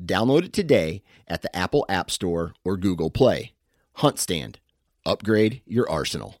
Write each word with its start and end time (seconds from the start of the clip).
Download 0.00 0.44
it 0.44 0.52
today 0.52 1.02
at 1.26 1.42
the 1.42 1.54
Apple 1.56 1.84
App 1.88 2.10
Store 2.10 2.54
or 2.64 2.76
Google 2.76 3.10
Play. 3.10 3.52
Hunt 3.94 4.18
Stand. 4.18 4.58
Upgrade 5.04 5.62
your 5.66 5.88
arsenal. 5.88 6.36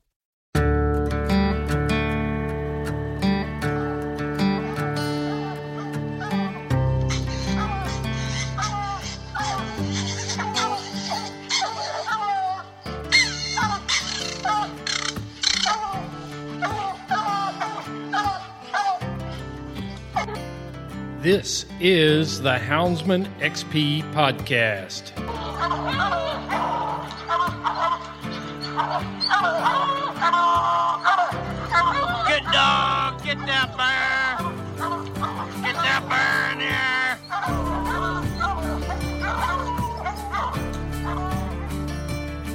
This 21.26 21.66
is 21.80 22.40
the 22.40 22.56
Houndsman 22.56 23.26
XP 23.40 24.04
podcast. 24.12 25.10
Get 32.28 32.44
dog, 32.52 33.24
get 33.24 33.38
that 33.44 33.74
bear. 33.76 34.38
Get 35.64 35.74
that 35.74 36.02
bear 36.08 36.52
in 36.52 36.60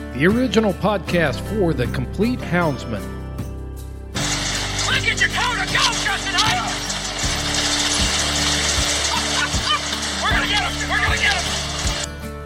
here. 0.06 0.18
The 0.18 0.26
original 0.28 0.72
podcast 0.76 1.42
for 1.50 1.74
the 1.74 1.88
complete 1.88 2.40
houndsman. 2.40 3.21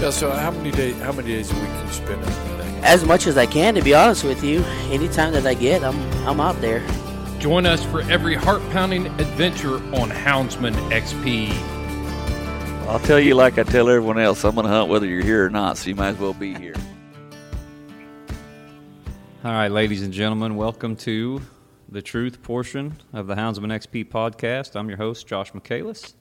Yeah, 0.00 0.10
so 0.10 0.30
how 0.30 0.50
many 0.50 0.70
days 0.70 0.98
how 1.00 1.12
many 1.12 1.28
days 1.28 1.50
a 1.50 1.54
week 1.54 1.64
can 1.64 1.86
you 1.86 1.92
spend 1.92 2.22
out 2.22 2.28
there? 2.28 2.56
as 2.86 3.04
much 3.04 3.26
as 3.26 3.36
I 3.36 3.46
can, 3.46 3.74
to 3.74 3.82
be 3.82 3.94
honest 3.94 4.22
with 4.22 4.44
you. 4.44 4.62
Anytime 4.92 5.32
that 5.32 5.44
I 5.46 5.54
get, 5.54 5.82
I'm 5.82 5.98
I'm 6.26 6.40
out 6.40 6.60
there. 6.60 6.86
Join 7.38 7.66
us 7.66 7.84
for 7.84 8.02
every 8.02 8.34
heart 8.34 8.62
pounding 8.70 9.06
adventure 9.06 9.76
on 9.96 10.10
Houndsman 10.10 10.74
XP. 10.90 11.50
I'll 12.86 13.00
tell 13.00 13.18
you 13.18 13.34
like 13.34 13.58
I 13.58 13.64
tell 13.64 13.88
everyone 13.88 14.18
else, 14.18 14.44
I'm 14.44 14.54
going 14.54 14.66
to 14.66 14.72
hunt 14.72 14.88
whether 14.88 15.06
you're 15.06 15.24
here 15.24 15.44
or 15.44 15.50
not, 15.50 15.76
so 15.76 15.88
you 15.88 15.96
might 15.96 16.10
as 16.10 16.18
well 16.18 16.32
be 16.32 16.54
here. 16.54 16.74
All 19.44 19.52
right, 19.52 19.70
ladies 19.70 20.02
and 20.02 20.12
gentlemen, 20.12 20.56
welcome 20.56 20.94
to 20.96 21.42
the 21.88 22.00
truth 22.00 22.42
portion 22.42 22.96
of 23.12 23.26
the 23.26 23.34
Houndsman 23.34 23.72
XP 23.72 24.08
podcast. 24.08 24.76
I'm 24.76 24.88
your 24.88 24.98
host, 24.98 25.26
Josh 25.26 25.52
Michaelis. 25.52 26.14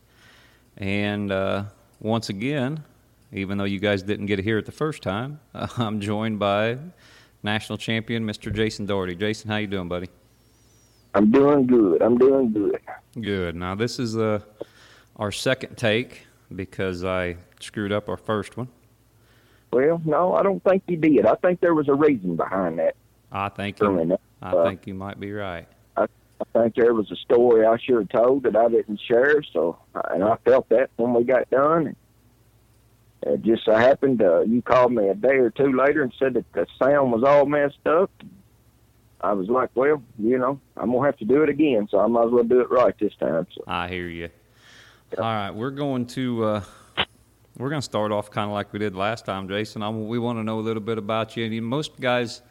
And 0.77 1.31
uh, 1.31 1.65
once 1.99 2.29
again, 2.29 2.83
even 3.31 3.57
though 3.57 3.63
you 3.65 3.79
guys 3.79 4.03
didn't 4.03 4.27
get 4.27 4.37
to 4.37 4.43
hear 4.43 4.57
it 4.57 4.65
the 4.65 4.71
first 4.71 5.01
time, 5.03 5.39
I'm 5.77 5.99
joined 5.99 6.39
by 6.39 6.77
national 7.43 7.77
champion 7.77 8.25
Mr. 8.25 8.53
Jason 8.53 8.85
Doherty. 8.85 9.15
Jason, 9.15 9.49
how 9.49 9.57
you 9.57 9.67
doing, 9.67 9.87
buddy? 9.87 10.09
I'm 11.13 11.31
doing 11.31 11.65
good. 11.65 12.01
I'm 12.01 12.17
doing 12.17 12.51
good. 12.51 12.79
Good. 13.21 13.55
Now, 13.55 13.75
this 13.75 13.99
is 13.99 14.17
uh, 14.17 14.39
our 15.15 15.31
second 15.31 15.77
take 15.77 16.27
because 16.53 17.03
I 17.05 17.37
screwed 17.59 17.91
up 17.91 18.09
our 18.09 18.17
first 18.17 18.57
one. 18.57 18.67
Well, 19.71 20.01
no, 20.05 20.33
I 20.33 20.43
don't 20.43 20.63
think 20.63 20.83
you 20.87 20.97
did. 20.97 21.25
I 21.25 21.35
think 21.35 21.59
there 21.61 21.73
was 21.73 21.87
a 21.87 21.93
reason 21.93 22.35
behind 22.35 22.79
that. 22.79 22.95
I 23.31 23.49
think 23.49 23.79
you. 23.79 24.17
I 24.41 24.49
Uh, 24.51 24.63
think 24.65 24.85
you 24.87 24.93
might 24.93 25.19
be 25.19 25.31
right. 25.31 25.67
I 25.97 26.07
think 26.53 26.75
there 26.75 26.93
was 26.93 27.09
a 27.11 27.15
story 27.15 27.65
I 27.65 27.77
should 27.77 27.95
have 27.95 28.09
told 28.09 28.43
that 28.43 28.55
I 28.57 28.67
didn't 28.67 28.99
share. 29.07 29.41
So, 29.53 29.77
and 30.11 30.21
I 30.23 30.35
felt 30.43 30.67
that 30.69 30.89
when 30.97 31.13
we 31.13 31.23
got 31.23 31.49
done. 31.49 31.95
It 33.25 33.41
just 33.41 33.65
so 33.65 33.73
happened 33.73 34.21
uh, 34.21 34.41
you 34.41 34.61
called 34.61 34.93
me 34.93 35.09
a 35.09 35.15
day 35.15 35.35
or 35.37 35.49
two 35.49 35.75
later 35.75 36.03
and 36.03 36.13
said 36.19 36.35
that 36.35 36.45
the 36.53 36.67
sound 36.79 37.11
was 37.11 37.23
all 37.23 37.45
messed 37.45 37.85
up. 37.85 38.11
I 39.21 39.33
was 39.33 39.49
like, 39.49 39.71
well, 39.73 40.03
you 40.19 40.37
know, 40.37 40.59
I'm 40.77 40.91
gonna 40.91 41.05
have 41.05 41.17
to 41.17 41.25
do 41.25 41.41
it 41.41 41.49
again, 41.49 41.87
so 41.89 41.99
I 41.99 42.05
might 42.07 42.25
as 42.25 42.31
well 42.31 42.43
do 42.43 42.61
it 42.61 42.69
right 42.69 42.93
this 42.99 43.13
time. 43.19 43.47
So, 43.55 43.63
I 43.65 43.87
hear 43.87 44.07
you. 44.07 44.29
All 45.17 45.23
right, 45.23 45.51
we're 45.51 45.71
going 45.71 46.05
to 46.07 46.43
uh, 46.43 46.63
we're 47.57 47.69
to 47.69 47.81
start 47.81 48.11
off 48.11 48.29
kind 48.29 48.49
of 48.49 48.53
like 48.53 48.73
we 48.73 48.79
did 48.79 48.95
last 48.95 49.25
time, 49.25 49.47
Jason. 49.47 49.81
I, 49.81 49.89
we 49.89 50.19
want 50.19 50.37
to 50.39 50.43
know 50.43 50.59
a 50.59 50.61
little 50.61 50.81
bit 50.83 50.97
about 50.97 51.37
you. 51.37 51.45
And 51.45 51.65
most 51.65 51.99
guys 51.99 52.41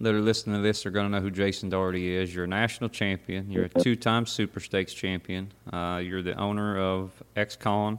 that 0.00 0.14
are 0.14 0.20
listening 0.20 0.56
to 0.56 0.62
this 0.62 0.84
are 0.86 0.90
going 0.90 1.06
to 1.06 1.10
know 1.10 1.20
who 1.20 1.30
Jason 1.30 1.70
Doherty 1.70 2.14
is. 2.14 2.34
You're 2.34 2.44
a 2.44 2.48
national 2.48 2.90
champion. 2.90 3.50
You're 3.50 3.64
a 3.64 3.68
two-time 3.68 4.26
Super 4.26 4.60
Stakes 4.60 4.92
champion. 4.92 5.52
Uh, 5.72 6.00
you're 6.04 6.22
the 6.22 6.34
owner 6.34 6.78
of 6.78 7.10
XCon, 7.36 7.98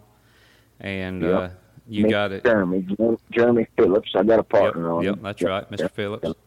and 0.80 1.24
uh, 1.24 1.28
Yep. 1.28 1.62
You 1.88 2.04
Me, 2.06 2.10
got 2.10 2.32
it. 2.32 2.44
Jeremy, 2.44 2.88
Jeremy 3.32 3.68
Phillips. 3.78 4.12
I 4.16 4.24
got 4.24 4.34
a 4.34 4.38
Yep, 4.38 4.50
partner 4.50 4.92
on. 4.92 5.04
yep, 5.04 5.20
that's 5.22 5.42
Yep, 5.42 5.50
right, 5.50 5.72
Mr. 5.72 5.80
yep, 5.80 5.92
Phillips. 5.96 6.28
yep. 6.28 6.38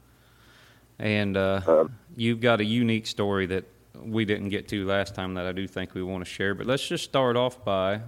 And 0.98 1.36
uh, 1.36 1.60
Uh, 1.66 1.88
you've 2.16 2.40
got 2.40 2.60
a 2.60 2.64
unique 2.64 3.06
story 3.06 3.46
that 3.46 3.64
we 4.00 4.24
didn't 4.24 4.48
get 4.50 4.68
to 4.68 4.84
last 4.86 5.14
time 5.14 5.34
that 5.34 5.46
I 5.46 5.52
do 5.52 5.66
think 5.66 5.94
we 5.94 6.02
want 6.02 6.24
to 6.24 6.30
share. 6.30 6.54
But 6.54 6.66
let's 6.66 6.86
just 6.86 7.04
start 7.04 7.36
off 7.36 7.64
by 7.64 8.00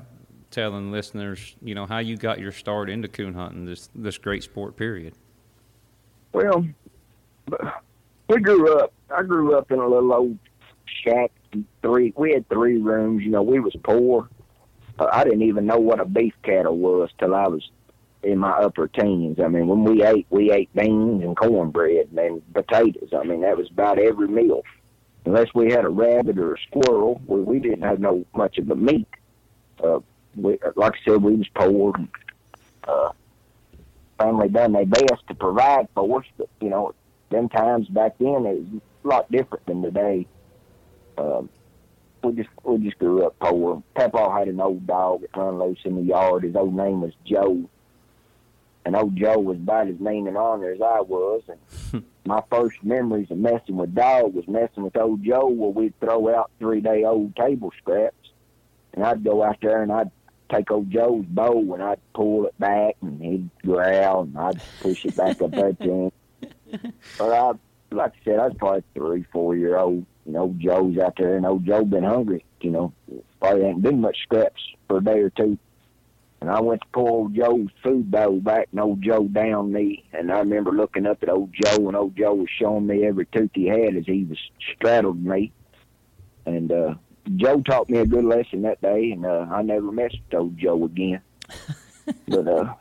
telling 0.50 0.90
listeners, 0.92 1.56
you 1.62 1.74
know, 1.74 1.86
how 1.86 1.98
you 1.98 2.16
got 2.16 2.38
your 2.38 2.52
start 2.52 2.88
into 2.88 3.08
coon 3.08 3.34
hunting, 3.34 3.64
this 3.66 3.88
this 3.94 4.18
great 4.18 4.42
sport. 4.42 4.76
Period. 4.76 5.14
Well, 6.32 6.66
we 8.28 8.40
grew 8.40 8.78
up. 8.78 8.92
I 9.14 9.22
grew 9.22 9.56
up 9.56 9.70
in 9.70 9.78
a 9.78 9.86
little 9.86 10.12
old 10.12 10.38
shack. 11.04 11.30
Three. 11.82 12.12
We 12.16 12.32
had 12.32 12.48
three 12.48 12.78
rooms. 12.78 13.22
You 13.22 13.30
know, 13.30 13.42
we 13.42 13.60
was 13.60 13.74
poor. 13.82 14.28
Uh, 14.98 15.08
I 15.12 15.24
didn't 15.24 15.42
even 15.42 15.66
know 15.66 15.78
what 15.78 16.00
a 16.00 16.04
beef 16.04 16.34
cattle 16.42 16.76
was 16.76 17.10
till 17.18 17.34
I 17.34 17.46
was 17.48 17.68
in 18.22 18.38
my 18.38 18.50
upper 18.50 18.88
teens. 18.88 19.38
I 19.40 19.48
mean, 19.48 19.68
when 19.68 19.84
we 19.84 20.02
ate, 20.02 20.26
we 20.30 20.50
ate 20.50 20.74
beans 20.74 21.22
and 21.22 21.36
cornbread 21.36 22.08
and 22.16 22.42
potatoes. 22.54 23.10
I 23.16 23.24
mean, 23.24 23.42
that 23.42 23.56
was 23.56 23.70
about 23.70 23.98
every 23.98 24.28
meal. 24.28 24.62
Unless 25.24 25.54
we 25.54 25.70
had 25.70 25.84
a 25.84 25.88
rabbit 25.88 26.38
or 26.38 26.54
a 26.54 26.58
squirrel, 26.60 27.20
we, 27.26 27.40
we 27.40 27.58
didn't 27.58 27.82
have 27.82 28.00
no 28.00 28.24
much 28.34 28.58
of 28.58 28.66
the 28.66 28.76
meat. 28.76 29.08
Uh, 29.82 30.00
we, 30.34 30.58
like 30.76 30.94
I 30.94 30.98
said, 31.04 31.22
we 31.22 31.36
was 31.36 31.48
poor. 31.48 31.94
And, 31.96 32.08
uh, 32.86 33.10
family 34.18 34.48
done 34.48 34.72
their 34.72 34.86
best 34.86 35.26
to 35.28 35.34
provide 35.34 35.88
for 35.94 36.20
us, 36.20 36.26
but 36.38 36.48
you 36.60 36.70
know, 36.70 36.94
them 37.30 37.48
times 37.48 37.88
back 37.88 38.16
then 38.18 38.46
it 38.46 38.58
was 38.58 38.82
a 39.04 39.08
lot 39.08 39.30
different 39.30 39.66
than 39.66 39.82
today. 39.82 40.26
Um, 41.18 41.48
we 42.26 42.42
just 42.42 42.48
we 42.64 42.78
just 42.78 42.98
grew 42.98 43.26
up 43.26 43.38
poor. 43.38 43.82
Papa 43.94 44.32
had 44.36 44.48
an 44.48 44.60
old 44.60 44.86
dog 44.86 45.22
that 45.22 45.36
run 45.36 45.58
loose 45.58 45.78
in 45.84 45.96
the 45.96 46.02
yard. 46.02 46.44
His 46.44 46.56
old 46.56 46.74
name 46.74 47.00
was 47.00 47.12
Joe. 47.24 47.68
And 48.84 48.94
old 48.94 49.16
Joe 49.16 49.38
was 49.38 49.56
about 49.56 49.88
as 49.88 49.98
mean 49.98 50.28
and 50.28 50.36
honor 50.36 50.70
as 50.70 50.80
I 50.80 51.00
was. 51.00 51.42
And 51.48 52.04
my 52.24 52.42
first 52.50 52.84
memories 52.84 53.30
of 53.30 53.38
messing 53.38 53.76
with 53.76 53.94
dog 53.94 54.34
was 54.34 54.46
messing 54.46 54.84
with 54.84 54.96
old 54.96 55.24
Joe 55.24 55.48
where 55.48 55.70
we'd 55.70 55.98
throw 56.00 56.34
out 56.34 56.50
three 56.58 56.80
day 56.80 57.04
old 57.04 57.34
table 57.36 57.72
scraps. 57.78 58.30
And 58.94 59.04
I'd 59.04 59.24
go 59.24 59.42
out 59.42 59.58
there 59.60 59.82
and 59.82 59.92
I'd 59.92 60.10
take 60.50 60.70
old 60.70 60.90
Joe's 60.90 61.26
bow 61.26 61.74
and 61.74 61.82
I'd 61.82 62.00
pull 62.14 62.46
it 62.46 62.58
back 62.58 62.96
and 63.02 63.20
he'd 63.20 63.50
growl 63.62 64.22
and 64.22 64.38
I'd 64.38 64.60
push 64.80 65.04
it 65.04 65.16
back 65.16 65.42
up 65.42 65.52
to 65.52 65.74
him. 65.78 66.12
But 67.18 67.32
I 67.32 67.52
like 67.92 68.12
I 68.12 68.24
said, 68.24 68.38
I 68.38 68.48
was 68.48 68.56
probably 68.58 68.82
three, 68.94 69.24
four 69.32 69.56
year 69.56 69.78
old. 69.78 70.04
You 70.26 70.32
know, 70.32 70.54
Joe's 70.58 70.98
out 70.98 71.14
there 71.16 71.36
and 71.36 71.46
old 71.46 71.64
Joe 71.64 71.84
been 71.84 72.02
hungry, 72.02 72.44
you 72.60 72.70
know. 72.70 72.92
Probably 73.40 73.64
ain't 73.64 73.82
been 73.82 74.00
much 74.00 74.18
scraps 74.22 74.60
for 74.88 74.98
a 74.98 75.04
day 75.04 75.20
or 75.20 75.30
two. 75.30 75.56
And 76.40 76.50
I 76.50 76.60
went 76.60 76.82
to 76.82 76.88
pull 76.92 77.08
old 77.08 77.34
Joe's 77.34 77.70
food 77.82 78.10
bowl 78.10 78.40
back, 78.40 78.68
and 78.70 78.80
old 78.80 79.02
Joe 79.02 79.24
downed 79.24 79.72
me. 79.72 80.04
And 80.12 80.30
I 80.30 80.40
remember 80.40 80.72
looking 80.72 81.06
up 81.06 81.22
at 81.22 81.28
old 81.28 81.52
Joe, 81.52 81.86
and 81.86 81.96
old 81.96 82.16
Joe 82.16 82.34
was 82.34 82.48
showing 82.58 82.86
me 82.86 83.06
every 83.06 83.26
tooth 83.26 83.50
he 83.54 83.66
had 83.66 83.96
as 83.96 84.04
he 84.04 84.24
was 84.24 84.38
straddled 84.74 85.24
me. 85.24 85.52
And 86.44 86.70
uh, 86.70 86.94
Joe 87.36 87.60
taught 87.62 87.88
me 87.88 87.98
a 87.98 88.06
good 88.06 88.24
lesson 88.24 88.62
that 88.62 88.82
day, 88.82 89.12
and 89.12 89.24
uh, 89.24 89.46
I 89.50 89.62
never 89.62 89.90
messed 89.90 90.18
with 90.30 90.40
old 90.40 90.58
Joe 90.58 90.84
again. 90.84 91.20
but 92.28 92.48
uh, 92.48 92.74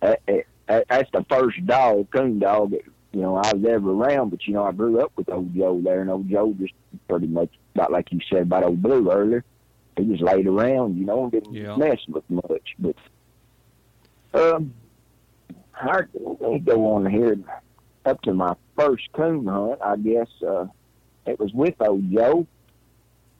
that, 0.00 0.20
that, 0.26 0.86
that's 0.88 1.10
the 1.12 1.24
first 1.28 1.66
dog, 1.66 2.10
coon 2.10 2.38
dog, 2.38 2.70
that, 2.70 2.82
you 3.12 3.20
know, 3.20 3.36
I 3.36 3.52
was 3.54 3.64
ever 3.68 3.90
around. 3.90 4.30
But 4.30 4.46
you 4.46 4.54
know, 4.54 4.64
I 4.64 4.72
grew 4.72 5.00
up 5.00 5.12
with 5.16 5.28
old 5.28 5.54
Joe 5.54 5.80
there, 5.82 6.00
and 6.00 6.10
old 6.10 6.28
Joe 6.28 6.54
just 6.58 6.74
pretty 7.08 7.26
much 7.26 7.50
about 7.74 7.92
like 7.92 8.10
you 8.12 8.20
said 8.30 8.42
about 8.42 8.64
old 8.64 8.82
Blue 8.82 9.10
earlier 9.10 9.44
he 9.96 10.04
just 10.04 10.22
laid 10.22 10.46
around, 10.46 10.96
you 10.96 11.04
know, 11.04 11.24
and 11.24 11.32
didn't 11.32 11.52
Yeah. 11.54 11.76
mess 11.76 11.98
with 12.08 12.22
much. 12.30 12.74
But 12.78 12.94
um, 14.32 14.72
I 15.74 16.02
let 16.40 16.64
go 16.64 16.94
on 16.94 17.10
here 17.10 17.36
up 18.04 18.22
to 18.22 18.32
my 18.32 18.54
first 18.76 19.10
coon 19.12 19.46
hunt. 19.46 19.80
I 19.82 19.96
guess 19.96 20.28
uh, 20.46 20.66
it 21.26 21.38
was 21.38 21.52
with 21.52 21.74
old 21.80 22.10
Joe, 22.12 22.46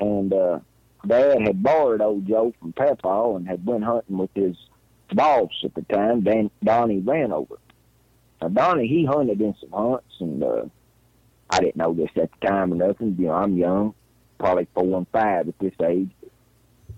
and 0.01 0.33
uh, 0.33 0.59
Dad 1.07 1.43
had 1.43 1.63
borrowed 1.63 2.01
old 2.01 2.27
Joe 2.27 2.53
from 2.59 2.73
Papaw 2.73 3.37
and 3.37 3.47
had 3.47 3.65
went 3.65 3.85
hunting 3.85 4.19
with 4.19 4.31
his 4.35 4.57
boss 5.13 5.51
at 5.65 5.75
the 5.75 5.83
time, 5.83 6.23
Dan, 6.23 6.51
Donnie 6.63 7.01
Ranover. 7.01 7.59
Now 8.41 8.49
Donnie, 8.49 8.87
he 8.87 9.05
hunted 9.05 9.41
in 9.41 9.55
some 9.61 9.73
hunts, 9.73 10.15
and 10.21 10.43
uh, 10.43 10.65
I 11.51 11.61
didn't 11.61 11.77
know 11.77 11.95
this 11.95 12.11
at 12.17 12.31
the 12.41 12.47
time 12.47 12.73
or 12.73 12.77
nothing. 12.77 13.17
You 13.19 13.27
know, 13.27 13.33
I'm 13.33 13.57
young, 13.57 13.95
probably 14.39 14.69
four 14.75 14.97
and 14.97 15.09
five 15.09 15.49
at 15.49 15.59
this 15.59 15.75
age. 15.85 16.11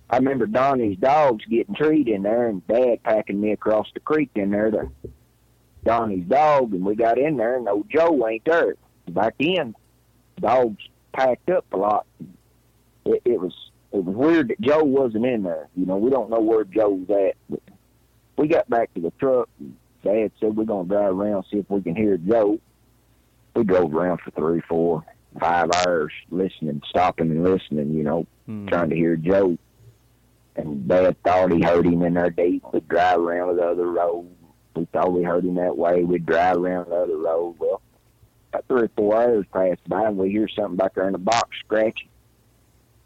I 0.08 0.16
remember 0.16 0.46
Donnie's 0.46 0.98
dogs 0.98 1.44
getting 1.46 1.75
treed 1.75 2.08
in 2.08 2.22
there, 2.22 2.48
and 2.48 2.66
Dad 2.66 3.02
packing 3.04 3.40
me 3.40 3.52
across 3.52 3.87
the 3.94 4.00
creek 4.00 4.31
in 4.34 4.50
there 4.50 4.70
to 4.70 4.90
Donnie's 5.84 6.26
dog, 6.26 6.72
and 6.75 6.84
we 6.84 6.94
got 6.94 7.19
in 7.19 7.37
there, 7.37 7.56
and 7.56 7.69
old 7.69 7.88
Joe 7.88 8.26
ain't 8.26 8.44
there. 8.44 8.75
Back 9.08 9.34
then, 9.38 9.75
dogs 10.40 10.82
packed 11.12 11.48
up 11.50 11.64
a 11.72 11.76
lot. 11.76 12.06
It, 13.04 13.22
it 13.25 13.40
was 13.40 13.54
it 13.92 14.04
was 14.04 14.14
weird 14.14 14.48
that 14.48 14.60
Joe 14.60 14.84
wasn't 14.84 15.26
in 15.26 15.42
there. 15.42 15.69
You 15.76 15.87
know, 15.87 15.96
we 15.96 16.10
don't 16.10 16.31
know 16.31 16.40
where 16.40 16.64
Joe's 16.64 17.08
at. 17.10 17.37
But 17.48 17.62
we 18.37 18.48
got 18.48 18.69
back 18.70 18.92
to 18.94 19.00
the 19.00 19.12
truck. 19.19 19.48
And 19.58 19.76
Dad 20.02 20.32
said 20.41 20.56
we're 20.56 20.64
gonna 20.64 20.88
drive 20.88 21.12
around 21.19 21.44
see 21.50 21.58
if 21.58 21.69
we 21.70 21.82
can 21.82 21.94
hear 21.97 22.17
Joe. 22.17 22.58
We 23.55 23.64
drove 23.64 23.94
around 23.94 24.20
for 24.20 24.31
three, 24.32 24.61
four, 24.69 25.05
five 25.38 25.70
hours 25.75 26.12
listening, 26.31 26.82
stopping 26.88 27.31
and 27.31 27.44
listening. 27.44 27.93
You 27.93 28.05
know, 28.05 28.26
Hmm. 28.47 28.67
trying 28.67 28.91
to 28.91 28.97
hear 28.97 29.17
Joe. 29.17 29.56
And 30.56 30.88
Dad 30.88 31.17
thought 31.23 31.52
he 31.52 31.62
heard 31.62 31.87
him 31.87 32.02
in 32.02 32.14
there 32.14 32.31
deep. 32.31 32.64
We'd 32.73 32.88
drive 32.88 33.19
around 33.20 33.56
the 33.56 33.62
other 33.67 33.87
road. 33.91 34.29
We 34.75 34.85
thought 34.87 35.12
we 35.12 35.23
heard 35.23 35.44
him 35.44 35.55
that 35.56 35.76
way. 35.76 36.05
We'd 36.05 36.26
drive 36.26 36.56
around 36.56 36.91
the 36.91 36.97
other 36.97 37.17
road. 37.17 37.56
Well, 37.58 37.81
about 38.52 38.64
three 38.67 38.82
or 38.82 38.91
four 38.97 39.17
hours 39.17 39.47
passed 39.52 39.88
by, 39.88 40.06
and 40.06 40.17
we 40.19 40.31
hear 40.31 40.49
something 40.49 40.76
back 40.76 40.94
there 40.94 41.06
in 41.06 41.12
the 41.12 41.19
box 41.19 41.50
scratching. 41.64 42.08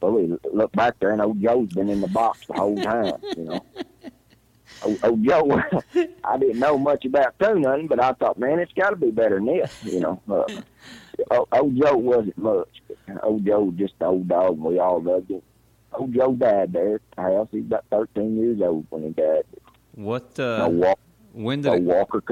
Well, 0.01 0.13
we 0.13 0.37
look 0.53 0.73
back 0.73 0.99
there, 1.01 1.11
and 1.13 1.21
old 1.23 1.41
Joe's 1.41 1.69
been 1.73 1.89
in 1.91 2.01
the 2.01 2.09
box 2.09 2.47
the 2.47 2.55
whole 2.55 2.77
time, 2.77 3.15
you 3.37 3.45
know. 3.45 3.61
Old, 4.85 4.99
old 5.05 5.25
Joe, 5.25 5.63
I 6.25 6.39
didn't 6.39 6.59
know 6.59 6.77
much 6.79 7.05
about 7.05 7.39
coon 7.39 7.65
hunting, 7.65 7.87
but 7.89 8.01
I 8.01 8.13
thought, 8.13 8.39
man, 8.39 8.59
it's 8.59 8.73
got 8.73 8.91
to 8.91 8.97
be 8.97 9.11
better 9.11 9.37
than 9.37 9.47
this, 9.47 9.73
you 9.85 10.01
know. 10.01 10.21
Uh, 10.29 10.45
old, 11.31 11.49
old 11.53 11.77
Joe 11.77 11.97
wasn't 11.97 12.37
much. 12.39 12.69
Old 13.23 13.45
Joe 13.47 13.65
was 13.65 13.75
just 13.77 13.95
an 14.01 14.07
old 14.07 14.29
dog, 14.29 14.55
and 14.55 14.63
we 14.65 14.79
all 14.79 15.01
loved 15.03 15.31
him. 15.31 15.43
Old 15.93 16.13
Joe 16.13 16.33
died 16.35 16.73
there 16.73 16.97
at 16.97 17.01
the 17.17 17.23
house. 17.23 17.49
He 17.53 17.59
was 17.59 17.67
about 17.67 17.85
13 17.91 18.37
years 18.37 18.61
old 18.61 18.87
when 18.91 19.05
he 19.05 19.11
died. 19.11 19.45
What? 19.95 20.37
No, 20.39 20.65
Uh, 20.65 20.69
walk, 20.69 20.99
when 21.33 21.61
no 21.61 21.75
did 21.75 21.83
it, 21.83 21.85
walker. 21.87 22.23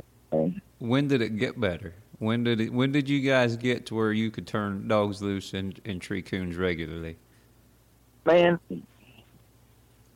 When 0.78 1.06
did 1.08 1.22
it 1.22 1.36
get 1.36 1.60
better? 1.60 1.94
When 2.18 2.44
did 2.44 2.60
it? 2.60 2.72
When 2.72 2.90
did 2.92 3.08
you 3.08 3.20
guys 3.20 3.56
get 3.56 3.86
to 3.86 3.94
where 3.94 4.12
you 4.12 4.30
could 4.30 4.46
turn 4.46 4.88
dogs 4.88 5.22
loose 5.22 5.54
and, 5.54 5.80
and 5.84 6.00
tree 6.00 6.22
coons 6.22 6.56
regularly? 6.56 7.16
man, 8.24 8.58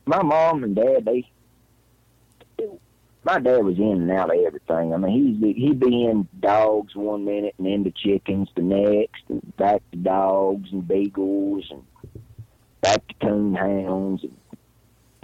my 0.05 0.23
mom 0.23 0.63
and 0.63 0.73
dad, 0.75 1.03
they, 1.03 1.29
my 3.27 3.39
dad 3.39 3.65
was 3.65 3.77
in 3.77 4.03
and 4.03 4.11
out 4.11 4.33
of 4.33 4.41
everything. 4.41 4.93
I 4.93 4.97
mean, 4.97 5.41
he's 5.41 5.55
he'd 5.55 5.81
be 5.81 6.05
in 6.05 6.29
dogs 6.39 6.95
one 6.95 7.25
minute 7.25 7.55
and 7.57 7.67
into 7.67 7.91
chickens 7.91 8.47
the 8.55 8.61
next, 8.61 9.21
and 9.27 9.57
back 9.57 9.81
to 9.91 9.97
dogs 9.97 10.69
and 10.71 10.87
beagles 10.87 11.65
and 11.69 11.83
back 12.79 13.05
to 13.05 13.13
coon 13.15 13.53
hounds. 13.53 14.23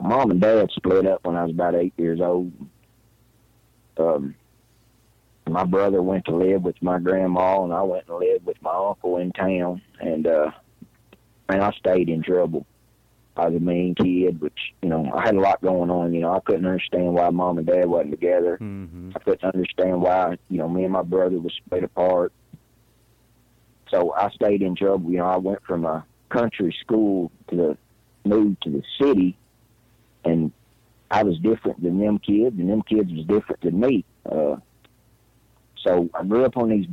Mom 0.01 0.31
and 0.31 0.41
dad 0.41 0.69
split 0.75 1.07
up 1.07 1.23
when 1.23 1.38
I 1.38 1.44
was 1.44 1.53
about 1.53 1.75
eight 1.75 1.94
years 1.95 2.19
old. 2.19 2.51
Um, 3.97 4.35
my 5.47 5.63
brother 5.63 6.01
went 6.01 6.25
to 6.25 6.35
live 6.35 6.63
with 6.63 6.81
my 6.81 7.00
grandma, 7.00 7.63
and 7.63 7.71
I 7.71 7.83
went 7.83 8.09
and 8.09 8.17
lived 8.17 8.45
with 8.45 8.61
my 8.61 8.73
uncle 8.73 9.15
in 9.15 9.31
town. 9.31 9.81
And 10.01 10.27
uh, 10.27 10.51
man, 11.50 11.62
I 11.62 11.72
stayed 11.72 12.10
in 12.10 12.22
trouble. 12.22 12.65
I 13.36 13.48
was 13.48 13.56
a 13.56 13.60
mean 13.60 13.96
kid, 13.96 14.40
which, 14.42 14.74
you 14.82 14.90
know, 14.90 15.12
I 15.13 15.22
had 15.25 15.36
a 15.36 15.40
lot 15.40 15.62
going 15.62 15.90
on. 15.90 16.13
You 16.13 16.22
know, 16.22 16.34
I 16.34 16.40
couldn't 16.42 16.66
understand 16.66 17.13
why 17.13 17.30
mom 17.32 17.58
and 17.58 17.66
dad 17.66 17.88
wasn't 17.88 18.12
together. 18.12 18.58
Mm-hmm. 18.62 19.12
I 19.16 19.20
couldn't 19.20 19.44
understand 19.44 20.02
why, 20.02 20.38
you 20.50 20.60
know, 20.60 20.70
me 20.70 20.84
and 20.84 20.94
my 20.94 21.02
brother 21.02 21.40
was 21.40 21.54
split 21.66 21.84
apart. 21.84 22.32
So 23.90 24.13
I 24.13 24.30
stayed 24.32 24.62
in 24.62 24.75
trouble. 24.75 25.12
You 25.12 25.18
know, 25.18 25.25
I 25.25 25.38
went 25.38 25.63
from 25.63 25.86
a 25.86 26.06
country 26.30 26.75
school 26.82 27.32
to 27.50 27.56
the 27.56 27.78
moved 28.25 28.62
to 28.63 28.70
the 28.70 28.82
city 29.00 29.38
and 30.25 30.52
I 31.12 31.24
was 31.24 31.38
different 31.40 31.82
than 31.84 32.00
them 32.00 32.20
kids 32.20 32.58
and 32.58 32.70
them 32.70 32.82
kids 32.82 33.12
was 33.12 33.25
different 33.25 33.62
than 33.62 33.80
me. 33.80 34.06
Uh 34.25 34.56
so 35.86 36.10
I 36.13 36.24
grew 36.24 36.46
up 36.46 36.58
on 36.58 36.70
these 36.70 36.86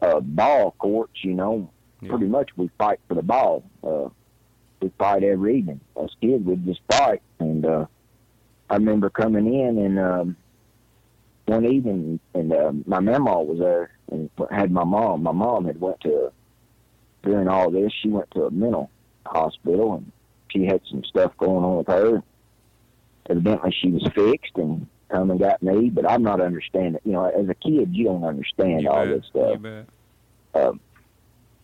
uh 0.00 0.20
ball 0.20 0.74
courts, 0.78 1.24
you 1.24 1.34
know. 1.34 1.70
Yeah. 2.00 2.10
Pretty 2.10 2.26
much 2.26 2.50
we 2.56 2.70
fight 2.78 3.00
for 3.08 3.14
the 3.14 3.22
ball. 3.22 3.64
Uh 3.82 4.08
we 4.82 4.92
fight 4.98 5.22
every 5.22 5.58
evening. 5.58 5.80
Us 5.96 6.10
kids 6.20 6.44
would 6.44 6.64
just 6.64 6.80
fight 6.90 7.22
and 7.38 7.64
uh 7.64 7.86
I 8.68 8.74
remember 8.74 9.10
coming 9.10 9.46
in 9.46 9.78
and 9.78 9.98
um 9.98 10.36
one 11.46 11.64
evening 11.66 12.20
and 12.34 12.52
uh, 12.52 12.72
my 12.86 13.00
mama 13.00 13.42
was 13.42 13.58
there 13.58 13.90
and 14.10 14.30
had 14.50 14.70
my 14.70 14.84
mom. 14.84 15.22
My 15.22 15.32
mom 15.32 15.66
had 15.66 15.80
went 15.80 16.00
to 16.02 16.32
during 17.22 17.48
all 17.48 17.70
this 17.70 17.92
she 18.02 18.08
went 18.08 18.30
to 18.32 18.44
a 18.44 18.50
mental 18.50 18.90
hospital 19.24 19.94
and 19.94 20.12
she 20.50 20.64
had 20.66 20.80
some 20.90 21.04
stuff 21.04 21.32
going 21.38 21.64
on 21.64 21.78
with 21.78 21.86
her. 21.86 22.22
Evidently 23.30 23.74
she 23.80 23.88
was 23.88 24.06
fixed 24.14 24.56
and 24.56 24.86
come 25.10 25.30
and 25.30 25.38
got 25.38 25.62
me, 25.62 25.90
but 25.90 26.10
I'm 26.10 26.22
not 26.22 26.40
understanding. 26.40 27.00
You 27.04 27.12
know, 27.12 27.26
as 27.26 27.48
a 27.48 27.54
kid 27.54 27.94
you 27.94 28.06
don't 28.06 28.24
understand 28.24 28.82
You 28.82 28.90
all 28.90 29.06
bet. 29.06 29.16
this 29.16 29.26
stuff. 29.26 29.52
You 29.52 29.58
bet. 29.58 29.86
Um, 30.54 30.80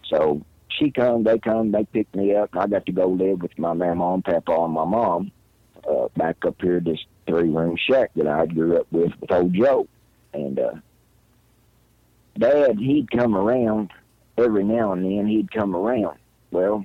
so 0.04 0.42
she 0.78 0.90
come, 0.90 1.24
they 1.24 1.38
come, 1.38 1.72
they 1.72 1.84
picked 1.84 2.14
me 2.14 2.34
up, 2.34 2.50
and 2.52 2.62
I 2.62 2.66
got 2.66 2.86
to 2.86 2.92
go 2.92 3.08
live 3.08 3.42
with 3.42 3.58
my 3.58 3.72
mama 3.72 4.14
and 4.14 4.24
papa 4.24 4.52
and 4.52 4.72
my 4.74 4.84
mom 4.84 5.30
uh, 5.88 6.08
back 6.16 6.36
up 6.46 6.56
here, 6.60 6.80
this 6.80 6.98
three 7.26 7.48
room 7.48 7.76
shack 7.76 8.10
that 8.16 8.26
I 8.26 8.46
grew 8.46 8.78
up 8.78 8.86
with 8.90 9.12
with 9.20 9.30
old 9.32 9.52
Joe. 9.54 9.86
And 10.32 10.58
uh, 10.58 10.74
Dad, 12.38 12.78
he'd 12.78 13.10
come 13.10 13.34
around 13.36 13.90
every 14.36 14.64
now 14.64 14.92
and 14.92 15.04
then. 15.04 15.26
He'd 15.26 15.50
come 15.50 15.74
around. 15.74 16.18
Well, 16.50 16.84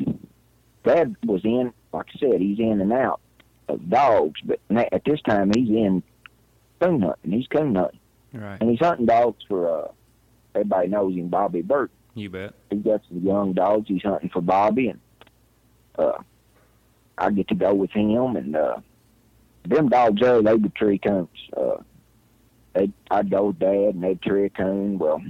Dad 0.84 1.16
was 1.26 1.44
in, 1.46 1.74
like 1.92 2.08
I 2.16 2.20
said, 2.20 2.42
he's 2.42 2.60
in 2.60 2.82
and 2.82 2.92
out 2.92 3.22
of 3.70 3.90
dogs, 3.90 4.42
but 4.44 4.60
at 4.70 5.04
this 5.06 5.22
time 5.22 5.52
he's 5.56 5.70
in 5.70 6.04
coon 6.82 7.02
hunting. 7.02 7.32
He's 7.32 7.48
coon 7.48 7.76
hunting, 7.76 8.00
Right. 8.34 8.60
and 8.60 8.70
he's 8.70 8.80
hunting 8.80 9.06
dogs 9.06 9.44
for. 9.48 9.84
uh 9.84 9.88
Everybody 10.56 10.88
knows 10.90 11.16
him, 11.16 11.30
Bobby 11.30 11.64
Burt. 11.64 11.90
You 12.16 12.30
bet. 12.30 12.54
He 12.70 12.78
got 12.78 13.02
some 13.08 13.20
young 13.22 13.54
dogs. 13.54 13.88
He's 13.88 14.04
hunting 14.04 14.30
for 14.30 14.42
Bobby, 14.42 14.90
and 14.90 15.00
uh, 15.98 16.20
I 17.18 17.32
get 17.32 17.48
to 17.48 17.56
go 17.56 17.74
with 17.74 17.92
him. 17.92 18.36
And 18.36 18.56
uh, 18.56 18.78
them 19.66 19.90
dogs 19.90 20.22
there, 20.22 20.42
they 20.42 20.54
would 20.54 20.76
tree 20.76 21.00
coons. 21.00 21.30
Uh, 21.56 21.78
they, 22.74 22.92
I'd 23.10 23.32
go 23.32 23.48
with 23.48 23.60
Dad, 23.60 23.96
and 23.96 24.04
they'd 24.04 24.22
tree 24.22 24.46
a 24.46 24.50
coon. 24.50 25.00
Well, 25.00 25.24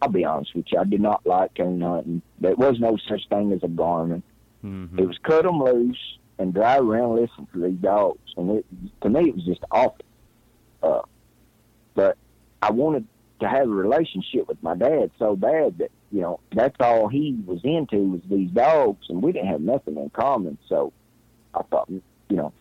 I'll 0.00 0.08
be 0.08 0.24
honest 0.24 0.54
with 0.54 0.66
you, 0.70 0.78
I 0.78 0.84
did 0.84 1.00
not 1.00 1.26
like 1.26 1.54
coon 1.56 1.80
hunting. 1.80 2.22
There 2.40 2.54
was 2.54 2.78
no 2.78 2.98
such 3.08 3.28
thing 3.28 3.52
as 3.52 3.62
a 3.62 3.68
Garmin. 3.68 4.22
Mm-hmm. 4.64 4.98
It 4.98 5.06
was 5.06 5.18
cut 5.22 5.44
them 5.44 5.62
loose 5.62 6.18
and 6.38 6.52
drive 6.52 6.82
around 6.82 7.16
listen 7.16 7.46
to 7.52 7.62
these 7.62 7.78
dogs. 7.78 8.18
And 8.36 8.50
it, 8.50 8.66
to 9.02 9.08
me, 9.08 9.28
it 9.28 9.34
was 9.34 9.44
just 9.44 9.62
awful. 9.70 10.04
Uh, 10.82 11.02
but 11.94 12.16
I 12.60 12.70
wanted 12.70 13.06
to 13.40 13.48
have 13.48 13.66
a 13.66 13.72
relationship 13.72 14.48
with 14.48 14.62
my 14.62 14.74
dad 14.74 15.10
so 15.18 15.36
bad 15.36 15.78
that, 15.78 15.90
you 16.14 16.20
know, 16.20 16.38
that's 16.54 16.76
all 16.78 17.08
he 17.08 17.36
was 17.44 17.58
into 17.64 17.96
was 17.96 18.20
these 18.30 18.48
dogs, 18.52 19.04
and 19.08 19.20
we 19.20 19.32
didn't 19.32 19.48
have 19.48 19.60
nothing 19.60 19.96
in 19.96 20.10
common. 20.10 20.56
So 20.68 20.92
I 21.52 21.62
thought, 21.62 21.90
you 21.90 22.02
know, 22.30 22.52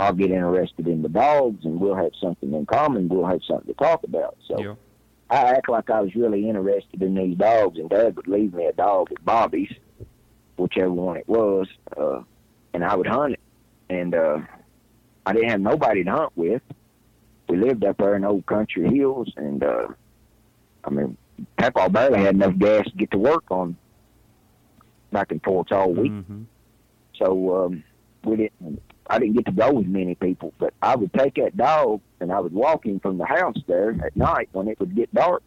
I'll 0.00 0.12
get 0.12 0.32
interested 0.32 0.88
in 0.88 1.00
the 1.00 1.08
dogs, 1.08 1.64
and 1.64 1.78
we'll 1.78 1.94
have 1.94 2.10
something 2.20 2.52
in 2.52 2.66
common. 2.66 3.08
We'll 3.08 3.26
have 3.26 3.42
something 3.46 3.72
to 3.72 3.74
talk 3.74 4.02
about. 4.02 4.36
So 4.48 4.60
Yeah. 4.60 4.74
I 5.30 5.52
act 5.52 5.68
like 5.68 5.88
I 5.88 6.00
was 6.00 6.16
really 6.16 6.48
interested 6.48 7.00
in 7.00 7.14
these 7.14 7.36
dogs, 7.36 7.78
and 7.78 7.88
Dad 7.88 8.16
would 8.16 8.26
leave 8.26 8.52
me 8.52 8.66
a 8.66 8.72
dog 8.72 9.12
at 9.12 9.24
Bobby's, 9.24 9.72
whichever 10.56 10.90
one 10.90 11.16
it 11.16 11.28
was, 11.28 11.68
uh, 11.96 12.22
and 12.72 12.84
I 12.84 12.96
would 12.96 13.06
hunt 13.06 13.34
it. 13.34 13.40
And 13.88 14.16
uh, 14.16 14.40
I 15.24 15.32
didn't 15.32 15.50
have 15.50 15.60
nobody 15.60 16.02
to 16.02 16.10
hunt 16.10 16.32
with. 16.34 16.62
We 17.48 17.56
lived 17.56 17.84
up 17.84 17.98
there 17.98 18.16
in 18.16 18.24
Old 18.24 18.46
Country 18.46 18.92
Hills, 18.92 19.32
and 19.36 19.62
uh, 19.62 19.86
I 20.82 20.90
mean, 20.90 21.16
Papa 21.56 21.88
barely 21.90 22.20
had 22.20 22.34
enough 22.34 22.56
gas 22.58 22.84
to 22.84 22.96
get 22.96 23.10
to 23.12 23.18
work 23.18 23.44
on 23.50 23.76
back 25.12 25.30
and 25.32 25.42
forth 25.42 25.70
all 25.72 25.92
week. 25.92 26.12
Mm-hmm. 26.12 26.42
So 27.18 27.64
um, 27.64 27.84
we 28.24 28.36
didn't. 28.36 28.82
I 29.08 29.18
didn't 29.18 29.34
get 29.34 29.44
to 29.46 29.52
go 29.52 29.70
with 29.74 29.86
many 29.86 30.14
people, 30.14 30.54
but 30.58 30.72
I 30.80 30.96
would 30.96 31.12
take 31.12 31.34
that 31.34 31.56
dog 31.58 32.00
and 32.20 32.32
I 32.32 32.40
would 32.40 32.54
walk 32.54 32.86
him 32.86 33.00
from 33.00 33.18
the 33.18 33.26
house 33.26 33.56
there 33.66 33.90
at 34.02 34.16
night 34.16 34.48
when 34.52 34.66
it 34.66 34.80
would 34.80 34.94
get 34.96 35.12
dark. 35.12 35.42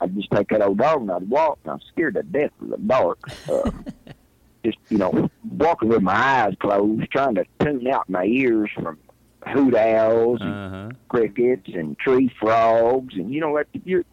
I'd 0.00 0.14
just 0.14 0.30
take 0.30 0.48
that 0.48 0.60
old 0.60 0.76
dog 0.78 1.00
and 1.00 1.10
I'd 1.10 1.28
walk, 1.30 1.58
and 1.64 1.72
I'm 1.72 1.80
scared 1.92 2.14
to 2.14 2.22
death 2.22 2.50
of 2.60 2.68
the 2.68 2.76
dark. 2.76 3.18
Uh, 3.48 3.70
just 4.64 4.76
you 4.90 4.98
know, 4.98 5.30
walking 5.50 5.88
with 5.88 6.02
my 6.02 6.12
eyes 6.14 6.54
closed, 6.60 7.10
trying 7.10 7.36
to 7.36 7.44
tune 7.60 7.86
out 7.88 8.08
my 8.10 8.24
ears 8.26 8.70
from 8.74 8.98
hoot 9.46 9.74
owls 9.74 10.40
and 10.42 10.50
Uh-huh. 10.52 10.90
crickets 11.08 11.68
and 11.72 11.98
tree 11.98 12.30
frogs, 12.38 13.14
and 13.14 13.32
you 13.32 13.40
know 13.40 13.50
what? 13.50 13.66
You're, 13.84 14.04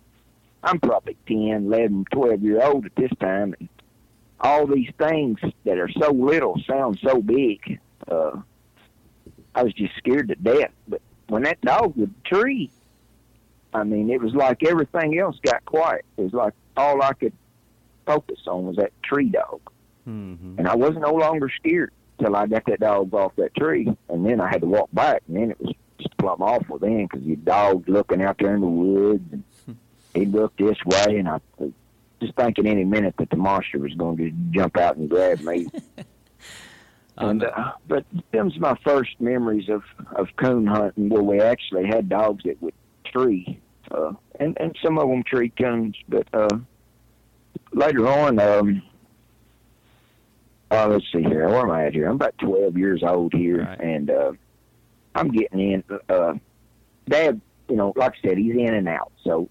I'm 0.63 0.79
probably 0.79 1.17
ten, 1.27 1.65
eleven, 1.65 2.05
twelve 2.11 2.41
year 2.41 2.63
old 2.63 2.85
at 2.85 2.95
this 2.95 3.11
time, 3.19 3.55
and 3.59 3.69
all 4.39 4.67
these 4.67 4.91
things 4.97 5.39
that 5.65 5.77
are 5.77 5.89
so 5.99 6.11
little 6.11 6.59
sound 6.67 6.99
so 7.03 7.21
big. 7.21 7.79
Uh, 8.07 8.41
I 9.53 9.63
was 9.63 9.73
just 9.73 9.95
scared 9.97 10.29
to 10.29 10.35
death. 10.35 10.71
But 10.87 11.01
when 11.27 11.43
that 11.43 11.61
dog 11.61 11.95
would 11.97 12.13
tree, 12.25 12.71
I 13.73 13.83
mean, 13.83 14.09
it 14.09 14.21
was 14.21 14.33
like 14.33 14.63
everything 14.63 15.17
else 15.19 15.37
got 15.43 15.63
quiet. 15.65 16.05
It 16.17 16.21
was 16.21 16.33
like 16.33 16.53
all 16.77 17.01
I 17.01 17.13
could 17.13 17.33
focus 18.05 18.39
on 18.47 18.65
was 18.65 18.75
that 18.77 18.91
tree 19.03 19.29
dog, 19.29 19.61
Mm-hmm. 20.07 20.55
and 20.57 20.67
I 20.67 20.75
was 20.75 20.95
no 20.95 21.13
longer 21.13 21.47
scared 21.49 21.91
till 22.19 22.35
I 22.35 22.47
got 22.47 22.65
that 22.65 22.79
dog 22.79 23.13
off 23.13 23.35
that 23.35 23.53
tree, 23.55 23.87
and 24.09 24.25
then 24.25 24.41
I 24.41 24.49
had 24.49 24.61
to 24.61 24.67
walk 24.67 24.89
back, 24.93 25.21
and 25.27 25.37
then 25.37 25.51
it 25.51 25.61
was 25.61 25.75
just 25.99 26.17
plumb 26.17 26.41
awful 26.41 26.79
then 26.79 27.05
because 27.05 27.21
your 27.25 27.35
dog's 27.37 27.87
looking 27.87 28.21
out 28.23 28.37
there 28.39 28.55
in 28.55 28.61
the 28.61 28.67
woods, 28.67 29.31
and 29.31 29.43
he'd 30.13 30.31
look 30.31 30.55
this 30.57 30.77
way, 30.85 31.17
and 31.17 31.27
I 31.29 31.39
was 31.57 31.71
just 32.21 32.35
thinking 32.35 32.67
any 32.67 32.83
minute 32.83 33.15
that 33.17 33.29
the 33.29 33.35
monster 33.37 33.79
was 33.79 33.93
going 33.95 34.17
to 34.17 34.31
jump 34.51 34.77
out 34.77 34.97
and 34.97 35.09
grab 35.09 35.41
me. 35.41 35.67
and 37.17 37.43
uh, 37.43 37.73
but 37.87 38.05
them's 38.31 38.57
my 38.59 38.75
first 38.83 39.19
memories 39.19 39.69
of 39.69 39.83
of 40.15 40.27
coon 40.37 40.65
hunting 40.65 41.09
where 41.09 41.23
we 41.23 41.39
actually 41.41 41.85
had 41.87 42.09
dogs 42.09 42.43
that 42.45 42.61
would 42.61 42.73
tree, 43.05 43.59
uh, 43.91 44.13
and 44.39 44.57
and 44.59 44.77
some 44.83 44.97
of 44.97 45.07
them 45.09 45.23
tree 45.23 45.49
coons, 45.49 45.95
but 46.07 46.27
uh, 46.33 46.47
later 47.73 48.07
on, 48.07 48.39
um, 48.39 48.81
uh, 50.71 50.87
let's 50.87 51.05
see 51.11 51.21
here, 51.21 51.47
where 51.49 51.59
am 51.61 51.71
I 51.71 51.85
at 51.87 51.93
here? 51.93 52.07
I'm 52.07 52.15
about 52.15 52.37
12 52.37 52.77
years 52.77 53.03
old 53.03 53.33
here, 53.33 53.63
Right. 53.65 53.79
and 53.81 54.09
uh, 54.09 54.31
I'm 55.15 55.29
getting 55.29 55.59
in. 55.59 55.83
Uh, 56.07 56.35
Dad, 57.09 57.41
you 57.67 57.75
know, 57.75 57.91
like 57.95 58.13
I 58.23 58.27
said, 58.29 58.37
he's 58.37 58.55
in 58.55 58.73
and 58.73 58.87
out, 58.87 59.11
so 59.23 59.49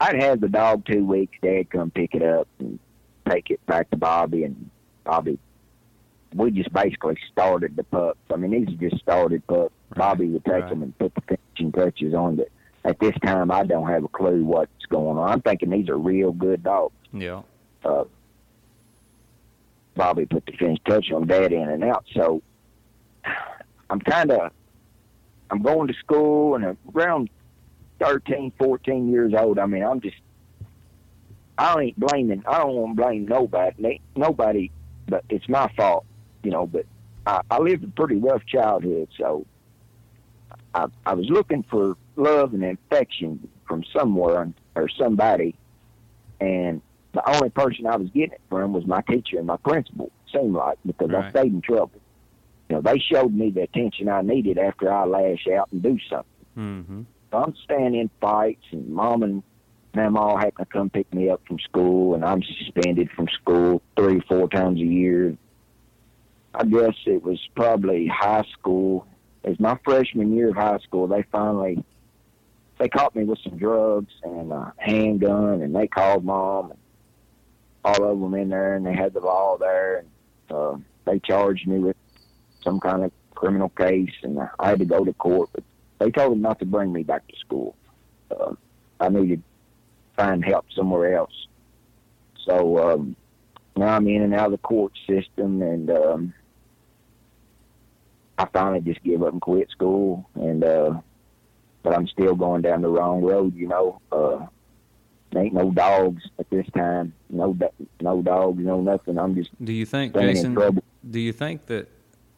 I'd 0.00 0.22
have 0.22 0.40
the 0.40 0.48
dog 0.48 0.84
two 0.86 1.04
weeks. 1.04 1.36
Dad 1.42 1.70
come 1.70 1.90
pick 1.90 2.14
it 2.14 2.22
up 2.22 2.48
and 2.58 2.78
take 3.28 3.50
it 3.50 3.64
back 3.66 3.90
to 3.90 3.96
Bobby, 3.96 4.44
and 4.44 4.70
Bobby. 5.04 5.38
We 6.34 6.50
just 6.50 6.72
basically 6.72 7.16
started 7.32 7.74
the 7.76 7.84
pups. 7.84 8.18
I 8.32 8.36
mean, 8.36 8.50
these 8.50 8.74
are 8.74 8.90
just 8.90 9.02
started 9.02 9.46
pups. 9.46 9.72
Right, 9.90 9.98
Bobby 9.98 10.28
would 10.28 10.44
take 10.44 10.54
right. 10.54 10.68
them 10.68 10.82
and 10.82 10.96
put 10.98 11.14
the 11.14 11.22
finishing 11.22 11.72
touches 11.72 12.14
on. 12.14 12.38
it. 12.38 12.52
at 12.84 13.00
this 13.00 13.14
time, 13.24 13.50
I 13.50 13.64
don't 13.64 13.88
have 13.88 14.04
a 14.04 14.08
clue 14.08 14.44
what's 14.44 14.86
going 14.90 15.18
on. 15.18 15.30
I'm 15.30 15.40
thinking 15.40 15.70
these 15.70 15.88
are 15.88 15.96
real 15.96 16.32
good 16.32 16.62
dogs. 16.62 16.94
Yeah. 17.12 17.42
Uh, 17.84 18.04
Bobby 19.96 20.26
put 20.26 20.46
the 20.46 20.52
finish 20.52 20.78
touch 20.86 21.10
on 21.10 21.26
Dad 21.26 21.52
in 21.52 21.68
and 21.68 21.82
out. 21.82 22.04
So 22.14 22.42
I'm 23.90 24.00
kind 24.00 24.30
of 24.30 24.52
I'm 25.50 25.62
going 25.62 25.88
to 25.88 25.94
school 25.94 26.54
and 26.54 26.76
around 26.94 27.30
13, 28.00 28.52
14 28.58 29.10
years 29.10 29.32
old. 29.36 29.58
I 29.58 29.66
mean, 29.66 29.82
I'm 29.82 30.00
just 30.00 30.16
I 31.58 31.80
ain't 31.80 31.98
blaming. 31.98 32.44
I 32.46 32.58
don't 32.58 32.74
want 32.74 32.96
to 32.96 33.02
blame 33.02 33.26
nobody. 33.26 34.00
Nobody, 34.14 34.70
but 35.08 35.24
it's 35.28 35.48
my 35.48 35.70
fault, 35.76 36.06
you 36.44 36.52
know. 36.52 36.66
But 36.66 36.86
I, 37.26 37.40
I 37.50 37.58
lived 37.58 37.82
a 37.84 37.88
pretty 37.88 38.16
rough 38.16 38.46
childhood, 38.46 39.08
so 39.18 39.44
I, 40.72 40.86
I 41.04 41.14
was 41.14 41.28
looking 41.28 41.64
for 41.64 41.96
love 42.14 42.54
and 42.54 42.64
affection 42.64 43.48
from 43.66 43.82
somewhere 43.92 44.52
or 44.76 44.88
somebody, 44.88 45.56
and 46.40 46.80
the 47.12 47.28
only 47.28 47.50
person 47.50 47.86
I 47.86 47.96
was 47.96 48.08
getting 48.10 48.34
it 48.34 48.40
from 48.48 48.72
was 48.72 48.86
my 48.86 49.02
teacher 49.02 49.38
and 49.38 49.46
my 49.46 49.56
principal. 49.56 50.12
Seemed 50.32 50.54
like 50.54 50.78
because 50.86 51.10
I 51.12 51.30
stayed 51.30 51.52
in 51.52 51.62
trouble. 51.62 52.00
You 52.68 52.76
know, 52.76 52.82
they 52.82 52.98
showed 52.98 53.34
me 53.34 53.50
the 53.50 53.62
attention 53.62 54.10
I 54.10 54.20
needed 54.20 54.58
after 54.58 54.92
I 54.92 55.06
lash 55.06 55.48
out 55.48 55.72
and 55.72 55.82
do 55.82 55.98
something. 56.08 56.26
Mm-hmm. 56.56 57.02
I'm 57.32 57.54
staying 57.64 57.94
in 57.94 58.10
fights, 58.20 58.64
and 58.70 58.88
mom 58.88 59.22
and 59.22 59.42
Mama 59.94 60.38
having 60.38 60.52
to 60.58 60.64
come 60.66 60.90
pick 60.90 61.12
me 61.12 61.28
up 61.28 61.40
from 61.46 61.58
school, 61.58 62.14
and 62.14 62.24
I'm 62.24 62.42
suspended 62.42 63.10
from 63.10 63.28
school 63.28 63.82
three, 63.96 64.20
four 64.28 64.48
times 64.48 64.80
a 64.80 64.84
year. 64.84 65.36
I 66.54 66.64
guess 66.64 66.94
it 67.06 67.22
was 67.22 67.40
probably 67.54 68.06
high 68.06 68.44
school. 68.52 69.06
Was 69.42 69.58
my 69.58 69.78
freshman 69.84 70.34
year 70.34 70.50
of 70.50 70.56
high 70.56 70.78
school. 70.78 71.06
They 71.06 71.24
finally 71.32 71.82
they 72.78 72.88
caught 72.88 73.16
me 73.16 73.24
with 73.24 73.38
some 73.42 73.56
drugs 73.56 74.12
and 74.22 74.52
a 74.52 74.72
handgun, 74.76 75.62
and 75.62 75.74
they 75.74 75.88
called 75.88 76.24
mom 76.24 76.70
and 76.70 76.78
all 77.84 78.04
of 78.04 78.20
them 78.20 78.34
in 78.34 78.48
there, 78.50 78.74
and 78.74 78.86
they 78.86 78.94
had 78.94 79.14
the 79.14 79.20
law 79.20 79.56
there, 79.58 79.98
and 79.98 80.08
uh, 80.50 80.76
they 81.04 81.18
charged 81.18 81.66
me 81.66 81.78
with 81.78 81.96
some 82.62 82.78
kind 82.78 83.04
of 83.04 83.12
criminal 83.34 83.70
case, 83.70 84.12
and 84.22 84.38
I 84.58 84.68
had 84.68 84.78
to 84.80 84.84
go 84.84 85.04
to 85.04 85.12
court, 85.14 85.50
but 85.52 85.64
they 85.98 86.10
told 86.10 86.32
them 86.32 86.42
not 86.42 86.58
to 86.60 86.64
bring 86.64 86.92
me 86.92 87.02
back 87.02 87.26
to 87.28 87.36
school. 87.36 87.76
Uh, 88.30 88.54
I 89.00 89.08
needed 89.08 89.42
to 89.42 90.22
find 90.22 90.44
help 90.44 90.66
somewhere 90.74 91.16
else. 91.16 91.46
So 92.44 92.78
um, 92.78 93.16
now 93.76 93.96
I'm 93.96 94.06
in 94.08 94.22
and 94.22 94.34
out 94.34 94.46
of 94.46 94.52
the 94.52 94.58
court 94.58 94.92
system, 95.06 95.62
and 95.62 95.90
um, 95.90 96.34
I 98.38 98.46
finally 98.46 98.80
just 98.80 99.02
give 99.02 99.22
up 99.22 99.32
and 99.32 99.40
quit 99.40 99.70
school. 99.70 100.28
And 100.34 100.64
uh, 100.64 101.00
but 101.82 101.94
I'm 101.94 102.08
still 102.08 102.34
going 102.34 102.62
down 102.62 102.82
the 102.82 102.88
wrong 102.88 103.22
road, 103.22 103.54
you 103.54 103.68
know. 103.68 104.00
Uh, 104.10 104.46
there 105.32 105.42
ain't 105.42 105.54
no 105.54 105.70
dogs 105.70 106.22
at 106.38 106.48
this 106.50 106.66
time. 106.74 107.12
No, 107.28 107.56
no 108.00 108.22
dogs, 108.22 108.62
no 108.64 108.80
nothing. 108.80 109.18
I'm 109.18 109.34
just 109.34 109.50
Do 109.62 109.72
you 109.72 109.84
think, 109.84 110.14
Jason? 110.14 110.56
Do 111.08 111.20
you 111.20 111.32
think 111.32 111.66
that 111.66 111.88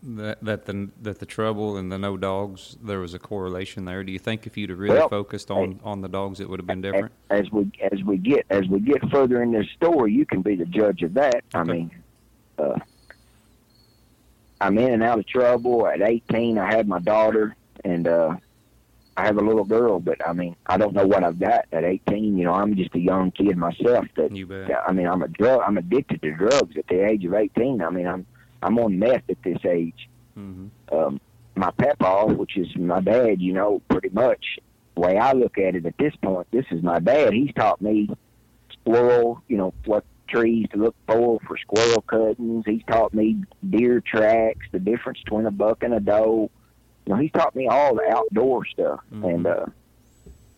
that 0.03 0.43
that 0.43 0.67
the 0.67 0.91
that 1.03 1.19
the 1.19 1.27
trouble 1.27 1.77
and 1.77 1.93
the 1.93 1.99
no 1.99 2.17
dogs 2.17 2.77
there 2.83 3.01
was 3.01 3.15
a 3.15 3.19
correlation 3.19 3.85
there? 3.85 4.03
Do 4.03 4.13
you 4.13 4.19
think 4.19 4.47
if 4.47 4.57
you'd 4.57 4.71
have 4.71 4.79
really 4.79 4.97
Well, 4.99 5.09
focused 5.09 5.51
on 5.51 5.81
on 5.85 6.01
the 6.01 6.09
dogs, 6.09 6.41
it 6.41 6.49
would 6.49 6.59
have 6.59 6.67
been 6.67 6.81
different? 6.81 7.13
As 7.29 7.51
we 7.51 7.71
as 7.93 8.03
we 8.03 8.17
get 8.17 8.47
as 8.51 8.67
we 8.69 8.81
get 8.81 9.09
further 9.11 9.43
in 9.43 9.53
this 9.53 9.67
story, 9.77 10.13
you 10.13 10.25
can 10.25 10.43
be 10.43 10.57
the 10.57 10.65
judge 10.67 11.03
of 11.03 11.15
that. 11.15 11.45
I 11.55 11.65
mean, 11.65 11.91
uh, 12.59 12.79
I'm 14.61 14.79
in 14.79 14.93
and 14.93 15.03
out 15.03 15.19
of 15.19 15.27
trouble. 15.27 15.87
At 15.87 16.03
18, 16.03 16.59
I 16.59 16.67
had 16.75 16.87
my 16.89 16.99
daughter, 16.99 17.57
and 17.85 18.07
uh, 18.07 18.37
I 19.17 19.25
have 19.27 19.37
a 19.39 19.43
little 19.43 19.65
girl. 19.65 20.01
But 20.01 20.27
I 20.27 20.33
mean, 20.33 20.57
I 20.67 20.77
don't 20.77 20.95
know 20.95 21.07
what 21.07 21.25
I've 21.25 21.39
got 21.39 21.67
at 21.73 21.85
18. 21.85 22.39
You 22.39 22.45
know, 22.45 22.55
I'm 22.55 22.75
just 22.77 22.95
a 22.95 23.01
young 23.01 23.31
kid 23.33 23.57
myself. 23.57 24.07
That 24.17 24.35
You 24.35 24.47
bet. 24.47 24.71
I 24.87 24.93
mean, 24.93 25.07
I'm 25.07 25.23
a 25.23 25.29
drug. 25.29 25.61
I'm 25.67 25.77
addicted 25.79 26.23
to 26.23 26.33
drugs 26.33 26.77
at 26.77 26.87
the 26.89 27.07
age 27.07 27.25
of 27.25 27.35
18. 27.35 27.83
I 27.83 27.91
mean, 27.91 28.07
I'm 28.07 28.27
I'm 28.63 28.79
on 28.79 28.99
meth 28.99 29.29
at 29.29 29.43
this 29.43 29.65
age. 29.65 30.09
Mm-hmm. 30.39 30.95
Um, 30.97 31.21
my 31.57 31.71
papa, 31.73 32.33
which 32.33 32.57
is 32.57 32.69
my 32.77 33.01
dad, 33.01 33.41
you 33.41 33.53
know, 33.53 33.83
pretty 33.89 34.11
much 34.11 34.59
the 34.95 35.01
way 35.01 35.19
I 35.19 35.33
look 35.33 35.59
at 35.59 35.75
it 35.75 35.87
at 35.87 35.99
this 35.99 36.15
point, 36.23 36.47
this 36.51 36.67
is 36.71 36.83
my 36.83 36.99
dad. 36.99 37.33
He's 37.33 37.53
taught 37.55 37.81
me 37.81 38.09
squirrel, 38.73 39.43
you 39.49 39.57
know, 39.57 39.75
what 39.85 40.05
trees 40.29 40.67
to 40.73 40.79
look 40.79 40.95
for 41.07 41.39
for 41.47 41.57
squirrel 41.59 42.03
cuttings. 42.03 42.65
He's 42.67 42.83
taught 42.87 43.13
me 43.13 43.43
deer 43.69 44.01
tracks, 44.01 44.67
the 44.73 44.79
difference 44.79 45.19
between 45.25 45.47
a 45.47 45.51
buck 45.51 45.83
and 45.83 45.95
a 45.95 46.01
doe. 46.01 46.51
You 47.07 47.15
know, 47.15 47.21
he's 47.21 47.33
taught 47.33 47.57
me 47.57 47.67
all 47.67 47.95
the 47.95 48.09
outdoor 48.11 48.65
stuff. 48.67 49.01
And 49.11 49.47
uh 49.47 49.67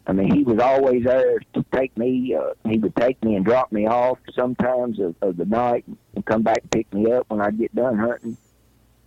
I 0.07 0.13
mean, 0.13 0.35
he 0.35 0.43
was 0.43 0.59
always 0.59 1.05
there 1.05 1.39
to 1.55 1.65
take 1.73 1.97
me. 1.97 2.35
Uh, 2.35 2.55
he 2.69 2.79
would 2.79 2.97
take 2.97 3.23
me 3.23 3.37
and 3.37 3.45
drop 3.45 3.71
me 3.71 3.87
off 3.87 4.19
sometimes 4.35 4.99
of, 4.99 5.15
of 5.23 5.37
the 5.37 5.45
night 5.45 5.85
and 6.15 6.25
come 6.25 6.43
back 6.43 6.59
and 6.63 6.71
pick 6.71 6.93
me 6.93 7.13
up 7.13 7.27
when 7.29 7.41
I'd 7.41 7.59
get 7.59 7.75
done 7.75 7.99
hunting. 7.99 8.37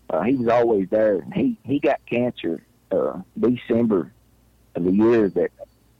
Uh, 0.10 0.22
he 0.22 0.36
was 0.36 0.48
always 0.48 0.88
there. 0.90 1.18
And 1.20 1.34
he 1.34 1.58
he 1.64 1.80
got 1.80 2.00
cancer 2.06 2.64
uh, 2.92 3.20
December 3.38 4.14
of 4.76 4.84
the 4.86 4.92
year 4.92 5.30
that 5.30 5.52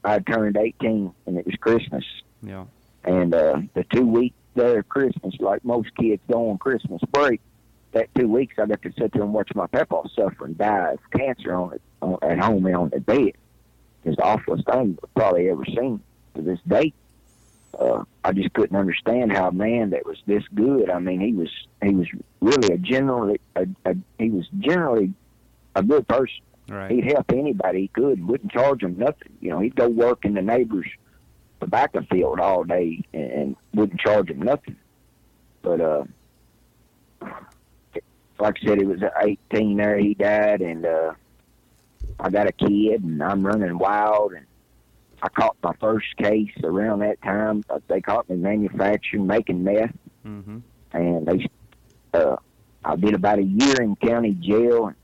I 0.04 0.20
turned 0.20 0.58
18, 0.58 1.14
and 1.26 1.38
it 1.38 1.46
was 1.46 1.56
Christmas. 1.56 2.06
Yeah. 2.42 2.66
And 3.04 3.34
uh, 3.34 3.62
the 3.74 3.84
two 3.84 4.06
week 4.06 4.34
there 4.54 4.80
of 4.80 4.90
Christmas, 4.90 5.36
like 5.40 5.66
most 5.66 5.90
kids 5.96 6.22
go 6.32 6.52
on 6.52 6.58
Christmas 6.58 7.02
break, 7.12 7.42
that 7.92 8.14
two 8.16 8.28
weeks 8.28 8.56
I 8.58 8.66
got 8.66 8.82
to 8.84 8.94
sit 8.98 9.12
there 9.14 9.24
and 9.24 9.34
watch 9.34 9.50
my 9.56 9.68
papa 9.68 10.04
suffer 10.16 10.46
and 10.46 10.58
die 10.58 10.94
of 10.94 11.00
cancer 11.12 11.54
on 11.54 11.74
it 11.74 11.82
on, 12.02 12.18
at 12.22 12.40
home 12.40 12.66
and 12.66 12.76
on 12.76 12.90
the 12.90 13.00
bed. 13.00 13.34
It's 14.06 14.18
the 14.18 14.24
awfulest 14.24 14.66
thing 14.66 14.98
I've 15.04 15.14
probably 15.16 15.50
ever 15.50 15.66
seen 15.66 16.00
to 16.36 16.42
this 16.42 16.60
day. 16.68 16.94
Uh, 17.78 18.04
I 18.24 18.32
just 18.32 18.54
couldn't 18.54 18.78
understand 18.78 19.34
how 19.34 19.50
a 19.50 19.52
man 19.52 19.90
that 19.90 20.06
was 20.06 20.18
this 20.26 20.44
good. 20.54 20.90
I 20.90 21.00
mean, 21.00 21.20
he 21.20 21.34
was 21.34 21.50
he 21.84 21.94
was 21.94 22.08
really 22.40 22.74
a 22.74 22.78
generally 22.78 23.42
a, 23.56 23.68
a, 23.86 23.96
he 24.18 24.30
was 24.30 24.48
generally 24.60 25.14
a 25.76 25.84
good 25.84 26.08
person. 26.08 26.42
Right. 26.70 26.92
He'd 26.92 27.12
help 27.12 27.32
anybody 27.32 27.82
he 27.82 27.88
could. 27.90 28.26
Wouldn't 28.26 28.52
charge 28.52 28.82
them 28.82 28.98
nothing. 28.98 29.34
You 29.42 29.50
know, 29.50 29.60
he'd 29.60 29.76
go 29.76 29.90
work 29.90 30.24
in 30.24 30.36
the 30.36 30.42
neighbor's 30.42 30.88
tobacco 31.60 32.06
field 32.10 32.40
all 32.40 32.64
day 32.64 33.04
and, 33.14 33.32
and 33.32 33.56
wouldn't 33.74 34.00
charge 34.00 34.28
them 34.28 34.42
nothing. 34.42 34.78
But 35.62 35.82
uh, 35.82 36.04
like 38.40 38.58
I 38.62 38.66
said, 38.66 38.80
he 38.80 38.86
was 38.86 39.02
18 39.22 39.78
there. 39.78 39.98
He 39.98 40.14
died, 40.14 40.62
and 40.62 40.86
uh, 40.86 41.14
I 42.20 42.30
got 42.30 42.48
a 42.48 42.52
kid, 42.52 43.04
and 43.04 43.22
I'm 43.22 43.46
running 43.46 43.78
wild. 43.78 44.34
And 44.34 44.46
I 45.22 45.30
caught 45.30 45.58
my 45.64 45.74
first 45.80 46.16
case 46.18 46.52
around 46.64 47.00
that 47.00 47.22
time. 47.22 47.64
Uh, 47.70 47.80
They 47.88 48.02
caught 48.02 48.30
me 48.30 48.36
manufacturing, 48.38 49.28
making 49.28 49.64
meth, 49.64 49.92
Mm-hmm. 50.26 50.58
and 50.94 51.26
they 51.28 51.48
uh, 52.16 52.36
I 52.84 52.96
did 52.96 53.14
about 53.14 53.38
a 53.38 53.44
year 53.44 53.80
in 53.82 53.96
county 53.98 54.32
jail. 54.34 54.88
And 54.88 54.96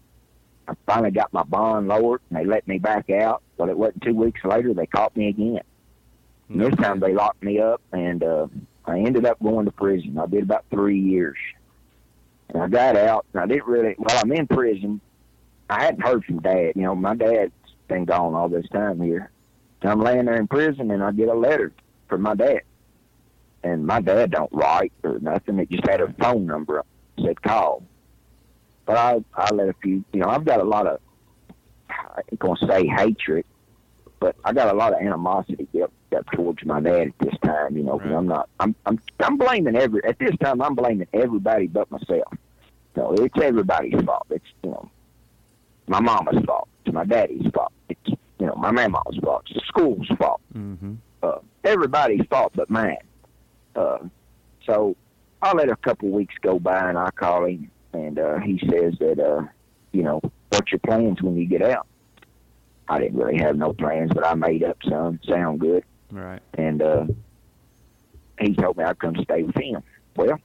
I 0.67 0.73
finally 0.87 1.11
got 1.11 1.31
my 1.31 1.43
bond 1.43 1.87
lowered, 1.89 2.21
and 2.29 2.39
they 2.39 2.45
let 2.45 2.67
me 2.67 2.79
back 2.79 3.09
out. 3.11 3.43
But 3.57 3.69
it 3.69 3.77
wasn't 3.77 4.01
two 4.01 4.15
weeks 4.15 4.43
later 4.43 4.73
they 4.73 4.87
caught 4.87 5.15
me 5.15 5.27
again. 5.29 5.61
And 6.49 6.59
this 6.61 6.75
time 6.75 6.99
they 6.99 7.13
locked 7.13 7.43
me 7.43 7.59
up, 7.59 7.81
and 7.91 8.23
uh, 8.23 8.47
I 8.85 8.99
ended 8.99 9.25
up 9.25 9.37
going 9.43 9.65
to 9.65 9.71
prison. 9.71 10.17
I 10.17 10.25
did 10.25 10.43
about 10.43 10.65
three 10.71 10.99
years, 10.99 11.37
and 12.49 12.63
I 12.63 12.67
got 12.67 12.97
out. 12.97 13.25
And 13.33 13.43
I 13.43 13.45
didn't 13.45 13.67
really. 13.67 13.93
While 13.97 14.17
I'm 14.17 14.31
in 14.31 14.47
prison, 14.47 15.01
I 15.71 15.83
hadn't 15.83 16.01
heard 16.01 16.25
from 16.25 16.39
Dad. 16.39 16.73
You 16.75 16.81
know, 16.83 16.95
my 16.95 17.15
dad's 17.15 17.53
been 17.87 18.03
gone 18.05 18.35
all 18.35 18.49
this 18.49 18.67
time 18.69 18.99
here. 19.01 19.31
So 19.81 19.89
I'm 19.89 20.01
laying 20.01 20.25
there 20.25 20.35
in 20.35 20.47
prison, 20.47 20.91
and 20.91 21.01
I 21.01 21.11
get 21.11 21.29
a 21.29 21.33
letter 21.33 21.71
from 22.09 22.21
my 22.21 22.35
dad. 22.35 22.61
And 23.63 23.85
my 23.87 24.01
dad 24.01 24.31
don't 24.31 24.51
write 24.51 24.91
or 25.03 25.19
nothing. 25.19 25.59
It 25.59 25.69
just 25.69 25.87
had 25.87 26.01
a 26.01 26.11
phone 26.19 26.45
number 26.45 26.79
up. 26.79 26.87
It 27.17 27.23
said 27.25 27.41
call. 27.41 27.83
But 28.85 28.97
I 28.97 29.23
I 29.33 29.53
let 29.53 29.69
a 29.69 29.73
few. 29.81 30.03
You 30.11 30.19
know, 30.19 30.27
I've 30.29 30.43
got 30.45 30.59
a 30.59 30.63
lot 30.63 30.87
of. 30.87 30.99
I 31.89 32.21
ain't 32.31 32.39
gonna 32.39 32.67
say 32.67 32.87
hatred, 32.87 33.45
but 34.19 34.35
I 34.43 34.51
got 34.51 34.73
a 34.73 34.77
lot 34.77 34.93
of 34.93 34.99
animosity 34.99 35.67
up, 35.81 35.93
up 36.17 36.25
towards 36.31 36.65
my 36.65 36.81
dad 36.81 37.07
at 37.09 37.19
this 37.19 37.35
time. 37.43 37.77
You 37.77 37.83
know, 37.83 37.99
'cause 37.99 38.11
I'm 38.11 38.27
not. 38.27 38.49
I'm 38.59 38.75
I'm 38.85 38.99
I'm 39.19 39.37
blaming 39.37 39.75
every 39.77 40.03
at 40.03 40.19
this 40.19 40.35
time. 40.43 40.61
I'm 40.61 40.75
blaming 40.75 41.07
everybody 41.13 41.67
but 41.67 41.89
myself. 41.91 42.33
So 42.95 43.13
it's 43.13 43.37
everybody's 43.41 44.01
fault. 44.03 44.27
It's 44.31 44.45
you 44.63 44.71
know, 44.71 44.89
my 45.91 45.99
mama's 45.99 46.43
fault. 46.45 46.69
It's 46.85 46.93
my 46.93 47.03
daddy's 47.05 47.45
fault. 47.53 47.73
It's 47.89 47.99
you 48.39 48.45
know 48.47 48.55
my 48.55 48.71
mama's 48.71 49.17
fault. 49.23 49.43
It's 49.47 49.55
the 49.55 49.61
school's 49.67 50.07
fault. 50.17 50.41
Mm-hmm. 50.55 50.93
Uh, 51.21 51.39
everybody's 51.65 52.25
fault 52.29 52.53
but 52.55 52.69
mine. 52.69 52.97
Uh, 53.75 53.99
so 54.65 54.95
I 55.41 55.53
let 55.53 55.69
a 55.69 55.75
couple 55.75 56.09
weeks 56.09 56.35
go 56.41 56.57
by 56.59 56.89
and 56.89 56.97
I 56.97 57.09
call 57.11 57.45
him 57.45 57.69
and 57.93 58.17
uh, 58.17 58.37
he 58.39 58.57
says 58.69 58.93
that 58.99 59.19
uh, 59.19 59.43
you 59.91 60.03
know 60.03 60.21
what's 60.49 60.71
your 60.71 60.79
plans 60.79 61.21
when 61.21 61.35
you 61.35 61.45
get 61.45 61.61
out. 61.61 61.87
I 62.87 62.99
didn't 62.99 63.17
really 63.17 63.37
have 63.37 63.55
no 63.57 63.73
plans, 63.73 64.11
but 64.13 64.25
I 64.25 64.33
made 64.33 64.63
up 64.63 64.77
some. 64.89 65.19
Sound 65.27 65.59
good 65.59 65.83
Right. 66.11 66.41
and 66.57 66.81
uh, 66.81 67.05
he 68.39 68.53
told 68.55 68.77
me 68.77 68.83
I'd 68.83 68.99
come 68.99 69.15
stay 69.23 69.43
with 69.43 69.55
him. 69.55 69.83
Well, 70.15 70.39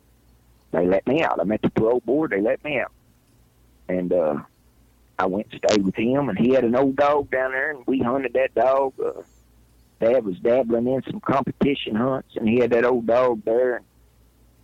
they 0.73 0.87
let 0.87 1.07
me 1.07 1.23
out. 1.23 1.41
I'm 1.41 1.51
at 1.53 1.63
the 1.63 1.71
parole 1.71 2.01
board. 2.05 2.31
They 2.33 2.41
let 2.41 2.63
me 2.65 2.79
out, 2.79 2.93
and 3.89 4.13
uh, 4.13 4.37
I 5.19 5.27
went 5.27 5.49
and 5.51 5.61
stayed 5.65 5.85
with 5.85 5.97
him. 5.97 6.29
And 6.29 6.39
he 6.39 6.51
had 6.53 6.65
an 6.65 6.77
old 6.77 6.97
dog 6.97 7.31
down 7.31 7.53
there, 7.53 7.71
and 7.71 7.85
we 7.87 7.99
hunted 8.01 8.35
that 8.35 8.55
dog. 8.55 8.95
Uh, 9.05 9.23
Dad 10.01 10.25
was 10.25 10.39
dabbling 10.39 10.87
in 10.89 11.03
some 11.05 11.21
competition 11.21 11.95
hunts, 11.95 12.37
and 12.37 12.49
he 12.49 12.59
had 12.59 12.71
that 12.71 12.85
old 12.85 13.07
dog 13.07 13.43
there. 13.45 13.77
And 13.77 13.85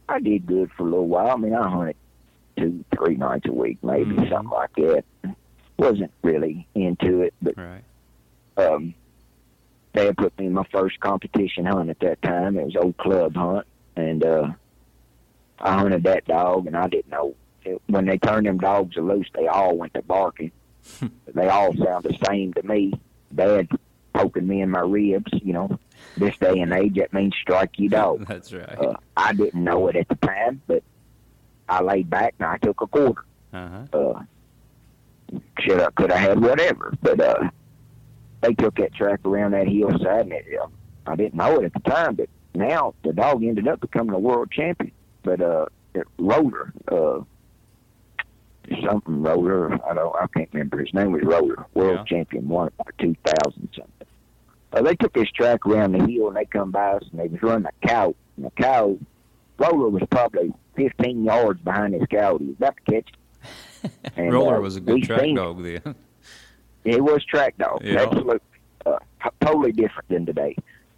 I 0.09 0.21
did 0.21 0.47
good 0.47 0.71
for 0.77 0.83
a 0.83 0.91
little 0.91 1.09
while. 1.09 1.31
I 1.31 1.37
mean, 1.37 1.55
I 1.55 1.69
hunted 1.69 1.97
two, 2.59 2.85
three 2.95 3.17
nights 3.17 3.47
a 3.49 3.53
week, 3.53 3.79
maybe 3.83 4.15
Mhm. 4.15 4.29
something 4.29 4.51
like 4.51 4.75
that. 4.77 5.05
Wasn't 5.79 6.13
really 6.23 6.69
into 6.75 7.23
it, 7.23 7.33
but 7.41 7.57
Right. 7.57 7.85
um, 8.59 8.95
Dad 9.95 10.17
put 10.17 10.39
me 10.39 10.47
in 10.47 10.53
my 10.53 10.65
first 10.71 11.01
competition 11.01 11.65
hunt 11.65 11.89
at 11.91 11.99
that 12.01 12.21
time. 12.23 12.59
It 12.59 12.65
was 12.67 12.77
old 12.77 12.97
club 12.99 13.35
hunt, 13.35 13.67
and 13.97 14.23
uh, 14.25 14.53
I 15.59 15.79
hunted 15.79 16.03
that 16.05 16.27
dog, 16.27 16.67
and 16.67 16.77
I 16.77 16.89
didn't 16.89 17.11
know 17.11 17.35
when 17.87 18.07
they 18.07 18.19
turned 18.19 18.47
them 18.47 18.59
dogs 18.59 18.97
loose, 18.97 19.29
they 19.35 19.47
all 19.47 19.77
went 19.77 19.95
to 19.95 20.03
barking. 20.03 20.53
they 21.35 21.49
all 21.49 21.75
sound 21.77 22.05
the 22.05 22.17
same 22.29 22.53
to 22.55 22.63
me. 22.67 22.93
Dad 23.35 23.69
poking 24.15 24.47
me 24.47 24.61
in 24.61 24.71
my 24.71 24.81
ribs, 24.81 25.33
you 25.43 25.53
know. 25.53 25.79
This 26.17 26.37
day 26.39 26.59
and 26.61 26.73
age, 26.73 26.97
that 26.97 27.13
means 27.13 27.35
strike 27.41 27.79
you 27.79 27.89
dog. 27.89 28.27
That's 28.29 28.53
right. 28.53 28.79
Uh, 28.79 28.95
I 29.17 29.33
didn't 29.33 29.63
know 29.63 29.89
it 29.89 29.97
at 29.97 30.09
the 30.09 30.17
time, 30.17 30.61
but 30.67 30.83
I 31.69 31.83
laid 31.83 32.11
back 32.11 32.35
and 32.39 32.49
I 32.49 32.59
took 32.59 32.81
a 32.83 32.87
quarter 32.87 33.25
Uh-huh. 33.53 33.99
uh 33.99 34.23
should 35.61 35.81
have 35.81 35.95
could 35.95 36.11
have 36.11 36.21
had 36.21 36.41
whatever 36.43 36.93
but 37.01 37.19
uh 37.21 37.49
they 38.43 38.53
took 38.55 38.75
that 38.77 38.93
track 38.95 39.21
around 39.25 39.53
that 39.53 39.67
hillside 39.67 40.23
and 40.27 40.33
it, 40.33 40.45
uh, 40.61 40.67
i 41.07 41.17
didn't 41.17 41.35
know 41.35 41.59
it 41.61 41.65
at 41.65 41.73
the 41.73 41.91
time 41.91 42.15
but 42.15 42.29
now 42.55 42.93
the 43.03 43.13
dog 43.15 43.43
ended 43.43 43.67
up 43.67 43.81
becoming 43.81 44.15
a 44.15 44.19
world 44.19 44.51
champion 44.51 44.93
but 45.23 45.41
uh 45.41 45.65
it, 45.95 46.07
roller 46.19 46.73
uh 46.89 47.21
something 48.89 49.23
roller 49.23 49.73
i 49.89 49.95
don't 49.95 50.15
i 50.17 50.27
can't 50.35 50.49
remember 50.53 50.79
his 50.79 50.93
name 50.95 51.13
was 51.13 51.23
roller 51.25 51.67
world 51.75 51.99
Yeah. 51.99 52.05
champion 52.05 52.49
one 52.49 52.71
for 52.77 52.93
two 52.99 53.15
thousand 53.25 53.69
something 53.77 54.07
uh, 54.73 54.83
they 54.83 54.95
took 54.95 55.13
this 55.13 55.31
track 55.31 55.67
around 55.67 55.93
the 55.93 56.07
hill 56.07 56.29
and 56.29 56.37
they 56.37 56.45
come 56.47 56.71
by 56.71 56.93
us 56.93 57.03
and 57.11 57.21
they 57.21 57.29
was 57.29 57.43
running 57.43 57.67
a 57.67 57.87
cow 57.87 58.15
and 58.37 58.47
the 58.47 58.51
cow 58.53 58.97
roller 59.59 59.89
was 59.89 60.03
probably 60.11 60.53
fifteen 60.77 61.25
yards 61.25 61.61
behind 61.63 61.95
his 61.95 62.05
cow 62.11 62.39
he 62.39 62.47
was 62.47 62.57
about 62.57 62.77
to 62.87 62.93
catch 62.93 63.09
it 63.85 63.91
and, 64.17 64.33
Roller 64.33 64.57
uh, 64.57 64.61
was 64.61 64.77
a 64.77 64.81
good 64.81 65.03
track 65.03 65.35
dog 65.35 65.63
then. 65.63 65.95
It 66.85 67.01
was 67.01 67.25
track 67.25 67.57
dog. 67.59 67.83
Yeah. 67.85 68.03
Absolutely. 68.03 68.41
Uh, 68.85 68.99
totally 69.41 69.71
different 69.71 70.09
than 70.09 70.27
today. 70.27 70.57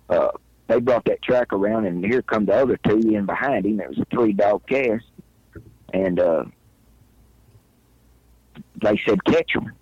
Uh, 0.09 0.29
they 0.66 0.81
brought 0.81 1.05
that 1.05 1.20
track 1.22 1.53
around, 1.53 1.85
and 1.85 2.03
here 2.03 2.22
come 2.22 2.46
the 2.46 2.55
other 2.55 2.79
two 2.88 2.98
in 3.00 3.27
behind 3.27 3.66
him. 3.66 3.81
It 3.81 3.90
was 3.90 3.98
a 3.98 4.07
three 4.07 4.33
dog 4.33 4.66
cast, 4.66 5.05
and 5.92 6.18
uh, 6.18 6.44
they 8.82 9.00
said 9.06 9.24
catch 9.24 9.54
him. 9.54 9.72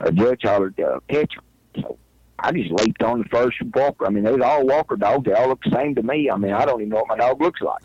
A 0.00 0.12
judge 0.12 0.42
hollered 0.44 0.78
uh, 0.80 1.00
catch 1.08 1.34
him. 1.34 1.42
So 1.82 1.98
I 2.38 2.52
just 2.52 2.70
leaped 2.70 3.02
on 3.02 3.20
the 3.20 3.28
first 3.28 3.56
walker. 3.74 4.06
I 4.06 4.10
mean, 4.10 4.24
they 4.24 4.32
was 4.32 4.42
all 4.42 4.66
walker 4.66 4.96
dogs. 4.96 5.24
They 5.24 5.32
all 5.32 5.48
look 5.48 5.62
the 5.62 5.70
same 5.70 5.94
to 5.96 6.02
me. 6.02 6.30
I 6.30 6.36
mean, 6.36 6.52
I 6.52 6.64
don't 6.64 6.80
even 6.80 6.90
know 6.90 6.96
what 6.96 7.08
my 7.08 7.16
dog 7.16 7.40
looks 7.40 7.60
like. 7.60 7.82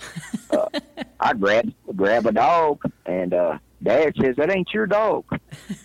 Uh, 0.51 0.67
I 1.19 1.33
grab 1.33 1.73
grab 1.95 2.25
a 2.25 2.31
dog, 2.31 2.83
and 3.05 3.33
uh, 3.33 3.57
Dad 3.81 4.13
says 4.21 4.35
that 4.37 4.51
ain't 4.51 4.71
your 4.73 4.85
dog. 4.85 5.25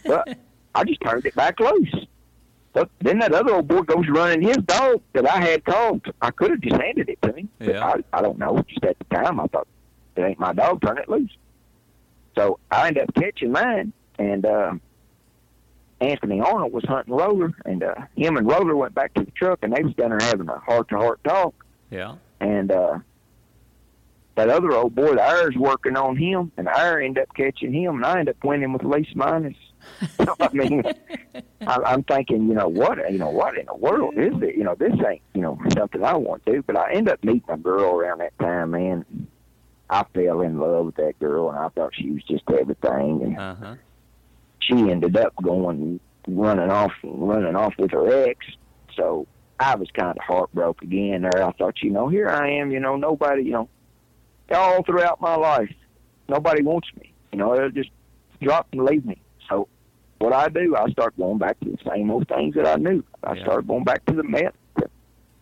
But 0.04 0.36
I 0.74 0.84
just 0.84 1.00
turned 1.00 1.24
it 1.26 1.34
back 1.34 1.58
loose. 1.60 1.94
But 2.74 2.90
then 3.00 3.18
that 3.20 3.32
other 3.32 3.54
old 3.54 3.66
boy 3.66 3.82
goes 3.82 4.06
running 4.08 4.42
his 4.42 4.58
dog 4.58 5.00
that 5.14 5.28
I 5.28 5.40
had 5.40 5.64
called. 5.64 6.02
I 6.20 6.30
could 6.30 6.50
have 6.50 6.60
just 6.60 6.80
handed 6.80 7.08
it 7.08 7.20
to 7.22 7.32
him. 7.32 7.48
Yeah. 7.60 7.84
I, 7.84 8.04
I 8.12 8.22
don't 8.22 8.38
know. 8.38 8.62
Just 8.68 8.84
at 8.84 8.96
the 8.98 9.16
time, 9.16 9.40
I 9.40 9.46
thought, 9.46 9.66
it 10.14 10.20
ain't 10.20 10.38
my 10.38 10.52
dog. 10.52 10.82
Turn 10.82 10.98
it 10.98 11.08
loose. 11.08 11.34
So 12.36 12.60
I 12.70 12.88
ended 12.88 13.04
up 13.04 13.14
catching 13.14 13.50
mine, 13.50 13.92
and 14.18 14.46
uh, 14.46 14.74
Anthony 16.00 16.40
Arnold 16.40 16.72
was 16.72 16.84
hunting 16.84 17.14
Roller, 17.14 17.52
and 17.64 17.82
uh, 17.82 17.94
him 18.16 18.36
and 18.36 18.46
Roller 18.46 18.76
went 18.76 18.94
back 18.94 19.14
to 19.14 19.24
the 19.24 19.30
truck, 19.32 19.60
and 19.62 19.72
they 19.72 19.82
was 19.82 19.94
down 19.94 20.10
there 20.10 20.18
having 20.20 20.48
a 20.48 20.58
heart-to-heart 20.58 21.22
talk. 21.24 21.54
Yeah. 21.90 22.16
And 22.40 22.70
uh, 22.70 22.98
that 24.36 24.48
other 24.48 24.72
old 24.72 24.94
boy, 24.94 25.14
the 25.14 25.22
Ire's 25.22 25.56
working 25.56 25.96
on 25.96 26.16
him, 26.16 26.52
and 26.56 26.68
Ire 26.68 27.00
ended 27.00 27.22
up 27.22 27.34
catching 27.34 27.72
him, 27.72 27.96
and 27.96 28.06
I 28.06 28.20
ended 28.20 28.36
up 28.36 28.44
winning 28.44 28.72
with 28.72 28.84
least 28.84 29.16
minus 29.16 29.56
I 30.40 30.48
mean, 30.52 30.82
I, 31.66 31.78
I'm 31.86 32.02
thinking, 32.04 32.48
you 32.48 32.54
know 32.54 32.68
what, 32.68 32.98
you 33.10 33.18
know 33.18 33.30
what 33.30 33.56
in 33.56 33.66
the 33.66 33.74
world 33.74 34.14
is 34.16 34.34
it? 34.42 34.56
You 34.56 34.64
know, 34.64 34.74
this 34.74 34.92
ain't, 35.06 35.22
you 35.34 35.40
know, 35.40 35.58
something 35.76 36.02
I 36.04 36.16
want 36.16 36.44
to 36.46 36.52
do. 36.52 36.62
But 36.62 36.76
I 36.76 36.92
end 36.92 37.08
up 37.08 37.22
meeting 37.24 37.44
a 37.48 37.56
girl 37.56 37.94
around 37.94 38.18
that 38.18 38.38
time, 38.38 38.72
man. 38.72 39.04
I 39.90 40.04
fell 40.14 40.42
in 40.42 40.58
love 40.58 40.86
with 40.86 40.96
that 40.96 41.18
girl, 41.18 41.48
and 41.50 41.58
I 41.58 41.68
thought 41.68 41.94
she 41.94 42.10
was 42.10 42.22
just 42.24 42.44
everything. 42.48 43.22
And 43.22 43.38
Uh 43.38 43.54
huh. 43.54 43.74
She 44.68 44.90
ended 44.90 45.16
up 45.16 45.34
going 45.42 45.98
running 46.26 46.70
off 46.70 46.92
running 47.02 47.56
off 47.56 47.74
with 47.78 47.90
her 47.92 48.28
ex. 48.28 48.44
So 48.94 49.26
I 49.58 49.74
was 49.76 49.88
kind 49.92 50.10
of 50.16 50.22
heartbroken 50.24 50.88
again 50.88 51.22
there. 51.22 51.44
I 51.46 51.52
thought, 51.52 51.82
you 51.82 51.90
know, 51.90 52.08
here 52.08 52.28
I 52.28 52.50
am, 52.52 52.70
you 52.70 52.80
know, 52.80 52.96
nobody, 52.96 53.44
you 53.44 53.52
know, 53.52 53.68
all 54.54 54.82
throughout 54.82 55.20
my 55.20 55.34
life, 55.36 55.72
nobody 56.28 56.62
wants 56.62 56.88
me. 57.00 57.12
You 57.32 57.38
know, 57.38 57.56
they'll 57.56 57.70
just 57.70 57.90
drop 58.42 58.68
and 58.72 58.84
leave 58.84 59.04
me. 59.04 59.20
So 59.48 59.68
what 60.18 60.32
I 60.32 60.48
do, 60.48 60.76
I 60.76 60.88
start 60.90 61.16
going 61.16 61.38
back 61.38 61.58
to 61.60 61.70
the 61.70 61.78
same 61.90 62.10
old 62.10 62.28
things 62.28 62.54
that 62.56 62.66
I 62.66 62.76
knew. 62.76 63.02
I 63.22 63.34
Yeah. 63.34 63.42
started 63.44 63.66
going 63.68 63.84
back 63.84 64.04
to 64.06 64.14
the 64.14 64.22
meth. 64.24 64.54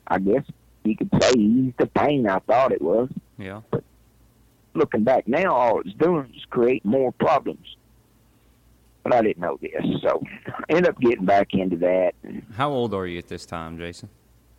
I 0.08 0.18
guess 0.20 0.44
you 0.84 0.96
could 0.96 1.10
say 1.20 1.32
ease 1.36 1.72
the 1.78 1.86
pain 1.86 2.28
I 2.28 2.38
thought 2.40 2.70
it 2.72 2.80
was. 2.82 3.08
Yeah. 3.38 3.62
But 3.70 3.82
looking 4.74 5.02
back 5.04 5.26
now, 5.26 5.54
all 5.54 5.80
it's 5.80 5.94
doing 5.94 6.32
is 6.36 6.44
create 6.50 6.84
more 6.84 7.10
problems. 7.12 7.76
But 9.06 9.14
I 9.14 9.22
didn't 9.22 9.38
know 9.38 9.56
this, 9.62 10.00
so 10.02 10.20
I 10.48 10.62
ended 10.68 10.88
up 10.88 10.98
getting 10.98 11.26
back 11.26 11.54
into 11.54 11.76
that. 11.76 12.14
How 12.56 12.72
old 12.72 12.92
are 12.92 13.06
you 13.06 13.18
at 13.18 13.28
this 13.28 13.46
time, 13.46 13.78
Jason? 13.78 14.08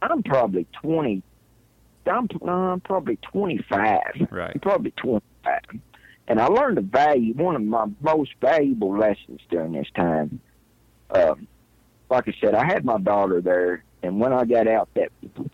I'm 0.01 0.23
probably 0.23 0.65
twenty. 0.81 1.21
I'm, 2.09 2.29
no, 2.41 2.53
I'm 2.53 2.79
probably 2.79 3.17
twenty-five. 3.17 4.27
Right. 4.31 4.51
I'm 4.53 4.61
probably 4.61 4.91
twenty-five, 4.91 5.81
and 6.29 6.39
I 6.39 6.45
learned 6.45 6.77
a 6.77 6.81
value. 6.81 7.33
One 7.33 7.57
of 7.57 7.61
my 7.61 7.87
most 7.99 8.35
valuable 8.39 8.97
lessons 8.97 9.41
during 9.49 9.73
this 9.73 9.89
time. 9.93 10.39
Um, 11.09 11.45
like 12.09 12.29
I 12.29 12.33
said, 12.39 12.55
I 12.55 12.63
had 12.63 12.85
my 12.85 12.99
daughter 12.99 13.41
there, 13.41 13.83
and 14.01 14.17
when 14.17 14.31
I 14.31 14.45
got 14.45 14.69
out 14.69 14.87
that 14.93 15.11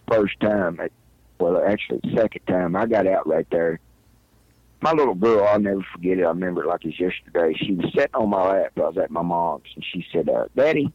first 0.07 0.39
time, 0.39 0.79
well, 1.39 1.63
actually 1.65 1.99
the 2.03 2.15
second 2.15 2.45
time, 2.45 2.75
I 2.75 2.85
got 2.85 3.07
out 3.07 3.25
right 3.25 3.47
there. 3.49 3.79
My 4.83 4.91
little 4.91 5.15
girl, 5.15 5.45
I'll 5.47 5.59
never 5.61 5.81
forget 5.93 6.17
it. 6.17 6.23
I 6.25 6.27
remember 6.27 6.63
it 6.63 6.67
like 6.67 6.83
it's 6.83 6.99
yesterday. 6.99 7.53
She 7.57 7.71
was 7.73 7.85
sitting 7.93 8.13
on 8.15 8.29
my 8.29 8.43
lap. 8.45 8.73
I 8.75 8.81
was 8.81 8.97
at 8.97 9.09
my 9.11 9.21
mom's, 9.21 9.63
and 9.75 9.85
she 9.93 10.05
said, 10.11 10.27
uh, 10.27 10.47
"Daddy, 10.57 10.91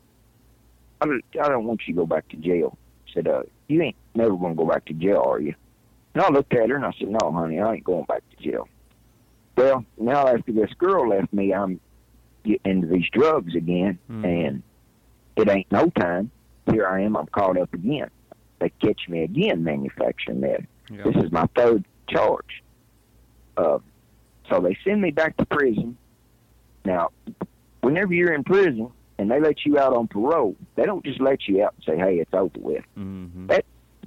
I 1.01 1.07
don't, 1.07 1.24
I 1.42 1.48
don't 1.48 1.64
want 1.64 1.81
you 1.87 1.94
to 1.94 2.01
go 2.01 2.07
back 2.07 2.29
to 2.29 2.37
jail." 2.37 2.77
I 3.09 3.12
said, 3.14 3.29
uh, 3.29 3.44
"You 3.66 3.81
ain't 3.81 3.96
never 4.14 4.37
gonna 4.37 4.55
go 4.55 4.66
back 4.66 4.85
to 4.87 4.92
jail, 4.92 5.22
are 5.27 5.40
you?" 5.40 5.55
And 6.12 6.22
I 6.22 6.29
looked 6.29 6.53
at 6.53 6.68
her 6.68 6.77
and 6.77 6.85
I 6.85 6.92
said, 6.98 7.09
"No, 7.09 7.33
honey, 7.33 7.61
I 7.61 7.74
ain't 7.77 7.85
going 7.85 8.05
back 8.05 8.22
to 8.37 8.42
jail." 8.44 8.68
Well, 9.57 9.87
now 9.96 10.29
after 10.29 10.53
this 10.53 10.72
girl 10.74 11.09
left 11.09 11.33
me, 11.33 11.55
I'm 11.55 11.81
getting 12.44 12.70
into 12.70 12.88
these 12.88 13.09
drugs 13.11 13.55
again, 13.55 13.98
Hmm. 14.09 14.24
and 14.27 14.62
it 15.37 15.48
ain't 15.48 15.72
no 15.72 15.88
time. 15.88 16.31
Here 16.70 16.87
I 16.87 17.01
am. 17.05 17.16
I'm 17.16 17.27
caught 17.29 17.57
up 17.57 17.72
again. 17.72 18.11
They 18.59 18.68
catch 18.83 19.09
me 19.09 19.22
again 19.22 19.64
manufacturing 19.64 20.40
meth. 20.40 20.66
Yeah. 20.90 21.05
This 21.05 21.24
is 21.24 21.33
my 21.33 21.46
third 21.57 21.87
charge. 22.11 22.62
Uh, 23.59 23.79
so 24.49 24.61
they 24.61 24.77
send 24.85 25.03
me 25.03 25.11
back 25.11 25.37
to 25.37 25.44
prison. 25.44 25.99
Now, 26.85 27.11
whenever 27.81 28.14
you're 28.14 28.33
in 28.33 28.44
prison 28.44 28.90
and 29.18 29.31
they 29.31 29.40
let 29.40 29.66
you 29.66 29.79
out 29.79 29.92
on 29.94 30.07
parole, 30.09 30.57
they 30.77 30.85
don't 30.85 31.05
just 31.05 31.21
let 31.21 31.47
you 31.49 31.62
out 31.64 31.75
and 31.77 31.85
say, 31.85 31.99
"Hey, 31.99 32.18
it's 32.21 32.33
over 32.33 32.59
with." 32.59 32.85
Mm-hmm. 32.97 33.51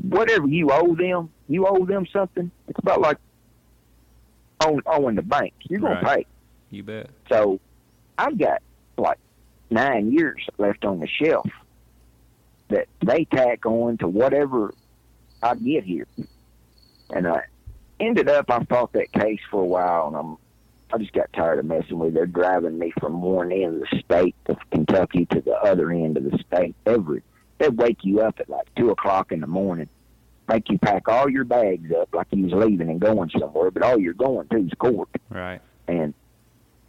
Whatever 0.10 0.48
you 0.48 0.70
owe 0.72 0.96
them, 0.96 1.30
you 1.48 1.68
owe 1.68 1.86
them 1.86 2.08
something. 2.12 2.50
It's 2.70 2.80
about 2.80 3.02
like 3.02 3.18
owing, 4.66 4.82
owing 4.86 5.16
the 5.16 5.22
bank. 5.22 5.54
You're 5.70 5.82
gonna 5.82 6.02
Right. 6.02 6.26
pay. 6.26 6.76
You 6.76 6.84
bet. 6.84 7.10
So 7.30 7.60
I've 8.18 8.38
got 8.38 8.62
like 8.98 9.20
nine 9.70 10.12
years 10.12 10.48
left 10.58 10.86
on 10.86 11.00
the 11.02 11.08
shelf 11.08 11.48
that 12.70 12.88
they 13.06 13.26
tack 13.26 13.66
on 13.66 13.98
to 13.98 14.08
whatever 14.08 14.74
I 15.44 15.56
get 15.56 15.84
here. 15.84 16.08
And 17.10 17.28
I 17.28 17.42
ended 18.02 18.28
up 18.30 18.50
I 18.50 18.64
fought 18.66 18.92
that 18.94 19.12
case 19.14 19.40
for 19.50 19.62
a 19.62 19.66
while 19.66 20.08
and 20.08 20.16
I'm 20.16 20.38
I 20.94 20.98
just 20.98 21.14
got 21.14 21.32
tired 21.32 21.60
of 21.60 21.66
messing 21.66 22.00
with 22.00 22.10
it. 22.10 22.14
They're 22.16 22.26
driving 22.26 22.78
me 22.78 22.92
from 23.00 23.22
one 23.22 23.52
end 23.54 23.82
of 23.82 23.90
the 23.90 24.00
state 24.04 24.36
of 24.48 24.58
Kentucky 24.72 25.26
to 25.28 25.40
the 25.40 25.54
other 25.54 25.90
end 25.90 26.18
of 26.18 26.24
the 26.24 26.38
state 26.46 26.76
every 26.86 27.24
they'd 27.60 27.78
wake 27.78 28.00
you 28.04 28.22
up 28.22 28.40
at 28.40 28.50
like 28.50 28.68
two 28.76 28.90
o'clock 28.90 29.32
in 29.32 29.40
the 29.40 29.48
morning, 29.48 29.88
make 30.50 30.68
you 30.70 30.78
pack 30.80 31.08
all 31.08 31.30
your 31.30 31.46
bags 31.46 31.92
up 31.94 32.10
like 32.14 32.28
you 32.32 32.44
was 32.44 32.54
leaving 32.54 32.90
and 32.90 33.00
going 33.00 33.30
somewhere, 33.40 33.72
but 33.72 33.84
all 33.84 34.00
you're 34.00 34.14
going 34.14 34.48
to 34.50 34.58
is 34.58 34.72
court 34.80 35.10
Right. 35.30 35.62
and 35.88 36.14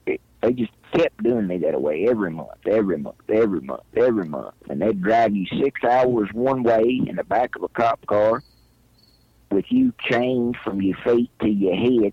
it, 0.06 0.20
they 0.40 0.52
just 0.52 0.72
kept 0.92 1.22
doing 1.22 1.46
me 1.46 1.58
that 1.58 1.80
way 1.80 2.08
every 2.08 2.30
month, 2.30 2.66
every 2.66 2.98
month, 2.98 3.16
every 3.28 3.60
month, 3.60 3.82
every 3.96 4.26
month, 4.26 4.54
and 4.68 4.82
they'd 4.82 5.00
drag 5.00 5.34
you 5.34 5.46
six 5.62 5.84
hours 5.84 6.28
one 6.32 6.62
way 6.64 7.00
in 7.06 7.16
the 7.16 7.24
back 7.24 7.54
of 7.54 7.62
a 7.62 7.68
cop 7.68 8.04
car 8.06 8.42
with 9.52 9.66
you 9.70 9.92
chained 10.00 10.56
from 10.64 10.80
your 10.82 10.96
feet 11.04 11.30
to 11.40 11.48
your 11.48 11.76
head, 11.76 12.12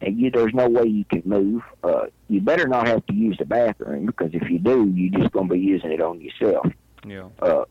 and 0.00 0.18
you 0.18 0.30
there's 0.30 0.52
no 0.54 0.68
way 0.68 0.84
you 0.86 1.04
can 1.04 1.22
move. 1.24 1.62
Uh, 1.82 2.06
you 2.28 2.40
better 2.40 2.66
not 2.68 2.86
have 2.86 3.06
to 3.06 3.14
use 3.14 3.36
the 3.38 3.44
bathroom 3.44 4.06
because 4.06 4.30
if 4.34 4.48
you 4.50 4.58
do, 4.58 4.90
you're 4.94 5.18
just 5.20 5.32
going 5.32 5.48
to 5.48 5.54
be 5.54 5.60
using 5.60 5.92
it 5.92 6.00
on 6.00 6.20
yourself. 6.20 6.66
Yeah. 7.06 7.28
Uh, 7.40 7.64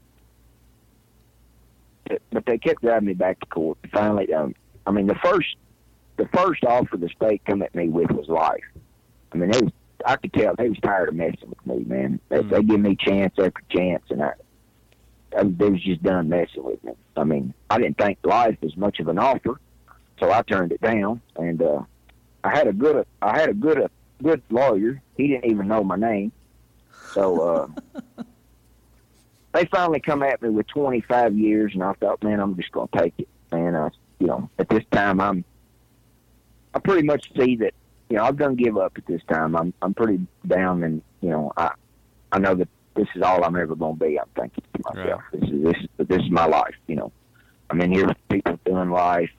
but- 2.31 2.45
they 2.45 2.57
kept 2.57 2.81
driving 2.81 3.07
me 3.07 3.13
back 3.13 3.39
to 3.39 3.45
court. 3.47 3.77
Finally, 3.91 4.31
um, 4.33 4.53
I 4.85 4.91
mean, 4.91 5.07
the 5.07 5.15
first 5.15 5.55
the 6.17 6.27
first 6.33 6.63
offer 6.63 6.95
the 6.97 7.09
state 7.09 7.41
come 7.45 7.61
at 7.61 7.73
me 7.75 7.89
with 7.89 8.09
was 8.11 8.27
life. 8.29 8.63
I 9.33 9.37
mean, 9.37 9.51
they 9.51 9.59
was, 9.59 9.71
I 10.05 10.15
could 10.15 10.31
tell 10.33 10.55
they 10.55 10.69
was 10.69 10.77
tired 10.79 11.09
of 11.09 11.15
messing 11.15 11.49
with 11.49 11.65
me, 11.65 11.83
man. 11.83 12.19
They, 12.29 12.37
Mm. 12.37 12.49
they 12.51 12.63
give 12.63 12.79
me 12.79 12.95
chance 12.95 13.33
after 13.37 13.61
chance, 13.69 14.03
and 14.09 14.23
I 14.23 14.31
they 15.43 15.69
was 15.69 15.81
just 15.81 16.03
done 16.03 16.29
messing 16.29 16.63
with 16.63 16.83
me. 16.83 16.93
I 17.15 17.23
mean, 17.23 17.53
I 17.69 17.77
didn't 17.77 17.97
think 17.97 18.19
life 18.23 18.57
was 18.61 18.75
much 18.77 18.99
of 18.99 19.07
an 19.07 19.19
offer, 19.19 19.59
so 20.19 20.31
I 20.31 20.41
turned 20.43 20.71
it 20.71 20.81
down. 20.81 21.21
And 21.35 21.61
uh, 21.61 21.83
I 22.43 22.55
had 22.55 22.67
a 22.67 22.73
good 22.73 23.05
I 23.21 23.39
had 23.39 23.49
a 23.49 23.53
good 23.53 23.77
a 23.77 23.89
good 24.23 24.41
lawyer. 24.49 25.01
He 25.17 25.27
didn't 25.27 25.51
even 25.51 25.67
know 25.67 25.83
my 25.83 25.97
name, 25.97 26.31
so. 27.13 27.41
Uh, 27.41 28.21
they 29.55 29.65
finally 29.65 30.01
come 30.01 30.21
at 30.21 30.41
me 30.41 30.49
with 30.49 30.67
25 30.67 31.37
years, 31.37 31.71
and 31.73 31.81
I 31.81 31.93
thought, 31.93 32.21
man, 32.21 32.41
I'm 32.41 32.57
just 32.57 32.73
to 32.91 32.99
take 32.99 33.13
it. 33.17 33.29
And 33.53 33.77
I, 33.77 33.89
you 34.19 34.27
know, 34.27 34.49
at 34.59 34.67
this 34.67 34.83
time, 34.91 35.21
I'm, 35.21 35.45
I 36.73 36.79
pretty 36.79 37.03
much 37.03 37.31
see 37.37 37.55
that, 37.57 37.73
you 38.09 38.17
know, 38.17 38.23
I'm 38.23 38.35
to 38.57 38.61
give 38.61 38.77
up 38.77 38.97
at 38.97 39.05
this 39.05 39.21
time. 39.29 39.55
I'm, 39.55 39.73
I'm 39.81 39.93
pretty 39.93 40.19
down, 40.45 40.83
and 40.83 41.01
you 41.21 41.29
know, 41.29 41.53
I, 41.55 41.71
I 42.33 42.39
know 42.39 42.53
that 42.55 42.67
this 42.95 43.07
is 43.15 43.21
all 43.21 43.43
I'm 43.43 43.55
ever 43.55 43.75
going 43.75 43.97
to 43.97 44.05
be. 44.05 44.19
I'm 44.19 44.27
thinking 44.35 44.63
to 44.75 44.93
myself, 44.95 45.21
this 45.33 45.49
is 45.49 45.63
this, 45.63 45.75
is 45.99 46.07
this 46.07 46.21
is 46.23 46.31
my 46.31 46.45
life. 46.45 46.75
You 46.87 46.95
know, 46.95 47.11
I'm 47.69 47.81
in 47.81 47.91
here 47.91 48.07
with 48.07 48.17
people 48.29 48.59
doing 48.65 48.89
life. 48.89 49.29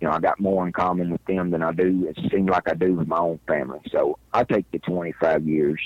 You 0.00 0.08
know, 0.08 0.14
I 0.14 0.20
got 0.20 0.40
more 0.40 0.66
in 0.66 0.72
common 0.72 1.10
with 1.10 1.24
them 1.26 1.50
than 1.50 1.62
I 1.62 1.72
do. 1.72 2.06
It 2.08 2.18
seems 2.30 2.48
like 2.50 2.68
I 2.68 2.74
do 2.74 2.94
with 2.94 3.08
my 3.08 3.18
own 3.18 3.38
family. 3.46 3.80
So 3.90 4.18
I 4.32 4.44
take 4.44 4.70
the 4.70 4.78
25 4.80 5.46
years. 5.46 5.80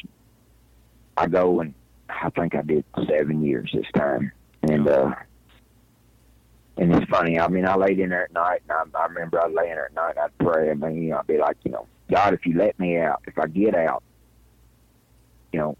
I 1.16 1.26
go 1.26 1.60
and 1.60 1.74
I 2.08 2.30
think 2.30 2.54
I 2.54 2.62
did 2.62 2.84
seven 3.08 3.44
years 3.44 3.70
this 3.74 3.86
time, 3.94 4.32
and 4.62 4.88
uh, 4.88 5.14
and 6.76 6.94
it's 6.94 7.10
funny. 7.10 7.38
I 7.38 7.48
mean, 7.48 7.66
I 7.66 7.74
laid 7.74 7.98
in 7.98 8.10
there 8.10 8.24
at 8.24 8.32
night, 8.32 8.62
and 8.68 8.72
I, 8.94 8.98
I 8.98 9.06
remember 9.06 9.40
I 9.40 9.48
lay 9.48 9.68
in 9.68 9.74
there 9.74 9.86
at 9.86 9.94
night. 9.94 10.10
and 10.16 10.20
I'd 10.20 10.38
pray. 10.38 10.70
I 10.70 10.74
mean, 10.74 11.02
you 11.02 11.10
know, 11.10 11.18
I'd 11.18 11.26
be 11.26 11.38
like, 11.38 11.56
you 11.64 11.72
know, 11.72 11.86
God, 12.10 12.34
if 12.34 12.46
you 12.46 12.56
let 12.56 12.78
me 12.78 12.98
out, 12.98 13.22
if 13.26 13.38
I 13.38 13.46
get 13.46 13.74
out, 13.74 14.02
you 15.52 15.58
know, 15.58 15.76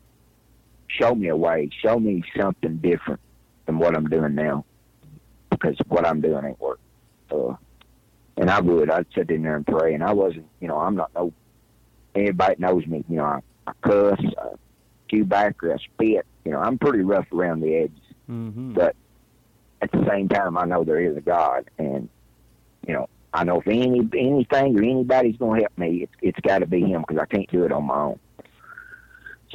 show 0.98 1.14
me 1.14 1.28
a 1.28 1.36
way, 1.36 1.70
show 1.82 1.98
me 1.98 2.22
something 2.36 2.76
different 2.78 3.20
than 3.66 3.78
what 3.78 3.96
I'm 3.96 4.08
doing 4.08 4.34
now, 4.34 4.64
because 5.50 5.76
what 5.88 6.06
I'm 6.06 6.20
doing 6.20 6.44
ain't 6.44 6.60
working. 6.60 6.84
Uh, 7.30 7.54
and 8.36 8.50
I 8.50 8.60
would. 8.60 8.90
I'd 8.90 9.06
sit 9.14 9.30
in 9.30 9.42
there 9.42 9.56
and 9.56 9.66
pray, 9.66 9.94
and 9.94 10.02
I 10.02 10.12
wasn't. 10.12 10.46
You 10.60 10.68
know, 10.68 10.78
I'm 10.78 10.94
not 10.94 11.10
no. 11.14 11.32
Anybody 12.14 12.56
knows 12.58 12.86
me. 12.86 13.04
You 13.08 13.16
know, 13.16 13.24
I, 13.24 13.40
I 13.66 13.72
cuss. 13.82 14.20
I, 14.38 14.48
chew 15.08 15.24
back 15.24 15.62
or 15.62 15.74
I 15.74 15.76
spit. 15.78 16.26
You 16.44 16.52
know, 16.52 16.58
I'm 16.58 16.78
pretty 16.78 17.00
rough 17.00 17.26
around 17.32 17.60
the 17.60 17.74
edges. 17.74 17.98
Mm-hmm. 18.30 18.74
But 18.74 18.94
at 19.80 19.90
the 19.92 20.06
same 20.08 20.28
time, 20.28 20.56
I 20.58 20.64
know 20.64 20.84
there 20.84 21.00
is 21.00 21.16
a 21.16 21.20
God, 21.20 21.70
and 21.78 22.08
you 22.86 22.94
know, 22.94 23.08
I 23.32 23.44
know 23.44 23.60
if 23.60 23.66
any 23.66 24.08
anything 24.16 24.78
or 24.78 24.82
anybody's 24.82 25.36
going 25.36 25.60
to 25.60 25.64
help 25.64 25.78
me, 25.78 26.02
it's 26.02 26.12
it's 26.20 26.40
got 26.40 26.58
to 26.60 26.66
be 26.66 26.80
Him 26.80 27.04
because 27.06 27.20
I 27.20 27.26
can't 27.26 27.50
do 27.50 27.64
it 27.64 27.72
on 27.72 27.84
my 27.84 27.96
own. 27.96 28.18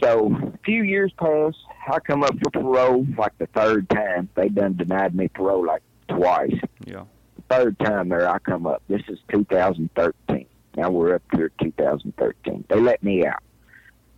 So 0.01 0.33
a 0.35 0.57
few 0.65 0.83
years 0.83 1.11
pass. 1.17 1.53
I 1.87 1.99
come 1.99 2.23
up 2.23 2.33
for 2.41 2.49
parole 2.49 3.05
like 3.17 3.37
the 3.37 3.47
third 3.47 3.89
time. 3.89 4.29
They 4.35 4.49
done 4.49 4.75
denied 4.75 5.15
me 5.15 5.27
parole 5.27 5.65
like 5.65 5.83
twice. 6.07 6.55
Yeah. 6.85 7.03
Third 7.49 7.77
time 7.79 8.09
there, 8.09 8.27
I 8.27 8.39
come 8.39 8.65
up. 8.65 8.81
This 8.87 9.01
is 9.07 9.19
2013. 9.31 10.45
Now 10.75 10.89
we're 10.89 11.15
up 11.15 11.23
here 11.35 11.51
2013. 11.61 12.65
They 12.67 12.79
let 12.79 13.03
me 13.03 13.25
out. 13.25 13.43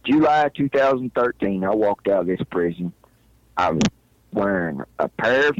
July 0.06 0.50
2013, 0.56 1.64
I 1.64 1.70
walked 1.74 2.08
out 2.08 2.22
of 2.22 2.28
this 2.28 2.40
prison. 2.50 2.94
I 3.58 3.72
was 3.72 3.82
wearing 4.32 4.82
a 5.00 5.10
pair 5.10 5.50
of 5.50 5.56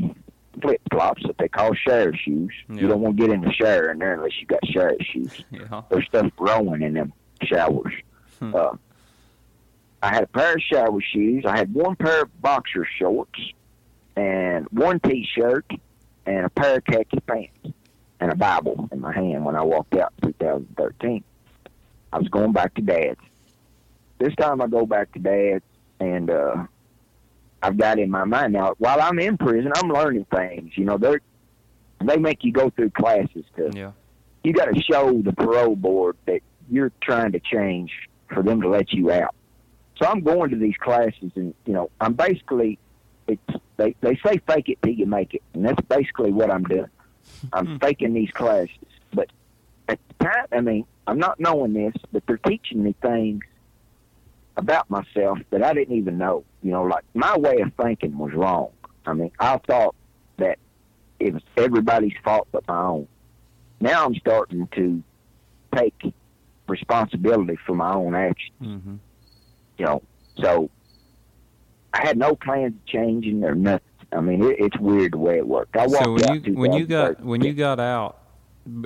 flip 0.62 0.82
flops 0.92 1.24
that 1.26 1.38
they 1.38 1.48
call 1.48 1.74
shower 1.74 2.14
shoes. 2.16 2.54
Yeah. 2.70 2.82
You 2.82 2.88
don't 2.88 3.02
want 3.02 3.18
to 3.18 3.24
get 3.24 3.34
in 3.34 3.42
the 3.42 3.52
shower 3.52 3.92
in 3.92 4.00
there 4.00 4.14
unless 4.14 4.40
you 4.40 4.48
got 4.48 4.66
shower 4.68 4.96
shoes. 5.02 5.44
Yeah. 5.52 5.82
There's 5.90 6.06
stuff 6.06 6.32
growing 6.36 6.82
in 6.82 6.94
them 6.94 7.14
showers. 7.42 7.94
Hmm. 8.40 8.56
Uh, 8.56 8.76
I 10.06 10.14
had 10.14 10.24
a 10.24 10.28
pair 10.28 10.54
of 10.54 10.62
shower 10.62 11.02
shoes. 11.02 11.46
I 11.48 11.58
had 11.58 11.74
one 11.74 11.96
pair 11.96 12.22
of 12.22 12.42
boxer 12.42 12.88
shorts 13.00 13.40
and 14.16 14.68
one 14.70 15.00
T-shirt 15.00 15.66
and 16.28 16.46
a 16.46 16.50
pair 16.50 16.78
of 16.78 16.86
khaki 16.86 17.20
pants 17.22 17.76
and 18.20 18.32
a 18.32 18.36
Bible 18.36 18.88
in 18.92 19.02
my 19.02 19.12
hand 19.12 19.44
when 19.44 19.56
I 19.56 19.64
walked 19.64 19.96
out 19.96 20.14
in 20.22 20.32
2013. 20.34 21.24
I 22.14 22.20
was 22.20 22.28
going 22.28 22.52
back 22.52 22.76
to 22.76 22.84
Dad's. 22.84 23.20
This 24.20 24.36
time 24.36 24.62
I 24.62 24.68
go 24.68 24.86
back 24.86 25.12
to 25.14 25.20
Dad's, 25.20 25.64
and 26.00 26.30
uh, 26.30 26.68
I've 27.64 27.76
got 27.76 27.98
in 27.98 28.12
my 28.12 28.26
mind 28.26 28.54
now. 28.54 28.76
While 28.78 29.02
I'm 29.02 29.18
in 29.18 29.40
prison, 29.40 29.72
I'm 29.76 29.90
learning 29.90 30.28
things. 30.34 30.74
You 30.76 30.86
know, 30.86 31.00
they 31.00 31.18
they 32.04 32.18
make 32.18 32.44
you 32.44 32.52
go 32.52 32.70
through 32.70 32.92
classes 32.92 33.44
to. 33.58 33.72
Yeah. 33.74 33.92
You 34.44 34.54
got 34.54 34.66
to 34.66 34.80
show 34.84 35.20
the 35.20 35.34
parole 35.34 35.76
board 35.76 36.16
that 36.28 36.42
you're 36.70 36.92
trying 37.02 37.32
to 37.32 37.40
change 37.40 37.92
for 38.32 38.44
them 38.44 38.62
to 38.62 38.70
let 38.70 38.94
you 38.94 39.12
out. 39.12 39.34
So 39.98 40.08
I'm 40.08 40.22
going 40.22 40.50
to 40.50 40.58
these 40.58 40.76
classes, 40.78 41.32
and 41.36 41.54
you 41.66 41.74
know, 41.74 41.90
I'm 42.02 42.14
basically 42.14 42.78
it's 43.28 43.42
they 43.78 43.96
they 44.02 44.20
say 44.26 44.40
fake 44.48 44.70
it 44.70 44.80
till 44.84 44.94
you 44.94 45.06
make 45.06 45.34
it, 45.34 45.44
and 45.54 45.66
that's 45.66 45.82
basically 45.88 46.32
what 46.32 46.52
I'm 46.52 46.64
doing. 46.64 46.90
I'm 47.54 47.80
faking 47.80 48.14
these 48.14 48.32
classes, 48.32 48.76
but 49.14 49.30
at 49.88 50.00
the 50.08 50.26
time, 50.26 50.46
I 50.52 50.62
mean, 50.62 50.86
I'm 51.08 51.18
not 51.18 51.40
knowing 51.40 51.74
this, 51.74 51.94
but 52.12 52.24
they're 52.28 52.38
teaching 52.38 52.84
me 52.84 52.96
things 53.02 53.44
about 54.58 54.90
myself 54.90 55.40
that 55.50 55.64
I 55.64 55.74
didn't 55.74 55.96
even 55.96 56.18
know. 56.18 56.44
You 56.62 56.72
know, 56.72 56.84
like 56.84 57.04
my 57.14 57.38
way 57.38 57.60
of 57.62 57.74
thinking 57.74 58.18
was 58.18 58.34
wrong. 58.34 58.70
I 59.06 59.14
mean, 59.14 59.32
I 59.40 59.58
thought 59.58 59.96
that 60.38 60.60
it 61.20 61.34
was 61.34 61.44
everybody's 61.58 62.16
fault 62.24 62.48
but 62.52 62.68
my 62.68 62.82
own. 62.82 63.08
Now 63.80 64.06
I'm 64.06 64.16
starting 64.16 64.68
to 64.76 65.04
take 65.76 66.14
responsibility 66.68 67.58
for 67.66 67.76
my 67.76 67.94
own 67.94 68.16
actions. 68.16 68.52
Mm-hmm. 68.62 68.96
You 69.78 69.86
know, 69.86 70.02
so 70.38 70.70
I 71.94 72.06
had 72.06 72.18
no 72.18 72.36
plans 72.36 72.76
of 72.76 72.86
changing 72.86 73.44
or 73.44 73.56
nothing. 73.56 73.82
I 74.12 74.22
mean, 74.22 74.44
it, 74.44 74.58
it's 74.60 74.78
weird 74.80 75.14
the 75.14 75.18
way 75.18 75.38
it 75.38 75.48
worked. 75.48 75.76
I 75.76 75.88
walked 75.88 76.04
So 76.04 76.12
when 76.14 76.24
out 76.26 76.46
you 76.46 76.54
when 76.54 76.74
you 76.74 76.86
got 76.86 77.22
when 77.22 77.42
you 77.42 77.54
got 77.54 77.80
out, 77.80 78.20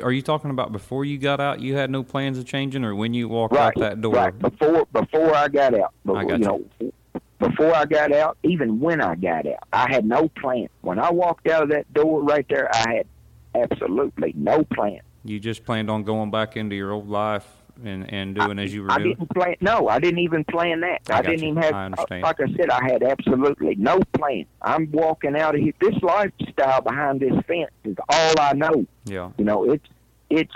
are 0.04 0.12
you 0.12 0.21
talking 0.21 0.52
about 0.52 0.71
before 0.71 1.06
you 1.06 1.17
got 1.17 1.39
out? 1.39 1.60
You 1.60 1.75
had 1.75 1.89
no 1.89 2.04
plans 2.04 2.38
of 2.38 2.45
changing, 2.45 2.84
or 2.84 2.95
when 2.95 3.13
you 3.13 3.28
walked 3.28 3.54
right, 3.54 3.67
out 3.67 3.80
that 3.80 4.02
door? 4.02 4.13
Right 4.13 4.38
before 4.38 4.86
before 4.88 5.36
I 5.36 5.47
got 5.47 5.73
out. 5.73 5.93
Before, 6.06 6.19
I 6.19 6.25
got 6.25 6.39
you 6.39 6.45
know, 6.45 6.91
before 7.39 7.75
I 7.75 7.86
got 7.86 8.12
out, 8.12 8.38
even 8.43 8.80
when 8.80 9.02
I 9.02 9.15
got 9.15 9.45
out, 9.45 9.67
I 9.71 9.91
had 9.91 10.06
no 10.06 10.30
plan. 10.30 10.67
When 10.82 10.99
I 10.99 11.12
walked 11.12 11.47
out 11.47 11.63
of 11.63 11.69
that 11.69 11.91
door 11.93 12.21
right 12.21 12.45
there, 12.49 12.73
I 12.73 12.95
had 12.95 13.08
absolutely 13.56 14.34
no 14.36 14.63
plan. 14.63 15.02
You 15.23 15.39
just 15.39 15.65
planned 15.65 15.89
on 15.89 16.04
going 16.04 16.32
back 16.32 16.58
into 16.58 16.75
your 16.75 16.91
old 16.91 17.10
life 17.10 17.59
and 17.85 18.11
and 18.11 18.35
doing 18.35 18.59
as 18.59 18.73
you 18.73 18.83
were 18.83 18.91
I 18.91 18.97
doing. 18.97 19.15
didn't 19.15 19.29
plan. 19.33 19.55
No, 19.61 19.87
I 19.87 19.99
didn't 19.99 20.19
even 20.19 20.43
plan 20.45 20.81
that. 20.81 21.01
I 21.09 21.19
I, 21.19 21.21
didn't 21.21 21.39
you. 21.43 21.49
even 21.49 21.63
have. 21.63 21.73
I 21.73 21.81
uh, 21.83 21.85
understand. 21.85 22.23
Like 22.23 22.39
I 22.39 22.51
said, 22.55 22.69
I 22.69 22.83
had 22.83 23.03
absolutely 23.03 23.75
no 23.75 23.99
plan. 24.13 24.45
I'm 24.61 24.91
walking 24.91 25.35
out 25.35 25.55
of 25.55 25.61
here. 25.61 25.73
This 25.79 25.95
lifestyle 26.01 26.81
behind 26.81 27.19
this 27.19 27.33
fence 27.47 27.71
is 27.83 27.95
all 28.09 28.33
I 28.39 28.53
know. 28.53 28.85
Yeah. 29.05 29.31
You 29.37 29.45
know, 29.45 29.71
it's 29.71 29.87
it's 30.29 30.53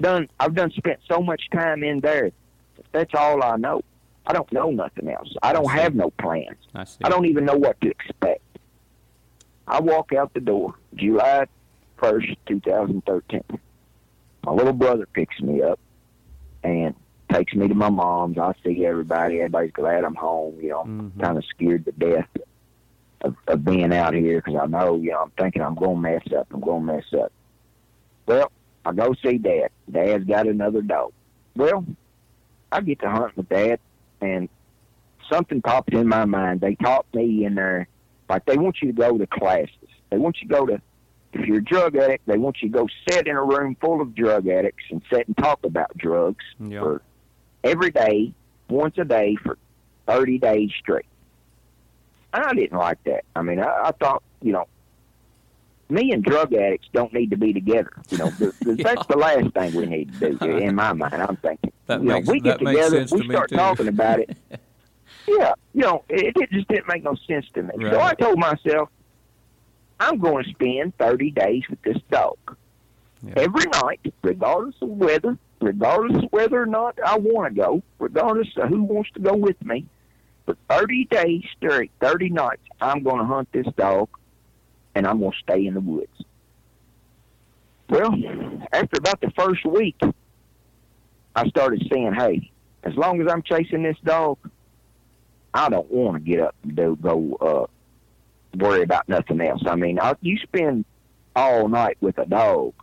done. 0.00 0.28
I've 0.38 0.54
done 0.54 0.70
spent 0.72 1.00
so 1.08 1.20
much 1.20 1.48
time 1.52 1.82
in 1.82 2.00
there. 2.00 2.30
That's 2.92 3.14
all 3.14 3.42
I 3.42 3.56
know. 3.56 3.82
I 4.26 4.32
don't 4.32 4.50
know 4.52 4.70
nothing 4.70 5.08
else. 5.08 5.32
I 5.42 5.52
don't 5.52 5.70
have 5.70 5.94
no 5.94 6.10
plans. 6.10 6.56
I 6.74 6.84
see. 6.84 6.98
I 7.04 7.08
don't 7.08 7.26
even 7.26 7.44
know 7.44 7.56
what 7.56 7.80
to 7.80 7.88
expect. 7.88 8.42
I 9.68 9.80
walk 9.80 10.12
out 10.12 10.32
the 10.34 10.40
door, 10.40 10.74
July 10.94 11.46
1st, 11.98 12.36
2013. 12.46 13.42
My 14.44 14.52
little 14.52 14.72
brother 14.72 15.06
picks 15.12 15.40
me 15.40 15.62
up 15.62 15.80
and 16.66 16.94
takes 17.32 17.54
me 17.54 17.68
to 17.68 17.74
my 17.74 17.88
mom's. 17.90 18.38
I 18.38 18.52
see 18.64 18.84
everybody. 18.86 19.36
Everybody's 19.36 19.72
glad 19.72 20.04
I'm 20.04 20.14
home. 20.14 20.58
You 20.60 20.70
know, 20.70 20.80
I'm 20.80 21.12
Mhm. 21.12 21.22
kind 21.22 21.38
of 21.38 21.44
scared 21.46 21.84
to 21.86 21.92
death 21.92 22.28
of, 23.22 23.36
of 23.48 23.64
being 23.64 23.92
out 23.92 24.14
here 24.14 24.42
because 24.44 24.60
I 24.62 24.66
know, 24.66 24.96
you 24.96 25.12
know, 25.12 25.22
I'm 25.22 25.30
thinking 25.38 25.62
I'm 25.62 25.74
going 25.74 25.96
to 25.96 26.02
mess 26.02 26.22
up. 26.36 26.46
I'm 26.52 26.60
going 26.60 26.86
to 26.86 26.92
mess 26.94 27.04
up. 27.14 27.32
Well, 28.26 28.50
I 28.84 28.92
go 28.92 29.14
see 29.24 29.38
Dad. 29.38 29.70
Dad's 29.90 30.24
got 30.24 30.46
another 30.46 30.82
dog. 30.82 31.12
Well, 31.56 31.84
I 32.70 32.80
get 32.80 33.00
to 33.00 33.10
hunt 33.10 33.36
with 33.36 33.48
Dad, 33.48 33.78
and 34.20 34.48
something 35.30 35.62
popped 35.62 35.92
in 35.94 36.06
my 36.08 36.24
mind. 36.24 36.60
They 36.60 36.74
taught 36.76 37.06
me 37.14 37.44
in 37.44 37.54
there, 37.54 37.88
like 38.28 38.44
they 38.44 38.56
want 38.56 38.76
you 38.82 38.88
to 38.92 38.98
go 39.00 39.16
to 39.16 39.26
classes. 39.26 39.70
They 40.10 40.18
want 40.18 40.36
you 40.42 40.48
to 40.48 40.54
go 40.54 40.66
to, 40.66 40.80
if 41.40 41.46
you're 41.46 41.58
a 41.58 41.64
drug 41.64 41.96
addict, 41.96 42.26
they 42.26 42.38
want 42.38 42.56
you 42.62 42.68
to 42.70 42.78
go 42.78 42.88
sit 43.08 43.26
in 43.26 43.36
a 43.36 43.42
room 43.42 43.76
full 43.80 44.00
of 44.00 44.14
drug 44.14 44.48
addicts 44.48 44.84
and 44.90 45.02
sit 45.12 45.26
and 45.26 45.36
talk 45.36 45.60
about 45.64 45.96
drugs 45.96 46.44
Yeah. 46.60 46.80
for 46.80 47.02
every 47.64 47.90
day, 47.90 48.32
once 48.68 48.96
a 48.98 49.04
day 49.04 49.36
for 49.42 49.58
30 50.06 50.38
days 50.38 50.70
straight. 50.78 51.06
And 52.32 52.44
I 52.44 52.52
didn't 52.54 52.78
like 52.78 53.02
that. 53.04 53.24
I 53.34 53.42
mean, 53.42 53.60
I, 53.60 53.66
I 53.86 53.90
thought, 53.92 54.22
you 54.42 54.52
know, 54.52 54.66
me 55.88 56.10
and 56.12 56.22
drug 56.24 56.52
addicts 56.52 56.88
don't 56.92 57.12
need 57.12 57.30
to 57.30 57.36
be 57.36 57.52
together. 57.52 57.90
You 58.10 58.18
know, 58.18 58.30
the, 58.30 58.52
the, 58.60 58.74
that's 58.82 59.06
the 59.06 59.16
last 59.16 59.52
thing 59.54 59.74
we 59.74 59.86
need 59.86 60.12
to 60.20 60.34
do 60.34 60.56
in 60.56 60.74
my 60.74 60.92
mind. 60.92 61.14
I'm 61.14 61.36
thinking, 61.36 61.72
That 61.86 62.00
you 62.02 62.08
know, 62.08 62.14
makes- 62.16 62.28
we 62.28 62.40
get 62.40 62.58
together, 62.58 63.06
we 63.12 63.22
to 63.22 63.28
start 63.32 63.50
talking 63.50 63.88
about 63.88 64.20
it. 64.20 64.36
yeah, 65.28 65.52
you 65.74 65.82
know, 65.82 66.04
it, 66.08 66.36
it 66.36 66.50
just 66.50 66.68
didn't 66.68 66.88
make 66.88 67.04
no 67.04 67.14
sense 67.26 67.46
to 67.54 67.62
me. 67.62 67.70
So 67.80 68.00
I 68.00 68.14
told 68.14 68.38
myself, 68.38 68.88
I'm 69.98 70.18
going 70.18 70.44
to 70.44 70.50
spend 70.50 70.96
30 70.98 71.30
days 71.30 71.62
with 71.70 71.80
this 71.82 71.98
dog 72.10 72.36
Yeah. 73.22 73.34
every 73.36 73.64
night, 73.82 74.00
regardless 74.22 74.74
of 74.82 74.88
weather, 74.88 75.38
regardless 75.60 76.24
of 76.24 76.32
whether 76.32 76.60
or 76.60 76.66
not 76.66 76.98
I 77.04 77.16
want 77.18 77.54
to 77.54 77.60
go, 77.60 77.82
regardless 77.98 78.48
of 78.56 78.68
who 78.68 78.82
wants 78.82 79.10
to 79.12 79.20
go 79.20 79.34
with 79.34 79.62
me. 79.64 79.86
For 80.44 80.56
30 80.70 81.06
days 81.06 81.44
straight, 81.56 81.90
30 82.00 82.28
nights, 82.30 82.62
I'm 82.80 83.02
going 83.02 83.18
to 83.18 83.24
hunt 83.24 83.48
this 83.52 83.66
dog, 83.76 84.08
and 84.94 85.06
I'm 85.06 85.18
going 85.18 85.32
to 85.32 85.38
stay 85.38 85.66
in 85.66 85.74
the 85.74 85.80
woods. 85.80 86.08
Well, 87.88 88.14
after 88.72 88.98
about 88.98 89.20
the 89.20 89.30
first 89.36 89.64
week, 89.64 89.96
I 91.34 91.48
started 91.48 91.86
saying, 91.92 92.14
hey, 92.14 92.50
as 92.84 92.94
long 92.94 93.20
as 93.20 93.28
I'm 93.30 93.42
chasing 93.42 93.82
this 93.82 93.96
dog, 94.04 94.38
I 95.52 95.68
don't 95.68 95.90
want 95.90 96.16
to 96.16 96.20
get 96.30 96.40
up 96.40 96.54
and 96.62 96.76
do, 96.76 96.96
go 97.00 97.34
uh, 97.40 97.66
worry 98.58 98.82
about 98.82 99.08
nothing 99.08 99.40
else. 99.40 99.62
I 99.66 99.74
mean, 99.76 99.98
I, 100.00 100.14
you 100.20 100.36
spend 100.38 100.84
all 101.34 101.68
night 101.68 101.96
with 102.00 102.18
a 102.18 102.26
dog. 102.26 102.74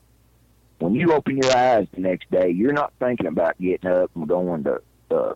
When 0.79 0.95
you 0.95 1.13
open 1.13 1.37
your 1.37 1.55
eyes 1.55 1.87
the 1.93 2.01
next 2.01 2.29
day, 2.29 2.49
you're 2.49 2.73
not 2.73 2.91
thinking 2.99 3.27
about 3.27 3.57
getting 3.59 3.89
up 3.89 4.11
and 4.15 4.27
going 4.27 4.63
to 4.65 4.81
uh, 5.11 5.33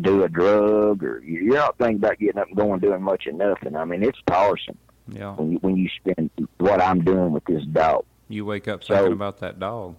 do 0.00 0.24
a 0.24 0.28
drug, 0.28 1.02
or 1.02 1.20
you're 1.24 1.54
not 1.56 1.78
thinking 1.78 1.96
about 1.96 2.18
getting 2.18 2.38
up 2.40 2.48
and 2.48 2.56
going 2.56 2.80
doing 2.80 3.02
much 3.02 3.26
of 3.26 3.34
nothing. 3.36 3.76
I 3.76 3.84
mean, 3.84 4.02
it's 4.02 4.18
tiresome 4.26 4.76
Yeah. 5.08 5.34
when 5.34 5.52
you, 5.52 5.58
when 5.58 5.76
you 5.76 5.88
spend 5.88 6.30
what 6.58 6.82
I'm 6.82 7.02
doing 7.02 7.32
with 7.32 7.44
this 7.44 7.64
dog. 7.64 8.04
You 8.28 8.44
wake 8.44 8.68
up 8.68 8.84
So- 8.84 8.94
thinking 8.94 9.12
about 9.14 9.38
that 9.40 9.58
dog. 9.58 9.96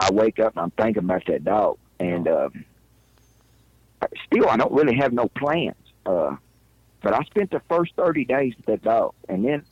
I 0.00 0.10
wake 0.12 0.38
up 0.38 0.54
and 0.56 0.62
I'm 0.62 0.70
thinking 0.72 1.04
about 1.04 1.24
that 1.26 1.44
dog, 1.44 1.76
and 1.98 2.28
uh, 2.28 2.48
still 4.26 4.48
I 4.48 4.56
don't 4.56 4.72
really 4.72 4.96
have 4.96 5.12
no 5.12 5.28
plans. 5.28 5.74
Uh, 6.06 6.36
but 7.02 7.14
I 7.14 7.22
spent 7.24 7.50
the 7.50 7.62
first 7.68 7.92
30 7.96 8.24
days 8.24 8.54
with 8.56 8.66
that 8.66 8.82
dog, 8.82 9.14
and 9.28 9.44
then 9.44 9.62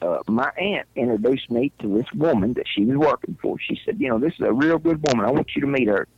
uh, 0.00 0.18
my 0.26 0.50
aunt 0.58 0.86
introduced 0.96 1.50
me 1.50 1.72
to 1.80 1.98
this 1.98 2.12
woman 2.12 2.54
that 2.54 2.66
she 2.66 2.84
was 2.84 2.96
working 2.96 3.38
for. 3.40 3.56
She 3.58 3.80
said, 3.84 4.00
"You 4.00 4.08
know, 4.08 4.18
this 4.18 4.34
is 4.34 4.40
a 4.40 4.52
real 4.52 4.78
good 4.78 5.02
woman. 5.06 5.24
I 5.24 5.30
want 5.30 5.50
you 5.54 5.60
to 5.62 5.66
meet 5.66 5.88
her." 5.88 6.08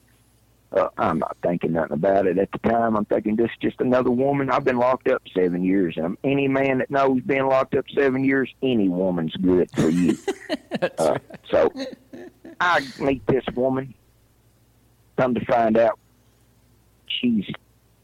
Uh, 0.72 0.88
I'm 0.98 1.20
not 1.20 1.36
thinking 1.40 1.72
nothing 1.72 1.92
about 1.92 2.26
it 2.26 2.36
at 2.36 2.50
the 2.50 2.58
time. 2.68 2.96
I'm 2.96 3.04
thinking 3.04 3.36
this 3.36 3.50
is 3.50 3.56
just 3.60 3.80
another 3.80 4.10
woman. 4.10 4.50
I've 4.50 4.64
been 4.64 4.78
locked 4.78 5.06
up 5.06 5.22
seven 5.32 5.62
years, 5.62 5.94
and 5.96 6.16
any 6.24 6.48
man 6.48 6.78
that 6.78 6.90
knows 6.90 7.20
being 7.22 7.46
locked 7.46 7.76
up 7.76 7.84
seven 7.94 8.24
years, 8.24 8.52
any 8.62 8.88
woman's 8.88 9.36
good 9.36 9.70
for 9.70 9.88
you. 9.88 10.18
uh, 10.98 11.18
so 11.48 11.70
I 12.60 12.84
meet 12.98 13.24
this 13.26 13.44
woman. 13.54 13.94
Come 15.16 15.34
to 15.34 15.44
find 15.44 15.78
out, 15.78 16.00
she's, 17.06 17.46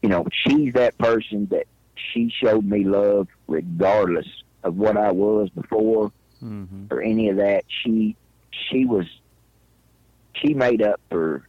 you 0.01 0.07
know, 0.07 0.25
she's 0.31 0.73
that 0.73 0.97
person 0.97 1.47
that 1.47 1.67
she 2.13 2.29
showed 2.29 2.65
me 2.65 2.83
love 2.83 3.27
regardless 3.47 4.27
of 4.63 4.75
what 4.75 4.97
I 4.97 5.11
was 5.11 5.49
before 5.49 6.11
Mm-hmm. 6.43 6.85
or 6.89 7.01
any 7.03 7.29
of 7.29 7.37
that. 7.37 7.65
She, 7.67 8.15
she 8.49 8.85
was, 8.85 9.05
she 10.33 10.55
made 10.55 10.81
up 10.81 10.99
for 11.09 11.47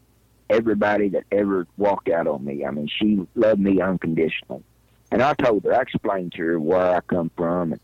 everybody 0.51 1.09
that 1.09 1.25
ever 1.33 1.67
walked 1.79 2.11
out 2.11 2.27
on 2.27 2.45
me. 2.45 2.65
I 2.67 2.71
mean, 2.71 2.89
she 2.95 3.27
loved 3.35 3.61
me 3.61 3.81
unconditionally. 3.81 4.63
And 5.11 5.23
I 5.23 5.33
told 5.33 5.65
her, 5.65 5.75
I 5.75 5.81
explained 5.81 6.33
to 6.33 6.43
her 6.43 6.61
where 6.61 6.97
I 6.97 7.01
come 7.01 7.31
from, 7.37 7.73
and 7.73 7.81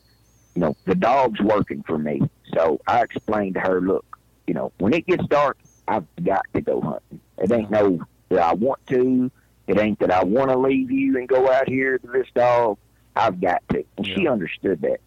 you 0.54 0.60
know, 0.60 0.76
the 0.84 0.94
dog's 0.94 1.40
working 1.40 1.82
for 1.86 1.98
me. 1.98 2.20
So 2.54 2.78
I 2.86 3.02
explained 3.02 3.54
to 3.54 3.60
her, 3.60 3.80
look, 3.80 4.04
you 4.46 4.52
know, 4.54 4.72
when 4.78 4.92
it 4.92 5.06
gets 5.06 5.26
dark, 5.28 5.56
I've 5.86 6.04
got 6.22 6.42
to 6.54 6.60
go 6.60 6.80
hunting. 6.80 7.20
It 7.38 7.50
ain't 7.52 7.70
no 7.70 8.00
that 8.28 8.40
I 8.40 8.52
want 8.52 8.86
to. 8.88 9.30
It 9.68 9.78
ain't 9.78 9.98
that 10.00 10.10
I 10.10 10.24
want 10.24 10.50
to 10.50 10.58
leave 10.58 10.90
you 10.90 11.16
and 11.18 11.28
go 11.28 11.50
out 11.52 11.68
here 11.68 11.98
to 11.98 12.06
this 12.08 12.26
dog. 12.34 12.78
I've 13.14 13.40
got 13.40 13.62
to. 13.70 13.84
And 13.98 14.06
she 14.06 14.26
understood 14.26 14.80
that. 14.80 14.98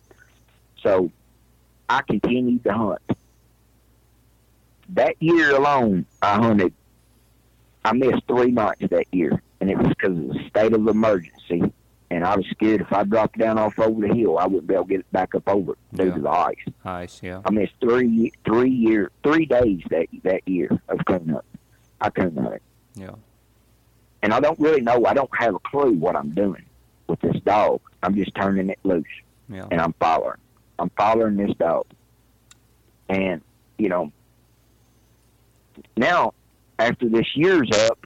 So 0.84 1.12
I 1.90 2.02
continued 2.04 2.64
to 2.66 2.74
hunt. 2.74 3.02
That 4.90 5.16
year 5.22 5.56
alone, 5.56 6.06
I 6.22 6.36
hunted. 6.36 6.74
I 7.84 7.94
missed 7.94 8.24
three 8.28 8.52
nights 8.52 8.82
that 8.92 9.06
year. 9.12 9.42
and 9.60 9.70
it 9.70 9.78
was 9.78 9.88
because 9.90 10.18
of 10.18 10.28
the 10.30 10.44
state 10.50 10.74
of 10.74 10.88
emergency. 10.88 11.72
And 12.10 12.26
I 12.26 12.36
was 12.36 12.46
scared 12.48 12.82
if 12.82 12.92
I 12.92 13.04
dropped 13.04 13.38
down 13.38 13.58
off 13.58 13.80
over 13.80 14.06
the 14.08 14.14
hill, 14.14 14.38
I 14.38 14.46
wouldn't 14.46 14.68
be 14.68 14.74
able 14.74 14.84
to 14.86 14.90
get 14.90 15.00
it 15.02 15.12
back 15.12 15.34
up 15.34 15.48
over 15.48 15.74
it 15.74 15.78
due 15.94 16.08
Yeah. 16.08 16.14
to 16.16 16.22
the 16.22 16.30
ice. 16.30 16.56
Ice, 16.84 17.20
yeah. 17.24 17.42
I 17.46 17.52
missed 17.52 17.74
three 17.80 18.32
three 18.44 18.70
year 18.70 19.12
three 19.24 19.46
days 19.46 19.82
that 19.90 20.08
that 20.24 20.46
year 20.48 20.70
of 20.90 21.00
coon 21.06 21.30
hunting. 21.30 21.42
I 22.02 22.10
couldn't 22.10 22.38
hunt 22.38 22.56
it, 22.56 22.62
Yeah. 22.96 23.12
And 24.22 24.34
I 24.34 24.40
don't 24.40 24.60
really 24.60 24.82
know. 24.82 25.06
I 25.06 25.14
don't 25.14 25.30
have 25.38 25.56
a 25.56 25.60
clue 25.60 25.94
what 25.94 26.16
I'm 26.16 26.32
doing 26.32 26.64
with 27.08 27.20
this 27.22 27.36
dog. 27.44 27.82
I'm 28.04 28.16
just 28.16 28.34
turning 28.36 28.70
it 28.70 28.80
loose, 28.84 29.06
Yeah. 29.50 29.68
and 29.72 29.80
I'm 29.82 29.94
following. 29.94 30.38
I'm 30.80 30.90
following 30.92 31.38
this 31.38 31.56
dog, 31.58 31.86
and 33.10 33.42
you 33.78 33.90
know, 33.90 34.12
now 35.98 36.34
after 36.80 37.08
this 37.08 37.28
year's 37.36 37.70
up, 37.90 38.00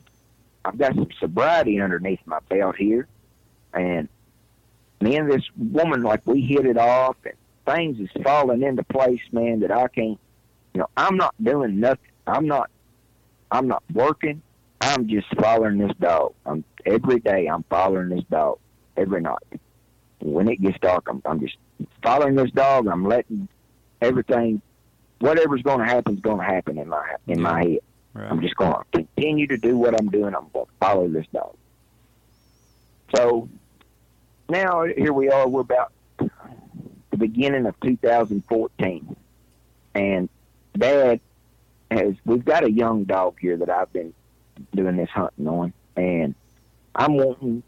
I've 0.63 0.77
got 0.77 0.95
some 0.95 1.07
sobriety 1.19 1.79
underneath 1.79 2.19
my 2.25 2.39
belt 2.49 2.75
here, 2.75 3.07
and 3.73 4.09
me 5.01 5.15
and 5.17 5.31
this 5.31 5.43
woman 5.57 6.01
like 6.01 6.21
we 6.25 6.41
hit 6.41 6.65
it 6.65 6.77
off, 6.77 7.15
and 7.25 7.35
things 7.65 7.99
is 7.99 8.23
falling 8.23 8.63
into 8.63 8.83
place, 8.83 9.21
man. 9.31 9.59
That 9.61 9.71
I 9.71 9.87
can't, 9.87 10.19
you 10.73 10.79
know, 10.79 10.89
I'm 10.97 11.15
not 11.17 11.33
doing 11.41 11.79
nothing. 11.79 12.11
I'm 12.27 12.47
not, 12.47 12.69
I'm 13.51 13.67
not 13.67 13.83
working. 13.93 14.41
I'm 14.85 15.07
just 15.07 15.27
following 15.41 15.79
this 15.79 15.97
dog. 15.99 16.35
I'm 16.45 16.63
every 16.85 17.19
day. 17.19 17.47
I'm 17.47 17.63
following 17.63 18.09
this 18.09 18.23
dog 18.29 18.59
every 18.95 19.19
night. 19.19 19.59
When 20.19 20.47
it 20.47 20.61
gets 20.61 20.77
dark, 20.79 21.07
I'm, 21.07 21.23
I'm 21.25 21.39
just 21.39 21.57
following 22.03 22.35
this 22.35 22.51
dog. 22.51 22.87
I'm 22.87 23.03
letting 23.03 23.47
everything, 23.99 24.61
whatever's 25.19 25.63
going 25.63 25.79
to 25.79 25.85
happen, 25.85 26.13
is 26.13 26.19
going 26.19 26.37
to 26.37 26.43
happen 26.43 26.77
in 26.77 26.87
my 26.87 27.15
in 27.25 27.41
my 27.41 27.63
head. 27.63 27.79
Right. 28.13 28.31
I'm 28.31 28.41
just 28.41 28.55
going 28.57 28.73
to 28.73 28.83
continue 28.91 29.47
to 29.47 29.57
do 29.57 29.75
what 29.75 29.99
I'm 29.99 30.09
doing. 30.09 30.35
I'm 30.35 30.49
going 30.53 30.67
to 30.67 30.71
follow 30.79 31.07
this 31.07 31.25
dog. 31.33 31.57
So 33.15 33.49
now 34.49 34.85
here 34.85 35.13
we 35.13 35.29
are. 35.29 35.47
We're 35.47 35.61
about 35.61 35.93
the 36.19 37.17
beginning 37.17 37.65
of 37.65 37.79
2014, 37.79 39.15
and 39.95 40.29
Dad 40.77 41.21
has. 41.89 42.13
We've 42.23 42.45
got 42.45 42.63
a 42.63 42.71
young 42.71 43.05
dog 43.05 43.37
here 43.41 43.57
that 43.57 43.69
I've 43.71 43.91
been 43.91 44.13
doing 44.73 44.97
this 44.97 45.09
hunting 45.09 45.47
on, 45.47 45.73
and 45.95 46.35
I'm 46.95 47.15
wanting 47.15 47.63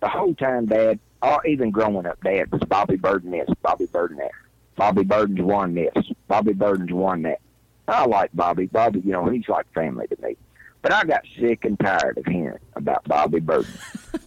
the 0.00 0.08
whole 0.08 0.34
time, 0.34 0.66
Dad. 0.66 0.98
Or 1.22 1.46
even 1.46 1.70
growing 1.70 2.04
up, 2.04 2.20
Dad 2.24 2.50
was 2.50 2.62
Bobby 2.62 2.96
Burden 2.96 3.30
this, 3.30 3.48
Bobby 3.62 3.86
Burden 3.86 4.16
that, 4.16 4.32
Bobby 4.74 5.04
Burden's 5.04 5.40
won 5.40 5.74
this, 5.74 5.92
Bobby 6.26 6.52
Burden's 6.52 6.92
won 6.92 7.22
that. 7.22 7.40
I 7.86 8.06
like 8.06 8.30
Bobby. 8.34 8.66
Bobby, 8.66 9.00
you 9.04 9.12
know, 9.12 9.28
he's 9.28 9.48
like 9.48 9.72
family 9.72 10.06
to 10.08 10.16
me. 10.20 10.36
But 10.82 10.92
I 10.92 11.04
got 11.04 11.22
sick 11.38 11.64
and 11.64 11.78
tired 11.78 12.18
of 12.18 12.26
hearing 12.26 12.58
about 12.74 13.04
Bobby 13.04 13.38
Burden. 13.38 13.72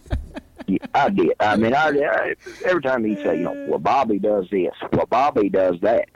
yeah, 0.66 0.78
I 0.94 1.10
did. 1.10 1.34
I 1.38 1.56
mean, 1.56 1.74
I, 1.74 1.88
I 1.88 2.34
every 2.64 2.80
time 2.80 3.04
he'd 3.04 3.18
say, 3.18 3.36
you 3.38 3.44
know, 3.44 3.66
well, 3.68 3.78
Bobby 3.78 4.18
does 4.18 4.48
this, 4.50 4.72
well, 4.92 5.06
Bobby 5.06 5.50
does 5.50 5.78
that. 5.82 6.08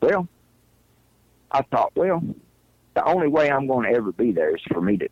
Well, 0.00 0.26
I 1.50 1.62
thought, 1.62 1.92
well, 1.94 2.22
the 2.94 3.04
only 3.04 3.28
way 3.28 3.50
I'm 3.50 3.66
going 3.66 3.90
to 3.90 3.96
ever 3.96 4.12
be 4.12 4.32
there 4.32 4.56
is 4.56 4.62
for 4.72 4.80
me 4.80 4.96
to 4.98 5.08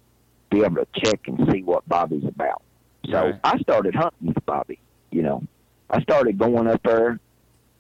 be 0.53 0.65
able 0.65 0.77
to 0.77 0.87
check 1.05 1.21
and 1.27 1.51
see 1.51 1.63
what 1.63 1.89
Bobby's 1.89 2.25
about. 2.25 2.63
So 3.11 3.21
Right. 3.21 3.41
I 3.43 3.59
started 3.59 3.95
hunting 3.95 4.29
with 4.29 4.45
Bobby. 4.47 4.79
You 5.11 5.23
know, 5.23 5.43
I 5.91 6.01
started 6.03 6.39
going 6.39 6.69
up 6.69 6.83
there. 6.83 7.19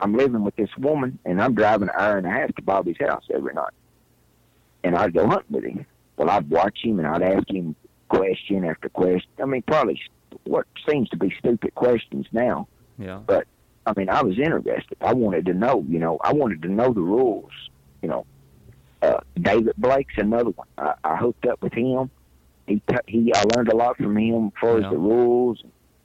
I'm 0.00 0.14
living 0.14 0.42
with 0.42 0.56
this 0.56 0.70
woman, 0.78 1.18
and 1.24 1.40
I'm 1.40 1.54
driving 1.54 1.88
an 1.88 1.94
hour 1.96 2.18
and 2.18 2.26
a 2.26 2.30
half 2.30 2.54
to 2.56 2.62
Bobby's 2.62 2.96
house 2.98 3.24
every 3.32 3.54
night, 3.54 3.72
and 4.82 4.96
I'd 4.96 5.14
go 5.14 5.28
hunting 5.28 5.54
with 5.54 5.64
him. 5.64 5.86
Well, 6.16 6.28
I'd 6.28 6.50
watch 6.50 6.78
him 6.82 6.98
and 6.98 7.06
I'd 7.06 7.22
ask 7.22 7.48
him 7.48 7.76
question 8.08 8.64
after 8.64 8.88
question. 8.88 9.30
I 9.40 9.46
mean, 9.46 9.62
probably 9.62 10.00
what 10.44 10.66
seems 10.88 11.08
to 11.10 11.16
be 11.16 11.34
stupid 11.38 11.74
questions 11.74 12.26
now. 12.32 12.68
Yeah. 12.98 13.20
But 13.26 13.46
I 13.86 13.92
mean, 13.96 14.08
I 14.08 14.22
was 14.22 14.38
interested. 14.38 14.96
I 15.00 15.14
wanted 15.14 15.46
to 15.46 15.54
know. 15.54 15.84
You 15.88 15.98
know, 15.98 16.18
I 16.22 16.32
wanted 16.32 16.62
to 16.62 16.68
know 16.68 16.92
the 16.92 17.00
rules. 17.00 17.52
You 18.02 18.08
know, 18.08 18.26
uh, 19.02 19.20
David 19.40 19.74
Blake's 19.78 20.14
another 20.16 20.50
one. 20.50 20.66
I, 20.78 20.94
I 21.04 21.16
hooked 21.16 21.46
up 21.46 21.62
with 21.62 21.72
him. 21.72 22.10
He 22.66 22.82
he. 23.06 23.32
I 23.34 23.42
learned 23.56 23.68
a 23.72 23.76
lot 23.76 23.96
from 23.96 24.16
him 24.16 24.46
as 24.46 24.52
far 24.60 24.78
Yeah. 24.78 24.86
as 24.86 24.92
the 24.92 24.98
rules 24.98 25.62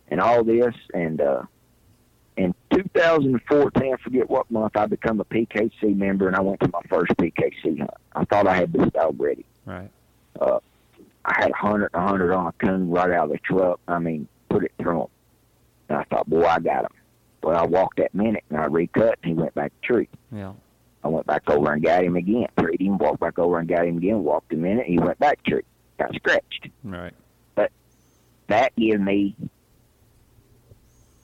and 0.10 0.20
all 0.20 0.44
this. 0.44 0.74
And 0.94 1.22
uh, 1.22 1.44
in 2.36 2.54
2014, 2.72 3.94
I 3.94 3.98
forget 4.04 4.30
what 4.30 4.50
month, 4.52 4.76
I 4.76 4.86
become 4.86 5.20
a 5.20 5.26
PKC 5.26 5.96
member, 5.96 6.28
and 6.28 6.36
I 6.36 6.42
went 6.42 6.60
to 6.62 6.70
my 6.72 6.82
first 6.90 7.12
PKC 7.18 7.80
hunt. 7.80 7.92
I 8.16 8.26
thought 8.26 8.48
I 8.48 8.56
had 8.56 8.74
this 8.74 8.90
dog 8.92 9.20
ready. 9.20 9.46
Right. 9.66 9.90
Uh, 10.40 10.60
I 11.26 11.34
had 11.42 11.52
a 11.52 11.56
hundred, 11.56 11.92
a 11.94 12.02
hundred 12.02 12.34
on 12.34 12.48
a 12.48 12.52
coon 12.54 12.90
right 12.90 13.12
out 13.12 13.26
of 13.26 13.32
the 13.32 13.38
truck. 13.40 13.80
I 13.88 14.00
mean, 14.00 14.28
put 14.50 14.64
it 14.64 14.72
through 14.80 15.02
him. 15.02 15.08
And 15.90 15.98
I 16.00 16.04
thought, 16.06 16.30
boy, 16.30 16.44
I 16.46 16.60
got 16.60 16.86
him. 16.86 16.92
Well, 17.44 17.58
I 17.58 17.66
walked 17.66 17.98
that 17.98 18.14
minute 18.14 18.44
and 18.50 18.60
I 18.60 18.66
recut, 18.66 19.20
and 19.24 19.30
he 19.30 19.34
went 19.34 19.54
back 19.56 19.72
to 19.82 19.88
tree. 19.88 20.10
Yeah. 20.32 20.54
I 21.04 21.08
went 21.10 21.26
back 21.28 21.50
over 21.50 21.72
and 21.72 21.82
got 21.84 22.04
him 22.04 22.16
again. 22.16 22.48
Treated 22.60 22.86
him, 22.86 22.98
walked 22.98 23.20
back 23.20 23.40
over 23.40 23.60
and 23.60 23.68
got 23.68 23.86
him 23.88 23.98
again. 23.98 24.24
Walked 24.24 24.52
a 24.54 24.56
minute, 24.56 24.86
and 24.88 24.94
he 24.94 25.00
went 25.00 25.20
back 25.20 25.42
to 25.44 25.52
tree. 25.52 25.64
Got 25.98 26.14
scratched. 26.16 26.68
Right. 26.84 27.14
But 27.56 27.72
that 28.48 28.76
gave 28.76 29.00
me 29.00 29.36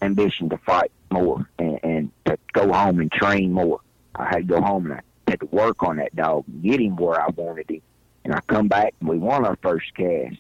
ambition 0.01 0.49
to 0.49 0.57
fight 0.57 0.91
more 1.11 1.49
and, 1.59 1.79
and 1.83 2.11
to 2.25 2.37
go 2.53 2.71
home 2.71 2.99
and 2.99 3.11
train 3.11 3.51
more. 3.53 3.79
I 4.15 4.25
had 4.25 4.47
to 4.47 4.55
go 4.55 4.61
home 4.61 4.85
and 4.91 4.95
I 4.95 5.31
had 5.31 5.39
to 5.39 5.45
work 5.47 5.83
on 5.83 5.97
that 5.97 6.15
dog 6.15 6.45
and 6.47 6.63
get 6.63 6.79
him 6.79 6.95
where 6.95 7.19
I 7.19 7.27
wanted 7.29 7.69
him. 7.69 7.81
And 8.25 8.33
I 8.33 8.39
come 8.47 8.67
back 8.67 8.93
and 8.99 9.09
we 9.09 9.17
won 9.17 9.45
our 9.45 9.57
first 9.61 9.93
cast. 9.95 10.37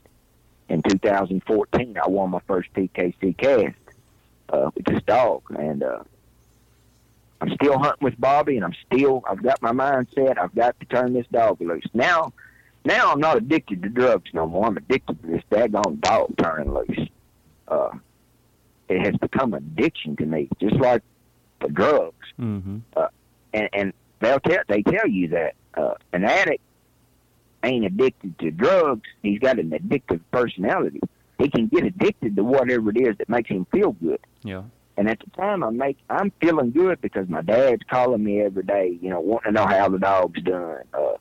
In 0.69 0.81
2014, 0.81 1.97
I 2.03 2.07
won 2.07 2.31
my 2.31 2.39
first 2.47 2.73
PKC 2.73 3.37
cast 3.37 3.75
uh, 4.49 4.71
with 4.73 4.85
this 4.85 5.03
dog. 5.03 5.43
And 5.57 5.83
uh, 5.83 6.03
I'm 7.41 7.53
still 7.55 7.77
hunting 7.77 8.05
with 8.05 8.19
Bobby, 8.19 8.55
and 8.55 8.63
I'm 8.63 8.75
still, 8.85 9.21
I've 9.29 9.43
got 9.43 9.61
my 9.61 9.71
mindset. 9.71 10.37
I've 10.37 10.55
got 10.55 10.79
to 10.79 10.85
turn 10.85 11.13
this 11.13 11.27
dog 11.31 11.59
loose. 11.59 11.85
Now, 11.93 12.31
now 12.85 13.11
I'm 13.11 13.19
not 13.19 13.37
addicted 13.37 13.83
to 13.83 13.89
drugs 13.89 14.29
no 14.33 14.47
more. 14.47 14.67
I'm 14.67 14.77
addicted 14.77 15.21
to 15.21 15.27
this 15.27 15.43
daggone 15.51 16.01
dog 16.01 16.33
turning 16.37 16.73
loose. 16.73 17.09
Uh, 17.67 17.91
it 18.89 19.01
has 19.05 19.15
become 19.17 19.53
addiction 19.53 20.15
to 20.17 20.25
me, 20.25 20.49
just 20.59 20.75
like 20.75 21.01
the 21.61 21.69
drugs. 21.69 22.27
Mm-hmm. 22.39 22.79
And, 23.53 23.69
and 23.73 23.93
they'll 24.19 24.39
tell 24.39 24.63
they 24.67 24.83
tell 24.83 25.07
you 25.07 25.29
that 25.29 25.55
uh, 25.75 25.93
an 26.11 26.23
addict 26.23 26.61
ain't 27.63 27.85
addicted 27.85 28.37
to 28.39 28.51
drugs. 28.51 29.07
He's 29.21 29.39
got 29.39 29.59
an 29.59 29.71
addictive 29.71 30.21
personality. 30.31 30.99
He 31.39 31.49
can 31.49 31.67
get 31.67 31.85
addicted 31.85 32.35
to 32.35 32.43
whatever 32.43 32.89
it 32.89 32.97
is 32.97 33.17
that 33.17 33.29
makes 33.29 33.49
him 33.49 33.65
feel 33.71 33.93
good. 33.93 34.19
Yeah. 34.43 34.63
And 34.97 35.09
at 35.09 35.19
the 35.19 35.29
time, 35.31 35.63
I 35.63 35.69
make 35.71 35.97
I'm 36.09 36.31
feeling 36.39 36.71
good 36.71 37.01
because 37.01 37.27
my 37.27 37.41
dad's 37.41 37.81
calling 37.89 38.23
me 38.23 38.41
every 38.41 38.63
day, 38.63 38.97
you 39.01 39.09
know, 39.09 39.19
wanting 39.19 39.53
to 39.53 39.59
know 39.59 39.65
how 39.65 39.89
the 39.89 39.97
dog's 39.97 40.41
doing. 40.43 40.83
Uh, 40.93 41.13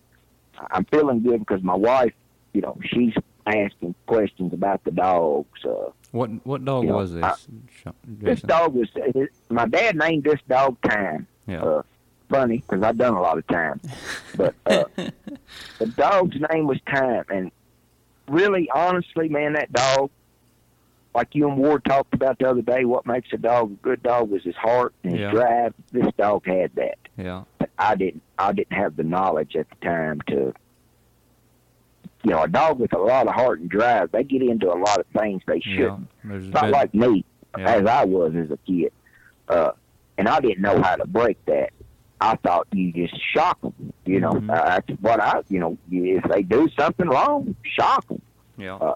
I'm 0.70 0.84
feeling 0.86 1.22
good 1.22 1.40
because 1.40 1.62
my 1.62 1.74
wife, 1.74 2.12
you 2.52 2.60
know, 2.60 2.78
she's 2.84 3.14
asking 3.46 3.94
questions 4.06 4.52
about 4.52 4.84
the 4.84 4.90
dogs. 4.92 5.64
Uh, 5.64 5.90
What 6.12 6.30
what 6.46 6.64
dog 6.64 6.84
You 6.84 6.90
know, 6.90 6.96
was 6.98 7.12
this? 7.14 7.24
I- 7.24 7.90
this 8.06 8.40
dog 8.42 8.74
was 8.74 8.88
my 9.48 9.66
dad 9.66 9.96
named 9.96 10.24
this 10.24 10.40
dog 10.48 10.76
Time. 10.82 11.26
Yeah. 11.46 11.62
Uh, 11.62 11.82
funny 12.28 12.58
because 12.58 12.82
I've 12.82 12.96
done 12.96 13.14
a 13.14 13.20
lot 13.20 13.36
of 13.36 13.46
time, 13.48 13.80
but 14.36 14.54
uh, 14.66 14.84
the 15.78 15.86
dog's 15.96 16.36
name 16.52 16.66
was 16.66 16.78
Time, 16.88 17.24
and 17.28 17.50
really, 18.28 18.70
honestly, 18.74 19.28
man, 19.28 19.52
that 19.54 19.70
dog, 19.72 20.10
like 21.14 21.34
you 21.34 21.46
and 21.48 21.58
Ward 21.58 21.84
talked 21.84 22.14
about 22.14 22.38
the 22.38 22.48
other 22.48 22.62
day, 22.62 22.84
what 22.86 23.04
makes 23.06 23.28
a 23.32 23.36
dog 23.38 23.72
a 23.72 23.74
good 23.82 24.02
dog 24.02 24.32
is 24.32 24.42
his 24.44 24.54
heart 24.56 24.94
and 25.02 25.12
his 25.12 25.20
Yeah. 25.20 25.30
drive. 25.32 25.74
This 25.90 26.06
dog 26.16 26.46
had 26.46 26.74
that, 26.76 26.96
yeah. 27.16 27.44
but 27.59 27.70
I 27.79 27.94
didn't. 27.94 28.22
I 28.38 28.53
didn't 28.53 28.72
have 28.77 28.96
the 28.96 29.03
knowledge 29.05 29.57
at 29.57 29.66
the 29.70 29.77
time 29.87 30.20
to. 30.29 30.55
You 32.25 32.31
know, 32.31 32.42
a 32.44 32.48
dog 32.48 32.79
with 32.79 32.92
a 32.92 32.98
lot 32.98 33.27
of 33.27 33.35
heart 33.35 33.59
and 33.59 33.68
drive, 33.68 34.12
they 34.12 34.22
get 34.22 34.42
into 34.42 34.68
a 34.72 34.79
lot 34.79 34.98
of 35.01 35.07
things 35.07 35.42
they 35.44 35.59
shouldn't 35.59 36.07
There's 36.22 36.46
not 36.51 36.62
been- 36.62 36.70
like 36.70 36.94
me 36.94 37.25
Yeah. 37.59 37.68
as 37.75 37.85
I 37.87 38.05
was 38.05 38.33
as 38.37 38.48
a 38.53 38.57
kid. 38.59 38.93
Uh, 39.49 39.72
and 40.16 40.28
I 40.28 40.39
didn't 40.39 40.61
know 40.62 40.80
how 40.80 40.95
to 40.95 41.05
break 41.05 41.45
that. 41.47 41.70
I 42.20 42.36
thought 42.36 42.68
you 42.72 42.93
just 42.93 43.20
shock 43.32 43.61
them. 43.61 43.93
You 44.07 44.20
know, 44.20 44.30
Mhm. 44.34 44.49
uh, 44.57 44.64
that's 44.86 45.01
what 45.01 45.20
I, 45.20 45.43
you 45.49 45.59
know, 45.59 45.76
if 45.91 46.22
they 46.30 46.43
do 46.43 46.68
something 46.78 47.09
wrong, 47.09 47.57
shock 47.64 48.07
them. 48.07 48.22
yeah. 48.57 48.76
uh, 48.76 48.95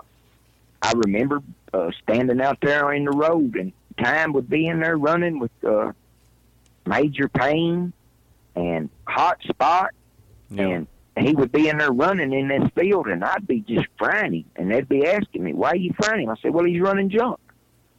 I 0.83 0.93
remember 0.95 1.43
uh, 1.75 1.91
standing 2.05 2.41
out 2.41 2.59
there 2.61 2.93
in 2.93 3.07
the 3.07 3.11
road, 3.11 3.57
and 3.57 3.73
time 3.99 4.33
would 4.35 4.49
be 4.49 4.67
in 4.67 4.79
there 4.79 4.97
running 4.97 5.41
with 5.41 5.51
uh, 5.65 5.91
major 6.87 7.29
pain 7.29 7.93
and 8.57 8.91
hot 9.07 9.41
spot, 9.49 9.91
yeah. 10.51 10.67
and 10.67 10.87
he 11.19 11.35
would 11.35 11.53
be 11.53 11.69
in 11.69 11.79
there 11.79 11.93
running 11.93 12.33
in 12.33 12.49
this 12.49 12.69
field, 12.75 13.07
and 13.07 13.23
I'd 13.25 13.47
be 13.47 13.61
just 13.61 13.87
frying 13.99 14.33
him, 14.35 14.45
and 14.57 14.71
they'd 14.71 14.89
be 14.89 15.07
asking 15.07 15.45
me, 15.45 15.53
"Why 15.53 15.71
are 15.71 15.77
you 15.77 15.93
frying 16.03 16.23
him?" 16.25 16.31
I 16.31 16.35
said, 16.43 16.53
"Well, 16.53 16.65
he's 16.65 16.81
running 16.81 17.09
jump. 17.11 17.39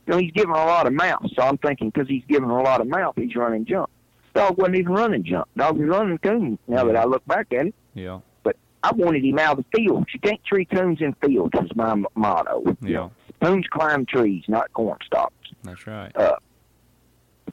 You 0.05 0.13
know, 0.13 0.19
he's 0.19 0.31
giving 0.31 0.51
a 0.51 0.65
lot 0.65 0.87
of 0.87 0.93
mouth, 0.93 1.25
so 1.35 1.43
I'm 1.43 1.57
thinking 1.57 1.89
because 1.89 2.07
he's 2.07 2.23
giving 2.27 2.49
a 2.49 2.61
lot 2.61 2.79
of 2.81 2.87
mouth, 2.87 3.13
he's 3.15 3.35
running 3.35 3.65
jump. 3.65 3.89
Dog 4.33 4.57
wasn't 4.57 4.77
even 4.77 4.93
running 4.93 5.23
jump. 5.23 5.47
Dog 5.57 5.77
was 5.77 5.87
running 5.89 6.17
coon. 6.19 6.59
Now 6.67 6.85
that 6.85 6.95
I 6.95 7.05
look 7.05 7.25
back 7.25 7.47
at 7.51 7.67
it, 7.67 7.75
yeah. 7.93 8.19
But 8.43 8.55
I 8.83 8.93
wanted 8.93 9.25
him 9.25 9.39
out 9.39 9.57
of 9.57 9.65
the 9.71 9.77
field. 9.77 10.07
You 10.13 10.19
can't 10.19 10.43
treat 10.45 10.69
coons 10.69 11.01
in 11.01 11.13
fields 11.25 11.53
was 11.55 11.75
my 11.75 11.91
m- 11.91 12.05
motto. 12.15 12.77
Yeah. 12.81 13.09
coons 13.41 13.65
climb 13.69 14.05
trees, 14.05 14.43
not 14.47 14.71
corn 14.73 14.97
stalks. 15.05 15.33
That's 15.63 15.85
right. 15.87 16.15
Uh, 16.15 16.35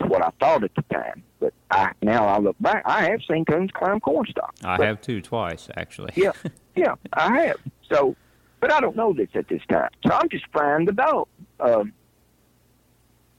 what 0.06 0.22
I 0.24 0.30
thought 0.40 0.64
at 0.64 0.74
the 0.74 0.82
time. 0.92 1.22
But 1.40 1.52
I 1.70 1.92
now 2.02 2.26
I 2.26 2.38
look 2.38 2.56
back, 2.60 2.82
I 2.86 3.04
have 3.10 3.20
seen 3.30 3.44
coons 3.44 3.70
climb 3.72 4.00
corn 4.00 4.26
stalks. 4.30 4.62
I 4.64 4.76
But- 4.76 4.86
have 4.86 5.00
too, 5.00 5.20
twice 5.20 5.68
actually. 5.76 6.10
Yeah, 6.16 6.32
yeah, 6.76 6.94
I 7.12 7.42
have. 7.46 7.56
So, 7.90 8.16
but 8.60 8.72
I 8.72 8.80
don't 8.80 8.96
know 8.96 9.12
this 9.12 9.28
at 9.34 9.48
this 9.48 9.62
time. 9.70 9.90
So 10.06 10.12
I'm 10.14 10.28
just 10.28 10.44
frying 10.52 10.84
the 10.86 10.92
dog. 10.92 11.28
Um, 11.60 11.92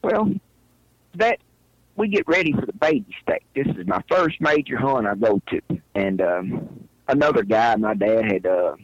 well, 0.04 0.32
that 1.16 1.40
we 1.96 2.08
get 2.10 2.28
ready 2.28 2.52
for 2.54 2.66
the 2.66 2.74
baby 2.74 3.06
stake. 3.22 3.46
This 3.56 3.68
is 3.76 3.88
my 3.88 4.02
first 4.10 4.40
major 4.42 4.78
hunt 4.78 5.08
I 5.08 5.16
go 5.16 5.42
to, 5.48 5.62
and 5.96 6.22
um, 6.22 6.88
another 7.08 7.44
guy 7.44 7.76
my 7.78 7.94
dad 7.94 8.26
had 8.32 8.46
uh, 8.46 8.76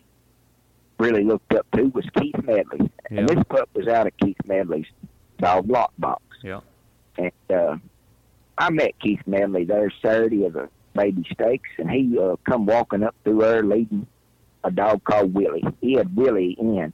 really 0.98 1.24
looked 1.24 1.54
up 1.54 1.68
to 1.76 1.84
was 1.90 2.06
Keith 2.18 2.36
Medley, 2.44 2.90
and 3.10 3.28
this 3.28 3.44
pup 3.50 3.70
was 3.74 3.88
out 3.88 4.08
of 4.08 4.18
Keith 4.18 4.38
Medley's 4.46 4.86
dog 5.40 5.70
lock 5.70 5.92
box. 6.00 6.24
Yeah. 6.42 6.62
And 7.18 7.32
uh, 7.50 7.78
I 8.58 8.70
met 8.70 8.98
Keith 9.00 9.22
Medley 9.26 9.66
there 9.66 9.92
Saturday 10.02 10.46
of 10.46 10.54
the 10.54 10.70
baby 10.94 11.26
stakes, 11.32 11.70
and 11.78 11.90
he 11.90 12.18
uh, 12.20 12.36
come 12.50 12.66
walking 12.66 13.04
up 13.04 13.16
through 13.24 13.40
there 13.40 13.64
leading 13.64 14.08
a 14.64 14.72
dog 14.72 15.04
called 15.04 15.34
Willie. 15.34 15.64
He 15.82 15.94
had 15.94 16.16
Willie 16.16 16.56
in 16.60 16.94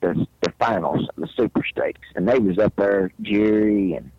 the 0.00 0.26
the 0.40 0.52
finals 0.58 1.08
of 1.08 1.16
the 1.16 1.28
super 1.36 1.62
stakes, 1.64 2.08
and 2.14 2.26
they 2.28 2.38
was 2.38 2.58
up 2.58 2.74
there, 2.76 3.12
Jerry 3.20 3.94
and 3.94 4.10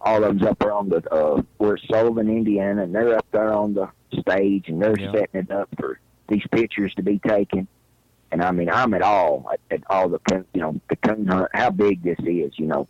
all 0.00 0.24
of 0.24 0.38
them's 0.38 0.50
up 0.50 0.58
there 0.58 0.72
on 0.72 0.88
the 0.88 1.02
uh, 1.12 1.42
we're 1.58 1.76
Sullivan, 1.90 2.28
Indiana, 2.28 2.84
and 2.84 2.94
they're 2.94 3.16
up 3.16 3.26
there 3.32 3.52
on 3.52 3.74
the 3.74 3.88
stage, 4.20 4.64
and 4.68 4.80
they're 4.82 4.98
Yeah. 4.98 5.12
setting 5.12 5.40
it 5.42 5.50
up 5.50 5.68
for 5.78 6.00
these 6.28 6.42
pictures 6.50 6.92
to 6.94 7.02
be 7.02 7.18
taken. 7.18 7.68
And 8.32 8.42
I 8.42 8.50
mean, 8.52 8.70
I'm 8.70 8.94
at 8.94 9.02
all 9.02 9.48
at, 9.52 9.60
at 9.70 9.82
all 9.90 10.08
the 10.08 10.20
you 10.54 10.60
know 10.60 10.80
the 10.88 10.96
coon 10.96 11.26
hunt, 11.26 11.48
how 11.52 11.70
big 11.70 12.02
this 12.02 12.18
is, 12.20 12.58
you 12.58 12.66
know. 12.66 12.88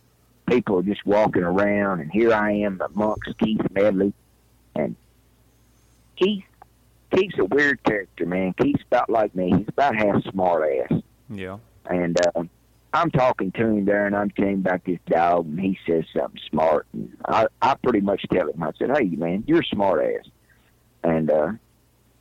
People 0.51 0.79
are 0.79 0.83
just 0.83 1.05
walking 1.05 1.43
around, 1.43 2.01
and 2.01 2.11
here 2.11 2.33
I 2.33 2.51
am 2.51 2.81
amongst 2.81 3.37
Keith 3.37 3.61
Medley, 3.71 4.13
and 4.75 4.97
Keith 6.17 6.43
Keith's 7.15 7.39
a 7.39 7.45
weird 7.45 7.81
character, 7.83 8.25
man. 8.25 8.53
Keith's 8.53 8.83
about 8.83 9.09
like 9.09 9.33
me. 9.33 9.53
He's 9.57 9.67
about 9.69 9.95
half 9.95 10.21
smart 10.29 10.69
ass. 10.69 10.99
Yeah. 11.29 11.59
And 11.89 12.17
uh, 12.35 12.43
I'm 12.93 13.11
talking 13.11 13.53
to 13.53 13.65
him 13.65 13.85
there, 13.85 14.05
and 14.05 14.15
I'm 14.15 14.29
telling 14.31 14.55
him 14.55 14.59
about 14.59 14.83
this 14.83 14.99
dog, 15.07 15.45
and 15.45 15.59
he 15.59 15.79
says 15.87 16.03
something 16.13 16.41
smart. 16.49 16.85
And 16.91 17.15
I, 17.25 17.47
I 17.61 17.75
pretty 17.75 18.01
much 18.01 18.25
tell 18.31 18.49
him, 18.49 18.61
I 18.61 18.71
said, 18.77 18.89
"Hey, 18.95 19.05
man, 19.05 19.45
you're 19.47 19.61
a 19.61 19.65
smart 19.65 20.03
ass." 20.03 20.25
And 21.03 21.31
uh, 21.31 21.53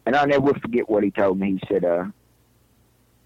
and 0.07 0.15
I 0.15 0.25
never 0.25 0.55
forget 0.55 0.89
what 0.89 1.03
he 1.03 1.11
told 1.11 1.39
me. 1.39 1.59
He 1.61 1.67
said, 1.69 1.85
uh, 1.85 2.05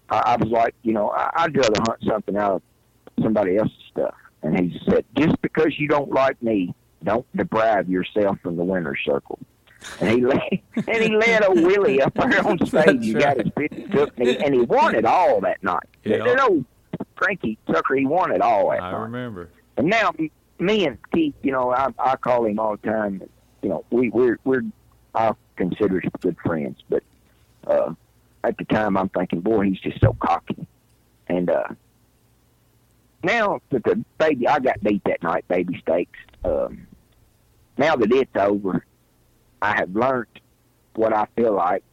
I, 0.09 0.17
"I 0.17 0.35
was 0.37 0.49
like, 0.49 0.73
you 0.81 0.93
know, 0.93 1.11
I, 1.11 1.29
I'd 1.35 1.55
rather 1.55 1.79
hunt 1.87 2.03
something 2.07 2.35
out 2.35 2.55
of 2.55 3.23
somebody 3.23 3.57
else's 3.57 3.77
stuff." 3.91 4.15
And 4.45 4.59
he 4.59 4.79
said, 4.87 5.03
"Just 5.17 5.41
because 5.41 5.77
you 5.77 5.87
don't 5.87 6.11
like 6.11 6.41
me, 6.41 6.73
don't 7.03 7.25
deprive 7.35 7.89
yourself 7.89 8.39
from 8.41 8.57
the 8.57 8.63
winner's 8.63 8.99
circle." 9.03 9.39
And 9.99 10.11
he 10.11 10.21
led, 10.23 10.61
and 10.87 11.03
he 11.03 11.15
led 11.15 11.43
a 11.43 11.51
Willie 11.51 12.01
up 12.01 12.13
there 12.13 12.47
on 12.47 12.63
stage. 12.65 13.03
He 13.03 13.13
got 13.13 13.37
his 13.37 13.51
picture 13.55 13.87
took, 13.87 14.17
and 14.17 14.27
he, 14.27 14.37
and 14.37 14.53
he 14.53 14.61
won 14.61 14.93
it 14.93 15.03
all 15.03 15.41
that 15.41 15.63
night. 15.63 15.87
Yeah. 16.03 16.23
That 16.23 16.41
old 16.41 16.63
cranky 17.15 17.57
Tucker, 17.65 17.95
he 17.95 18.05
won 18.05 18.31
it 18.31 18.41
all 18.41 18.69
that 18.69 18.83
I 18.83 18.91
night. 18.91 18.97
I 18.97 19.01
remember. 19.01 19.49
And 19.77 19.87
now 19.87 20.13
me 20.59 20.85
and 20.85 20.97
Keith, 21.11 21.33
you 21.41 21.51
know, 21.51 21.71
I 21.71 21.89
I 21.97 22.15
call 22.15 22.45
him 22.45 22.59
all 22.59 22.77
the 22.77 22.87
time. 22.87 23.23
You 23.63 23.69
know, 23.69 23.85
we 23.89 24.09
we're 24.09 24.37
we're 24.43 24.61
I 25.15 25.31
consider 25.55 25.97
us 25.97 26.11
good 26.19 26.37
friends, 26.45 26.83
but 26.87 27.01
uh, 27.65 27.93
at 28.43 28.57
the 28.57 28.65
time 28.65 28.95
I'm 28.95 29.09
thinking, 29.09 29.41
boy, 29.41 29.65
he's 29.65 29.79
just 29.79 29.99
so 30.01 30.15
cocky. 30.19 30.67
And 31.27 31.49
uh, 31.49 31.69
now 33.25 33.61
that 33.71 33.83
the 33.83 34.03
baby, 34.17 34.47
I 34.47 34.59
got 34.59 34.81
beat 34.83 35.03
that 35.05 35.23
night, 35.23 35.47
baby 35.47 35.79
stakes. 35.81 36.19
Um, 36.43 36.87
now 37.77 37.95
that 37.95 38.11
it's 38.11 38.35
over, 38.35 38.85
I 39.61 39.75
have 39.75 39.95
learned 39.95 40.27
what 40.95 41.13
I 41.13 41.27
feel 41.35 41.53
like 41.53 41.83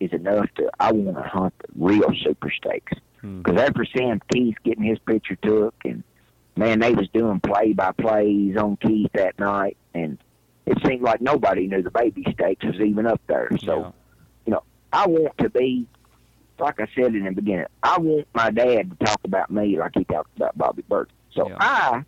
is 0.00 0.12
enough 0.12 0.46
to 0.56 0.70
I 0.78 0.92
want 0.92 1.16
to 1.16 1.22
hunt 1.22 1.54
the 1.58 1.68
real 1.76 2.12
super 2.22 2.50
stakes. 2.50 2.92
Hmm. 3.20 3.42
Because 3.42 3.60
after 3.60 3.84
seeing 3.96 4.20
Keith 4.32 4.56
getting 4.64 4.84
his 4.84 4.98
picture 5.00 5.36
took, 5.36 5.74
and 5.84 6.02
man, 6.56 6.80
they 6.80 6.92
was 6.92 7.08
doing 7.12 7.40
play 7.40 7.72
by 7.72 7.92
plays 7.92 8.56
on 8.56 8.76
Keith 8.76 9.10
that 9.14 9.38
night, 9.38 9.76
and 9.94 10.18
it 10.66 10.78
seemed 10.86 11.02
like 11.02 11.20
nobody 11.20 11.66
knew 11.66 11.82
the 11.82 11.90
baby 11.90 12.24
stakes 12.32 12.64
was 12.64 12.80
even 12.80 13.06
up 13.06 13.20
there. 13.26 13.48
So 13.64 13.80
Yeah. 13.80 13.90
You 14.46 14.52
know, 14.52 14.62
I 14.92 15.06
want 15.08 15.36
to 15.38 15.50
be, 15.50 15.86
like 16.58 16.80
I 16.80 16.86
said 16.94 17.14
in 17.14 17.24
the 17.24 17.32
beginning, 17.32 17.66
I 17.82 17.98
want 17.98 18.26
my 18.34 18.50
dad 18.50 18.90
to 18.90 19.04
talk 19.04 19.20
about 19.24 19.50
me 19.50 19.78
like 19.78 19.92
he 19.94 20.04
talked 20.04 20.34
about 20.36 20.56
Bobby 20.56 20.82
Burden. 20.88 21.12
So 21.32 21.48
Yeah. 21.48 21.56
I 21.60 22.04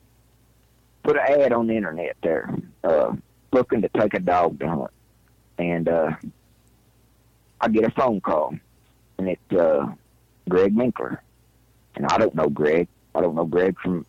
put 1.02 1.16
an 1.16 1.42
ad 1.42 1.52
on 1.52 1.66
the 1.66 1.74
internet 1.76 2.16
there, 2.22 2.54
uh, 2.84 3.14
looking 3.52 3.82
to 3.82 3.88
take 3.88 4.14
a 4.14 4.20
dog 4.20 4.58
to 4.60 4.68
hunt, 4.68 4.90
and 5.58 5.88
uh, 5.88 6.10
I 7.60 7.68
get 7.68 7.84
a 7.84 7.90
phone 7.90 8.20
call, 8.20 8.54
and 9.18 9.28
it's 9.28 9.52
uh, 9.52 9.86
Greg 10.48 10.74
Minkler, 10.74 11.18
and 11.94 12.06
I 12.06 12.18
don't 12.18 12.34
know 12.34 12.48
Greg. 12.48 12.88
I 13.14 13.20
don't 13.20 13.34
know 13.34 13.44
Greg 13.46 13.76
from 13.80 14.06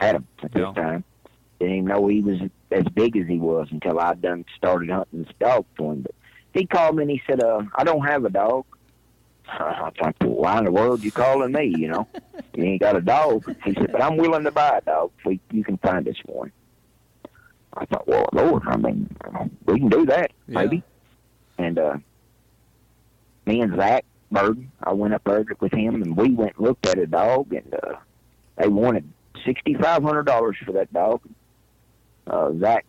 Adam 0.00 0.26
at 0.42 0.52
this 0.52 0.62
time. 0.74 1.04
Didn't 1.58 1.74
even 1.74 1.84
know 1.86 2.06
he 2.06 2.20
was 2.20 2.40
as 2.70 2.84
big 2.94 3.16
as 3.16 3.26
he 3.26 3.38
was 3.38 3.68
until 3.70 3.98
I 3.98 4.14
done 4.14 4.44
started 4.56 4.90
hunting 4.90 5.24
this 5.24 5.32
dog 5.38 5.66
for 5.76 5.92
him. 5.92 6.02
But 6.02 6.14
he 6.54 6.66
called 6.66 6.96
me 6.96 7.02
and 7.02 7.10
he 7.10 7.22
said, 7.26 7.42
uh, 7.42 7.62
I 7.74 7.84
don't 7.84 8.04
have 8.06 8.24
a 8.24 8.30
dog. 8.30 8.64
I 9.60 9.90
thought, 9.98 10.14
well, 10.20 10.30
why 10.30 10.58
in 10.58 10.64
the 10.64 10.70
world 10.72 11.02
you 11.02 11.10
calling 11.12 11.52
me, 11.52 11.64
you 11.76 11.88
know? 11.88 12.06
you 12.54 12.64
ain't 12.64 12.80
got 12.80 12.96
a 12.96 13.00
dog. 13.00 13.44
He 13.64 13.74
said, 13.74 13.90
but 13.92 14.02
I'm 14.02 14.16
willing 14.16 14.44
to 14.44 14.50
buy 14.50 14.78
a 14.78 14.80
dog 14.80 15.10
if 15.18 15.24
we, 15.26 15.40
you 15.50 15.64
can 15.64 15.76
find 15.78 16.06
us 16.08 16.16
one. 16.26 16.52
I 17.74 17.84
thought, 17.86 18.06
well, 18.08 18.28
Lord, 18.32 18.62
I 18.66 18.76
mean, 18.76 19.14
we 19.66 19.78
can 19.78 19.88
do 19.88 20.06
that, 20.06 20.32
Yeah. 20.48 20.60
maybe. 20.60 20.82
And 21.58 21.78
uh, 21.78 21.96
me 23.46 23.60
and 23.60 23.76
Zach 23.76 24.04
Burden, 24.32 24.70
I 24.82 24.92
went 24.92 25.14
up 25.14 25.22
there 25.24 25.44
with 25.60 25.72
him 25.72 26.02
and 26.02 26.16
we 26.16 26.30
went 26.30 26.56
and 26.56 26.66
looked 26.66 26.86
at 26.86 26.98
a 26.98 27.06
dog 27.06 27.52
and 27.52 27.74
uh, 27.74 27.96
they 28.56 28.68
wanted 28.68 29.10
$6,500 29.46 30.56
for 30.64 30.72
that 30.72 30.92
dog. 30.92 31.20
Uh, 32.26 32.50
Zach, 32.58 32.84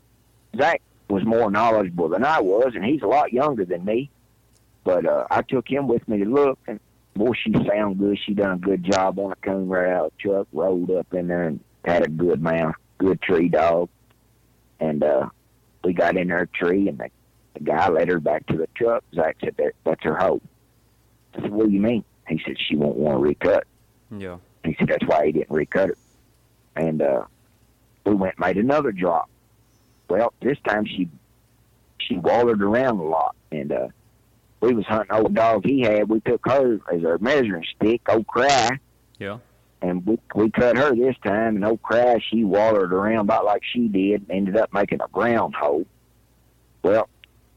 Zach 0.58 0.82
was 1.10 1.24
more 1.26 1.52
knowledgeable 1.52 2.10
than 2.10 2.24
I 2.24 2.40
was, 2.40 2.72
and 2.76 2.86
he's 2.86 3.02
a 3.02 3.08
lot 3.08 3.34
younger 3.34 3.66
than 3.66 3.84
me. 3.86 4.10
But 4.84 5.06
uh, 5.06 5.28
I 5.30 5.42
took 5.42 5.68
him 5.68 5.88
with 5.88 6.08
me 6.08 6.20
to 6.20 6.26
look, 6.26 6.60
and 6.68 6.80
boy, 7.16 7.34
she 7.34 7.54
sound 7.68 8.00
good. 8.00 8.18
She 8.26 8.34
done 8.34 8.54
a 8.54 8.58
good 8.58 8.84
job 8.84 9.20
on 9.20 9.32
a 9.32 9.36
coon 9.36 9.68
right 9.68 9.92
out 9.92 10.14
truck, 10.20 10.48
rolled 10.52 10.92
up 10.92 11.14
in 11.14 11.28
there 11.28 11.44
and 11.44 11.60
had 11.86 12.04
a 12.04 12.10
good 12.10 12.42
mouth, 12.42 12.76
good 12.98 13.22
tree 13.22 13.50
dog. 13.50 13.90
And 14.80 15.04
uh, 15.04 15.30
we 15.84 15.94
got 15.94 16.18
in 16.18 16.30
her 16.30 16.48
tree, 16.48 16.88
and 16.88 16.98
the, 16.98 17.10
the 17.54 17.60
guy 17.60 17.90
led 17.90 18.08
her 18.08 18.20
back 18.20 18.48
to 18.48 18.58
the 18.58 18.68
truck. 18.76 19.04
Zach 19.14 19.38
said, 19.44 19.56
that, 19.58 19.74
"That's 19.84 20.04
her 20.04 20.18
hoe." 20.18 20.42
I 21.36 21.42
said, 21.42 21.52
"What 21.52 21.68
do 21.68 21.72
you 21.72 21.80
mean?" 21.80 22.04
He 22.28 22.42
said, 22.46 22.56
"She 22.60 22.76
won't 22.76 22.98
want 22.98 23.18
to 23.18 23.20
recut." 23.20 23.66
Yeah. 24.10 24.38
He 24.64 24.76
said 24.78 24.88
that's 24.88 25.06
why 25.06 25.28
he 25.28 25.32
didn't 25.32 25.52
recut 25.52 25.92
it. 25.92 25.98
And 26.76 27.02
uh, 27.02 27.26
we 28.06 28.14
went 28.14 28.36
and 28.38 28.46
made 28.48 28.58
another 28.58 28.92
drop. 28.92 29.30
Well, 30.10 30.34
this 30.42 30.58
time 30.68 30.86
she 30.86 31.10
she 32.00 32.18
wallered 32.18 32.62
around 32.62 33.00
a 33.00 33.04
lot, 33.04 33.36
and 33.52 33.72
uh, 33.72 33.88
we 34.62 34.74
was 34.74 34.86
hunting 34.86 35.16
old 35.16 35.34
dog 35.34 35.66
he 35.66 35.82
had. 35.82 36.08
We 36.10 36.20
took 36.22 36.42
her 36.46 36.80
as 36.94 37.04
our 37.04 37.18
measuring 37.18 37.66
stick, 37.76 38.02
old 38.08 38.28
Cry, 38.28 38.80
Yeah. 39.20 39.40
and 39.82 40.06
we 40.06 40.20
we 40.36 40.50
cut 40.52 40.78
her 40.78 40.96
this 40.96 41.16
time. 41.24 41.56
And 41.56 41.66
old 41.66 41.82
Cry 41.82 42.20
she 42.30 42.44
wallered 42.44 42.94
around 42.94 43.22
about 43.26 43.46
like 43.46 43.64
she 43.64 43.88
did, 43.88 44.22
and 44.22 44.32
ended 44.32 44.58
up 44.58 44.72
making 44.74 45.02
a 45.02 45.08
ground 45.12 45.56
hole. 45.56 45.86
Well, 46.84 47.10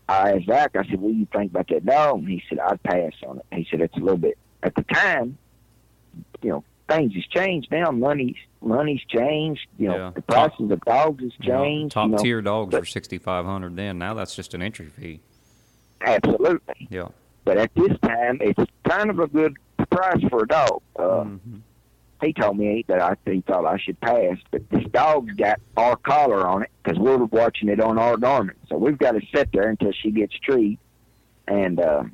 I 0.08 0.32
asked 0.32 0.46
Zach. 0.46 0.76
I 0.76 0.84
said, 0.88 1.00
"What 1.00 1.12
do 1.12 1.16
you 1.18 1.26
think 1.32 1.50
about 1.52 1.68
that 1.68 1.86
dog?" 1.86 2.18
And 2.20 2.28
he 2.28 2.42
said, 2.48 2.58
"I'd 2.58 2.82
pass 2.82 3.12
on 3.26 3.38
it." 3.38 3.46
He 3.52 3.66
said, 3.70 3.80
"It's 3.80 3.96
a 3.96 4.00
little 4.00 4.18
bit." 4.18 4.36
At 4.62 4.74
the 4.74 4.82
time, 4.82 5.38
you 6.42 6.50
know, 6.50 6.64
things 6.88 7.14
has 7.14 7.24
changed 7.26 7.70
now. 7.70 7.90
Money's 7.90 8.36
money's 8.62 9.02
changed. 9.08 9.66
You 9.78 9.88
know, 9.88 9.96
Yeah. 9.96 10.10
the 10.14 10.22
prices 10.22 10.70
of 10.70 10.80
dogs 10.80 11.22
has 11.22 11.32
You 11.40 11.52
know, 11.52 11.64
changed. 11.64 11.92
top 11.94 12.06
you 12.06 12.12
know, 12.12 12.18
tier 12.18 12.42
dogs 12.42 12.70
but- 12.72 12.80
were 12.80 12.86
sixty 12.86 13.18
five 13.18 13.44
hundred 13.44 13.76
then. 13.76 13.98
Now 13.98 14.14
that's 14.14 14.34
just 14.36 14.52
an 14.54 14.62
entry 14.62 14.86
fee. 14.86 15.20
Absolutely. 16.04 16.88
Yeah. 16.90 17.08
But 17.44 17.58
at 17.58 17.74
this 17.74 17.96
time, 18.02 18.38
it's 18.40 18.62
kind 18.88 19.10
of 19.10 19.18
a 19.18 19.26
good 19.26 19.56
price 19.90 20.22
for 20.30 20.44
a 20.44 20.46
dog. 20.48 20.82
Uh, 20.96 21.24
Mhm. 21.24 21.60
He 22.22 22.32
told 22.32 22.56
me 22.56 22.84
that 22.88 23.02
I 23.02 23.16
he 23.30 23.42
thought 23.42 23.66
I 23.66 23.76
should 23.76 24.00
pass, 24.00 24.38
but 24.50 24.62
this 24.70 24.84
dog's 24.92 25.34
got 25.34 25.60
our 25.76 25.96
collar 25.96 26.46
on 26.46 26.62
it 26.62 26.70
because 26.82 26.98
we're 26.98 27.18
watching 27.24 27.68
it 27.68 27.80
on 27.80 27.98
our 27.98 28.16
Garmin. 28.16 28.54
So 28.70 28.78
we've 28.78 28.96
got 28.96 29.12
to 29.12 29.20
sit 29.34 29.50
there 29.52 29.68
until 29.68 29.92
she 29.92 30.10
gets 30.10 30.34
treed. 30.38 30.78
And 31.46 31.78
uh, 31.80 32.04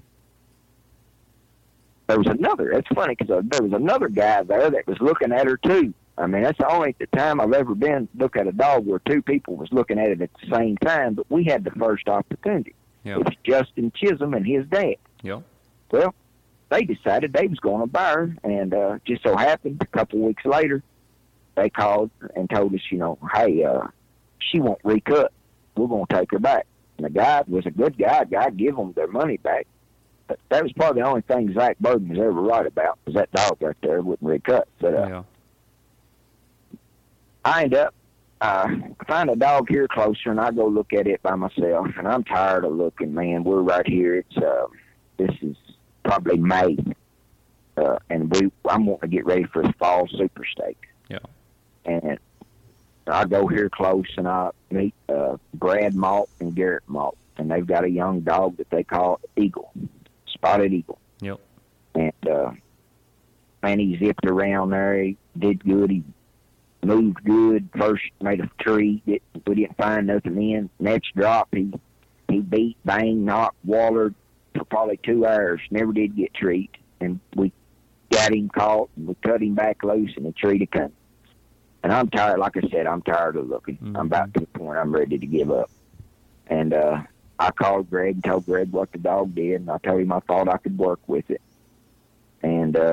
there 2.09 2.18
was 2.18 2.26
another. 2.26 2.72
It's 2.72 2.88
funny 2.88 3.14
because 3.16 3.30
uh, 3.30 3.43
there 3.45 3.62
was 3.62 3.72
another 3.72 4.09
guy 4.09 4.43
there 4.43 4.68
that 4.70 4.86
was 4.88 4.99
looking 5.01 5.32
at 5.32 5.47
her 5.47 5.57
too. 5.57 5.95
I 6.18 6.26
mean, 6.26 6.43
that's 6.43 6.59
the 6.59 6.68
only 6.68 6.97
time 7.16 7.41
I've 7.41 7.53
ever 7.53 7.74
been 7.76 8.09
look 8.16 8.36
at 8.36 8.49
a 8.49 8.53
dog 8.53 8.86
where 8.86 8.99
two 9.07 9.22
people 9.22 9.55
was 9.57 9.68
looking 9.70 9.99
at 9.99 10.09
it 10.09 10.20
at 10.20 10.30
the 10.43 10.57
same 10.57 10.76
time. 10.78 11.14
But 11.14 11.30
we 11.30 11.45
had 11.45 11.62
the 11.62 11.70
first 11.72 12.09
opportunity. 12.09 12.74
Yeah. 13.05 13.16
It 13.16 13.24
was 13.24 13.34
Justin 13.44 13.92
Chisholm 13.94 14.34
and 14.34 14.46
his 14.46 14.66
dad. 14.66 14.96
Yeah. 15.22 15.40
Well, 15.90 16.14
they 16.70 16.82
decided 16.84 17.32
they 17.32 17.46
was 17.46 17.59
going 17.59 17.80
to 17.80 17.86
buy 17.86 18.12
her, 18.12 18.36
and 18.44 18.72
uh, 18.74 18.98
just 19.05 19.22
so 19.22 19.36
happened 19.36 19.80
a 19.82 19.86
couple 19.86 20.20
weeks 20.20 20.44
later, 20.44 20.82
they 21.57 21.68
called 21.70 22.11
and 22.36 22.48
told 22.48 22.74
us, 22.74 22.80
you 22.90 22.98
know, 22.98 23.18
hey, 23.34 23.64
uh, 23.64 23.88
she 24.38 24.61
won't 24.61 24.80
recut. 24.84 25.32
We're 25.76 25.88
going 25.88 26.07
to 26.07 26.14
take 26.16 26.30
her 26.32 26.38
back. 26.38 26.66
And 26.96 27.07
the 27.07 27.11
guy 27.11 27.42
was 27.48 27.66
a 27.66 27.70
good 27.70 27.98
guy. 27.98 28.24
Guy 28.24 28.51
give 28.51 28.76
them 28.76 28.92
their 28.92 29.09
money 29.09 29.38
back. 29.38 29.66
But 30.28 30.38
that 30.51 30.62
was 30.62 30.72
probably 30.72 31.03
the 31.03 31.09
only 31.09 31.22
thing 31.22 31.53
Zach 31.55 31.76
Burden 31.80 32.09
was 32.09 32.18
ever 32.18 32.30
right 32.32 32.66
about 32.66 32.98
was 33.05 33.14
that 33.16 33.32
dog 33.32 33.57
right 33.61 33.76
there 33.82 34.01
wouldn't 34.01 34.28
recut. 34.28 34.68
But 34.78 34.94
uh, 34.94 35.07
Yeah. 35.09 35.22
I 37.44 37.64
end 37.64 37.74
up 37.74 37.94
uh, 38.41 38.68
find 39.07 39.30
a 39.30 39.36
dog 39.36 39.68
here 39.68 39.86
closer, 39.86 40.30
and 40.30 40.41
I 40.41 40.51
go 40.51 40.66
look 40.66 40.93
at 40.93 41.07
it 41.07 41.22
by 41.22 41.34
myself. 41.34 41.88
And 41.97 42.09
I'm 42.09 42.24
tired 42.24 42.64
of 42.64 42.72
looking, 42.72 43.14
man. 43.14 43.45
We're 43.45 43.61
right 43.61 43.86
here. 43.86 44.16
It's 44.16 44.36
uh, 44.36 44.66
this 45.18 45.30
is 45.43 45.57
probably 46.05 46.38
May, 46.38 46.78
uh, 47.76 47.99
and 48.09 48.30
we 48.30 48.51
I'm 48.68 48.86
wanting 48.86 49.11
to 49.11 49.16
get 49.16 49.26
ready 49.26 49.45
for 49.45 49.62
the 49.62 49.72
fall 49.74 50.09
super 50.09 50.45
stake. 50.45 50.88
Yeah. 51.09 51.18
And 51.84 52.18
I 53.07 53.24
go 53.24 53.47
here 53.47 53.68
close, 53.68 54.07
and 54.16 54.26
I 54.26 54.51
meet 54.70 54.95
uh, 55.09 55.36
Brad 55.55 55.95
Malt 55.95 56.30
and 56.41 56.55
Garrett 56.55 56.84
Malt, 56.86 57.18
and 57.36 57.51
they've 57.51 57.66
got 57.66 57.84
a 57.84 57.91
young 57.91 58.20
dog 58.20 58.57
that 58.57 58.70
they 58.70 58.84
call 58.84 59.20
Eagle, 59.36 59.72
Spotted 60.26 60.72
Eagle. 60.72 60.99
Yep. 61.20 61.41
And 61.95 62.28
uh, 62.28 62.53
man, 63.62 63.78
he 63.78 63.99
zipped 63.99 64.24
around 64.24 64.70
there. 64.70 65.03
He 65.03 65.16
did 65.38 65.64
good. 65.64 65.91
He 65.91 66.05
moved 66.83 67.22
good. 67.24 67.68
First 67.76 68.05
made 68.20 68.41
a 68.41 68.51
tree. 68.62 69.03
Did, 69.07 69.22
we 69.47 69.55
didn't 69.55 69.76
find 69.76 70.07
nothing 70.07 70.51
in. 70.51 70.70
Next 70.78 71.14
drop, 71.14 71.49
he 71.53 71.72
he 72.28 72.41
beat, 72.41 72.76
banged, 72.85 73.24
knocked, 73.24 73.57
wallered 73.64 74.14
for 74.55 74.64
probably 74.64 74.99
two 75.03 75.26
hours. 75.26 75.61
Never 75.70 75.93
did 75.93 76.16
get 76.16 76.33
treat. 76.35 76.70
And 77.01 77.20
we 77.35 77.53
got 78.11 78.33
him 78.33 78.49
caught. 78.49 78.91
And 78.97 79.09
we 79.09 79.14
cut 79.22 79.43
him 79.43 79.55
back 79.55 79.83
loose, 79.83 80.12
and 80.16 80.26
the 80.26 80.33
tree 80.33 80.59
to 80.59 80.66
come. 80.66 80.93
And 81.83 81.93
I'm 81.93 82.09
tired. 82.09 82.39
Like 82.39 82.57
I 82.57 82.68
said, 82.70 82.87
I'm 82.87 83.03
tired 83.03 83.37
of 83.37 83.49
looking. 83.49 83.78
I'm 83.97 84.07
about 84.07 84.35
to 84.35 84.41
the 84.41 84.47
point 84.47 84.78
I'm 84.78 84.93
ready 84.95 85.18
to 85.18 85.26
give 85.26 85.51
up. 85.51 85.70
And 86.47 86.74
uh, 86.74 87.03
I 87.39 87.51
called 87.53 87.89
Greg 87.89 88.16
and 88.16 88.24
told 88.24 88.45
Greg 88.45 88.70
what 88.70 88.93
the 88.93 88.99
dog 88.99 89.35
did, 89.35 89.62
and 89.62 89.70
I 89.70 89.78
told 89.78 90.03
him 90.03 90.12
I 90.12 90.20
thought 90.20 90.49
I 90.49 90.59
could 90.59 90.76
work 90.76 91.01
with 91.07 91.31
it. 91.31 91.41
And 92.43 92.76
uh, 92.76 92.93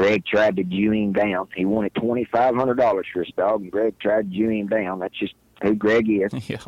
Greg 0.00 0.24
tried 0.24 0.56
to 0.56 0.64
jew 0.64 0.92
him 0.92 1.12
down. 1.12 1.48
He 1.54 1.64
wanted 1.64 1.94
twenty 1.94 2.24
five 2.24 2.54
hundred 2.54 2.76
dollars 2.76 3.06
for 3.12 3.22
his 3.22 3.32
dog, 3.36 3.62
and 3.62 3.70
Greg 3.70 3.98
tried 3.98 4.30
to 4.30 4.36
jew 4.36 4.48
him 4.48 4.68
down. 4.68 4.98
That's 4.98 5.16
just 5.18 5.34
who 5.62 5.74
Greg 5.74 6.08
is. 6.08 6.32
Yeah. 6.48 6.58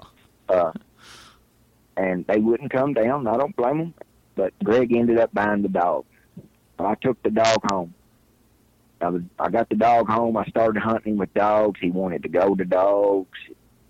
Uh, 0.49 0.72
and 1.97 2.26
they 2.26 2.39
wouldn't 2.39 2.70
come 2.70 2.93
down. 2.95 3.26
I 3.26 3.37
don't 3.37 3.57
blame 3.57 3.78
them. 3.78 3.95
But 4.35 4.53
Greg 4.62 4.95
ended 4.95 5.18
up 5.18 5.33
buying 5.33 5.62
the 5.62 5.68
dog. 5.68 6.05
I 6.78 6.95
took 6.97 7.22
the 7.22 7.30
dog 7.30 7.59
home. 7.70 7.95
I, 9.01 9.09
was, 9.09 9.22
I 9.39 9.51
got 9.51 9.68
the 9.68 9.76
dog 9.76 10.09
home. 10.09 10.37
I 10.37 10.45
started 10.47 10.80
hunting 10.80 11.16
with 11.16 11.33
dogs. 11.35 11.80
He 11.80 11.91
wanted 11.91 12.22
to 12.22 12.28
go 12.28 12.55
to 12.55 12.64
dogs. 12.64 13.39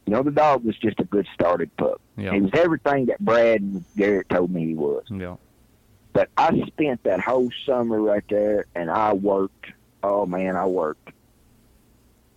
You 0.07 0.12
know, 0.14 0.22
the 0.22 0.30
dog 0.30 0.64
was 0.64 0.76
just 0.78 0.99
a 1.01 1.05
good 1.05 1.26
started 1.34 1.74
pup. 1.76 2.01
Yeah. 2.16 2.32
He 2.32 2.40
was 2.40 2.51
everything 2.55 3.07
that 3.07 3.18
Brad 3.20 3.61
and 3.61 3.84
Garrett 3.97 4.28
told 4.28 4.51
me 4.51 4.66
he 4.66 4.74
was. 4.74 5.05
Yeah. 5.11 5.36
But 6.12 6.28
I 6.36 6.60
spent 6.66 7.02
that 7.04 7.20
whole 7.20 7.50
summer 7.64 8.00
right 8.00 8.24
there, 8.28 8.66
and 8.74 8.90
I 8.90 9.12
worked. 9.14 9.66
Oh 10.02 10.26
man, 10.26 10.56
I 10.56 10.66
worked. 10.66 11.10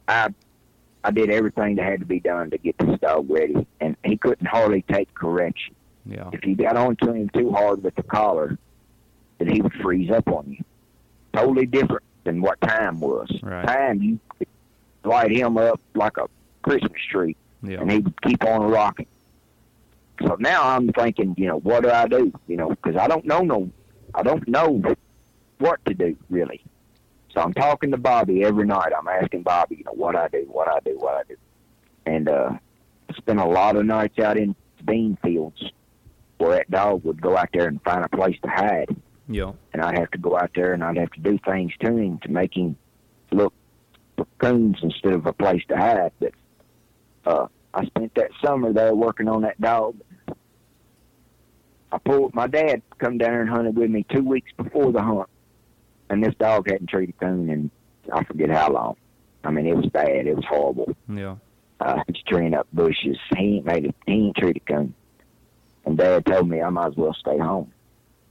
I 0.08 0.34
I 1.04 1.12
did 1.12 1.30
everything 1.30 1.76
that 1.76 1.84
had 1.86 2.00
to 2.00 2.06
be 2.06 2.20
done 2.20 2.50
to 2.52 2.58
get 2.58 2.78
this 2.78 3.00
dog 3.00 3.30
ready, 3.30 3.68
and 3.80 3.96
he 4.04 4.18
couldn't 4.18 4.48
hardly 4.48 4.84
take 4.84 5.14
correction. 5.14 5.76
Yeah. 6.06 6.30
If 6.34 6.46
you 6.46 6.56
got 6.56 6.78
onto 6.78 7.12
him 7.12 7.30
too 7.30 7.52
hard 7.52 7.84
with 7.84 7.96
the 7.96 8.04
collar, 8.04 8.58
then 9.38 9.50
he 9.50 9.62
would 9.62 9.74
freeze 9.74 10.10
up 10.12 10.28
on 10.30 10.46
you. 10.58 10.64
Totally 11.34 11.66
different 11.66 12.04
than 12.24 12.42
what 12.42 12.60
time 12.62 13.00
was. 13.00 13.30
Right. 13.44 13.68
Time 13.68 14.02
you 14.02 14.20
could 14.38 14.48
light 15.04 15.32
him 15.32 15.58
up 15.58 15.80
like 15.96 16.18
a 16.18 16.28
Christmas 16.64 17.02
tree, 17.12 17.36
Yeah. 17.62 17.82
and 17.82 17.92
he 17.92 18.00
would 18.00 18.20
keep 18.22 18.44
on 18.46 18.62
rocking. 18.70 19.08
So 20.22 20.36
now 20.40 20.64
I'm 20.64 20.92
thinking, 20.94 21.36
you 21.38 21.48
know, 21.48 21.58
what 21.60 21.84
do 21.84 21.90
I 21.90 22.08
do? 22.08 22.32
You 22.48 22.58
know, 22.58 22.70
because 22.70 22.96
I 22.96 23.08
don't 23.08 23.26
know 23.26 23.42
no, 23.42 23.70
I 24.14 24.24
don't 24.24 24.48
know 24.48 24.82
what 25.60 25.84
to 25.86 25.94
do 25.94 26.16
really. 26.30 26.64
So 27.34 27.42
I'm 27.42 27.54
talking 27.54 27.92
to 27.92 27.98
Bobby 27.98 28.44
every 28.46 28.66
night. 28.66 28.92
I'm 28.98 29.08
asking 29.08 29.44
Bobby, 29.44 29.76
you 29.78 29.84
know, 29.84 29.92
what 29.94 30.16
I 30.16 30.30
do, 30.30 30.46
what 30.50 30.70
I 30.70 30.80
do, 30.86 30.98
what 30.98 31.16
I 31.16 31.24
do, 31.28 31.36
and 32.06 32.30
uh, 32.30 32.52
spent 33.18 33.40
a 33.40 33.46
lot 33.46 33.76
of 33.76 33.86
nights 33.86 34.20
out 34.20 34.38
in 34.38 34.56
bean 34.86 35.18
fields 35.22 35.62
where 36.38 36.58
that 36.58 36.72
dog 36.72 37.04
would 37.04 37.22
go 37.22 37.36
out 37.38 37.50
there 37.54 37.68
and 37.68 37.82
find 37.84 38.06
a 38.06 38.10
place 38.10 38.38
to 38.44 38.50
hide, 38.50 38.96
Yeah. 39.28 39.52
and 39.74 39.82
I'd 39.82 39.98
have 39.98 40.12
to 40.12 40.18
go 40.18 40.38
out 40.38 40.52
there 40.56 40.74
and 40.74 40.84
I'd 40.84 40.98
have 40.98 41.12
to 41.12 41.20
do 41.20 41.38
things 41.46 41.72
to 41.82 41.96
him 41.96 42.20
to 42.20 42.30
make 42.32 42.56
him 42.56 42.78
look 43.32 43.54
for 44.18 44.26
coons 44.38 44.78
instead 44.82 45.14
of 45.14 45.26
a 45.26 45.34
place 45.34 45.64
to 45.70 45.76
hide. 45.78 46.12
But 46.20 46.32
uh, 47.26 47.48
I 47.76 47.86
spent 47.86 48.16
that 48.16 48.32
summer 48.44 48.72
there 48.72 48.96
working 48.96 49.28
on 49.28 49.42
that 49.42 49.60
dog. 49.60 49.98
I 51.92 51.98
pulled 52.00 52.34
my 52.34 52.48
dad 52.48 52.82
come 52.98 53.18
down 53.18 53.36
and 53.36 53.50
hunted 53.50 53.78
with 53.78 53.90
me 53.90 54.06
two 54.10 54.24
weeks 54.24 54.52
before 54.58 54.92
the 54.92 55.02
hunt, 55.02 55.30
and 56.10 56.24
this 56.24 56.34
dog 56.36 56.70
hadn't 56.70 56.90
treated 56.90 57.20
coon 57.20 57.50
in 57.50 57.72
I 58.12 58.24
forget 58.24 58.50
how 58.50 58.72
long. 58.72 58.96
I 59.44 59.52
mean, 59.52 59.66
it 59.66 59.76
was 59.76 59.88
bad. 59.88 60.28
It 60.28 60.36
was 60.36 60.46
horrible. 60.46 60.96
Yeah. 61.08 61.36
Uh, 61.80 62.02
he's 62.08 62.22
treeing 62.28 62.54
up 62.54 62.68
bushes. 62.74 63.18
He 63.36 63.58
ain't 63.58 63.66
made 63.66 63.86
it. 63.86 63.96
He 64.06 64.14
ain't 64.14 64.38
treated 64.38 64.66
coon. 64.66 64.94
And 65.86 65.98
Dad 65.98 66.26
told 66.26 66.50
me 66.50 66.62
I 66.62 66.70
might 66.70 66.88
as 66.88 66.96
well 66.96 67.14
stay 67.14 67.38
home. 67.38 67.72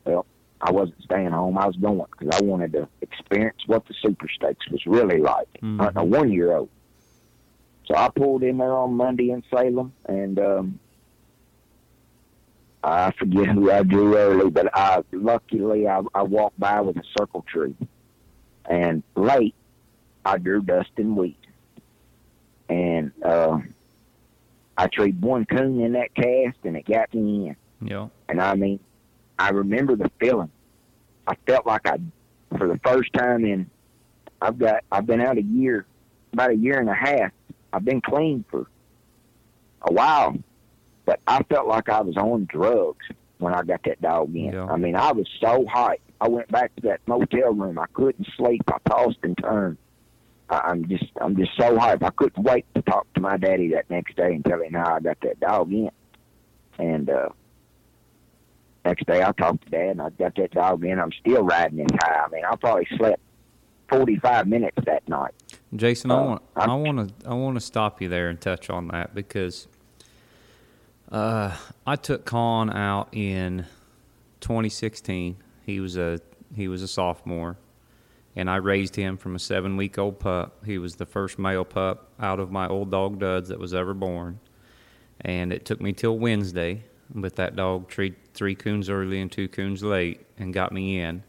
Well, 0.05 0.26
I 0.61 0.70
wasn't 0.72 1.03
staying 1.03 1.30
home. 1.30 1.59
I 1.59 1.66
was 1.66 1.76
going 1.76 2.05
because 2.18 2.40
I 2.40 2.45
wanted 2.45 2.72
to 2.72 2.88
experience 3.01 3.59
what 3.66 3.86
the 3.86 3.95
Super 4.03 4.28
Stakes 4.28 4.68
was 4.70 4.84
really 4.86 5.18
like. 5.18 5.49
Mhm. 5.62 5.78
Hunting 5.78 6.03
a 6.03 6.05
one-year-old. 6.05 6.68
So 7.87 7.95
I 7.95 8.09
pulled 8.09 8.43
in 8.43 8.59
there 8.59 8.72
on 8.72 8.95
Monday 8.95 9.30
in 9.30 9.43
Salem, 9.51 9.93
and 10.07 10.39
um, 10.39 10.78
I 12.82 13.12
forget 13.12 13.49
who 13.49 13.70
I 13.70 13.82
drew 13.82 14.16
early, 14.16 14.51
but 14.51 14.74
I 14.74 15.03
luckily 15.12 15.87
I, 15.87 16.01
I 16.14 16.22
walked 16.22 16.59
by 16.59 16.80
with 16.80 16.97
a 16.97 17.03
circle 17.18 17.45
tree, 17.47 17.74
and 18.64 19.03
late 19.16 19.55
I 20.24 20.39
drew 20.39 20.62
Dustin 20.62 21.14
Wheat, 21.14 21.39
and 22.68 23.12
uh, 23.22 23.59
I 24.76 24.87
treed 24.87 25.20
one 25.20 25.45
coon 25.45 25.80
in 25.80 25.93
that 25.93 26.14
cast, 26.14 26.59
and 26.64 26.76
it 26.76 26.87
got 26.87 27.12
me 27.12 27.49
in. 27.49 27.57
Yeah. 27.87 28.09
And 28.28 28.41
I 28.41 28.55
mean, 28.55 28.80
I 29.39 29.51
remember 29.51 29.97
the 29.97 30.11
feeling. 30.18 30.51
I 31.26 31.35
felt 31.47 31.66
like 31.66 31.87
I, 31.87 31.99
for 32.57 32.68
the 32.68 32.78
first 32.85 33.12
time 33.12 33.45
in, 33.45 33.70
I've 34.41 34.59
got, 34.59 34.85
I've 34.91 35.07
been 35.07 35.20
out 35.20 35.39
a 35.39 35.43
year, 35.43 35.87
about 36.32 36.51
a 36.51 36.57
year 36.57 36.78
and 36.78 36.89
a 36.89 36.95
half. 36.95 37.30
I've 37.75 37.85
been 37.85 38.01
clean 38.01 38.45
for 38.51 38.66
a 39.83 39.93
while, 39.93 40.37
but 41.05 41.18
I 41.27 41.43
felt 41.45 41.66
like 41.66 41.89
I 41.89 42.01
was 42.03 42.16
on 42.16 42.47
drugs 42.49 43.05
when 43.39 43.53
I 43.53 43.62
got 43.62 43.83
that 43.85 44.01
dog 44.01 44.35
in. 44.35 44.53
Yeah. 44.53 44.66
I 44.66 44.77
mean, 44.77 44.95
I 44.95 45.11
was 45.11 45.29
so 45.41 45.64
hyped. 45.64 45.99
I 46.20 46.29
went 46.29 46.49
back 46.53 46.75
to 46.77 46.83
that 46.83 47.01
motel 47.07 47.53
room. 47.53 47.79
I 47.79 47.87
couldn't 47.93 48.29
sleep. 48.37 48.62
I 48.68 48.79
tossed 48.89 49.18
and 49.25 49.37
turned. 49.37 49.77
I- 50.49 50.61
I'm 50.66 50.87
just, 50.89 51.07
I'm 51.20 51.37
just 51.37 51.51
so 51.59 51.77
hyped. 51.77 52.05
I 52.05 52.11
couldn't 52.11 52.45
wait 52.45 52.64
to 52.77 52.83
talk 52.83 53.12
to 53.14 53.20
my 53.20 53.37
daddy 53.37 53.72
that 53.72 53.91
next 53.91 54.16
day 54.16 54.35
and 54.35 54.45
tell 54.45 54.62
him 54.62 54.75
how 54.75 54.95
I 54.95 55.01
got 55.01 55.18
that 55.22 55.41
dog 55.41 55.72
in. 55.72 55.91
And 56.79 57.11
uh, 57.11 57.31
next 58.85 59.05
day, 59.07 59.22
I 59.22 59.33
talked 59.33 59.64
to 59.64 59.70
Dad, 59.70 59.91
and 59.91 60.03
I 60.03 60.11
got 60.11 60.37
that 60.37 60.53
dog 60.53 60.85
in. 60.85 61.01
I'm 61.01 61.12
still 61.12 61.43
riding 61.43 61.79
this 61.79 61.89
high. 62.01 62.25
I 62.25 62.29
mean, 62.31 62.45
I 62.45 62.55
probably 62.57 62.87
slept 62.97 63.20
45 63.91 64.47
minutes 64.47 64.77
that 64.87 65.09
night. 65.09 65.33
Jason, 65.77 66.11
I 66.11 66.14
Uh, 66.14 66.25
want 66.25 66.43
I 66.57 66.75
want 66.75 67.20
to 67.20 67.29
I 67.29 67.35
want 67.35 67.57
to 67.57 67.61
stop 67.61 68.01
you 68.01 68.09
there 68.09 68.29
and 68.29 68.41
touch 68.41 68.70
on 68.70 68.89
that 68.89 69.14
because 69.14 69.66
uh, 71.11 71.57
I 71.87 71.97
took 71.97 72.25
Con 72.25 72.70
out 72.70 73.09
in 73.12 73.66
2016. 74.41 75.37
He 75.66 75.81
was 75.81 75.97
a 75.97 76.20
he 76.55 76.68
was 76.68 76.83
a 76.83 76.89
sophomore, 76.89 77.57
and 78.37 78.49
I 78.49 78.57
raised 78.57 78.97
him 78.97 79.16
from 79.16 79.35
a 79.35 79.39
seven 79.39 79.77
week 79.77 79.99
old 79.99 80.20
pup. 80.20 80.64
He 80.64 80.79
was 80.79 80.97
the 80.97 81.07
first 81.07 81.39
male 81.39 81.64
pup 81.64 82.11
out 82.20 82.39
of 82.39 82.51
my 82.51 82.68
old 82.68 82.91
dog 82.91 83.18
Duds 83.18 83.49
that 83.49 83.59
was 83.59 83.75
ever 83.75 83.95
born, 83.95 84.39
and 85.20 85.53
it 85.53 85.64
took 85.64 85.81
me 85.81 85.93
till 85.93 86.18
Wednesday. 86.18 86.85
But 87.14 87.37
that 87.37 87.55
dog 87.55 87.89
treated 87.89 88.18
three 88.33 88.55
coons 88.55 88.89
early 88.89 89.20
and 89.20 89.31
two 89.31 89.47
coons 89.49 89.83
late 89.83 90.25
and 90.39 90.55
got 90.55 90.72
me 90.72 90.99
in. 91.01 91.22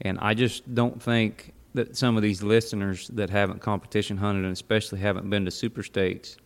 And 0.00 0.18
I 0.20 0.34
just 0.34 0.74
don't 0.74 1.02
think 1.02 1.52
that 1.74 1.96
some 1.96 2.16
of 2.16 2.22
these 2.22 2.42
listeners 2.42 3.08
that 3.08 3.30
haven't 3.30 3.60
competition 3.60 4.16
hunted 4.16 4.44
and 4.44 4.52
especially 4.52 4.98
haven't 5.00 5.28
been 5.30 5.44
to 5.44 5.50
super 5.50 5.82
stakes 5.82 6.36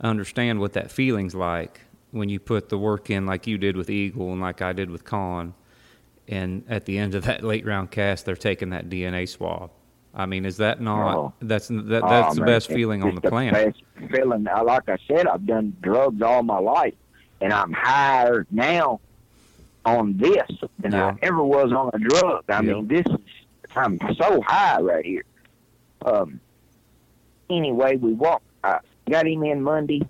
understand 0.00 0.58
what 0.60 0.72
that 0.74 0.90
feeling's 0.90 1.34
like 1.34 1.80
when 2.10 2.28
you 2.28 2.38
put 2.40 2.68
the 2.68 2.76
work 2.78 3.08
in 3.10 3.24
like 3.24 3.46
you 3.46 3.56
did 3.56 3.76
with 3.76 3.88
Eagle 3.88 4.32
and 4.32 4.40
like 4.40 4.60
I 4.60 4.72
did 4.72 4.90
with 4.90 5.04
Con. 5.04 5.54
And 6.28 6.64
at 6.68 6.84
the 6.86 6.98
end 6.98 7.14
of 7.14 7.24
that 7.24 7.42
late 7.42 7.64
round 7.66 7.90
cast, 7.90 8.24
they're 8.26 8.36
taking 8.36 8.70
that 8.70 8.88
DNA 8.88 9.28
swab. 9.28 9.70
I 10.14 10.26
mean, 10.26 10.44
is 10.44 10.58
that 10.58 10.80
not 10.80 11.16
Oh. 11.16 11.32
that's 11.40 11.68
that, 11.68 12.02
Oh, 12.02 12.08
that's 12.08 12.34
the 12.34 12.40
man, 12.42 12.46
best 12.46 12.68
feeling 12.68 13.02
on 13.02 13.14
the 13.14 13.20
just 13.22 13.30
planet? 13.30 13.74
best 13.98 14.10
feeling. 14.12 14.44
Like 14.44 14.88
I 14.88 14.98
said, 15.08 15.26
I've 15.26 15.46
done 15.46 15.74
drugs 15.82 16.20
all 16.20 16.42
my 16.42 16.58
life, 16.58 16.94
and 17.40 17.52
I'm 17.52 17.72
higher 17.72 18.46
now 18.50 19.00
on 19.86 20.16
this 20.18 20.42
than 20.80 20.92
Yeah. 20.92 21.06
I 21.08 21.14
ever 21.22 21.42
was 21.42 21.72
on 21.72 21.90
a 21.94 21.98
drug. 21.98 22.44
I 22.48 22.56
Yeah. 22.56 22.60
mean, 22.60 22.88
this 22.88 23.06
is 23.06 23.16
I'm 23.76 23.98
so 24.20 24.40
high 24.42 24.80
right 24.80 25.04
here. 25.04 25.24
Um. 26.04 26.40
Anyway, 27.50 27.96
we 27.96 28.12
walked. 28.12 28.44
I 28.64 28.78
got 29.10 29.26
him 29.26 29.42
in 29.44 29.62
Monday. 29.62 30.02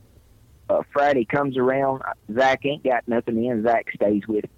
Uh, 0.69 0.83
Friday 0.93 1.25
comes 1.25 1.57
around. 1.57 2.03
Zach 2.33 2.65
ain't 2.65 2.85
got 2.85 3.07
nothing 3.09 3.45
in. 3.45 3.63
Zach 3.63 3.89
stays 3.95 4.27
with. 4.29 4.45
me. 4.45 4.51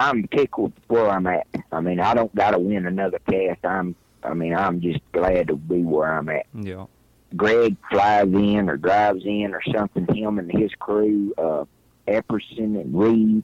I'm 0.00 0.26
tickled 0.28 0.72
where 0.88 1.08
I'm 1.08 1.26
at. 1.26 1.46
I 1.70 1.80
mean, 1.80 2.00
I 2.00 2.14
don't 2.14 2.34
got 2.34 2.52
to 2.52 2.58
win 2.58 2.86
another 2.86 3.18
cast. 3.30 3.64
I'm. 3.64 3.94
I 4.24 4.34
mean, 4.34 4.54
I'm 4.54 4.80
just 4.80 5.00
glad 5.12 5.48
to 5.48 5.56
be 5.56 5.82
where 5.82 6.12
I'm 6.12 6.28
at. 6.28 6.46
Yeah. 6.54 6.86
Greg 7.36 7.76
flies 7.90 8.26
in 8.26 8.68
or 8.68 8.76
drives 8.76 9.24
in 9.24 9.52
or 9.52 9.62
something. 9.74 10.06
Him 10.14 10.38
and 10.38 10.50
his 10.50 10.70
crew, 10.78 11.34
uh, 11.38 11.64
Epperson 12.06 12.80
and 12.80 12.98
Reed. 12.98 13.42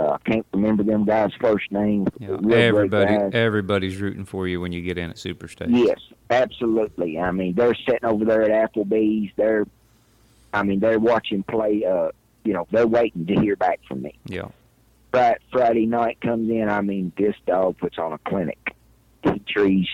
Uh, 0.00 0.16
can't 0.24 0.46
remember 0.54 0.82
them 0.82 1.04
guys' 1.04 1.30
first 1.38 1.70
names. 1.70 2.08
Yeah. 2.18 2.38
Everybody, 2.50 3.14
everybody's 3.36 3.98
rooting 3.98 4.24
for 4.24 4.48
you 4.48 4.58
when 4.58 4.72
you 4.72 4.80
get 4.80 4.96
in 4.96 5.10
at 5.10 5.16
Superstation. 5.16 5.86
Yes, 5.86 6.00
absolutely. 6.30 7.18
I 7.18 7.30
mean, 7.32 7.54
they're 7.54 7.74
sitting 7.74 8.06
over 8.06 8.24
there 8.24 8.50
at 8.50 8.72
Applebee's. 8.72 9.30
They're, 9.36 9.66
I 10.54 10.62
mean, 10.62 10.80
they're 10.80 10.98
watching 10.98 11.42
play. 11.42 11.84
Uh, 11.84 12.12
you 12.44 12.54
know, 12.54 12.66
they're 12.70 12.86
waiting 12.86 13.26
to 13.26 13.34
hear 13.34 13.56
back 13.56 13.80
from 13.86 14.00
me. 14.00 14.14
Yeah. 14.24 14.48
Friday, 15.10 15.38
Friday 15.52 15.86
night 15.86 16.18
comes 16.22 16.48
in. 16.48 16.70
I 16.70 16.80
mean, 16.80 17.12
this 17.18 17.36
dog 17.46 17.76
puts 17.76 17.98
on 17.98 18.14
a 18.14 18.18
clinic. 18.18 18.74
He 19.22 19.38
trees 19.40 19.88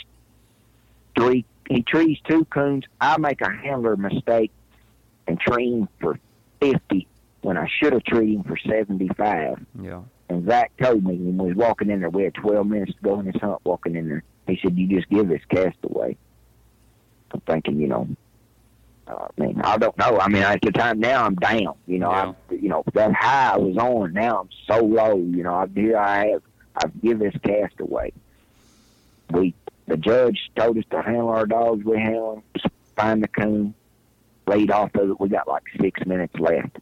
three. 1.18 1.44
He 1.68 1.82
trees 1.82 2.18
two 2.28 2.44
coons. 2.44 2.84
I 3.00 3.18
make 3.18 3.40
a 3.40 3.50
handler 3.50 3.96
mistake 3.96 4.52
and 5.26 5.40
him 5.58 5.88
for 6.00 6.20
fifty 6.60 7.08
when 7.46 7.56
I 7.56 7.68
should 7.78 7.92
have 7.92 8.02
treated 8.02 8.34
him 8.34 8.42
for 8.42 8.56
seventy-five. 8.56 9.64
Yeah. 9.80 10.02
And 10.28 10.44
Zach 10.48 10.72
told 10.82 11.04
me 11.04 11.14
when 11.14 11.38
we 11.38 11.48
was 11.52 11.56
walking 11.56 11.88
in 11.90 12.00
there, 12.00 12.10
we 12.10 12.24
had 12.24 12.34
12 12.34 12.66
minutes 12.66 12.92
to 12.94 12.98
go 13.00 13.20
in 13.20 13.26
this 13.26 13.40
hunt 13.40 13.60
walking 13.64 13.94
in 13.94 14.08
there. 14.08 14.24
He 14.48 14.58
said, 14.60 14.76
You 14.76 14.88
just 14.88 15.08
give 15.08 15.28
this 15.28 15.42
cast 15.48 15.76
away. 15.84 16.16
I'm 17.30 17.40
thinking, 17.42 17.80
you 17.80 17.86
know, 17.86 18.08
uh, 19.06 19.28
I 19.38 19.40
mean, 19.40 19.60
I 19.62 19.78
don't 19.78 19.96
know. 19.96 20.18
I 20.18 20.26
mean, 20.28 20.42
at 20.42 20.60
the 20.62 20.72
time 20.72 20.98
now 20.98 21.24
I'm 21.24 21.36
down. 21.36 21.76
You 21.86 22.00
know, 22.00 22.10
Yeah. 22.10 22.32
I, 22.50 22.54
you 22.54 22.68
know, 22.68 22.82
that 22.94 23.12
high 23.14 23.52
I 23.52 23.56
was 23.58 23.76
on. 23.76 24.12
Now 24.14 24.40
I'm 24.40 24.48
so 24.66 24.84
low. 24.84 25.16
You 25.16 25.44
know, 25.44 25.54
I, 25.54 25.66
here 25.72 25.96
I 25.96 26.26
have, 26.30 26.42
I 26.74 26.88
give 27.04 27.20
this 27.20 27.34
cast 27.44 27.78
away. 27.78 28.12
We, 29.30 29.54
the 29.86 29.96
judge 29.96 30.50
told 30.56 30.76
us 30.78 30.84
to 30.90 31.00
handle 31.02 31.28
our 31.28 31.46
dogs. 31.46 31.84
We 31.84 31.98
handle 31.98 32.42
them, 32.54 32.72
find 32.96 33.22
the 33.22 33.28
coon, 33.28 33.74
laid 34.48 34.72
off 34.72 34.92
of 34.96 35.10
it. 35.10 35.20
We 35.20 35.28
got 35.28 35.46
like 35.46 35.62
six 35.80 36.04
minutes 36.04 36.34
left. 36.40 36.78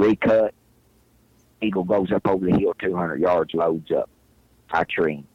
Recut, 0.00 0.54
Eagle 1.60 1.84
goes 1.84 2.10
up 2.10 2.26
over 2.26 2.46
the 2.46 2.56
hill 2.56 2.74
200 2.78 3.20
yards, 3.20 3.52
loads 3.54 3.90
up. 3.92 4.08
I 4.70 4.84
tree 4.84 5.16
him. 5.16 5.26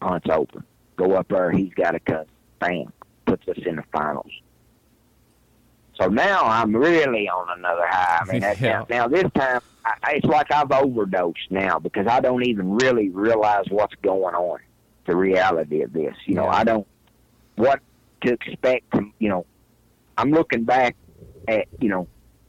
Hunt's 0.00 0.28
open. 0.30 0.62
Go 0.96 1.12
up 1.14 1.28
there. 1.28 1.50
He's 1.50 1.72
got 1.74 1.94
a 1.94 2.00
cut. 2.00 2.28
Bam. 2.60 2.92
Puts 3.26 3.48
us 3.48 3.56
in 3.66 3.76
the 3.76 3.82
finals. 3.92 4.30
So 6.00 6.08
now 6.08 6.42
I'm 6.44 6.76
really 6.76 7.28
on 7.28 7.58
another 7.58 7.86
high. 7.86 8.18
I 8.20 8.30
mean, 8.32 8.40
that, 8.42 8.60
Yeah. 8.60 8.80
now, 8.80 8.86
now 8.90 9.08
this 9.08 9.30
time 9.34 9.60
I, 9.84 10.12
it's 10.14 10.26
like 10.26 10.52
I've 10.52 10.70
overdosed 10.70 11.50
now 11.50 11.78
because 11.78 12.06
I 12.06 12.20
don't 12.20 12.44
even 12.44 12.74
really 12.76 13.08
realize 13.08 13.64
what's 13.70 13.94
going 14.02 14.34
on. 14.34 14.60
The 15.06 15.16
reality 15.16 15.82
of 15.82 15.92
this, 15.92 16.14
you 16.26 16.34
know, 16.34 16.44
Yeah. 16.44 16.50
I 16.56 16.64
don't 16.64 16.86
what 17.56 17.80
to 18.22 18.32
expect 18.32 18.90
from 18.90 19.12
you 19.18 19.30
know. 19.30 19.46
I'm 20.18 20.30
looking 20.30 20.64
back 20.64 20.96
at 21.48 21.66
you 21.80 21.88
know 21.88 22.06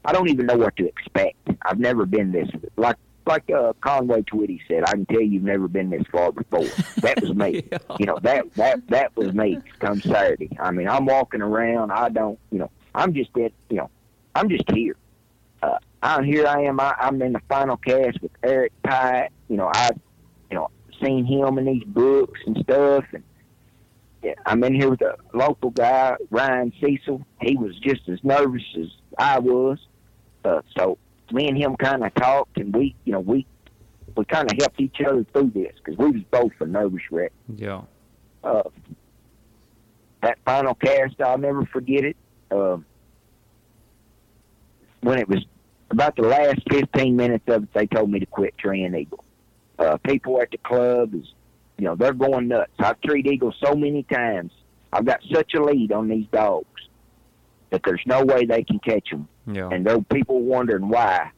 I 0.08 0.14
don't 0.14 0.30
even 0.30 0.45
know 0.45 0.55
what 0.55 0.76
to 0.78 0.88
expect. 0.88 1.36
I've 1.64 1.80
never 1.80 2.05
been 2.05 2.32
this 2.32 2.47
like 2.78 2.95
like 3.26 3.43
uh, 3.51 3.74
Conway 3.82 4.22
Twitty 4.22 4.62
said. 4.70 4.84
I 4.86 4.91
can 4.91 5.05
tell 5.05 5.20
you've 5.22 5.43
never 5.43 5.68
been 5.68 5.89
this 5.89 6.03
far 6.10 6.32
before. 6.32 6.64
That 7.01 7.22
was 7.22 7.36
me. 7.36 7.64
Yeah. 7.72 7.78
You 7.99 8.05
know 8.05 8.18
that 8.22 8.53
that 8.53 8.88
that 8.88 9.18
was 9.18 9.34
me. 9.34 9.60
Come 9.80 9.99
Saturday. 9.99 10.49
I 10.60 10.72
mean, 10.72 10.88
I'm 10.88 11.05
walking 11.05 11.41
around. 11.41 11.91
I 11.91 12.08
don't. 12.08 12.39
You 12.51 12.60
know, 12.60 12.72
I'm 12.95 13.14
just 13.14 13.36
at. 13.38 13.51
You 13.70 13.78
know, 13.78 13.89
I'm 14.34 14.47
just 14.47 14.64
here. 14.72 14.95
Uh, 15.62 15.78
I'm 16.01 16.24
here. 16.24 16.47
I 16.47 16.62
am. 16.62 16.80
I, 16.80 16.95
I'm 16.97 17.22
in 17.22 17.34
the 17.34 17.41
final 17.49 17.76
cast 17.76 18.22
with 18.22 18.32
Eric 18.43 18.72
Pye. 18.84 19.28
You 19.49 19.58
know, 19.58 19.70
I, 19.74 19.89
you 20.49 20.55
know, 20.55 20.70
seen 21.03 21.26
him 21.26 21.58
in 21.58 21.66
these 21.66 21.84
books 21.84 22.39
and 22.45 22.58
stuff, 22.64 23.03
and 23.12 23.24
yeah, 24.24 24.36
I'm 24.45 24.64
in 24.64 24.74
here 24.74 24.89
with 24.89 25.01
a 25.01 25.18
local 25.34 25.72
guy, 25.72 26.16
Ryan 26.30 26.72
Cecil. 26.82 27.26
He 27.41 27.58
was 27.58 27.78
just 27.80 28.08
as 28.08 28.20
nervous 28.24 28.64
as 28.80 28.88
I 29.18 29.39
was. 29.39 29.80
Uh, 30.47 30.61
so 30.77 30.97
me 31.31 31.47
and 31.47 31.57
him 31.57 31.75
kind 31.75 32.03
of 32.03 32.13
talked, 32.15 32.57
and 32.57 32.73
we, 32.73 32.95
you 33.03 33.11
know, 33.11 33.19
we 33.19 33.45
we 34.15 34.25
kind 34.25 34.49
of 34.49 34.57
helped 34.57 34.79
each 34.79 35.01
other 35.05 35.25
through 35.33 35.51
this 35.53 35.73
because 35.77 35.97
we 35.97 36.11
was 36.11 36.21
both 36.31 36.51
a 36.59 36.65
nervous 36.65 37.03
wreck. 37.11 37.31
Yeah. 37.55 37.81
Uh, 38.43 38.63
that 40.23 40.39
final 40.45 40.73
cast, 40.73 41.21
I'll 41.21 41.37
never 41.37 41.65
forget 41.65 42.03
it. 42.03 42.17
Um, 42.49 42.85
when 45.01 45.19
it 45.19 45.27
was 45.27 45.45
about 45.91 46.15
the 46.15 46.23
last 46.23 46.61
15 46.71 47.15
minutes 47.15 47.43
of 47.47 47.63
it, 47.63 47.73
they 47.73 47.85
told 47.85 48.09
me 48.09 48.19
to 48.19 48.25
quit 48.25 48.57
treeing 48.57 48.95
eagle. 48.95 49.23
Uh, 49.77 49.97
people 49.97 50.41
at 50.41 50.49
the 50.49 50.57
club 50.57 51.13
is, 51.13 51.25
you 51.77 51.85
know, 51.85 51.95
they're 51.95 52.13
going 52.13 52.47
nuts. 52.47 52.71
I've 52.79 52.99
treed 53.01 53.27
eagle 53.27 53.53
so 53.63 53.75
many 53.75 54.03
times. 54.03 54.51
I've 54.91 55.05
got 55.05 55.19
such 55.31 55.53
a 55.53 55.63
lead 55.63 55.91
on 55.91 56.07
these 56.07 56.25
dogs 56.31 56.65
that 57.69 57.81
there's 57.85 58.01
no 58.05 58.23
way 58.23 58.45
they 58.45 58.63
can 58.63 58.79
catch 58.79 59.09
them. 59.11 59.27
Yeah. 59.47 59.69
And 59.71 59.85
were 59.85 60.01
people 60.01 60.41
wondering 60.41 60.89
why. 60.89 61.31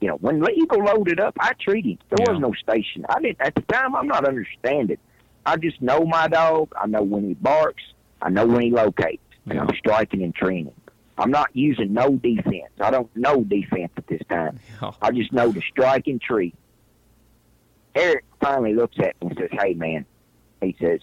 You 0.00 0.08
know, 0.08 0.16
when 0.16 0.44
Eagle 0.54 0.82
loaded 0.84 1.20
up, 1.20 1.36
I 1.40 1.52
treated 1.60 1.92
him. 1.92 1.98
There 2.10 2.26
Yeah. 2.26 2.32
was 2.32 2.40
no 2.40 2.52
station. 2.52 3.06
I 3.08 3.20
didn't 3.20 3.40
at 3.40 3.54
the 3.54 3.62
time. 3.62 3.94
I'm 3.94 4.06
not 4.08 4.26
understanding. 4.26 4.98
I 5.46 5.56
just 5.56 5.80
know 5.80 6.04
my 6.04 6.26
dog. 6.28 6.72
I 6.80 6.86
know 6.86 7.02
when 7.02 7.24
he 7.28 7.34
barks. 7.34 7.82
I 8.20 8.30
know 8.30 8.46
when 8.46 8.62
he 8.62 8.70
locates, 8.70 9.22
and 9.46 9.54
Yeah. 9.54 9.62
I'm 9.62 9.76
striking 9.76 10.22
and 10.22 10.34
training. 10.34 10.74
I'm 11.16 11.30
not 11.30 11.50
using 11.54 11.92
no 11.92 12.16
defense. 12.16 12.72
I 12.80 12.90
don't 12.90 13.14
know 13.16 13.44
defense 13.44 13.92
at 13.96 14.06
this 14.08 14.22
time. 14.28 14.58
Yeah. 14.82 14.90
I 15.00 15.10
just 15.12 15.32
know 15.32 15.52
to 15.52 15.60
strike 15.60 16.06
and 16.06 16.20
treat. 16.20 16.54
Eric 17.94 18.24
finally 18.40 18.74
looks 18.74 18.96
at 18.98 19.14
me 19.22 19.28
and 19.28 19.38
says, 19.38 19.50
"Hey, 19.52 19.74
man," 19.74 20.04
he 20.60 20.74
says, 20.80 21.00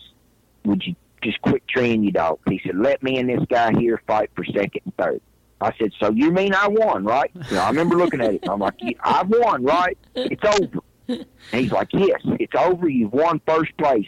"Would 0.66 0.86
you 0.86 0.96
just 1.22 1.42
quit 1.42 1.66
treeing 1.68 2.04
your 2.04 2.12
dog?" 2.12 2.40
He 2.50 2.60
said, 2.66 2.76
"Let 2.78 3.02
me 3.02 3.18
and 3.18 3.30
this 3.30 3.46
guy 3.48 3.72
here 3.80 4.02
fight 4.06 4.30
for 4.36 4.44
second 4.44 4.82
and 4.86 4.98
third. 4.98 5.22
I 5.62 5.72
said, 5.80 5.92
"So 6.00 6.12
you 6.12 6.32
mean 6.32 6.54
I 6.54 6.68
won, 6.68 7.04
right?" 7.04 7.32
You 7.50 7.56
know, 7.56 7.64
I 7.64 7.70
remember 7.70 7.96
looking 7.96 8.22
at 8.22 8.34
it. 8.36 8.50
I'm 8.50 8.60
like, 8.60 8.76
yeah, 8.80 8.92
"I 9.04 9.24
won, 9.24 9.64
right? 9.64 9.98
It's 10.16 10.44
over." 10.44 10.80
And 11.08 11.26
he's 11.52 11.72
like, 11.72 11.90
"Yes, 11.94 12.22
it's 12.26 12.54
over. 12.56 12.88
You've 12.90 13.14
won 13.14 13.42
first 13.48 13.76
place." 13.78 14.08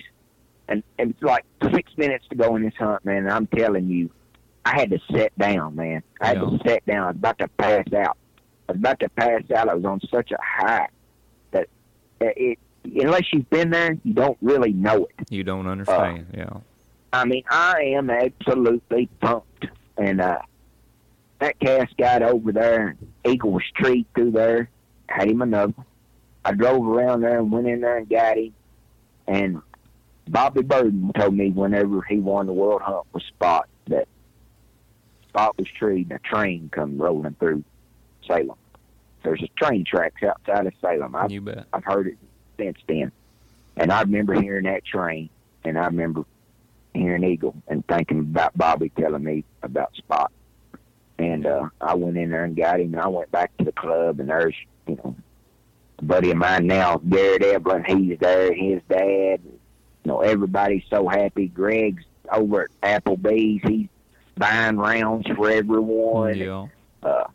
And, 0.69 0.81
and 0.97 1.11
it's 1.11 1.21
like 1.21 1.43
six 1.73 1.91
minutes 1.97 2.25
to 2.29 2.35
go 2.35 2.55
in 2.55 2.63
this 2.63 2.73
hunt, 2.79 3.03
man. 3.05 3.17
And 3.17 3.31
I'm 3.31 3.47
telling 3.47 3.89
you, 3.89 4.09
I 4.65 4.79
had 4.79 4.89
to 4.91 4.99
sit 5.11 5.37
down, 5.37 5.75
man. 5.75 6.01
I 6.21 6.27
had 6.27 6.37
Yeah. 6.37 6.49
to 6.49 6.59
sit 6.65 6.85
down. 6.85 7.03
I 7.03 7.07
was 7.07 7.15
about 7.17 7.37
to 7.39 7.47
pass 7.49 7.93
out. 7.93 8.17
I 8.69 8.71
was 8.71 8.77
about 8.79 8.99
to 9.01 9.09
pass 9.09 9.41
out. 9.55 9.67
I 9.67 9.73
was 9.73 9.83
on 9.83 9.99
such 10.09 10.31
a 10.31 10.37
high 10.41 10.87
that 11.51 11.67
it, 12.21 12.57
unless 12.85 13.23
you've 13.33 13.49
been 13.49 13.71
there, 13.71 13.97
you 14.03 14.13
don't 14.13 14.37
really 14.41 14.71
know 14.71 15.05
it. 15.19 15.29
You 15.29 15.43
don't 15.43 15.67
understand. 15.67 16.27
yeah. 16.33 16.49
I 17.11 17.25
mean, 17.25 17.43
I 17.49 17.81
am 17.95 18.09
absolutely 18.09 19.07
pumped. 19.19 19.67
And 19.97 20.21
uh, 20.21 20.39
that 21.39 21.59
cast 21.59 21.97
got 21.97 22.21
over 22.21 22.51
there, 22.51 22.89
and 22.89 23.13
Eagle 23.25 23.51
was 23.51 23.63
treed 23.75 24.05
through 24.15 24.31
there, 24.31 24.69
had 25.07 25.29
him 25.29 25.41
another. 25.41 25.73
I 26.45 26.53
drove 26.53 26.85
around 26.87 27.21
there 27.21 27.39
and 27.39 27.51
went 27.51 27.67
in 27.67 27.81
there 27.81 27.97
and 27.97 28.09
got 28.09 28.37
him. 28.37 28.53
And 29.27 29.61
Bobby 30.27 30.61
Burden 30.61 31.11
told 31.17 31.35
me 31.35 31.49
whenever 31.49 32.01
he 32.01 32.17
won 32.19 32.47
the 32.47 32.53
World 32.53 32.81
Hunt 32.81 33.05
with 33.13 33.23
Spot 33.23 33.67
that 33.87 34.07
Spot 35.29 35.57
was 35.57 35.67
treed 35.67 36.11
and 36.11 36.19
a 36.19 36.27
train 36.27 36.69
come 36.71 36.97
rolling 36.97 37.35
through 37.39 37.63
Salem. 38.27 38.57
There's 39.23 39.41
a 39.41 39.47
train 39.63 39.85
tracks 39.85 40.21
outside 40.23 40.67
of 40.67 40.73
Salem. 40.81 41.15
I 41.15 41.27
You 41.27 41.41
bet. 41.41 41.65
I've 41.71 41.85
heard 41.85 42.07
it 42.07 42.17
since 42.57 42.77
then. 42.87 43.11
And 43.77 43.91
I 43.91 44.01
remember 44.01 44.39
hearing 44.39 44.65
that 44.65 44.85
train, 44.85 45.29
and 45.63 45.77
I 45.77 45.85
remember 45.85 46.25
hearing 46.93 47.23
Eagle 47.23 47.55
and 47.67 47.85
thinking 47.87 48.19
about 48.19 48.55
Bobby 48.57 48.89
telling 48.89 49.23
me 49.23 49.43
about 49.63 49.95
Spot. 49.95 50.31
And 51.19 51.45
uh, 51.45 51.69
I 51.79 51.93
went 51.95 52.17
in 52.17 52.31
there 52.31 52.43
and 52.43 52.55
got 52.55 52.79
him, 52.79 52.93
and 52.93 53.01
I 53.01 53.07
went 53.07 53.31
back 53.31 53.55
to 53.57 53.63
the 53.65 53.71
club, 53.71 54.19
and 54.19 54.29
there's, 54.29 54.55
you 54.87 54.95
know, 54.95 55.15
a 55.99 56.03
buddy 56.05 56.31
of 56.31 56.37
mine 56.37 56.65
now, 56.67 56.97
Garrett 56.97 57.43
Evelyn, 57.43 57.83
he's 57.85 58.17
there, 58.19 58.53
his 58.53 58.81
dad. 58.89 59.39
You 59.45 59.59
know, 60.05 60.21
everybody's 60.21 60.83
so 60.89 61.07
happy. 61.07 61.47
Greg's 61.47 62.03
over 62.31 62.69
at 62.81 63.03
Applebee's. 63.05 63.61
He's 63.67 63.87
buying 64.35 64.77
rounds 64.77 65.27
for 65.35 65.49
everyone 65.49 66.35
Yeah. 66.35 66.67
uh, 67.03 67.25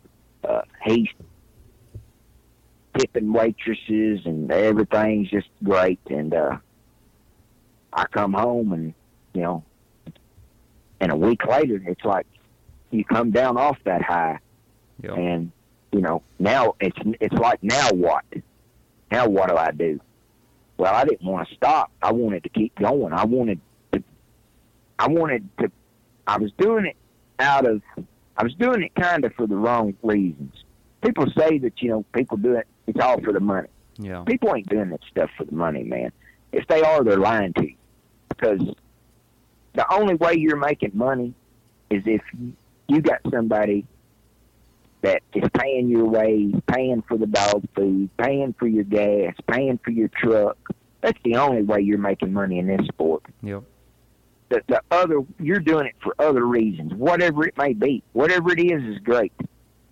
uh, 0.43 0.61
he's 0.83 1.07
tipping 2.97 3.31
waitresses 3.31 4.19
and 4.25 4.51
everything's 4.51 5.29
just 5.29 5.47
great. 5.63 5.99
And 6.09 6.33
uh, 6.33 6.57
I 7.93 8.05
come 8.07 8.33
home 8.33 8.73
and 8.73 8.93
you 9.33 9.41
know, 9.41 9.63
and 10.99 11.11
a 11.11 11.15
week 11.15 11.45
later, 11.45 11.81
it's 11.85 12.03
like 12.03 12.27
you 12.91 13.03
come 13.05 13.31
down 13.31 13.57
off 13.57 13.77
that 13.85 14.01
high, 14.01 14.39
Yeah. 15.03 15.13
and 15.13 15.51
you 15.91 16.01
know 16.01 16.21
now 16.39 16.75
it's 16.79 16.97
it's 17.19 17.35
like 17.35 17.61
now 17.63 17.89
what? 17.91 18.23
Now 19.11 19.27
what 19.27 19.49
do 19.49 19.55
I 19.55 19.71
do? 19.71 19.99
Well, 20.77 20.93
I 20.93 21.03
didn't 21.03 21.23
want 21.29 21.47
to 21.49 21.55
stop. 21.55 21.91
I 22.01 22.11
wanted 22.13 22.43
to 22.43 22.49
keep 22.49 22.73
going. 22.79 23.11
I 23.13 23.25
wanted 23.25 23.59
to. 23.91 24.03
I 24.97 25.07
wanted 25.07 25.47
to. 25.59 25.71
I 26.27 26.37
was 26.37 26.51
doing 26.57 26.85
it 26.85 26.95
out 27.39 27.65
of. 27.67 27.81
I 28.37 28.43
was 28.43 28.53
doing 28.55 28.83
it 28.83 28.95
kind 28.95 29.25
of 29.25 29.33
for 29.33 29.45
the 29.47 29.55
wrong 29.55 29.95
reasons. 30.03 30.53
People 31.03 31.25
say 31.37 31.57
that 31.59 31.81
you 31.81 31.89
know 31.89 32.05
people 32.13 32.37
do 32.37 32.53
it. 32.53 32.67
It's 32.87 32.99
all 32.99 33.19
for 33.21 33.33
the 33.33 33.39
money. 33.39 33.67
Yeah. 33.97 34.23
People 34.25 34.55
ain't 34.55 34.69
doing 34.69 34.89
that 34.91 35.01
stuff 35.11 35.29
for 35.37 35.43
the 35.43 35.53
money, 35.53 35.83
man. 35.83 36.11
If 36.53 36.65
they 36.67 36.81
are, 36.81 37.03
they're 37.03 37.17
lying 37.17 37.53
to 37.53 37.63
you. 37.67 37.75
Because 38.29 38.61
the 39.73 39.93
only 39.93 40.15
way 40.15 40.35
you're 40.37 40.55
making 40.57 40.91
money 40.93 41.33
is 41.89 42.03
if 42.05 42.21
you 42.39 42.53
got 43.01 43.19
somebody 43.31 43.85
that 45.01 45.21
is 45.33 45.49
paying 45.57 45.89
your 45.89 46.05
way, 46.05 46.53
paying 46.67 47.01
for 47.07 47.17
the 47.17 47.27
dog 47.27 47.63
food, 47.75 48.09
paying 48.17 48.53
for 48.59 48.67
your 48.67 48.83
gas, 48.83 49.33
paying 49.47 49.79
for 49.83 49.91
your 49.91 50.09
truck. 50.09 50.57
That's 51.01 51.17
the 51.23 51.37
only 51.37 51.63
way 51.63 51.81
you're 51.81 51.97
making 51.97 52.33
money 52.33 52.59
in 52.59 52.67
this 52.67 52.85
sport. 52.87 53.23
Yep. 53.41 53.63
The, 54.49 54.61
the 54.67 54.81
other, 54.91 55.21
you're 55.39 55.59
doing 55.59 55.85
it 55.85 55.95
for 56.03 56.13
other 56.19 56.45
reasons, 56.45 56.93
whatever 56.93 57.47
it 57.47 57.57
may 57.57 57.73
be. 57.73 58.03
Whatever 58.13 58.51
it 58.51 58.59
is 58.59 58.83
is 58.83 58.99
great. 58.99 59.31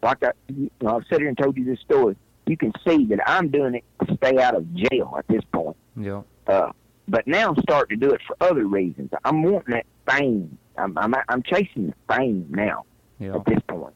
Like 0.01 0.23
I, 0.23 0.31
you 0.47 0.69
know, 0.81 0.97
I've 0.97 1.03
sat 1.09 1.19
here 1.19 1.29
and 1.29 1.37
told 1.37 1.55
you 1.57 1.63
this 1.63 1.79
story. 1.79 2.17
You 2.45 2.57
can 2.57 2.73
see 2.85 3.05
that 3.05 3.19
I'm 3.25 3.49
doing 3.49 3.75
it 3.75 3.83
to 4.05 4.15
stay 4.15 4.41
out 4.41 4.55
of 4.55 4.73
jail 4.73 5.15
at 5.17 5.27
this 5.27 5.43
point. 5.53 5.77
Yeah. 5.95 6.23
Uh, 6.47 6.71
but 7.07 7.27
now 7.27 7.49
I'm 7.49 7.61
starting 7.61 7.99
to 7.99 8.07
do 8.07 8.13
it 8.13 8.21
for 8.27 8.35
other 8.41 8.65
reasons. 8.65 9.11
I'm 9.23 9.43
wanting 9.43 9.75
that 9.75 9.85
fame. 10.09 10.57
I'm 10.77 10.97
I'm, 10.97 11.13
I'm 11.29 11.43
chasing 11.43 11.87
the 11.87 12.13
fame 12.13 12.47
now. 12.49 12.85
Yeah. 13.19 13.35
At 13.35 13.45
this 13.45 13.59
point, 13.67 13.93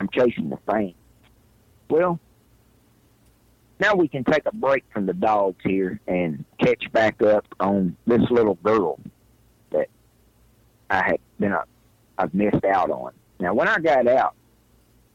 I'm 0.00 0.08
chasing 0.08 0.50
the 0.50 0.58
fame. 0.70 0.94
Well, 1.88 2.18
now 3.78 3.94
we 3.94 4.08
can 4.08 4.24
take 4.24 4.42
a 4.46 4.54
break 4.54 4.84
from 4.92 5.06
the 5.06 5.12
dogs 5.12 5.62
here 5.64 6.00
and 6.06 6.44
catch 6.58 6.90
back 6.92 7.22
up 7.22 7.46
on 7.60 7.96
this 8.06 8.22
little 8.30 8.54
girl 8.56 8.98
that 9.70 9.88
I 10.90 11.04
had 11.04 11.18
been 11.38 11.52
a, 11.52 11.64
I've 12.18 12.34
missed 12.34 12.64
out 12.64 12.90
on. 12.90 13.12
Now, 13.40 13.54
when 13.54 13.68
I 13.68 13.78
got 13.78 14.06
out, 14.06 14.34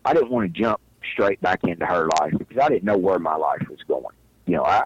I 0.05 0.13
didn't 0.13 0.29
want 0.29 0.53
to 0.53 0.61
jump 0.61 0.79
straight 1.13 1.41
back 1.41 1.63
into 1.63 1.85
her 1.85 2.07
life 2.19 2.33
because 2.37 2.57
I 2.57 2.69
didn't 2.69 2.83
know 2.83 2.97
where 2.97 3.19
my 3.19 3.35
life 3.35 3.63
was 3.69 3.79
going. 3.87 4.15
You 4.45 4.57
know, 4.57 4.63
I 4.63 4.83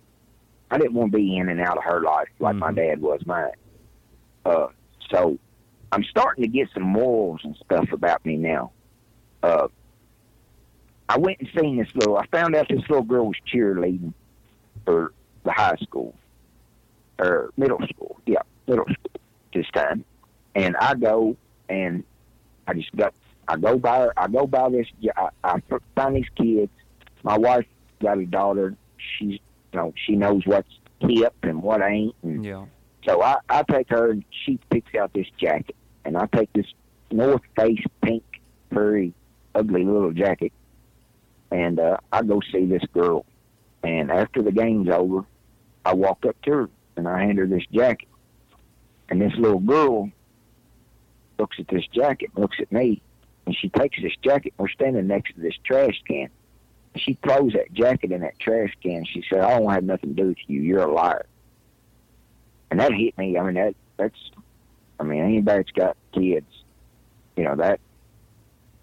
I 0.72 0.78
didn't 0.78 0.94
want 0.94 1.12
to 1.12 1.18
be 1.18 1.38
in 1.38 1.50
and 1.50 1.62
out 1.62 1.78
of 1.78 1.84
her 1.84 2.02
life 2.02 2.30
like 2.40 2.56
my 2.56 2.72
dad 2.72 3.02
was 3.02 3.24
mine. 3.26 3.52
Uh, 4.46 4.68
so 5.12 5.38
I'm 5.94 6.04
starting 6.06 6.42
to 6.44 6.48
get 6.48 6.70
some 6.74 6.84
morals 6.84 7.42
and 7.44 7.56
stuff 7.66 7.92
about 7.92 8.26
me 8.26 8.36
now. 8.36 8.72
Uh, 9.44 9.68
I 11.08 11.18
went 11.20 11.40
and 11.40 11.50
seen 11.58 11.78
this 11.78 11.94
little. 11.96 12.18
I 12.18 12.26
found 12.28 12.56
out 12.56 12.68
this 12.68 12.80
little 12.90 13.04
girl 13.04 13.28
was 13.28 13.36
cheerleading 13.54 14.14
for 14.86 15.14
the 15.44 15.52
high 15.52 15.76
school 15.84 16.16
or 17.20 17.52
middle 17.58 17.80
school. 17.94 18.18
Yeah, 18.26 18.42
middle 18.68 18.86
school 18.86 19.22
this 19.54 19.68
time. 19.74 20.04
And 20.56 20.76
I 20.78 20.96
go 20.96 21.38
and 21.70 22.04
I 22.68 22.74
just 22.74 22.96
got. 22.96 23.14
I 23.48 23.58
go 23.58 23.78
by. 23.78 24.00
her- 24.00 24.14
I 24.18 24.28
go 24.30 24.48
by 24.48 24.70
this. 24.70 24.88
I, 25.16 25.30
I 25.44 25.62
find 25.96 26.16
these 26.16 26.30
kids. 26.36 26.72
My 27.24 27.38
wife 27.38 27.66
got 28.02 28.18
a 28.18 28.26
daughter. 28.26 28.76
She's 29.20 29.40
you 29.74 29.80
know 29.80 29.94
she 30.08 30.16
knows 30.16 30.42
what's 30.46 30.70
hip 31.02 31.36
and 31.44 31.62
what 31.62 31.84
ain't. 31.84 32.16
And 32.24 32.44
Yeah. 32.44 32.66
so 33.06 33.22
I, 33.22 33.36
I 33.50 33.64
take 33.64 33.90
her 33.90 34.10
and 34.12 34.24
she 34.46 34.58
picks 34.70 34.96
out 34.96 35.12
this 35.14 35.28
jacket, 35.38 35.76
and 36.06 36.18
I 36.18 36.28
take 36.28 36.52
this 36.54 36.66
North 37.12 37.42
Face 37.56 37.84
pink, 38.02 38.24
furry, 38.72 39.14
ugly 39.56 39.84
little 39.84 40.12
jacket, 40.12 40.52
and 41.52 41.80
uh, 41.80 41.98
I 42.12 42.24
go 42.24 42.42
see 42.52 42.66
this 42.66 42.84
girl. 42.94 43.26
And 43.84 44.12
after 44.12 44.42
the 44.42 44.52
game's 44.52 44.90
over, 44.90 45.26
I 45.86 45.94
walk 45.94 46.26
up 46.26 46.42
to 46.44 46.52
her 46.52 46.70
and 46.96 47.08
I 47.08 47.24
hand 47.24 47.38
her 47.38 47.48
this 47.48 47.66
jacket, 47.72 48.08
and 49.10 49.22
this 49.22 49.34
little 49.38 49.60
girl 49.60 50.10
looks 51.38 51.58
at 51.60 51.68
this 51.68 51.86
jacket, 51.88 52.32
looks 52.36 52.58
at 52.60 52.72
me, 52.72 53.02
and 53.46 53.56
she 53.56 53.70
takes 53.70 54.02
this 54.02 54.14
jacket. 54.24 54.54
We're 54.58 54.70
standing 54.70 55.08
next 55.08 55.36
to 55.36 55.42
this 55.42 55.56
trash 55.64 56.02
can. 56.08 56.30
She 56.96 57.18
throws 57.24 57.54
that 57.54 57.74
jacket 57.74 58.12
in 58.12 58.22
that 58.22 58.38
trash 58.40 58.72
can. 58.82 59.04
She 59.06 59.24
said, 59.30 59.40
"I 59.40 59.58
don't 59.58 59.72
have 59.72 59.84
nothing 59.84 60.16
to 60.16 60.22
do 60.22 60.28
with 60.30 60.38
you. 60.48 60.62
You're 60.62 60.84
a 60.84 60.94
liar." 60.94 61.26
and 62.74 62.80
that 62.80 62.92
hit 62.92 63.16
me. 63.20 63.38
I 63.38 63.44
mean, 63.44 63.54
that 63.54 63.76
that's, 63.98 64.32
I 65.04 65.06
mean, 65.06 65.24
anybody 65.24 65.60
that's 65.60 65.72
got 65.72 65.98
kids, 66.14 66.48
you 67.36 67.44
know, 67.44 67.56
that 67.58 67.80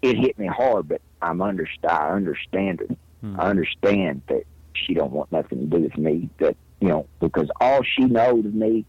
it 0.01 0.17
hit 0.17 0.37
me 0.37 0.47
hard. 0.47 0.87
But 0.87 1.01
I'm 1.21 1.41
understand. 1.41 1.91
I 1.91 2.09
understand 2.11 2.79
her. 2.79 2.95
Hmm. 3.21 3.39
I 3.39 3.49
understand 3.49 4.21
that 4.27 4.43
she 4.73 4.93
don't 4.93 5.11
want 5.11 5.31
nothing 5.31 5.59
to 5.59 5.77
do 5.77 5.83
with 5.83 5.97
me. 5.97 6.29
That 6.39 6.55
you 6.79 6.89
know, 6.89 7.07
because 7.19 7.49
all 7.59 7.81
she 7.83 8.05
knows 8.05 8.45
of 8.45 8.53
me 8.53 8.85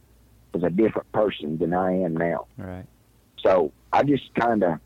is 0.54 0.62
a 0.62 0.70
different 0.70 1.10
person 1.12 1.58
than 1.58 1.72
I 1.72 2.02
am 2.02 2.16
now. 2.16 2.46
Right. 2.58 2.86
So 3.38 3.72
I 3.92 4.02
just 4.02 4.34
kind 4.34 4.62
of 4.62 4.78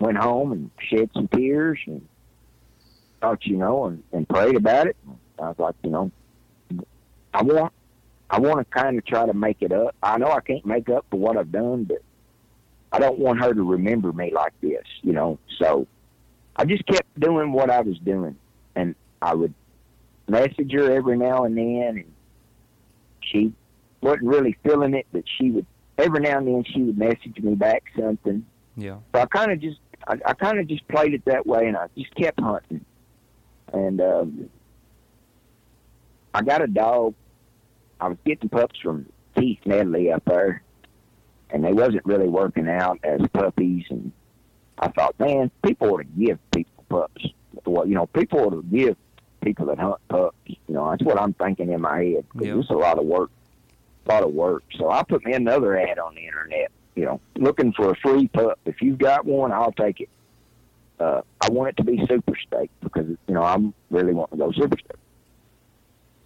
went 0.00 0.18
home 0.18 0.52
and 0.52 0.70
shed 0.78 1.10
some 1.14 1.28
tears 1.28 1.78
and 1.86 2.06
thought, 3.20 3.46
you 3.46 3.56
know, 3.56 3.86
and, 3.86 4.02
and 4.12 4.28
prayed 4.28 4.56
about 4.56 4.86
it. 4.88 4.96
I 5.38 5.48
was 5.48 5.58
like, 5.58 5.74
you 5.82 5.90
know, 5.90 6.10
I 7.32 7.42
want, 7.42 7.72
I 8.28 8.40
want 8.40 8.58
to 8.58 8.64
kind 8.64 8.98
of 8.98 9.04
try 9.06 9.26
to 9.26 9.34
make 9.34 9.58
it 9.60 9.72
up. 9.72 9.94
I 10.02 10.18
know 10.18 10.30
I 10.30 10.40
can't 10.40 10.66
make 10.66 10.88
up 10.88 11.06
for 11.10 11.18
what 11.18 11.36
I've 11.36 11.52
done, 11.52 11.84
but 11.84 12.02
I 12.92 12.98
don't 12.98 13.18
want 13.18 13.40
her 13.40 13.54
to 13.54 13.62
remember 13.62 14.12
me 14.12 14.32
like 14.34 14.52
this, 14.60 14.84
you 15.02 15.12
know. 15.12 15.38
So 15.58 15.86
I 16.56 16.64
just 16.64 16.86
kept 16.86 17.20
doing 17.20 17.52
what 17.52 17.70
I 17.70 17.80
was 17.80 17.98
doing, 17.98 18.36
and 18.74 18.94
I 19.22 19.34
would 19.34 19.54
message 20.28 20.72
her 20.72 20.90
every 20.90 21.16
now 21.16 21.44
and 21.44 21.56
then, 21.56 21.98
and 21.98 22.12
she 23.20 23.52
wasn't 24.00 24.24
really 24.24 24.56
feeling 24.64 24.94
it, 24.94 25.06
but 25.12 25.24
she 25.38 25.50
would 25.50 25.66
every 25.98 26.20
now 26.20 26.38
and 26.38 26.46
then 26.46 26.64
she 26.64 26.82
would 26.82 26.98
message 26.98 27.38
me 27.40 27.54
back 27.54 27.84
something. 27.98 28.44
Yeah. 28.76 28.98
So 29.14 29.20
I 29.20 29.26
kind 29.26 29.52
of 29.52 29.60
just, 29.60 29.78
I, 30.06 30.18
I 30.26 30.34
kind 30.34 30.58
of 30.58 30.66
just 30.66 30.86
played 30.88 31.14
it 31.14 31.24
that 31.24 31.46
way, 31.46 31.66
and 31.66 31.76
I 31.76 31.86
just 31.96 32.14
kept 32.14 32.40
hunting. 32.40 32.84
And 33.72 34.00
um, 34.00 34.50
I 36.34 36.42
got 36.42 36.62
a 36.62 36.66
dog. 36.66 37.14
I 38.00 38.08
was 38.08 38.18
getting 38.24 38.48
pups 38.48 38.78
from 38.80 39.06
Keith 39.36 39.60
Medley 39.64 40.12
up 40.12 40.24
there, 40.24 40.62
and 41.50 41.64
they 41.64 41.72
wasn't 41.72 42.04
really 42.04 42.28
working 42.28 42.68
out 42.68 42.98
as 43.02 43.20
puppies. 43.32 43.84
And 43.90 44.12
I 44.78 44.88
thought, 44.88 45.18
man, 45.18 45.50
people 45.64 45.90
ought 45.90 45.98
to 45.98 46.04
give 46.04 46.38
people 46.50 46.84
pups. 46.88 47.26
Well, 47.64 47.86
you 47.86 47.94
know, 47.94 48.06
people 48.06 48.40
ought 48.40 48.50
to 48.50 48.62
give 48.62 48.96
people 49.40 49.66
that 49.66 49.78
hunt 49.78 50.00
pups. 50.08 50.36
You 50.46 50.74
know, 50.74 50.90
that's 50.90 51.02
what 51.02 51.20
I'm 51.20 51.32
thinking 51.34 51.72
in 51.72 51.80
my 51.80 52.02
head. 52.02 52.24
'cause 52.30 52.46
Yeah. 52.46 52.58
It's 52.58 52.70
a 52.70 52.74
lot 52.74 52.98
of 52.98 53.06
work, 53.06 53.30
a 54.06 54.12
lot 54.12 54.22
of 54.24 54.32
work. 54.34 54.64
So 54.76 54.90
I 54.90 55.02
put 55.02 55.24
me 55.24 55.32
another 55.32 55.78
ad 55.78 55.98
on 55.98 56.14
the 56.14 56.26
internet. 56.26 56.70
You 56.94 57.04
know, 57.04 57.20
looking 57.36 57.72
for 57.72 57.90
a 57.90 57.96
free 57.96 58.28
pup. 58.28 58.58
If 58.64 58.80
you've 58.82 58.98
got 58.98 59.24
one, 59.26 59.52
I'll 59.52 59.72
take 59.72 60.00
it. 60.00 60.08
Uh, 60.98 61.20
I 61.42 61.50
want 61.50 61.68
it 61.70 61.76
to 61.76 61.84
be 61.84 62.04
super 62.06 62.34
stake 62.36 62.70
because 62.80 63.06
you 63.06 63.34
know 63.34 63.42
I'm 63.42 63.74
really 63.90 64.14
wanting 64.14 64.38
to 64.38 64.44
go 64.46 64.52
super 64.52 64.78
stake. 64.78 64.96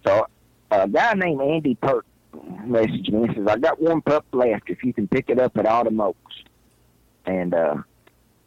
So 0.05 0.25
a 0.71 0.87
guy 0.87 1.13
named 1.13 1.41
Andy 1.41 1.75
Perk 1.75 2.05
messaged 2.33 3.11
me 3.11 3.23
and 3.27 3.35
says, 3.35 3.47
I 3.47 3.57
got 3.57 3.81
one 3.81 4.01
pup 4.01 4.25
left 4.31 4.69
if 4.69 4.83
you 4.83 4.93
can 4.93 5.07
pick 5.07 5.29
it 5.29 5.39
up 5.39 5.57
at 5.57 5.65
Autumn 5.65 5.99
Oaks. 5.99 6.35
And 7.25 7.53
uh, 7.53 7.75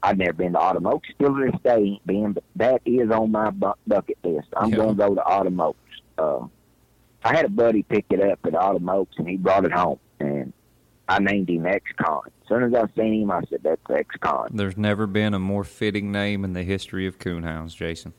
I've 0.03 0.17
never 0.19 0.33
been 0.33 0.53
to 0.55 0.59
Autumn 0.59 0.87
Oaks. 0.87 1.09
Still 1.15 1.35
to 1.37 1.51
this 1.51 1.61
day 1.63 1.77
ain't 1.77 2.07
been, 2.07 2.33
but 2.33 2.45
that 2.57 2.81
is 2.85 3.11
on 3.11 3.31
my 3.31 3.51
bu- 3.51 3.73
bucket 3.87 4.19
list. 4.25 4.49
I'm 4.57 4.71
Yeah. 4.71 4.77
going 4.77 4.89
to 4.91 4.95
go 4.95 5.15
to 5.15 5.23
Autumn 5.25 5.61
Oaks. 5.61 5.79
Uh, 6.19 6.47
I 7.23 7.35
had 7.37 7.45
a 7.45 7.49
buddy 7.51 7.83
pick 7.83 8.07
it 8.11 8.21
up 8.23 8.39
at 8.45 8.55
Autumn 8.55 8.89
Oaks, 8.89 9.15
and 9.19 9.29
he 9.29 9.37
brought 9.37 9.65
it 9.65 9.73
home. 9.73 9.99
And 10.21 10.53
I 11.09 11.19
named 11.21 11.51
him 11.51 11.67
X-Con. 11.67 12.23
As 12.27 12.49
soon 12.49 12.63
as 12.65 12.75
I 12.75 12.87
seen 13.01 13.23
him, 13.23 13.31
I 13.31 13.43
said, 13.51 13.61
that's 13.63 13.81
X-Con. 13.91 14.51
There's 14.55 14.77
never 14.77 15.07
been 15.07 15.35
a 15.35 15.39
more 15.39 15.65
fitting 15.65 16.11
name 16.13 16.45
in 16.45 16.53
the 16.55 16.63
history 16.63 17.07
of 17.07 17.19
coonhounds, 17.19 17.75
Jason. 17.77 18.13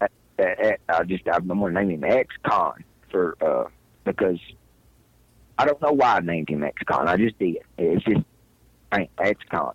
uh, 0.00 0.06
uh, 0.38 0.72
I 0.88 1.04
just 1.04 1.22
I'm 1.32 1.46
going 1.46 1.74
to 1.74 1.80
name 1.84 2.02
him 2.02 2.04
X-Con 2.04 2.84
for 3.12 3.36
uh, 3.40 3.68
because 4.04 4.40
I 5.58 5.66
don't 5.66 5.80
know 5.80 5.92
why 5.92 6.16
I 6.16 6.20
named 6.20 6.48
him 6.48 6.64
X-Con. 6.64 7.06
I 7.06 7.16
just 7.16 7.38
did. 7.38 7.58
It's 7.78 8.04
just 8.04 8.22
hey, 8.92 9.08
X-Con. 9.18 9.74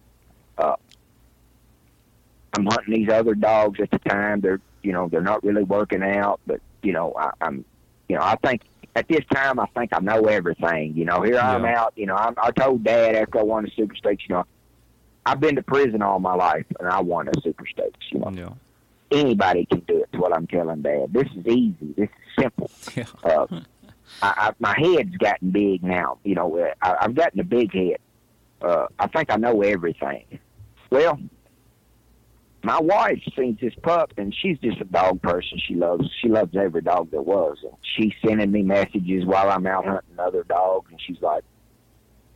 Uh, 0.58 0.76
I'm 2.58 2.66
hunting 2.66 2.96
these 2.96 3.10
other 3.10 3.36
dogs 3.36 3.80
at 3.80 3.92
the 3.92 4.00
time. 4.00 4.42
They're 4.42 4.60
you 4.82 4.92
know 4.92 5.08
they're 5.08 5.22
not 5.22 5.44
really 5.44 5.64
working 5.64 6.04
out, 6.04 6.42
but 6.46 6.60
you 6.82 6.92
know 6.92 7.14
I, 7.18 7.30
I'm 7.40 7.64
you 8.10 8.18
know 8.18 8.24
I 8.24 8.36
think 8.38 8.64
at 8.96 9.08
this 9.08 9.24
time 9.34 9.60
I 9.60 9.68
think 9.68 9.92
I 9.94 10.00
know 10.00 10.26
everything. 10.26 10.96
You 10.96 11.06
know 11.06 11.22
here 11.22 11.40
I'm 11.40 11.64
out. 11.66 11.94
You 11.96 12.08
know 12.08 12.16
I'm, 12.16 12.34
I 12.38 12.52
told 12.52 12.84
Dad 12.84 13.16
after 13.16 13.40
I 13.40 13.44
won 13.44 13.64
the 13.64 13.72
Super 13.72 13.96
Stakes. 13.96 14.24
You 14.28 14.36
know 14.36 14.46
I've 15.26 15.40
been 15.40 15.56
to 15.56 15.64
prison 15.64 16.02
all 16.02 16.20
my 16.20 16.34
life 16.34 16.66
and 16.80 16.90
I 16.90 17.02
won 17.02 17.28
a 17.28 17.42
Super 17.42 17.66
Stakes. 17.68 18.06
You 18.12 18.20
know 18.20 18.32
Yeah. 18.32 18.50
Anybody 19.12 19.66
can 19.66 19.80
do 19.82 19.98
it. 19.98 20.10
Is 20.14 20.20
what 20.20 20.34
I'm 20.34 20.48
telling 20.48 20.82
Dad. 20.82 21.14
This 21.14 21.28
is 21.36 21.46
easy. 21.46 21.94
This 21.96 22.10
is 22.10 22.44
simple. 22.44 22.72
Yeah. 22.96 23.06
Uh, 23.24 23.48
I, 24.22 24.34
I, 24.38 24.52
my 24.60 24.76
head's 24.78 25.16
gotten 25.18 25.52
big 25.52 25.84
now. 25.84 26.20
You 26.24 26.36
know, 26.36 26.58
uh, 26.58 26.74
I, 26.82 26.96
I've 27.02 27.16
gotten 27.16 27.40
a 27.40 27.44
big 27.44 27.74
head. 27.74 27.98
Uh, 28.62 28.88
I 28.98 29.08
think 29.08 29.32
I 29.32 29.36
know 29.36 29.62
everything. 29.62 30.40
Well, 30.90 31.20
my 32.64 32.80
wife 32.80 33.22
sees 33.36 33.56
this 33.62 33.74
pup, 33.84 34.14
and 34.18 34.34
she's 34.34 34.58
just 34.60 34.82
a 34.82 34.86
dog 34.86 35.22
person. 35.22 35.60
She 35.68 35.76
loves 35.76 36.10
she 36.22 36.30
loves 36.30 36.56
every 36.56 36.82
dog 36.82 37.12
there 37.12 37.22
was, 37.22 37.58
and 37.64 37.74
she's 37.82 38.14
sending 38.26 38.52
me 38.52 38.64
messages 38.64 39.26
while 39.26 39.50
I'm 39.50 39.68
out 39.68 39.86
hunting 39.86 40.20
other 40.20 40.44
dogs, 40.44 40.92
and 40.92 41.00
she's 41.00 41.22
like, 41.22 41.44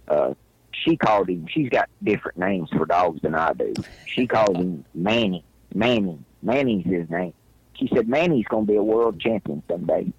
uh, 0.08 0.34
she 0.72 0.96
called 0.96 1.30
him. 1.30 1.48
She's 1.50 1.70
got 1.70 1.90
different 2.04 2.38
names 2.38 2.70
for 2.70 2.86
dogs 2.86 3.22
than 3.22 3.36
I 3.36 3.54
do. 3.54 3.74
She 4.06 4.28
called 4.28 4.56
him 4.58 4.86
Manny. 4.94 5.44
Manny. 5.74 6.20
Manny's 6.42 6.86
his 6.86 7.10
name. 7.10 7.34
She 7.76 7.90
said 7.94 8.08
Manny's 8.08 8.46
going 8.50 8.66
to 8.66 8.72
be 8.72 8.78
a 8.78 8.84
world 8.84 9.20
champion 9.20 9.64
someday. 9.70 10.12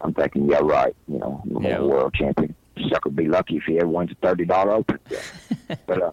I'm 0.00 0.14
thinking, 0.14 0.48
yeah, 0.48 0.60
right. 0.62 0.94
You 1.08 1.18
know, 1.18 1.42
Yeah. 1.60 1.78
a 1.78 1.86
world 1.86 2.14
champion. 2.14 2.54
Sucker 2.90 3.08
be 3.10 3.26
lucky 3.26 3.56
if 3.56 3.62
he 3.64 3.78
ever 3.78 3.88
wins 3.88 4.10
a 4.12 4.14
thirty 4.16 4.44
dollar 4.44 4.72
open. 4.72 4.98
but 5.86 6.02
uh, 6.02 6.12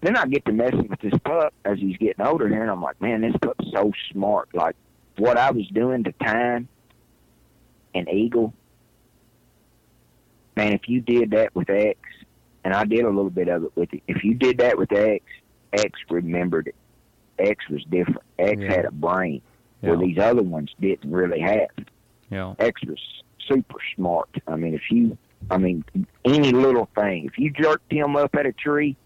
then 0.00 0.16
I 0.16 0.26
get 0.26 0.44
to 0.46 0.52
messing 0.52 0.88
with 0.88 0.98
this 1.00 1.14
pup 1.24 1.54
as 1.64 1.78
he's 1.78 1.96
getting 1.96 2.26
older 2.26 2.48
here, 2.48 2.60
and 2.62 2.70
I'm 2.70 2.82
like, 2.82 3.00
man, 3.00 3.20
this 3.20 3.34
pup's 3.40 3.64
so 3.72 3.92
smart. 4.10 4.48
Like 4.52 4.74
what 5.18 5.36
I 5.38 5.52
was 5.52 5.66
doing 5.68 6.02
to 6.04 6.12
time 6.12 6.66
and 7.94 8.08
eagle. 8.08 8.52
Man, 10.56 10.72
if 10.72 10.88
you 10.88 11.00
did 11.00 11.30
that 11.30 11.54
with 11.54 11.70
X, 11.70 11.98
and 12.64 12.74
I 12.74 12.84
did 12.84 13.04
a 13.04 13.08
little 13.08 13.30
bit 13.30 13.48
of 13.48 13.64
it 13.64 13.76
with 13.76 13.92
it. 13.94 14.02
If 14.08 14.24
you 14.24 14.34
did 14.34 14.58
that 14.58 14.76
with 14.76 14.92
X, 14.92 15.24
X 15.72 15.92
remembered 16.10 16.66
it. 16.66 16.74
X 17.38 17.68
was 17.68 17.82
different. 17.84 18.22
X 18.38 18.60
Yeah. 18.60 18.68
had 18.72 18.84
a 18.84 18.90
brain 18.90 19.40
where 19.80 19.96
these 19.96 20.18
other 20.18 20.42
ones 20.42 20.70
didn't 20.80 21.10
really 21.10 21.40
have. 21.40 21.68
Yeah. 22.30 22.54
X 22.58 22.80
was 22.84 22.98
super 23.48 23.78
smart. 23.96 24.28
I 24.46 24.56
mean, 24.56 24.74
if 24.74 24.82
you, 24.90 25.18
I 25.50 25.58
mean, 25.58 25.84
any 26.24 26.52
little 26.52 26.88
thing, 26.94 27.24
if 27.26 27.36
you 27.38 27.50
jerked 27.50 27.92
him 27.92 28.16
up 28.16 28.34
at 28.34 28.46
a 28.46 28.52
tree, 28.52 28.96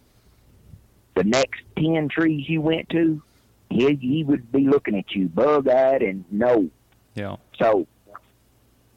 the 1.15 1.25
next 1.25 1.63
ten 1.79 2.09
trees 2.09 2.49
you 2.49 2.61
went 2.61 2.89
to, 2.91 3.23
he 3.71 3.95
he 3.97 4.23
would 4.25 4.53
be 4.53 4.67
looking 4.69 4.97
at 4.99 5.13
you 5.13 5.29
bug 5.29 5.67
eyed 5.69 6.03
and 6.03 6.25
no. 6.31 6.69
Yeah. 7.15 7.37
So 7.59 7.87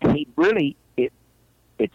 he 0.02 0.28
really 0.36 0.76
it 0.98 1.14
it's 1.80 1.94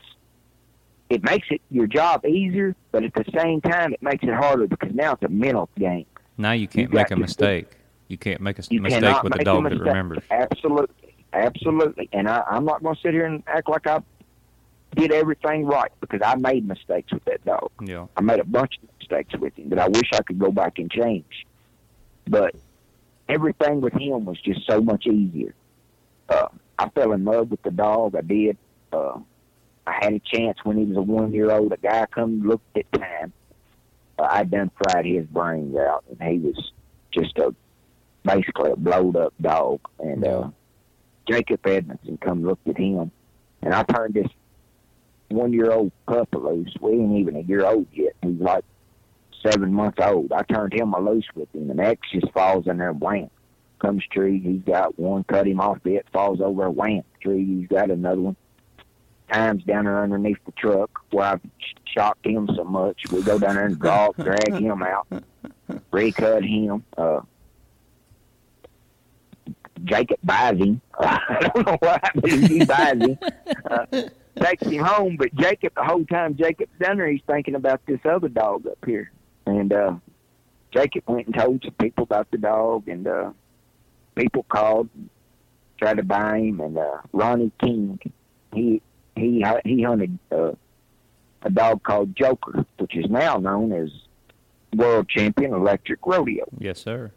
it 1.10 1.22
makes 1.22 1.46
it 1.50 1.60
your 1.70 1.86
job 1.86 2.24
easier, 2.24 2.74
but 2.90 3.04
at 3.04 3.12
the 3.14 3.24
same 3.38 3.60
time 3.60 3.92
it 3.92 4.02
makes 4.02 4.24
it 4.24 4.32
harder 4.32 4.66
because 4.66 4.92
now 4.94 5.12
it's 5.12 5.22
a 5.22 5.28
mental 5.28 5.68
game. 5.78 6.06
Now 6.36 6.52
you 6.52 6.68
can't 6.68 6.90
got 6.90 6.98
make 6.98 7.10
a 7.10 7.16
mistake. 7.16 7.68
You 8.08 8.18
can't 8.18 8.40
make 8.40 8.58
a 8.58 8.62
You 8.70 8.82
mistake 8.82 9.22
with 9.22 9.34
a 9.40 9.44
dog 9.44 9.64
that 9.64 9.70
mistake. 9.70 9.86
remembers. 9.86 10.22
Absolutely, 10.30 11.14
absolutely. 11.32 12.08
And 12.12 12.28
I, 12.28 12.42
I'm 12.50 12.64
not 12.64 12.82
going 12.82 12.94
to 12.96 13.00
sit 13.00 13.12
here 13.14 13.26
and 13.26 13.42
act 13.46 13.68
like 13.68 13.86
I 13.86 14.00
did 14.94 15.10
everything 15.12 15.64
right 15.66 15.90
because 16.00 16.20
I 16.24 16.34
made 16.36 16.66
mistakes 16.68 17.12
with 17.12 17.24
that 17.24 17.44
dog. 17.44 17.70
Yeah. 17.80 18.06
I 18.16 18.20
made 18.20 18.40
a 18.40 18.44
bunch 18.44 18.78
of 18.82 18.88
mistakes 18.98 19.34
with 19.38 19.56
him 19.58 19.70
that 19.70 19.78
I 19.78 19.88
wish 19.88 20.10
I 20.12 20.22
could 20.22 20.38
go 20.38 20.50
back 20.52 20.78
and 20.78 20.90
change. 20.90 21.46
But 22.28 22.54
everything 23.28 23.80
with 23.80 23.94
him 23.94 24.24
was 24.24 24.40
just 24.40 24.66
so 24.68 24.80
much 24.80 25.06
easier. 25.06 25.54
Uh, 26.28 26.48
I 26.78 26.88
fell 26.90 27.12
in 27.12 27.24
love 27.24 27.50
with 27.50 27.62
the 27.62 27.70
dog. 27.70 28.14
I 28.16 28.20
did. 28.20 28.56
Uh, 28.92 29.18
I 29.86 29.92
had 30.00 30.12
a 30.14 30.20
chance 30.20 30.58
when 30.64 30.78
he 30.78 30.84
was 30.84 30.96
a 30.96 31.02
one 31.02 31.32
year 31.32 31.50
old. 31.50 31.72
A 31.72 31.76
guy 31.76 32.06
come 32.06 32.46
looked 32.46 32.76
at 32.76 32.90
time. 32.92 33.32
Uh, 34.18 34.28
I 34.30 34.44
done 34.44 34.70
fried 34.76 35.06
his 35.06 35.26
brains 35.26 35.76
out, 35.76 36.04
and 36.08 36.30
he 36.30 36.38
was 36.38 36.72
just 37.12 37.36
a 37.38 37.54
basically 38.24 38.70
a 38.70 38.76
blowed 38.76 39.16
up 39.16 39.34
dog. 39.40 39.80
And 39.98 40.26
uh, 40.26 40.50
Jacob 41.28 41.66
Edmondson 41.66 42.18
come 42.18 42.44
looked 42.44 42.66
at 42.68 42.78
him, 42.78 43.10
and 43.62 43.74
I 43.74 43.82
turned 43.82 44.14
this 44.14 44.28
one 45.28 45.52
year 45.52 45.70
old 45.70 45.92
pup 46.06 46.28
loose. 46.32 46.74
We 46.80 46.92
ain't 46.92 47.18
even 47.18 47.36
a 47.36 47.40
year 47.40 47.64
old 47.64 47.86
yet. 47.92 48.14
He's 48.22 48.40
like 48.40 48.64
seven 49.44 49.72
months 49.72 49.98
old. 50.00 50.32
I 50.32 50.42
turned 50.42 50.72
him 50.72 50.94
a 50.94 51.00
loose 51.00 51.26
with 51.34 51.54
him, 51.54 51.70
and 51.70 51.80
X 51.80 52.00
just 52.12 52.32
falls 52.32 52.66
in 52.66 52.78
there, 52.78 52.92
wham. 52.92 53.30
Comes 53.80 54.04
tree, 54.10 54.38
he's 54.38 54.62
got 54.62 54.98
one, 54.98 55.24
cut 55.24 55.46
him 55.46 55.60
off 55.60 55.82
bit, 55.82 56.06
falls 56.12 56.40
over, 56.40 56.70
wham. 56.70 57.02
Tree, 57.20 57.44
he's 57.44 57.68
got 57.68 57.90
another 57.90 58.20
one. 58.20 58.36
Times 59.34 59.64
down 59.64 59.86
there 59.86 60.00
underneath 60.00 60.38
the 60.46 60.52
truck 60.52 61.00
where 61.10 61.26
I've 61.26 61.40
shocked 61.92 62.24
him 62.24 62.48
so 62.54 62.62
much. 62.62 63.02
We 63.10 63.20
go 63.20 63.36
down 63.36 63.56
there 63.56 63.66
and 63.66 63.76
draw, 63.76 64.12
drag 64.16 64.54
him 64.54 64.80
out, 64.80 65.08
recut 65.90 66.44
him. 66.44 66.84
Uh, 66.96 67.20
Jacob 69.82 70.18
buys 70.22 70.56
him. 70.56 70.80
I 71.00 71.50
don't 71.52 71.66
know 71.66 71.76
what 71.80 72.00
happens. 72.04 72.46
He 72.46 72.64
buys 72.64 72.96
him. 72.96 73.18
Uh, 73.68 73.86
takes 74.40 74.62
him 74.68 74.84
home, 74.84 75.16
but 75.16 75.34
Jacob, 75.34 75.74
the 75.74 75.82
whole 75.82 76.04
time 76.04 76.36
Jacob's 76.36 76.70
down 76.80 76.98
there, 76.98 77.08
he's 77.08 77.20
thinking 77.26 77.56
about 77.56 77.84
this 77.86 77.98
other 78.04 78.28
dog 78.28 78.68
up 78.68 78.78
here. 78.86 79.10
And 79.46 79.72
uh, 79.72 79.94
Jacob 80.70 81.02
went 81.08 81.26
and 81.26 81.36
told 81.36 81.60
some 81.64 81.74
people 81.74 82.04
about 82.04 82.30
the 82.30 82.38
dog, 82.38 82.86
and 82.86 83.04
uh, 83.08 83.32
people 84.14 84.44
called, 84.44 84.88
tried 85.76 85.96
to 85.96 86.04
buy 86.04 86.38
him. 86.38 86.60
And 86.60 86.78
uh, 86.78 86.98
Ronnie 87.12 87.50
King, 87.60 87.98
he 88.52 88.80
he 89.16 89.44
he 89.64 89.82
hunted 89.82 90.18
uh, 90.32 90.52
a 91.42 91.50
dog 91.50 91.82
called 91.82 92.14
Joker, 92.16 92.64
which 92.78 92.96
is 92.96 93.06
now 93.10 93.36
known 93.36 93.72
as 93.72 93.90
world 94.74 95.08
champion 95.08 95.52
electric 95.54 96.04
rodeo 96.04 96.44
Yes, 96.58 96.80
sir. 96.80 97.12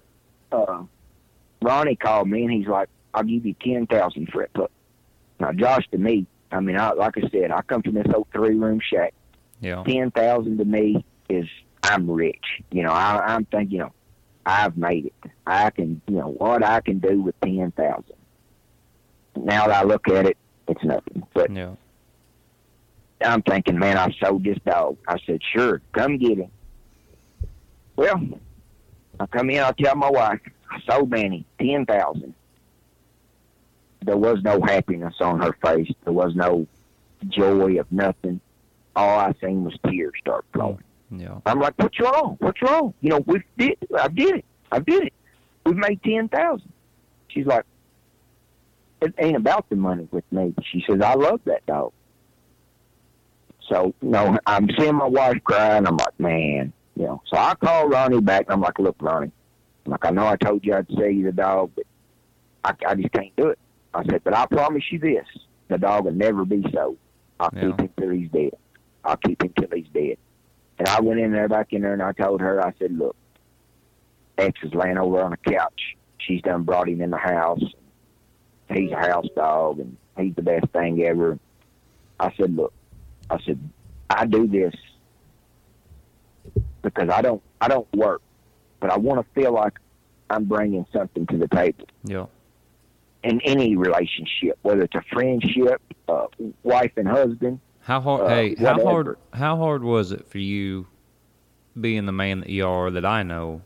uh, 0.52 0.84
Ronnie 1.62 1.96
called 1.96 2.30
me 2.30 2.44
and 2.44 2.52
he's 2.52 2.68
like, 2.68 2.88
"I'll 3.14 3.24
give 3.24 3.46
you 3.46 3.56
ten 3.62 3.88
thousand 3.88 4.30
for 4.32 4.44
it." 4.44 4.52
But 4.54 4.70
now, 5.40 5.52
Josh, 5.54 5.88
to 5.92 5.98
me, 5.98 6.28
I 6.52 6.60
mean, 6.60 6.78
I, 6.78 6.92
like 6.92 7.18
I 7.18 7.28
said, 7.30 7.52
I 7.52 7.62
come 7.64 7.82
from 7.82 7.96
this 7.96 8.06
old 8.14 8.28
three 8.32 8.56
room 8.56 8.80
shack. 8.80 9.14
Yeah. 9.60 9.84
Ten 9.84 10.12
thousand 10.12 10.60
to 10.60 10.66
me 10.66 11.04
is 11.30 11.48
I'm 11.84 12.10
rich. 12.10 12.46
You 12.72 12.84
know, 12.84 12.92
I, 12.92 13.24
I'm 13.34 13.46
thinking, 13.46 13.72
you 13.72 13.80
know, 13.80 13.92
I've 14.46 14.78
made 14.78 15.08
it. 15.08 15.32
I 15.48 15.72
can, 15.72 16.00
you 16.08 16.16
know, 16.18 16.30
what 16.30 16.64
I 16.64 16.80
can 16.82 17.00
do 17.00 17.22
with 17.22 17.40
ten 17.42 17.72
thousand. 17.76 18.14
Now 19.36 19.68
that 19.68 19.78
I 19.78 19.84
look 19.84 20.08
at 20.10 20.26
it, 20.28 20.38
it's 20.68 20.84
nothing. 20.84 21.24
But 21.34 21.52
Yeah. 21.52 21.72
I'm 23.22 23.42
thinking, 23.42 23.80
man, 23.80 23.98
I 23.98 24.16
sold 24.24 24.44
this 24.44 24.60
dog. 24.66 24.98
I 25.08 25.18
said, 25.26 25.42
sure, 25.54 25.82
come 25.92 26.18
get 26.18 26.38
him. 26.38 26.52
Well, 27.96 28.22
I 29.20 29.26
come 29.26 29.50
in, 29.50 29.60
I 29.60 29.72
tell 29.72 29.96
my 29.96 30.10
wife, 30.12 30.40
I 30.70 30.80
sold 30.90 31.10
Manny 31.10 31.46
ten 31.60 31.86
thousand. 31.86 32.36
There 34.04 34.18
was 34.18 34.40
no 34.44 34.62
happiness 34.62 35.16
on 35.20 35.42
her 35.42 35.58
face. 35.66 35.92
There 36.04 36.14
was 36.14 36.36
no 36.36 36.68
joy 37.28 37.80
of 37.80 37.92
nothing. 37.92 38.40
All 38.96 39.20
I 39.20 39.34
seen 39.42 39.64
was 39.64 39.76
tears 39.88 40.14
start 40.20 40.46
flowing. 40.54 40.84
Yeah. 41.10 41.40
I'm 41.46 41.60
like, 41.60 41.74
what's 41.78 42.00
wrong? 42.00 42.38
What's 42.40 42.62
wrong? 42.62 42.94
You 43.02 43.10
know, 43.10 43.24
we 43.26 43.42
did. 43.58 43.78
I 43.98 44.08
did 44.08 44.38
it. 44.38 44.46
I 44.72 44.80
did 44.80 45.08
it. 45.08 45.14
We've 45.66 45.76
made 45.76 46.02
ten 46.04 46.30
thousand. 46.30 46.72
She's 47.30 47.46
like, 47.46 47.66
it 49.02 49.14
ain't 49.18 49.38
about 49.38 49.70
the 49.70 49.76
money 49.76 50.08
with 50.12 50.32
me. 50.32 50.54
She 50.72 50.84
says, 50.88 51.02
I 51.02 51.16
love 51.16 51.42
that 51.46 51.66
dog. 51.66 51.92
So, 53.70 53.94
you 54.02 54.10
know, 54.10 54.38
I'm 54.46 54.70
seeing 54.78 54.96
my 54.96 55.08
wife 55.08 55.44
cry, 55.44 55.76
and 55.78 55.88
I'm 55.88 55.98
like, 55.98 56.20
man, 56.20 56.72
you 56.96 57.04
know. 57.04 57.22
So 57.28 57.38
I 57.38 57.54
call 57.56 57.88
Ronnie 57.90 58.22
back, 58.22 58.46
and 58.48 58.54
I'm 58.54 58.62
like, 58.62 58.80
look, 58.80 58.96
Ronnie, 59.02 59.32
I'm 59.86 59.92
like, 59.92 60.06
I 60.06 60.10
know 60.12 60.26
I 60.26 60.38
told 60.38 60.66
you 60.66 60.74
I'd 60.74 60.88
sell 60.90 61.10
you 61.10 61.26
the 61.26 61.32
dog, 61.32 61.72
but 61.76 61.86
I, 62.64 62.74
I 62.88 62.96
just 62.96 63.12
can't 63.12 63.36
do 63.36 63.48
it. 63.50 63.60
I 63.94 64.04
said, 64.06 64.24
but 64.24 64.36
I 64.36 64.46
promise 64.46 64.84
you 64.92 65.00
this: 65.00 65.26
the 65.68 65.78
dog 65.78 66.06
will 66.06 66.12
never 66.14 66.46
be 66.46 66.64
sold. 66.74 66.98
I'll 67.40 67.50
Yeah. 67.54 67.68
keep 67.68 67.80
him 67.82 67.90
till 68.00 68.10
he's 68.12 68.30
dead. 68.30 68.54
I'll 69.04 69.18
keep 69.18 69.44
him 69.44 69.54
till 69.60 69.70
he's 69.74 69.88
dead. 69.94 70.18
And 70.80 70.88
I 70.88 71.02
went 71.02 71.20
in 71.20 71.32
there, 71.32 71.48
back 71.50 71.74
in 71.74 71.82
there, 71.82 71.94
and 71.94 72.02
I 72.04 72.12
told 72.12 72.40
her, 72.42 72.66
I 72.66 72.74
said, 72.80 72.96
look, 72.98 73.16
X 74.38 74.60
is 74.64 74.74
laying 74.74 74.98
over 74.98 75.22
on 75.22 75.34
a 75.34 75.38
couch. 75.38 75.96
She's 76.20 76.42
done 76.42 76.64
brought 76.64 76.88
him 76.90 77.02
in 77.02 77.10
the 77.10 77.18
house. 77.18 77.64
He's 78.70 78.92
a 78.92 78.96
house 78.98 79.28
dog, 79.36 79.80
and 79.80 79.98
he's 80.18 80.36
the 80.36 80.42
best 80.42 80.68
thing 80.74 81.02
ever. 81.04 81.40
I 82.20 82.34
said, 82.36 82.56
look, 82.56 82.74
I 83.30 83.38
said, 83.46 83.60
I 84.10 84.26
do 84.26 84.48
this 84.48 84.74
because 86.82 87.10
I 87.10 87.22
don't, 87.22 87.42
I 87.60 87.68
don't 87.68 87.88
work, 87.96 88.22
but 88.80 88.92
I 88.92 88.98
want 88.98 89.20
to 89.26 89.40
feel 89.42 89.52
like 89.54 89.74
I'm 90.30 90.46
bringing 90.46 90.86
something 90.94 91.26
to 91.28 91.38
the 91.38 91.48
table 91.48 91.86
Yeah. 92.04 92.26
in 93.24 93.42
any 93.42 93.76
relationship, 93.76 94.58
whether 94.62 94.82
it's 94.84 94.96
a 94.96 95.04
friendship, 95.12 95.82
uh, 96.08 96.28
wife 96.64 96.92
and 96.98 97.08
husband. 97.08 97.60
How 97.82 98.02
hard? 98.02 98.22
Uh, 98.26 98.30
hey, 98.30 98.56
how 98.56 98.84
hard? 98.84 99.18
How 99.34 99.56
hard 99.58 99.84
was 99.84 100.12
it 100.12 100.28
for 100.28 100.40
you, 100.40 100.88
being 101.80 102.06
the 102.06 102.12
man 102.12 102.42
that 102.42 102.50
you 102.50 102.68
are, 102.68 102.92
that 102.92 103.06
I 103.06 103.24
know, 103.24 103.62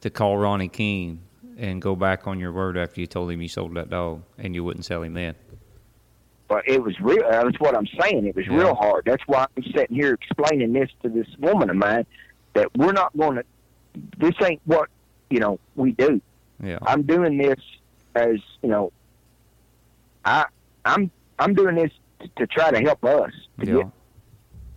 to 0.00 0.10
call 0.10 0.36
Ronnie 0.38 0.68
King 0.68 1.20
and 1.58 1.80
go 1.82 1.94
back 1.94 2.26
on 2.26 2.40
your 2.40 2.50
word 2.52 2.78
after 2.78 3.00
you 3.00 3.06
told 3.06 3.30
him 3.30 3.42
you 3.42 3.48
sold 3.48 3.74
that 3.74 3.90
dog 3.90 4.22
and 4.38 4.54
you 4.54 4.64
wouldn't 4.64 4.84
sell 4.86 5.02
him 5.02 5.14
then? 5.14 5.34
It 6.66 6.82
was 6.82 6.98
real. 7.00 7.24
uh, 7.24 7.44
That's 7.44 7.58
what 7.60 7.76
I'm 7.76 7.86
saying. 8.00 8.26
It 8.26 8.36
was 8.36 8.46
Yeah. 8.46 8.56
real 8.56 8.74
hard. 8.74 9.04
That's 9.06 9.22
why 9.26 9.46
I'm 9.56 9.62
sitting 9.64 9.96
here 9.96 10.12
explaining 10.14 10.72
this 10.72 10.90
to 11.02 11.08
this 11.08 11.26
woman 11.38 11.70
of 11.70 11.76
mine 11.76 12.06
that 12.54 12.68
we're 12.76 12.92
not 12.92 13.16
going 13.16 13.36
to. 13.36 13.44
This 14.18 14.34
ain't 14.42 14.60
what 14.64 14.88
you 15.30 15.38
know 15.40 15.58
we 15.76 15.92
do. 15.92 16.20
Yeah. 16.62 16.78
I'm 16.82 17.02
doing 17.02 17.38
this 17.38 17.58
as 18.14 18.36
you 18.62 18.68
know. 18.68 18.92
I 20.24 20.46
I'm 20.84 21.10
I'm 21.38 21.54
doing 21.54 21.74
this 21.76 21.90
to, 22.20 22.28
to 22.36 22.46
try 22.46 22.70
to 22.70 22.80
help 22.80 23.04
us 23.04 23.32
to 23.60 23.66
Yeah. 23.66 23.74
get 23.74 23.86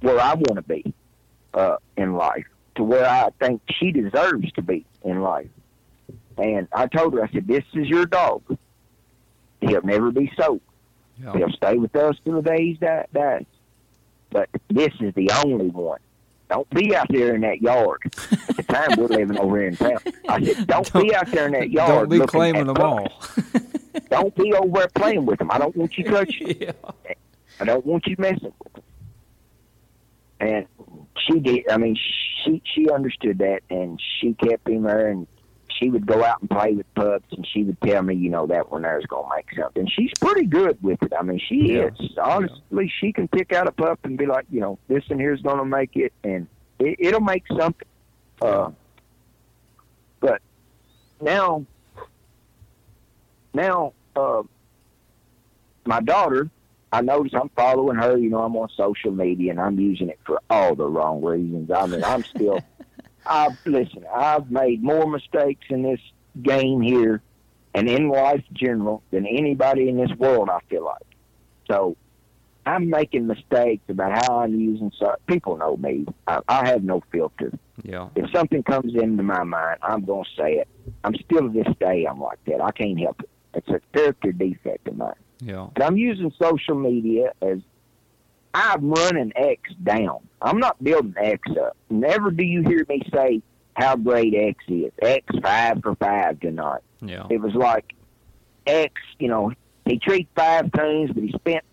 where 0.01 0.19
I 0.19 0.33
want 0.33 0.55
to 0.55 0.61
be 0.61 0.93
uh, 1.53 1.77
in 1.97 2.13
life. 2.15 2.45
to 2.75 2.83
where 2.83 3.05
I 3.05 3.29
think 3.39 3.61
she 3.79 3.91
deserves 3.93 4.51
to 4.53 4.61
be 4.61 4.85
in 5.03 5.21
life. 5.21 5.47
And 6.37 6.67
I 6.73 6.87
told 6.87 7.13
her, 7.13 7.23
I 7.23 7.29
said, 7.31 7.47
"This 7.47 7.63
is 7.73 7.87
your 7.87 8.05
dog. 8.05 8.41
He'll 9.61 9.81
never 9.83 10.11
be 10.11 10.29
sold. 10.37 10.59
Yeah. 11.21 11.33
He'll 11.33 11.51
stay 11.51 11.77
with 11.77 11.95
us 11.95 12.17
till 12.23 12.41
the 12.41 12.49
day 12.49 12.63
he 12.63 12.73
di- 12.73 13.05
dies. 13.13 13.45
But 14.31 14.49
this 14.69 14.93
is 14.99 15.13
the 15.13 15.31
only 15.45 15.69
one. 15.69 15.99
Don't 16.49 16.69
be 16.69 16.95
out 16.95 17.07
there 17.09 17.33
in 17.35 17.41
that 17.41 17.61
yard. 17.61 18.01
At 18.49 18.57
the 18.57 18.63
time, 18.63 18.89
we're 18.97 19.07
living 19.07 19.39
over 19.39 19.57
here 19.57 19.67
in 19.69 19.75
town. 19.77 19.97
I 20.29 20.43
said, 20.43 20.67
don't, 20.67 20.93
be 20.93 21.15
out 21.15 21.31
there 21.31 21.47
in 21.47 21.53
that 21.53 21.69
yard. 21.71 22.09
Don't 22.09 22.19
be 22.19 22.25
claiming 22.27 22.67
them 22.67 22.77
all. 22.77 23.07
don't 24.09 24.35
be 24.35 24.53
over 24.53 24.79
there 24.79 24.87
playing 24.93 25.25
with 25.25 25.39
them. 25.39 25.49
I 25.51 25.57
don't 25.57 25.75
want 25.75 25.97
you 25.97 26.03
touching. 26.03 26.61
yeah. 26.61 26.73
I 27.59 27.63
don't 27.65 27.85
want 27.85 28.05
you 28.05 28.15
messing 28.19 28.53
with 28.63 28.73
them. 28.73 28.83
And 30.39 30.67
she 31.25 31.39
did. 31.39 31.71
I 31.71 31.77
mean, 31.77 31.97
she 32.43 32.61
she 32.65 32.89
understood 32.89 33.39
that, 33.39 33.61
and 33.69 33.99
she 34.19 34.33
kept 34.33 34.67
him 34.67 34.83
there, 34.83 35.07
and 35.07 35.25
she 35.79 35.89
would 35.89 36.05
go 36.05 36.23
out 36.23 36.41
and 36.41 36.49
play 36.49 36.73
with 36.73 36.85
pups, 36.95 37.25
and 37.31 37.45
she 37.53 37.63
would 37.63 37.79
tell 37.81 38.01
me, 38.01 38.15
you 38.15 38.29
know, 38.29 38.47
that 38.47 38.71
one 38.71 38.83
there's 38.83 39.05
gonna 39.05 39.27
make 39.35 39.47
something. 39.59 39.87
She's 39.87 40.11
pretty 40.19 40.45
good 40.45 40.81
with 40.81 41.01
it. 41.03 41.13
I 41.17 41.21
mean, 41.23 41.39
she 41.39 41.73
Yeah. 41.73 41.89
is. 41.99 42.17
Honestly, 42.21 42.91
she 42.99 43.11
can 43.11 43.27
pick 43.27 43.51
out 43.53 43.67
a 43.67 43.71
pup 43.71 43.99
and 44.03 44.17
be 44.17 44.25
like, 44.25 44.45
you 44.49 44.61
know, 44.61 44.79
this 44.87 45.03
one 45.09 45.19
here's 45.19 45.41
gonna 45.41 45.65
make 45.65 45.95
it, 45.95 46.13
and 46.23 46.47
it, 46.79 46.95
it'll 46.99 47.21
make 47.21 47.43
something. 47.47 47.87
Uh, 48.41 48.71
but 50.19 50.41
now, 51.21 51.65
now, 53.53 53.93
uh, 54.15 54.43
my 55.85 55.99
daughter, 56.01 56.49
I 56.91 57.01
notice 57.01 57.33
I'm 57.33 57.49
following 57.49 57.97
her. 57.97 58.17
You 58.17 58.29
know, 58.29 58.39
I'm 58.43 58.55
on 58.55 58.69
social 58.75 59.11
media 59.11 59.51
and 59.51 59.59
I'm 59.59 59.79
using 59.79 60.09
it 60.09 60.19
for 60.25 60.41
all 60.49 60.75
the 60.75 60.85
wrong 60.85 61.21
reasons. 61.23 61.69
I 61.71 61.85
mean, 61.87 62.03
I'm 62.03 62.23
still. 62.23 62.61
I've 63.25 63.57
listen. 63.65 64.05
I've 64.13 64.49
made 64.51 64.83
more 64.83 65.09
mistakes 65.09 65.65
in 65.69 65.83
this 65.83 65.99
game 66.41 66.81
here, 66.81 67.21
and 67.73 67.89
in 67.89 68.09
life 68.09 68.43
general 68.53 69.03
than 69.11 69.25
anybody 69.25 69.89
in 69.89 69.97
this 69.97 70.11
world. 70.17 70.49
I 70.49 70.59
feel 70.69 70.83
like. 70.85 71.01
So, 71.69 71.97
I'm 72.65 72.89
making 72.89 73.27
mistakes 73.27 73.83
about 73.89 74.25
how 74.25 74.39
I'm 74.39 74.59
using. 74.59 74.91
So 74.99 75.15
people 75.27 75.57
know 75.57 75.77
me. 75.77 76.05
I, 76.27 76.41
I 76.47 76.67
have 76.67 76.83
no 76.83 77.01
filter. 77.11 77.51
Yeah. 77.83 78.09
If 78.15 78.31
something 78.31 78.63
comes 78.63 78.93
into 78.95 79.23
my 79.23 79.43
mind, 79.43 79.79
I'm 79.81 80.05
gonna 80.05 80.23
say 80.37 80.53
it. 80.53 80.67
I'm 81.03 81.15
still 81.15 81.41
to 81.41 81.49
this 81.49 81.73
day. 81.79 82.05
I'm 82.05 82.19
like 82.19 82.39
that. 82.45 82.61
I 82.61 82.71
can't 82.71 82.99
help 82.99 83.21
it. 83.21 83.29
It's 83.53 83.69
a 83.69 83.79
character 83.93 84.31
defect 84.31 84.87
of 84.87 84.97
mine. 84.97 85.13
Yeah. 85.39 85.67
But 85.73 85.85
I'm 85.85 85.97
using 85.97 86.31
social 86.41 86.75
media 86.75 87.33
as 87.41 87.59
I'm 88.55 88.89
running 88.89 89.33
X 89.35 89.61
down. 89.83 90.19
I'm 90.41 90.59
not 90.59 90.81
building 90.81 91.13
X 91.17 91.41
up. 91.59 91.75
Never 91.89 92.31
do 92.31 92.43
you 92.43 92.61
hear 92.61 92.85
me 92.87 93.01
say 93.13 93.41
how 93.75 93.97
great 93.97 94.33
X 94.33 94.63
is. 94.69 94.93
X 95.01 95.25
five 95.43 95.81
for 95.83 95.95
five 95.95 96.39
tonight. 96.39 96.79
Yeah. 97.01 97.27
It 97.29 97.41
was 97.41 97.53
like 97.53 97.93
X, 98.65 98.93
you 99.19 99.27
know, 99.27 99.51
he 99.83 99.99
treated 99.99 100.27
five 100.35 100.71
teams, 100.71 101.11
but 101.11 101.21
he 101.23 101.31
spent 101.33 101.65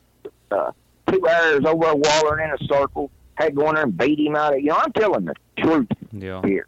uh, 0.50 0.72
two 1.06 1.24
hours 1.26 1.64
over 1.64 1.86
a 1.86 1.94
wallering 1.94 2.48
in 2.48 2.54
a 2.60 2.64
circle, 2.66 3.12
had 3.36 3.50
to 3.50 3.52
go 3.52 3.68
in 3.68 3.76
there 3.76 3.84
and 3.84 3.96
beat 3.96 4.18
him 4.18 4.34
out 4.34 4.54
of 4.54 4.60
You 4.60 4.70
know, 4.70 4.76
I'm 4.78 4.92
telling 4.92 5.24
the 5.26 5.34
truth 5.58 5.86
Yeah. 6.10 6.42
here. 6.44 6.66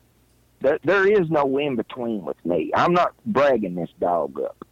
There, 0.61 0.79
there 0.85 1.07
is 1.11 1.29
no 1.29 1.59
in 1.59 1.75
between 1.75 2.25
with 2.25 2.43
me. 2.47 2.71
I'm 2.75 2.93
not 2.95 3.15
bragging 3.27 3.75
this 3.75 3.91
dog 4.01 4.41
up. 4.41 4.65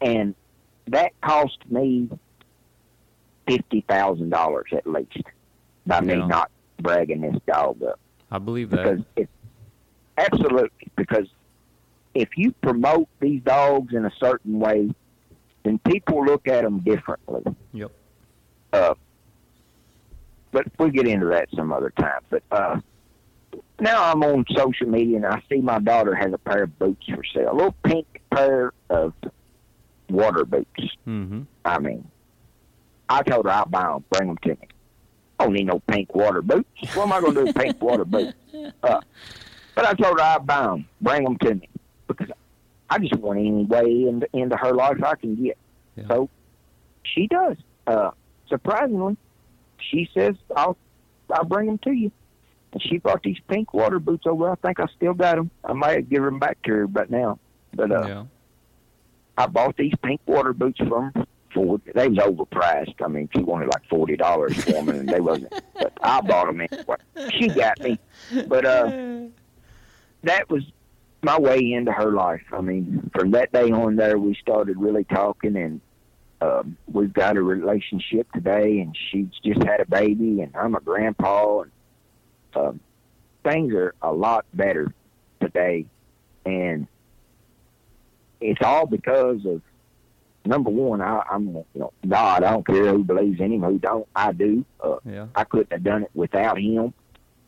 And 0.00 0.34
that 0.88 1.12
cost 1.22 1.58
me 1.70 2.10
fifty 3.46 3.82
thousand 3.82 4.30
dollars 4.30 4.68
at 4.72 4.86
least 4.86 5.22
by 5.86 6.00
me 6.00 6.16
not 6.16 6.50
bragging 6.80 7.20
this 7.20 7.40
dog 7.46 7.82
up. 7.82 7.98
I 8.30 8.38
believe 8.38 8.70
that 8.70 8.84
Because 8.84 9.04
it 9.16 9.28
absolutely 10.16 10.70
because 10.96 11.26
if 12.14 12.30
you 12.36 12.52
promote 12.62 13.08
these 13.20 13.42
dogs 13.42 13.94
in 13.94 14.04
a 14.04 14.12
certain 14.18 14.58
way, 14.58 14.90
then 15.64 15.78
people 15.80 16.24
look 16.24 16.48
at 16.48 16.64
them 16.64 16.80
differently. 16.80 17.42
Yep. 17.72 17.92
Uh, 18.72 18.94
but 20.50 20.66
we'll 20.78 20.88
get 20.88 21.06
into 21.06 21.26
that 21.26 21.48
some 21.54 21.72
other 21.72 21.90
time. 21.90 22.20
But 22.30 22.42
uh, 22.50 22.80
now 23.80 24.10
I'm 24.10 24.22
on 24.22 24.44
social 24.54 24.88
media 24.88 25.16
and 25.16 25.26
I 25.26 25.42
see 25.50 25.60
my 25.60 25.78
daughter 25.78 26.14
has 26.14 26.32
a 26.32 26.38
pair 26.38 26.62
of 26.62 26.78
boots 26.78 27.04
for 27.06 27.22
sale, 27.34 27.52
a 27.52 27.54
little 27.54 27.74
pink 27.84 28.06
pair 28.30 28.72
of 28.88 29.12
water 30.08 30.44
boots. 30.44 30.96
Mm-hmm. 31.06 31.42
I 31.64 31.78
mean, 31.78 32.08
I 33.08 33.22
told 33.22 33.46
her 33.46 33.52
I'll 33.52 33.66
buy 33.66 33.82
them, 33.82 34.04
bring 34.10 34.28
them 34.28 34.38
to 34.38 34.48
me. 34.48 34.68
I 35.38 35.44
don't 35.44 35.52
need 35.52 35.66
no 35.66 35.80
pink 35.80 36.14
water 36.14 36.42
boots. 36.42 36.68
What 36.94 37.04
am 37.04 37.12
I 37.12 37.20
going 37.20 37.34
to 37.34 37.40
do 37.40 37.46
with 37.46 37.56
pink 37.56 37.80
water 37.80 38.04
boots? 38.04 38.34
Uh, 38.82 39.00
but 39.74 39.84
I 39.84 39.92
told 39.92 40.18
her 40.18 40.24
I'll 40.24 40.40
buy 40.40 40.62
them, 40.62 40.88
bring 41.02 41.24
them 41.24 41.36
to 41.38 41.54
me 41.56 41.68
because 42.06 42.28
I 42.88 42.98
just 42.98 43.14
want 43.16 43.38
any 43.38 43.64
way 43.64 44.08
into, 44.08 44.26
into 44.32 44.56
her 44.56 44.72
life 44.72 44.96
I 45.04 45.14
can 45.14 45.34
get. 45.36 45.58
Yeah. 45.94 46.04
So 46.08 46.30
she 47.02 47.26
does. 47.26 47.58
Uh, 47.86 48.12
surprisingly, 48.48 49.18
she 49.78 50.08
says 50.14 50.36
I'll 50.56 50.78
I'll 51.30 51.44
bring 51.44 51.66
them 51.66 51.78
to 51.84 51.92
you. 51.92 52.10
And 52.72 52.82
she 52.82 52.96
brought 52.96 53.22
these 53.22 53.38
pink 53.48 53.74
water 53.74 53.98
boots 53.98 54.26
over. 54.26 54.50
I 54.50 54.54
think 54.54 54.80
I 54.80 54.86
still 54.96 55.12
got 55.12 55.36
them. 55.36 55.50
I 55.62 55.74
might 55.74 56.08
give 56.08 56.22
them 56.22 56.38
back 56.38 56.62
to 56.62 56.72
her, 56.72 56.86
but 56.86 57.10
now, 57.10 57.38
but 57.74 57.92
uh, 57.92 58.06
yeah. 58.06 58.24
I 59.36 59.46
bought 59.46 59.76
these 59.76 59.92
pink 60.02 60.22
water 60.26 60.54
boots 60.54 60.78
from 60.78 61.12
her 61.12 61.26
for 61.56 61.80
they 61.94 62.06
was 62.08 62.18
overpriced. 62.18 63.02
I 63.02 63.08
mean, 63.08 63.30
she 63.34 63.42
wanted 63.42 63.68
like 63.68 63.88
forty 63.88 64.16
dollars 64.16 64.62
for 64.62 64.72
them, 64.72 64.90
and 64.90 65.08
they 65.08 65.20
wasn't. 65.20 65.52
But 65.74 65.92
I 66.02 66.20
bought 66.20 66.46
them 66.46 66.60
anyway. 66.60 66.96
She 67.30 67.48
got 67.48 67.80
me, 67.80 67.98
but 68.46 68.66
uh, 68.66 69.26
that 70.22 70.50
was 70.50 70.62
my 71.22 71.40
way 71.40 71.72
into 71.72 71.92
her 71.92 72.12
life. 72.12 72.42
I 72.52 72.60
mean, 72.60 73.10
from 73.14 73.30
that 73.30 73.52
day 73.52 73.70
on, 73.72 73.96
there 73.96 74.18
we 74.18 74.34
started 74.34 74.76
really 74.76 75.04
talking, 75.04 75.56
and 75.56 75.80
um, 76.42 76.76
we've 76.92 77.14
got 77.14 77.38
a 77.38 77.42
relationship 77.42 78.30
today. 78.32 78.80
And 78.80 78.94
she's 79.10 79.28
just 79.42 79.62
had 79.62 79.80
a 79.80 79.86
baby, 79.86 80.42
and 80.42 80.54
I'm 80.54 80.74
a 80.74 80.80
grandpa, 80.80 81.62
and 81.62 81.70
um, 82.54 82.80
things 83.44 83.72
are 83.72 83.94
a 84.02 84.12
lot 84.12 84.44
better 84.52 84.92
today, 85.40 85.86
and 86.44 86.86
it's 88.42 88.60
all 88.62 88.86
because 88.86 89.46
of 89.46 89.62
number 90.46 90.70
one. 90.70 91.00
I, 91.00 91.22
I'm 91.30 91.48
you 91.48 91.64
know 91.74 91.92
God. 92.08 92.42
I 92.44 92.50
don't 92.52 92.66
care 92.66 92.86
who 92.92 93.04
believes 93.04 93.40
in 93.40 93.52
Him, 93.52 93.62
who 93.62 93.78
don't. 93.78 94.06
I 94.14 94.32
do. 94.32 94.64
Uh, 94.80 94.96
Yeah. 95.04 95.26
I 95.34 95.44
couldn't 95.44 95.72
have 95.72 95.82
done 95.84 96.02
it 96.04 96.10
without 96.14 96.58
Him. 96.58 96.92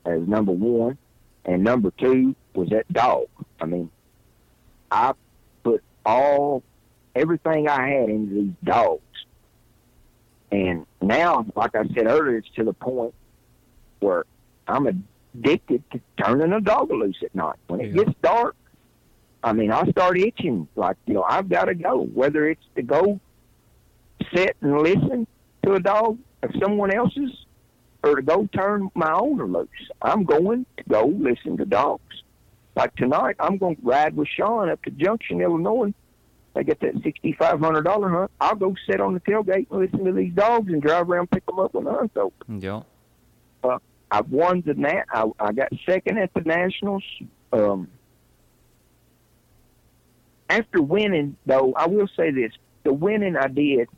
As 0.05 0.27
number 0.27 0.53
one, 0.53 0.97
and 1.45 1.63
number 1.65 1.91
two 1.99 2.35
was 2.55 2.69
that 2.71 2.91
dog. 2.93 3.27
I 3.61 3.67
mean, 3.67 3.91
I 4.91 5.13
put 5.63 5.83
all 6.07 6.63
everything 7.15 7.69
I 7.69 7.89
had 7.89 8.09
into 8.09 8.35
these 8.35 8.53
dogs, 8.65 9.03
and 10.51 10.87
now, 11.03 11.45
like 11.55 11.75
I 11.75 11.85
said 11.95 12.07
earlier, 12.07 12.39
it's 12.39 12.49
to 12.57 12.65
the 12.65 12.73
point 12.73 13.13
where 14.01 14.25
I'm 14.67 14.87
addicted 15.35 15.83
to 15.91 16.01
turning 16.23 16.53
a 16.53 16.61
dog 16.61 16.91
loose 16.91 17.19
at 17.23 17.35
night 17.35 17.57
when 17.67 17.81
it 17.81 17.95
Yeah. 17.95 18.05
gets 18.05 18.19
dark. 18.23 18.57
I 19.49 19.53
mean, 19.55 19.73
I 19.73 19.91
start 19.91 20.19
itching 20.19 20.69
like 20.77 20.99
you 21.07 21.15
know 21.15 21.23
I've 21.23 21.49
got 21.49 21.65
to 21.65 21.75
go. 21.75 22.03
Whether 22.03 22.51
it's 22.51 22.65
to 22.77 22.83
go 22.83 23.19
sit 24.35 24.55
and 24.61 24.79
listen 24.83 25.27
to 25.65 25.73
a 25.73 25.81
dog 25.81 26.19
of 26.43 26.51
someone 26.61 26.95
else's, 26.95 27.31
or 28.05 28.17
to 28.17 28.23
go 28.23 28.47
turn 28.53 28.91
my 28.95 29.11
owner 29.11 29.47
loose, 29.47 29.69
I'm 30.03 30.25
going 30.25 30.67
to 30.77 30.85
go 30.87 31.07
listen 31.07 31.57
to 31.57 31.65
dogs. 31.65 32.23
Like 32.77 32.95
tonight, 32.97 33.37
I'm 33.41 33.57
going 33.57 33.77
to 33.77 33.83
ride 33.83 34.15
with 34.15 34.29
Sean 34.29 34.69
up 34.69 34.83
to 34.83 34.91
Junction, 34.91 35.41
Illinois. 35.41 35.95
They 36.55 36.63
get 36.63 36.81
that 36.81 37.03
sixty-five 37.03 37.59
hundred 37.59 37.85
dollar 37.85 38.11
hunt. 38.11 38.31
I'll 38.43 38.55
go 38.55 38.75
sit 38.87 39.01
on 39.01 39.15
the 39.15 39.21
tailgate 39.21 39.71
and 39.71 39.81
listen 39.81 40.05
to 40.05 40.13
these 40.13 40.35
dogs 40.35 40.71
and 40.71 40.83
drive 40.83 41.09
around, 41.09 41.31
pick 41.31 41.47
them 41.47 41.59
up 41.59 41.73
when 41.73 41.85
the 41.85 41.93
hunt's 41.93 42.19
open. 42.19 42.61
Yeah. 42.61 42.83
I've 44.11 44.31
won 44.31 44.63
the 44.67 44.75
nat. 44.75 45.05
I, 45.11 45.25
I 45.41 45.53
got 45.53 45.69
second 45.87 46.19
at 46.19 46.35
the 46.35 46.41
nationals. 46.43 47.05
Um, 47.53 47.89
after 50.49 50.81
winning, 50.83 51.37
though, 51.47 51.73
I 51.75 51.87
will 51.87 52.09
say 52.17 52.31
this: 52.31 52.53
the 52.85 52.93
winning 52.93 53.37
I 53.37 53.49
did 53.49 53.89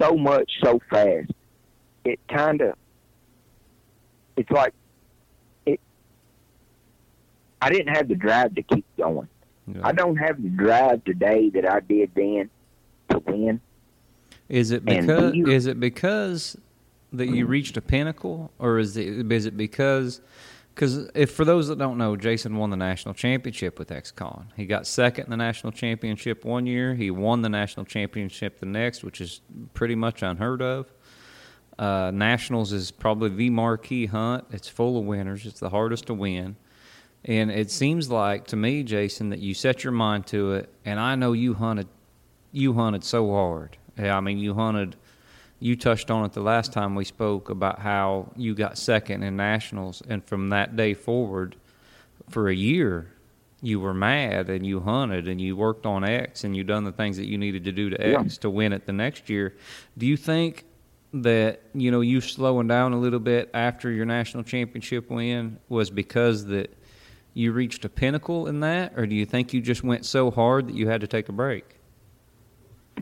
so 0.00 0.16
much 0.16 0.50
so 0.62 0.80
fast, 0.90 1.30
it 2.04 2.20
kind 2.28 2.60
of, 2.60 2.74
it's 4.36 4.50
like 4.50 4.74
it. 5.66 5.80
I 7.60 7.70
didn't 7.70 7.94
have 7.94 8.08
the 8.08 8.14
drive 8.14 8.54
to 8.54 8.62
keep 8.62 8.84
going. 8.96 9.28
yeah. 9.66 9.80
I 9.82 9.92
don't 9.92 10.16
have 10.16 10.42
the 10.42 10.48
drive 10.48 11.04
today 11.04 11.50
that 11.50 11.68
I 11.68 11.80
did 11.80 12.10
then 12.14 12.50
to 13.10 13.18
win. 13.18 13.60
Is 14.48 14.70
it 14.70 14.84
because 14.84 15.34
is 15.34 15.66
it 15.66 15.78
because 15.80 16.56
that 17.12 17.28
you 17.28 17.46
reached 17.46 17.76
a 17.76 17.80
pinnacle, 17.80 18.50
or 18.58 18.78
is 18.78 18.96
it 18.96 19.30
is 19.32 19.46
it 19.46 19.56
because 19.56 20.20
because 20.78 21.10
if 21.12 21.32
for 21.32 21.44
those 21.44 21.66
that 21.66 21.76
don't 21.76 21.98
know, 21.98 22.14
Jason 22.14 22.56
won 22.56 22.70
the 22.70 22.76
national 22.76 23.12
championship 23.12 23.80
with 23.80 23.88
XCon. 23.88 24.44
He 24.54 24.64
got 24.64 24.86
second 24.86 25.24
in 25.24 25.30
the 25.30 25.36
national 25.36 25.72
championship 25.72 26.44
one 26.44 26.66
year. 26.66 26.94
He 26.94 27.10
won 27.10 27.42
the 27.42 27.48
national 27.48 27.84
championship 27.84 28.60
the 28.60 28.66
next, 28.66 29.02
which 29.02 29.20
is 29.20 29.40
pretty 29.74 29.96
much 29.96 30.22
unheard 30.22 30.62
of. 30.62 30.92
Uh, 31.80 32.12
Nationals 32.14 32.72
is 32.72 32.92
probably 32.92 33.28
the 33.28 33.50
marquee 33.50 34.06
hunt. 34.06 34.44
It's 34.52 34.68
full 34.68 34.96
of 34.96 35.04
winners. 35.04 35.46
It's 35.46 35.58
the 35.58 35.70
hardest 35.70 36.06
to 36.06 36.14
win. 36.14 36.54
And 37.24 37.50
it 37.50 37.72
seems 37.72 38.08
like 38.08 38.46
to 38.46 38.56
me, 38.56 38.84
Jason, 38.84 39.30
that 39.30 39.40
you 39.40 39.54
set 39.54 39.82
your 39.82 39.92
mind 39.92 40.28
to 40.28 40.52
it. 40.52 40.72
And 40.84 41.00
I 41.00 41.16
know 41.16 41.32
you 41.32 41.54
hunted, 41.54 41.88
you 42.52 42.74
hunted 42.74 43.02
so 43.02 43.32
hard. 43.32 43.76
I 43.98 44.20
mean, 44.20 44.38
you 44.38 44.54
hunted. 44.54 44.94
You 45.60 45.74
touched 45.76 46.10
on 46.10 46.24
it 46.24 46.32
the 46.32 46.40
last 46.40 46.72
time 46.72 46.94
we 46.94 47.04
spoke 47.04 47.50
about 47.50 47.80
how 47.80 48.30
you 48.36 48.54
got 48.54 48.78
second 48.78 49.22
in 49.22 49.36
nationals, 49.36 50.02
and 50.08 50.24
from 50.24 50.50
that 50.50 50.76
day 50.76 50.94
forward, 50.94 51.56
for 52.28 52.48
a 52.48 52.54
year, 52.54 53.12
you 53.60 53.80
were 53.80 53.94
mad 53.94 54.48
and 54.48 54.64
you 54.64 54.78
hunted 54.80 55.26
and 55.26 55.40
you 55.40 55.56
worked 55.56 55.84
on 55.84 56.04
X 56.04 56.44
and 56.44 56.56
you 56.56 56.62
done 56.62 56.84
the 56.84 56.92
things 56.92 57.16
that 57.16 57.26
you 57.26 57.36
needed 57.36 57.64
to 57.64 57.72
do 57.72 57.90
to 57.90 57.96
Yeah. 57.98 58.20
X 58.20 58.38
to 58.38 58.50
win 58.50 58.72
it 58.72 58.86
the 58.86 58.92
next 58.92 59.28
year. 59.28 59.56
Do 59.96 60.06
you 60.06 60.16
think 60.16 60.64
that 61.12 61.62
you 61.74 61.90
know 61.90 62.02
you 62.02 62.20
slowing 62.20 62.68
down 62.68 62.92
a 62.92 62.98
little 62.98 63.18
bit 63.18 63.50
after 63.54 63.90
your 63.90 64.04
national 64.04 64.44
championship 64.44 65.10
win 65.10 65.58
was 65.68 65.90
because 65.90 66.44
that 66.46 66.72
you 67.34 67.50
reached 67.52 67.84
a 67.84 67.88
pinnacle 67.88 68.46
in 68.46 68.60
that, 68.60 68.92
or 68.96 69.06
do 69.06 69.14
you 69.14 69.24
think 69.24 69.52
you 69.52 69.60
just 69.60 69.82
went 69.82 70.04
so 70.04 70.30
hard 70.30 70.68
that 70.68 70.74
you 70.74 70.86
had 70.88 71.00
to 71.00 71.06
take 71.06 71.28
a 71.28 71.32
break? 71.32 71.64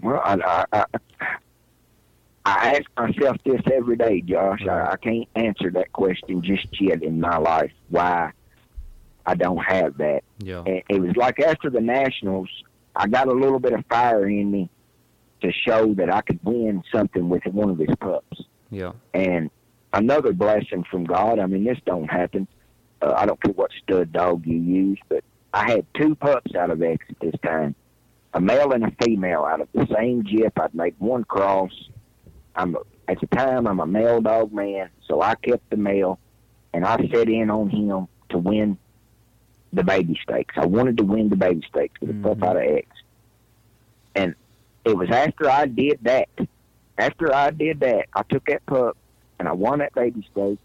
Well, 0.02 0.20
I, 0.24 0.64
I, 0.72 0.84
I, 1.20 1.36
I 2.47 2.76
ask 2.76 2.84
myself 2.97 3.38
this 3.44 3.61
every 3.72 3.97
day, 3.97 4.20
Josh. 4.20 4.64
I, 4.68 4.92
I 4.92 4.97
can't 4.97 5.28
answer 5.34 5.68
that 5.72 5.92
question 5.92 6.42
just 6.42 6.68
yet 6.80 7.03
in 7.03 7.20
my 7.20 7.38
life. 7.38 7.72
Why 7.88 8.30
I 9.26 9.34
don't 9.34 9.59
have 9.59 9.99
that. 9.99 10.22
Yeah. 10.38 10.62
And 10.64 10.82
it 10.88 11.01
was 11.01 11.16
like 11.16 11.40
after 11.40 11.70
the 11.70 11.80
Nationals, 11.80 12.49
I 12.94 13.09
got 13.09 13.26
a 13.26 13.32
little 13.32 13.59
bit 13.59 13.72
of 13.72 13.84
fire 13.86 14.28
in 14.28 14.51
me 14.53 14.70
to 15.42 15.51
show 15.66 15.92
that 15.94 16.09
I 16.12 16.20
could 16.20 16.38
win 16.44 16.84
something 16.94 17.28
with 17.28 17.44
one 17.47 17.68
of 17.68 17.78
his 17.78 17.94
pups. 18.01 18.44
Yeah. 18.70 18.92
And 19.12 19.51
another 19.92 20.32
blessing 20.32 20.84
from 20.88 21.03
God. 21.03 21.40
I 21.40 21.47
mean, 21.47 21.64
this 21.64 21.78
don't 21.84 22.09
happen. 22.09 22.47
Uh, 23.03 23.12
I 23.16 23.26
don't 23.26 23.42
care 23.42 23.55
what 23.55 23.72
stud 23.82 24.12
dog 24.12 24.47
you 24.47 24.59
use, 24.59 24.99
but 25.09 25.24
I 25.53 25.68
had 25.68 25.86
two 25.94 26.14
pups 26.14 26.55
out 26.55 26.70
of 26.70 26.80
X 26.80 27.05
at 27.11 27.18
this 27.18 27.34
time, 27.44 27.74
a 28.34 28.40
male 28.40 28.72
and 28.72 28.84
a 28.84 28.92
female 29.03 29.42
out 29.44 29.61
of 29.61 29.68
the 29.74 29.88
same 29.92 30.24
jip. 30.24 30.59
I'd 30.61 30.74
make 30.76 30.94
one 30.99 31.24
cross. 31.24 31.72
I'm 32.57 32.74
a, 32.74 32.78
at 33.09 33.20
the 33.20 33.26
time 33.28 33.66
I'm 33.66 33.80
a 33.80 33.86
male 33.86 34.20
dog 34.20 34.52
man, 34.52 34.90
so 35.07 35.22
I 35.22 35.34
kept 35.36 35.68
the 35.70 35.76
male, 35.76 36.18
and 36.72 36.84
I 36.84 36.96
set 37.12 37.28
in 37.28 37.50
on 37.50 37.68
him 37.70 38.09
to 38.30 38.38
win 38.38 38.78
the 39.72 39.84
baby 39.84 40.18
stakes. 40.22 40.54
I 40.57 40.66
wanted 40.66 40.96
to 40.98 41.04
win 41.04 41.28
the 41.28 41.36
baby 41.36 41.64
stakes 41.68 42.00
with 42.00 42.11
a 42.11 42.14
pup 42.14 42.38
mm-hmm. 42.38 42.44
out 42.44 42.57
of 42.57 42.62
X, 42.62 42.88
and 44.14 44.34
it 44.84 44.96
was 44.96 45.11
after 45.11 45.50
I 45.50 45.66
did 45.66 45.98
that. 46.02 46.28
After 46.98 47.34
I 47.34 47.50
did 47.50 47.80
that, 47.80 48.07
I 48.14 48.22
took 48.22 48.46
that 48.46 48.64
pup 48.64 48.96
and 49.38 49.46
I 49.46 49.52
won 49.52 49.80
that 49.80 49.94
baby 49.94 50.26
stakes. 50.32 50.62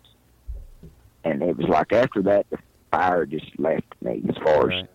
And 1.23 1.43
it 1.43 1.57
was 1.57 1.67
like 1.67 1.91
after 1.91 2.21
that, 2.23 2.49
the 2.49 2.57
fire 2.89 3.25
just 3.25 3.47
left 3.59 3.83
me 4.01 4.23
as 4.29 4.37
far 4.37 4.71
as 4.71 4.85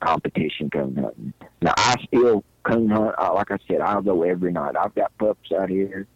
competition 0.00 0.70
coon 0.70 0.96
hunting. 0.96 1.32
Now 1.60 1.74
I 1.76 1.96
still 2.06 2.44
coon 2.66 2.88
hunt. 2.90 3.14
Uh, 3.18 3.32
like 3.34 3.50
I 3.50 3.58
said, 3.68 3.80
I'll 3.80 4.02
go 4.02 4.22
every 4.22 4.52
night. 4.52 4.74
I've 4.76 4.94
got 4.94 5.16
pups 5.18 5.50
out 5.52 5.68
here. 5.68 6.06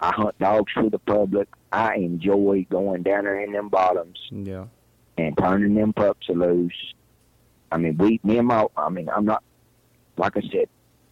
I 0.00 0.12
hunt 0.12 0.38
dogs 0.38 0.72
for 0.72 0.88
the 0.90 0.98
public. 0.98 1.48
I 1.72 1.94
enjoy 1.96 2.66
going 2.70 3.02
down 3.02 3.24
there 3.24 3.40
in 3.40 3.52
them 3.52 3.68
bottoms 3.68 4.18
Yeah. 4.30 4.66
and 5.18 5.36
turning 5.38 5.74
them 5.74 5.92
pups 5.92 6.28
loose. 6.28 6.94
I 7.70 7.76
mean, 7.78 7.96
we, 7.96 8.20
me 8.22 8.38
and 8.38 8.48
my, 8.48 8.66
I 8.76 8.88
mean, 8.88 9.08
I'm 9.08 9.24
not, 9.24 9.42
like 10.16 10.36
I 10.36 10.42
said, 10.52 10.68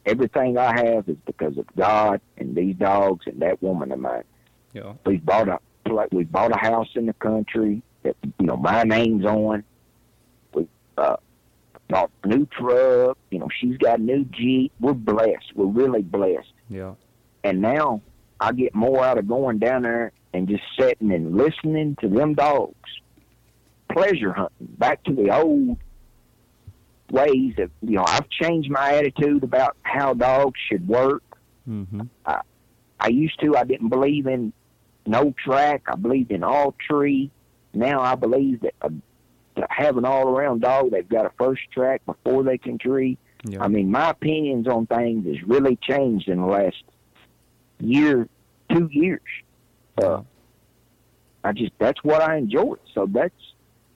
everything 0.06 0.58
I 0.58 0.76
have 0.84 1.08
is 1.08 1.16
because 1.26 1.56
of 1.58 1.66
God 1.76 2.20
and 2.36 2.54
these 2.54 2.76
dogs 2.76 3.26
and 3.26 3.40
that 3.42 3.62
woman 3.62 3.92
of 3.92 3.98
mine. 4.00 4.24
Yeah. 4.72 4.94
We 5.06 5.18
bought 5.18 5.48
a, 5.48 5.58
like 5.90 6.10
we 6.12 6.24
bought 6.24 6.52
a 6.52 6.58
house 6.58 6.88
in 6.94 7.06
the 7.06 7.12
country 7.14 7.82
that 8.04 8.16
you 8.38 8.46
know 8.46 8.56
my 8.56 8.84
name's 8.84 9.24
on. 9.24 9.64
We 10.54 10.66
uh, 10.96 11.16
bought 11.89 12.11
a 12.22 12.28
new 12.28 12.47
truck. 12.47 13.18
You 13.30 13.39
know, 13.39 13.49
she's 13.61 13.76
got 13.76 13.99
a 13.99 14.03
new 14.03 14.24
Jeep. 14.24 14.72
We're 14.80 14.95
blessed. 14.95 15.53
We're 15.55 15.66
really 15.66 16.03
blessed. 16.03 16.53
Yeah. 16.68 16.95
And 17.45 17.61
now 17.61 18.03
I 18.41 18.53
get 18.53 18.74
more 18.74 19.05
out 19.05 19.18
of 19.18 19.28
going 19.28 19.59
down 19.59 19.83
there 19.83 20.12
and 20.33 20.49
just 20.49 20.62
sitting 20.78 21.12
and 21.12 21.37
listening 21.37 21.97
to 22.01 22.09
them 22.09 22.35
dogs. 22.35 22.74
Pleasure 23.91 24.33
hunting. 24.33 24.68
Back 24.78 25.05
to 25.05 25.12
the 25.12 25.30
old 25.37 25.76
ways 27.11 27.55
of, 27.59 27.70
you 27.83 27.97
know, 27.97 28.05
I've 28.07 28.28
changed 28.30 28.70
my 28.70 28.95
attitude 28.95 29.45
about 29.45 29.76
how 29.83 30.14
dogs 30.14 30.59
should 30.70 30.89
work. 30.89 31.22
Mm-hmm. 31.68 32.03
I 32.24 33.09
used 33.09 33.39
to, 33.41 33.57
I 33.57 33.64
didn't 33.64 33.89
believe 33.89 34.26
in 34.26 34.53
no 35.05 35.35
track. 35.45 35.83
I 35.89 35.97
believed 35.97 36.30
in 36.30 36.43
all 36.45 36.74
tree. 36.89 37.30
Now 37.74 38.01
I 38.01 38.14
believe 38.14 38.61
that 38.61 38.74
uh, 38.80 38.91
to 39.57 39.66
have 39.70 39.96
an 39.96 40.05
all 40.05 40.28
around 40.28 40.61
dog, 40.62 40.90
they've 40.90 41.09
got 41.09 41.26
a 41.26 41.30
first 41.38 41.62
track 41.72 42.03
before 42.07 42.42
they 42.42 42.59
can 42.59 42.78
tree. 42.78 43.18
Yeah. 43.44 43.62
I 43.62 43.68
mean, 43.68 43.90
my 43.90 44.11
opinions 44.11 44.68
on 44.68 44.86
things 44.86 45.26
has 45.26 45.42
really 45.46 45.76
changed 45.82 46.28
in 46.28 46.40
the 46.40 46.46
last 46.46 46.82
year, 47.80 48.28
two 48.70 48.88
years. 48.92 49.20
Uh, 50.03 50.22
I 51.44 51.53
just 51.53 51.72
that's 51.78 52.03
what 52.05 52.22
I 52.22 52.36
enjoy. 52.36 52.76
So 52.94 53.07
that's 53.11 53.34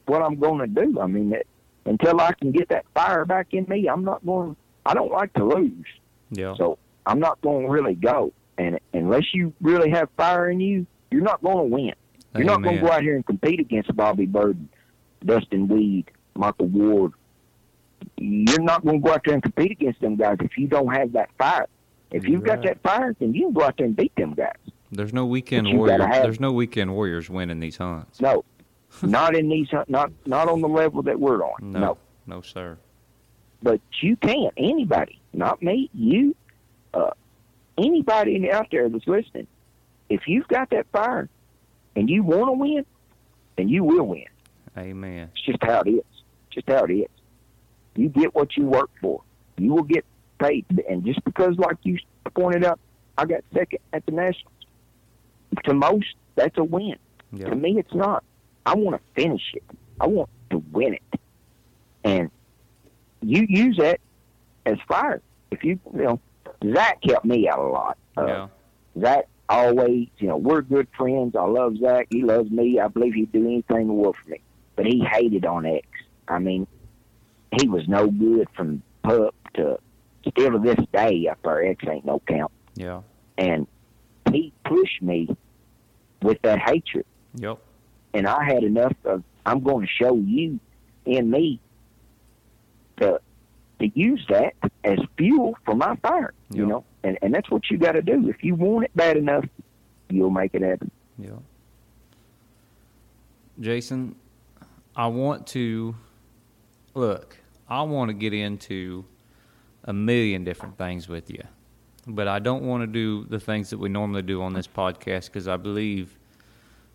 what 0.06 0.22
I'm 0.22 0.36
going 0.38 0.58
to 0.58 0.66
do. 0.66 1.00
I 1.00 1.06
mean, 1.06 1.30
that, 1.30 1.46
until 1.84 2.20
I 2.20 2.32
can 2.32 2.50
get 2.50 2.68
that 2.70 2.84
fire 2.94 3.24
back 3.24 3.48
in 3.52 3.64
me, 3.68 3.88
I'm 3.88 4.04
not 4.04 4.24
going. 4.26 4.56
I 4.84 4.94
don't 4.94 5.10
like 5.12 5.32
to 5.34 5.44
lose, 5.44 5.86
Yeah. 6.30 6.54
so 6.56 6.78
I'm 7.06 7.18
not 7.18 7.40
going 7.40 7.66
to 7.66 7.72
really 7.72 7.94
go. 7.94 8.32
And 8.58 8.78
unless 8.92 9.24
you 9.34 9.52
really 9.60 9.90
have 9.90 10.08
fire 10.16 10.48
in 10.50 10.60
you, 10.60 10.86
you're 11.10 11.22
not 11.22 11.42
going 11.42 11.56
to 11.58 11.62
win. 11.64 11.94
You're 12.36 12.44
not 12.44 12.62
going 12.62 12.76
to 12.76 12.82
go 12.82 12.90
out 12.92 13.02
here 13.02 13.16
and 13.16 13.24
compete 13.26 13.60
against 13.60 13.94
Bobby 13.96 14.26
Burden, 14.26 14.68
Dustin 15.26 15.68
Weed, 15.68 16.06
Michael 16.34 16.66
Ward. 16.66 17.12
You're 18.16 18.62
not 18.62 18.84
going 18.84 19.00
to 19.00 19.06
go 19.06 19.14
out 19.14 19.22
there 19.24 19.34
and 19.34 19.42
compete 19.42 19.72
against 19.72 20.00
them 20.00 20.16
guys 20.16 20.36
if 20.40 20.56
you 20.56 20.66
don't 20.68 20.92
have 20.94 21.12
that 21.12 21.30
fire. 21.38 21.66
If 22.10 22.26
you've 22.26 22.44
got 22.44 22.62
that 22.62 22.80
fire, 22.82 23.14
then 23.18 23.34
you 23.34 23.46
can 23.46 23.52
go 23.52 23.62
out 23.64 23.76
there 23.76 23.86
and 23.86 23.96
beat 23.96 24.14
them 24.16 24.34
guys. 24.34 24.54
There's 24.92 25.12
no 25.12 25.26
weekend 25.26 25.64
But 25.64 25.70
you 25.70 25.86
gotta 25.86 26.04
warriors. 26.04 26.22
There's 26.22 26.40
no 26.40 26.52
weekend 26.52 26.94
warriors 26.94 27.28
winning 27.28 27.58
these 27.58 27.76
hunts. 27.76 28.20
No, 28.20 28.44
not 29.02 29.34
in 29.34 29.48
these, 29.48 29.68
not 29.88 30.12
not 30.24 30.48
on 30.48 30.60
the 30.60 30.68
level 30.68 31.02
that 31.02 31.18
we're 31.18 31.42
on. 31.44 31.72
No. 31.72 31.80
no. 31.80 31.98
No, 32.28 32.40
sir. 32.40 32.76
but 33.62 33.80
you 34.00 34.16
can't. 34.16 34.52
Anybody, 34.56 35.20
not 35.32 35.62
me, 35.62 35.90
you, 35.94 36.34
uh, 36.94 37.10
anybody 37.78 38.50
out 38.50 38.68
there 38.70 38.88
that's 38.88 39.06
listening, 39.06 39.46
if 40.08 40.26
you've 40.26 40.48
got 40.48 40.70
that 40.70 40.86
fire 40.92 41.28
and 41.94 42.08
you 42.10 42.22
want 42.22 42.48
to 42.48 42.52
win, 42.52 42.86
then 43.56 43.68
you 43.68 43.84
will 43.84 44.04
win. 44.04 44.26
Amen. 44.76 45.30
It's 45.32 45.42
just 45.44 45.58
how 45.62 45.80
it 45.80 45.90
is. 45.90 46.04
Just 46.50 46.68
how 46.68 46.84
it 46.84 46.92
is. 46.92 47.08
You 47.94 48.08
get 48.08 48.34
what 48.34 48.56
you 48.56 48.64
work 48.66 48.90
for. 49.00 49.22
You 49.56 49.72
will 49.72 49.82
get 49.82 50.04
paid. 50.38 50.66
And 50.88 51.04
just 51.04 51.24
because, 51.24 51.56
like 51.56 51.76
you 51.82 51.98
pointed 52.34 52.64
out, 52.64 52.78
I 53.16 53.24
got 53.24 53.42
second 53.54 53.78
at 53.92 54.04
the 54.06 54.12
nationals. 54.12 54.52
To 55.64 55.74
most, 55.74 56.14
that's 56.34 56.56
a 56.58 56.64
win. 56.64 56.96
Yeah. 57.32 57.48
To 57.48 57.56
me, 57.56 57.78
it's 57.78 57.94
not. 57.94 58.22
I 58.66 58.74
want 58.74 58.96
to 59.00 59.22
finish 59.22 59.42
it. 59.54 59.62
I 60.00 60.06
want 60.06 60.28
to 60.50 60.62
win 60.72 60.94
it. 60.94 61.20
And 62.04 62.30
you 63.22 63.46
use 63.48 63.78
that 63.78 64.00
as 64.66 64.76
fire. 64.86 65.22
If 65.50 65.64
you, 65.64 65.78
you 65.94 66.02
know, 66.02 66.20
Zach 66.74 66.98
helped 67.04 67.24
me 67.24 67.48
out 67.48 67.58
a 67.58 67.62
lot. 67.68 67.98
Uh, 68.16 68.26
Yeah. 68.26 68.48
Zach 69.00 69.28
always, 69.48 70.08
you 70.18 70.28
know, 70.28 70.36
we're 70.36 70.62
good 70.62 70.88
friends. 70.96 71.34
I 71.36 71.44
love 71.44 71.76
Zach. 71.78 72.08
He 72.10 72.22
loves 72.22 72.50
me. 72.50 72.78
I 72.80 72.88
believe 72.88 73.14
he'd 73.14 73.32
do 73.32 73.44
anything 73.44 73.82
in 73.82 73.86
the 73.88 73.92
world 73.94 74.16
for 74.22 74.30
me. 74.30 74.40
But 74.76 74.86
he 74.86 75.00
hated 75.00 75.44
on 75.46 75.66
X. 75.66 75.86
I 76.28 76.38
mean, 76.38 76.66
he 77.58 77.68
was 77.68 77.88
no 77.88 78.08
good 78.08 78.48
from 78.54 78.82
pup 79.02 79.34
to 79.54 79.78
still 80.28 80.52
to 80.52 80.58
this 80.58 80.84
day 80.92 81.26
after 81.28 81.64
X 81.64 81.84
ain't 81.88 82.04
no 82.04 82.20
count. 82.26 82.52
Yeah. 82.74 83.00
And 83.38 83.66
he 84.30 84.52
pushed 84.64 85.02
me 85.02 85.34
with 86.22 86.40
that 86.42 86.58
hatred. 86.58 87.06
Yep. 87.34 87.58
And 88.14 88.26
I 88.26 88.44
had 88.44 88.64
enough 88.64 88.94
of, 89.04 89.22
I'm 89.44 89.60
going 89.60 89.86
to 89.86 89.92
show 89.92 90.14
you 90.16 90.58
in 91.04 91.30
me 91.30 91.60
to, 92.98 93.20
to 93.78 93.88
use 93.88 94.24
that 94.28 94.54
as 94.84 94.98
fuel 95.16 95.56
for 95.64 95.74
my 95.74 95.96
fire, 95.96 96.32
you 96.50 96.66
know? 96.66 96.84
And, 97.02 97.18
and 97.22 97.34
that's 97.34 97.50
what 97.50 97.70
you 97.70 97.78
got 97.78 97.92
to 97.92 98.02
do. 98.02 98.28
If 98.28 98.42
you 98.42 98.54
want 98.54 98.86
it 98.86 98.96
bad 98.96 99.16
enough, 99.16 99.44
you'll 100.08 100.30
make 100.30 100.54
it 100.54 100.62
happen. 100.62 100.90
Yeah. 101.18 101.30
Jason, 103.60 104.16
I 104.98 105.08
want 105.08 105.46
to 105.48 105.94
look, 106.94 107.36
I 107.68 107.82
want 107.82 108.08
to 108.08 108.14
get 108.14 108.32
into 108.32 109.04
a 109.84 109.92
million 109.92 110.42
different 110.42 110.78
things 110.78 111.06
with 111.06 111.30
you, 111.30 111.42
but 112.06 112.26
I 112.28 112.38
don't 112.38 112.64
want 112.64 112.82
to 112.82 112.86
do 112.86 113.26
the 113.28 113.38
things 113.38 113.68
that 113.70 113.78
we 113.78 113.90
normally 113.90 114.22
do 114.22 114.40
on 114.40 114.54
this 114.54 114.66
podcast 114.66 115.26
because 115.26 115.48
I 115.48 115.58
believe 115.58 116.16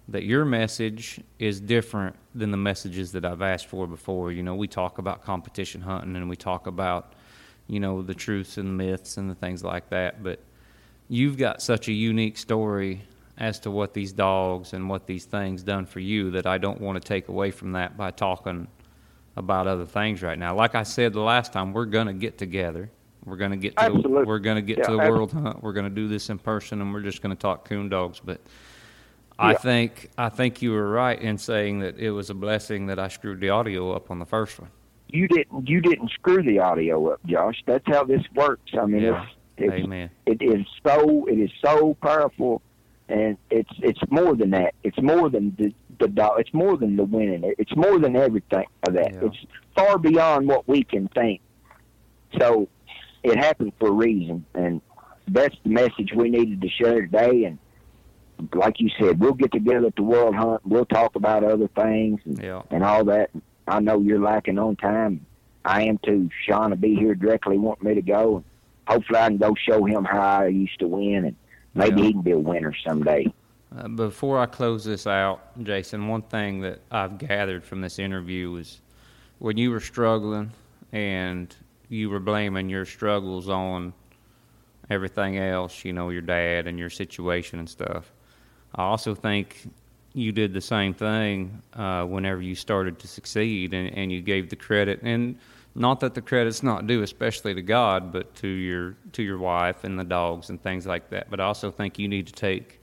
that 0.07 0.23
your 0.23 0.45
message 0.45 1.21
is 1.37 1.59
different 1.59 2.15
than 2.33 2.49
the 2.49 2.57
messages 2.57 3.11
that 3.11 3.23
I've 3.23 3.43
asked 3.43 3.67
for 3.67 3.85
before. 3.85 4.31
You 4.31 4.41
know, 4.41 4.55
we 4.55 4.67
talk 4.67 4.97
about 4.97 5.23
competition 5.23 5.81
hunting 5.81 6.15
and 6.15 6.27
we 6.27 6.35
talk 6.35 6.65
about, 6.65 7.13
you 7.67 7.79
know, 7.79 8.01
the 8.01 8.15
truths 8.15 8.57
and 8.57 8.75
myths 8.75 9.17
and 9.17 9.29
the 9.29 9.35
things 9.35 9.63
like 9.63 9.89
that, 9.91 10.23
but 10.23 10.39
you've 11.07 11.37
got 11.37 11.61
such 11.61 11.87
a 11.87 11.93
unique 11.93 12.39
story 12.39 13.03
as 13.41 13.59
to 13.59 13.71
what 13.71 13.93
these 13.95 14.13
dogs 14.13 14.73
and 14.73 14.87
what 14.87 15.07
these 15.07 15.25
things 15.25 15.63
done 15.63 15.83
for 15.83 15.99
you 15.99 16.29
that 16.29 16.45
I 16.45 16.59
don't 16.59 16.79
want 16.79 17.01
to 17.01 17.05
take 17.05 17.27
away 17.27 17.49
from 17.49 17.71
that 17.71 17.97
by 17.97 18.11
talking 18.11 18.67
about 19.35 19.65
other 19.65 19.85
things 19.85 20.21
right 20.21 20.37
now. 20.37 20.53
Like 20.55 20.75
I 20.75 20.83
said 20.83 21.11
the 21.13 21.21
last 21.21 21.51
time, 21.51 21.73
we're 21.73 21.85
gonna 21.85 22.13
get 22.13 22.37
together. 22.37 22.91
We're 23.25 23.37
gonna 23.37 23.57
get 23.57 23.75
to 23.77 23.89
the, 23.99 24.09
we're 24.27 24.37
gonna 24.37 24.61
get 24.61 24.77
Yeah, 24.77 24.83
to 24.85 24.91
the 24.91 24.97
world 24.99 25.31
hunt. 25.33 25.63
We're 25.63 25.73
gonna 25.73 25.89
do 25.89 26.07
this 26.07 26.29
in 26.29 26.37
person, 26.37 26.81
and 26.81 26.93
we're 26.93 27.01
just 27.01 27.23
gonna 27.23 27.35
talk 27.35 27.67
coon 27.67 27.89
dogs. 27.89 28.21
But 28.23 28.41
I 29.39 29.53
Yeah. 29.53 29.57
think 29.57 30.09
I 30.19 30.29
think 30.29 30.61
you 30.61 30.71
were 30.73 30.91
right 30.91 31.19
in 31.19 31.39
saying 31.39 31.79
that 31.79 31.97
it 31.97 32.11
was 32.11 32.29
a 32.29 32.35
blessing 32.35 32.85
that 32.87 32.99
I 32.99 33.07
screwed 33.07 33.39
the 33.39 33.49
audio 33.49 33.91
up 33.91 34.11
on 34.11 34.19
the 34.19 34.25
first 34.25 34.59
one. 34.59 34.69
You 35.07 35.27
didn't 35.27 35.67
you 35.67 35.81
didn't 35.81 36.11
screw 36.11 36.43
the 36.43 36.59
audio 36.59 37.07
up, 37.13 37.25
Josh. 37.25 37.63
That's 37.65 37.87
how 37.87 38.03
this 38.03 38.21
works. 38.35 38.71
I 38.79 38.85
mean, 38.85 39.01
Yeah. 39.01 39.23
it's, 39.57 39.73
it's 39.73 39.83
Amen. 39.83 40.11
it 40.27 40.41
is 40.43 40.63
so 40.85 41.25
it 41.25 41.39
is 41.39 41.49
so 41.65 41.95
powerful, 42.03 42.61
and 43.11 43.37
it's 43.49 43.69
it's 43.79 43.99
more 44.09 44.35
than 44.35 44.51
that. 44.51 44.73
It's 44.83 45.01
more 45.01 45.29
than 45.29 45.55
the 45.57 45.73
the 45.99 46.07
dog. 46.07 46.39
It's 46.39 46.53
more 46.53 46.77
than 46.77 46.95
the 46.95 47.03
winning. 47.03 47.53
It's 47.57 47.75
more 47.75 47.99
than 47.99 48.15
everything 48.15 48.65
of 48.87 48.93
that. 48.95 49.13
Yeah. 49.13 49.25
It's 49.25 49.37
far 49.75 49.97
beyond 49.97 50.47
what 50.47 50.67
we 50.67 50.83
can 50.83 51.07
think. 51.09 51.41
So 52.39 52.67
it 53.23 53.37
happened 53.37 53.73
for 53.79 53.89
a 53.89 53.93
reason, 53.93 54.45
and 54.55 54.81
that's 55.27 55.55
the 55.63 55.69
message 55.69 56.11
we 56.15 56.29
needed 56.29 56.61
to 56.61 56.69
share 56.69 57.01
today. 57.01 57.43
And 57.45 57.59
like 58.55 58.79
you 58.79 58.89
said, 58.99 59.19
we'll 59.19 59.33
get 59.33 59.51
together 59.51 59.87
at 59.87 59.95
the 59.95 60.03
World 60.03 60.35
Hunt. 60.35 60.65
We'll 60.65 60.85
talk 60.85 61.15
about 61.15 61.43
other 61.43 61.67
things 61.75 62.21
and, 62.25 62.41
Yeah. 62.41 62.61
and 62.71 62.83
all 62.83 63.03
that. 63.05 63.29
I 63.67 63.79
know 63.79 63.99
you're 63.99 64.19
lacking 64.19 64.57
on 64.57 64.75
time. 64.77 65.25
I 65.63 65.83
am 65.83 65.99
too. 65.99 66.29
Sean 66.47 66.71
will 66.71 66.77
be 66.77 66.95
here 66.95 67.13
directly 67.13 67.57
wanting 67.59 67.87
me 67.87 67.95
to 67.95 68.01
go. 68.01 68.43
Hopefully 68.87 69.19
I 69.19 69.27
can 69.27 69.37
go 69.37 69.53
show 69.69 69.85
him 69.85 70.03
how 70.03 70.39
I 70.41 70.47
used 70.47 70.79
to 70.79 70.87
win 70.87 71.25
and 71.25 71.35
maybe 71.73 72.01
Yeah. 72.01 72.07
he 72.07 72.13
can 72.13 72.21
be 72.21 72.31
a 72.31 72.37
winner 72.39 72.73
someday. 72.87 73.31
Uh, 73.77 73.87
before 73.87 74.37
I 74.39 74.45
close 74.47 74.83
this 74.83 75.07
out, 75.07 75.41
Jason, 75.63 76.07
one 76.07 76.23
thing 76.23 76.61
that 76.61 76.81
I've 76.91 77.17
gathered 77.17 77.63
from 77.63 77.81
this 77.81 77.99
interview 77.99 78.55
is 78.55 78.81
when 79.39 79.57
you 79.57 79.71
were 79.71 79.79
struggling 79.79 80.51
and 80.91 81.55
you 81.89 82.09
were 82.09 82.19
blaming 82.19 82.69
your 82.69 82.85
struggles 82.85 83.47
on 83.49 83.93
everything 84.89 85.37
else, 85.37 85.85
you 85.85 85.93
know, 85.93 86.09
your 86.09 86.21
dad 86.21 86.67
and 86.67 86.77
your 86.77 86.89
situation 86.89 87.59
and 87.59 87.69
stuff. 87.69 88.11
I 88.75 88.83
also 88.83 89.15
think 89.15 89.69
you 90.13 90.33
did 90.33 90.53
the 90.53 90.61
same 90.61 90.93
thing 90.93 91.61
uh, 91.73 92.03
whenever 92.03 92.41
you 92.41 92.55
started 92.55 92.99
to 92.99 93.07
succeed 93.07 93.73
and, 93.73 93.93
and 93.97 94.11
you 94.11 94.21
gave 94.21 94.49
the 94.49 94.55
credit 94.57 94.99
and 95.03 95.37
not 95.73 95.99
that 96.01 96.13
the 96.13 96.21
credit's 96.21 96.63
not 96.63 96.87
due 96.87 97.01
especially 97.01 97.53
to 97.53 97.61
God 97.61 98.11
but 98.11 98.33
to 98.35 98.47
your 98.47 98.95
to 99.13 99.23
your 99.23 99.37
wife 99.37 99.83
and 99.83 99.97
the 99.97 100.03
dogs 100.03 100.49
and 100.49 100.61
things 100.61 100.85
like 100.85 101.09
that. 101.09 101.29
But 101.29 101.39
I 101.39 101.45
also 101.45 101.71
think 101.71 101.97
you 101.97 102.07
need 102.07 102.27
to 102.27 102.33
take 102.33 102.79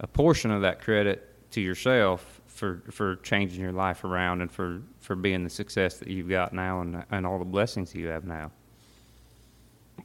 a 0.00 0.06
portion 0.06 0.50
of 0.50 0.62
that 0.62 0.80
credit 0.80 1.50
to 1.52 1.60
yourself 1.60 2.40
for 2.46 2.82
for 2.90 3.16
changing 3.16 3.60
your 3.60 3.72
life 3.72 4.04
around 4.04 4.40
and 4.40 4.50
for 4.50 4.82
for 5.00 5.14
being 5.14 5.44
the 5.44 5.50
success 5.50 5.98
that 5.98 6.08
you've 6.08 6.28
got 6.28 6.52
now 6.52 6.80
and 6.80 7.04
and 7.10 7.26
all 7.26 7.38
the 7.38 7.44
blessings 7.44 7.94
you 7.94 8.08
have 8.08 8.24
now. 8.24 8.50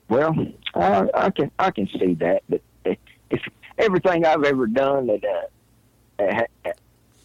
Well, 0.08 0.36
I, 0.76 1.08
I 1.14 1.30
can 1.32 1.52
I 1.60 1.72
can 1.72 1.88
see 1.88 2.14
that, 2.16 2.44
but 2.50 2.62
if 2.86 3.42
everything 3.78 4.26
I've 4.26 4.44
ever 4.44 4.68
done 4.68 5.08
that 5.08 6.50
uh, 6.66 6.72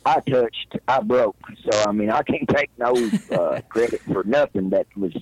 I 0.07 0.21
touched, 0.21 0.77
I 0.87 1.01
broke. 1.01 1.37
So 1.71 1.83
I 1.87 1.93
mean, 1.93 2.11
I 2.11 2.23
can't 2.23 2.49
take 2.49 2.71
no 2.79 2.95
uh, 3.33 3.61
credit 3.69 4.01
for 4.03 4.25
nothing 4.25 4.71
that 4.71 4.87
was 4.97 5.15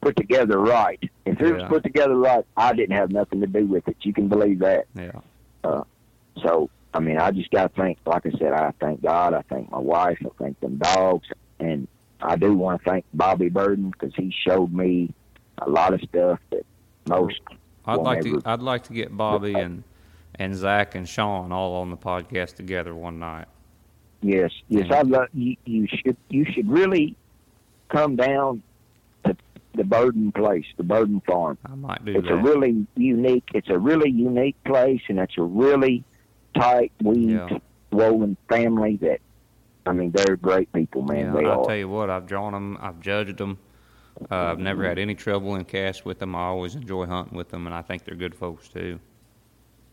put 0.00 0.16
together 0.16 0.58
right. 0.58 1.02
If 1.26 1.40
it 1.40 1.54
was 1.54 1.64
put 1.68 1.82
together 1.82 2.16
right, 2.16 2.44
I 2.56 2.72
didn't 2.72 2.96
have 2.96 3.10
nothing 3.10 3.40
to 3.40 3.46
do 3.46 3.66
with 3.66 3.88
it. 3.88 3.96
You 4.02 4.12
can 4.12 4.28
believe 4.28 4.60
that. 4.60 4.86
yeah 4.94 5.12
So 6.42 6.70
I 6.94 7.00
mean, 7.00 7.18
I 7.18 7.30
just 7.30 7.50
got 7.50 7.74
to 7.74 7.80
thank, 7.80 7.98
like 8.06 8.24
I 8.26 8.30
said, 8.38 8.52
I 8.52 8.72
thank 8.80 9.02
God, 9.02 9.34
I 9.34 9.42
thank 9.42 9.70
my 9.70 9.78
wife, 9.78 10.18
I 10.24 10.28
thank 10.38 10.58
them 10.60 10.78
dogs, 10.78 11.28
and 11.60 11.86
I 12.20 12.36
do 12.36 12.54
want 12.54 12.82
to 12.82 12.90
thank 12.90 13.04
Bobby 13.12 13.48
Burden 13.48 13.90
because 13.90 14.14
he 14.16 14.34
showed 14.46 14.72
me 14.72 15.12
a 15.58 15.68
lot 15.68 15.92
of 15.92 16.00
stuff 16.02 16.40
that 16.50 16.64
most. 17.08 17.40
I'd 17.84 18.00
like 18.00 18.22
to 18.22 18.40
I'd 18.44 18.60
like 18.60 18.84
to 18.84 18.92
get 18.92 19.16
Bobby 19.16 19.54
and 19.54 19.84
and 20.34 20.54
Zach 20.54 20.94
and 20.94 21.08
Sean 21.08 21.52
all 21.52 21.76
on 21.76 21.90
the 21.90 21.96
podcast 21.96 22.54
together 22.54 22.94
one 22.94 23.18
night 23.18 23.48
Yes, 24.20 24.50
yes. 24.68 24.86
I 24.90 25.02
love 25.02 25.28
you. 25.32 25.56
You 25.64 25.86
should 25.86 26.16
you 26.28 26.44
should 26.52 26.68
really 26.68 27.16
come 27.88 28.16
down 28.16 28.62
to 29.24 29.36
the 29.74 29.84
Burden 29.84 30.32
place, 30.32 30.64
the 30.76 30.82
Burden 30.82 31.20
Farm. 31.26 31.56
I 31.64 31.74
might 31.74 32.04
do 32.04 32.16
It's 32.16 32.26
that 32.26 32.32
a 32.34 32.36
really 32.36 32.86
unique. 32.96 33.48
It's 33.54 33.68
a 33.70 33.78
really 33.78 34.10
unique 34.10 34.56
place, 34.64 35.02
and 35.08 35.18
it's 35.20 35.38
a 35.38 35.42
really 35.42 36.04
tight, 36.54 36.90
weaved, 37.02 37.30
Yeah. 37.52 37.58
woven 37.92 38.36
family. 38.48 38.96
That 38.96 39.20
I 39.86 39.92
mean, 39.92 40.10
they're 40.10 40.36
great 40.36 40.72
people, 40.72 41.02
man. 41.02 41.26
Yeah, 41.26 41.32
they 41.40 41.46
I'll 41.46 41.60
are. 41.60 41.66
tell 41.66 41.76
you 41.76 41.88
what, 41.88 42.10
I've 42.10 42.26
drawn 42.26 42.52
them, 42.52 42.76
I've 42.80 43.00
judged 43.00 43.38
them. 43.38 43.58
Uh, 44.30 44.34
I've 44.34 44.58
never 44.58 44.84
had 44.84 44.98
any 44.98 45.14
trouble 45.14 45.54
in 45.54 45.64
cast 45.64 46.04
with 46.04 46.18
them. 46.18 46.34
I 46.34 46.40
always 46.40 46.74
enjoy 46.74 47.06
hunting 47.06 47.38
with 47.38 47.50
them, 47.50 47.66
and 47.66 47.74
I 47.74 47.82
think 47.82 48.04
they're 48.04 48.16
good 48.16 48.34
folks 48.34 48.66
too. 48.68 48.98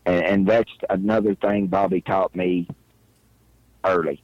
and, 0.04 0.24
and 0.24 0.46
that's 0.46 0.70
another 0.90 1.36
thing 1.36 1.68
Bobby 1.68 2.00
taught 2.00 2.34
me 2.34 2.66
early. 3.84 4.22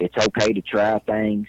It's 0.00 0.16
okay 0.16 0.52
to 0.52 0.60
try 0.62 0.98
things, 1.00 1.48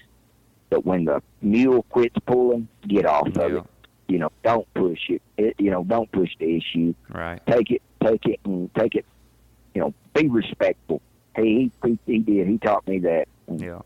but 0.70 0.86
when 0.86 1.06
the 1.06 1.22
mule 1.42 1.84
quits 1.90 2.16
pulling, 2.26 2.68
get 2.88 3.06
off 3.06 3.28
of 3.28 3.38
it. 3.38 3.64
You 4.08 4.20
know, 4.20 4.32
don't 4.44 4.72
push 4.74 5.00
it. 5.10 5.22
it. 5.38 5.56
You 5.58 5.72
know, 5.72 5.84
don't 5.84 6.12
push 6.12 6.30
the 6.40 6.58
issue. 6.58 6.94
right. 7.10 7.42
Take 7.48 7.72
it, 7.72 7.82
take 8.04 8.26
it, 8.26 8.40
and 8.44 8.74
take 8.76 8.96
it. 8.96 9.06
You 9.74 9.82
know, 9.82 9.94
be 10.14 10.28
respectful. 10.28 11.02
He 11.36 11.72
he 11.84 11.98
he 12.06 12.20
did. 12.20 12.48
He 12.48 12.58
taught 12.60 12.88
me 12.88 13.00
that. 13.00 13.28
And 13.48 13.60
Yeah, 13.62 13.80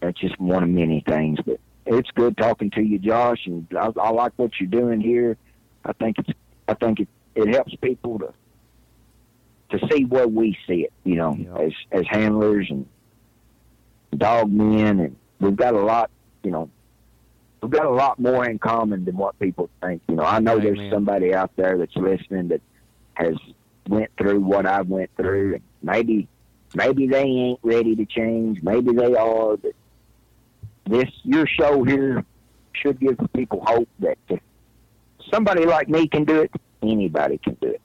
That's 0.00 0.18
just 0.18 0.40
one 0.40 0.62
of 0.62 0.70
many 0.70 1.02
things. 1.06 1.38
But 1.44 1.60
it's 1.84 2.10
good 2.12 2.36
talking 2.38 2.70
to 2.70 2.82
you, 2.82 2.98
Josh, 2.98 3.46
and 3.46 3.66
I, 3.76 3.90
I 4.00 4.10
like 4.10 4.32
what 4.36 4.52
you're 4.58 4.70
doing 4.70 5.00
here. 5.00 5.36
I 5.84 5.92
think 5.92 6.18
it's 6.18 6.30
I 6.68 6.74
think 6.74 7.00
it 7.00 7.08
it 7.34 7.48
helps 7.48 7.74
people 7.76 8.18
to 8.20 8.32
to 9.70 9.78
see 9.90 10.04
where 10.04 10.28
we 10.28 10.56
see 10.66 10.84
it. 10.84 10.92
You 11.04 11.16
know, 11.16 11.34
Yeah. 11.34 11.56
as 11.66 11.72
as 11.92 12.06
handlers 12.08 12.68
and 12.70 12.86
dog 14.16 14.50
men, 14.50 15.00
and 15.00 15.16
we've 15.40 15.56
got 15.56 15.74
a 15.74 15.80
lot. 15.80 16.10
You 16.42 16.50
know, 16.52 16.70
we've 17.62 17.70
got 17.70 17.86
a 17.86 17.90
lot 17.90 18.18
more 18.18 18.48
in 18.48 18.58
common 18.58 19.04
than 19.04 19.16
what 19.16 19.38
people 19.38 19.68
think. 19.82 20.02
You 20.08 20.16
know, 20.16 20.24
I 20.24 20.38
know 20.38 20.58
Amen. 20.58 20.74
there's 20.76 20.92
somebody 20.92 21.34
out 21.34 21.50
there 21.56 21.76
that's 21.78 21.96
listening 21.96 22.48
that 22.48 22.60
has 23.14 23.34
went 23.88 24.10
through 24.18 24.40
what 24.40 24.66
I 24.66 24.82
went 24.82 25.10
through, 25.16 25.54
and 25.54 25.62
maybe 25.82 26.28
maybe 26.74 27.06
they 27.06 27.22
ain't 27.24 27.60
ready 27.62 27.96
to 27.96 28.04
change. 28.06 28.62
Maybe 28.62 28.92
they 28.92 29.14
are, 29.14 29.56
but 29.56 29.72
this 30.88 31.10
your 31.24 31.46
show 31.46 31.82
here 31.82 32.24
should 32.72 33.00
give 33.00 33.18
people 33.32 33.62
hope 33.66 33.88
that 34.00 34.18
somebody 35.32 35.64
like 35.64 35.88
me 35.88 36.06
can 36.06 36.24
do 36.24 36.40
it, 36.42 36.50
anybody 36.82 37.38
can 37.38 37.54
do 37.60 37.68
it. 37.68 37.80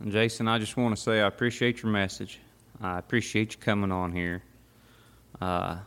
And 0.00 0.12
Jason, 0.12 0.48
I 0.48 0.58
just 0.58 0.76
want 0.76 0.96
to 0.96 1.00
say 1.00 1.20
I 1.20 1.26
appreciate 1.26 1.82
your 1.82 1.92
message. 1.92 2.40
I 2.80 2.98
appreciate 2.98 3.54
you 3.54 3.60
coming 3.60 3.90
on 3.90 4.12
here. 4.12 4.42
Uh, 5.40 5.78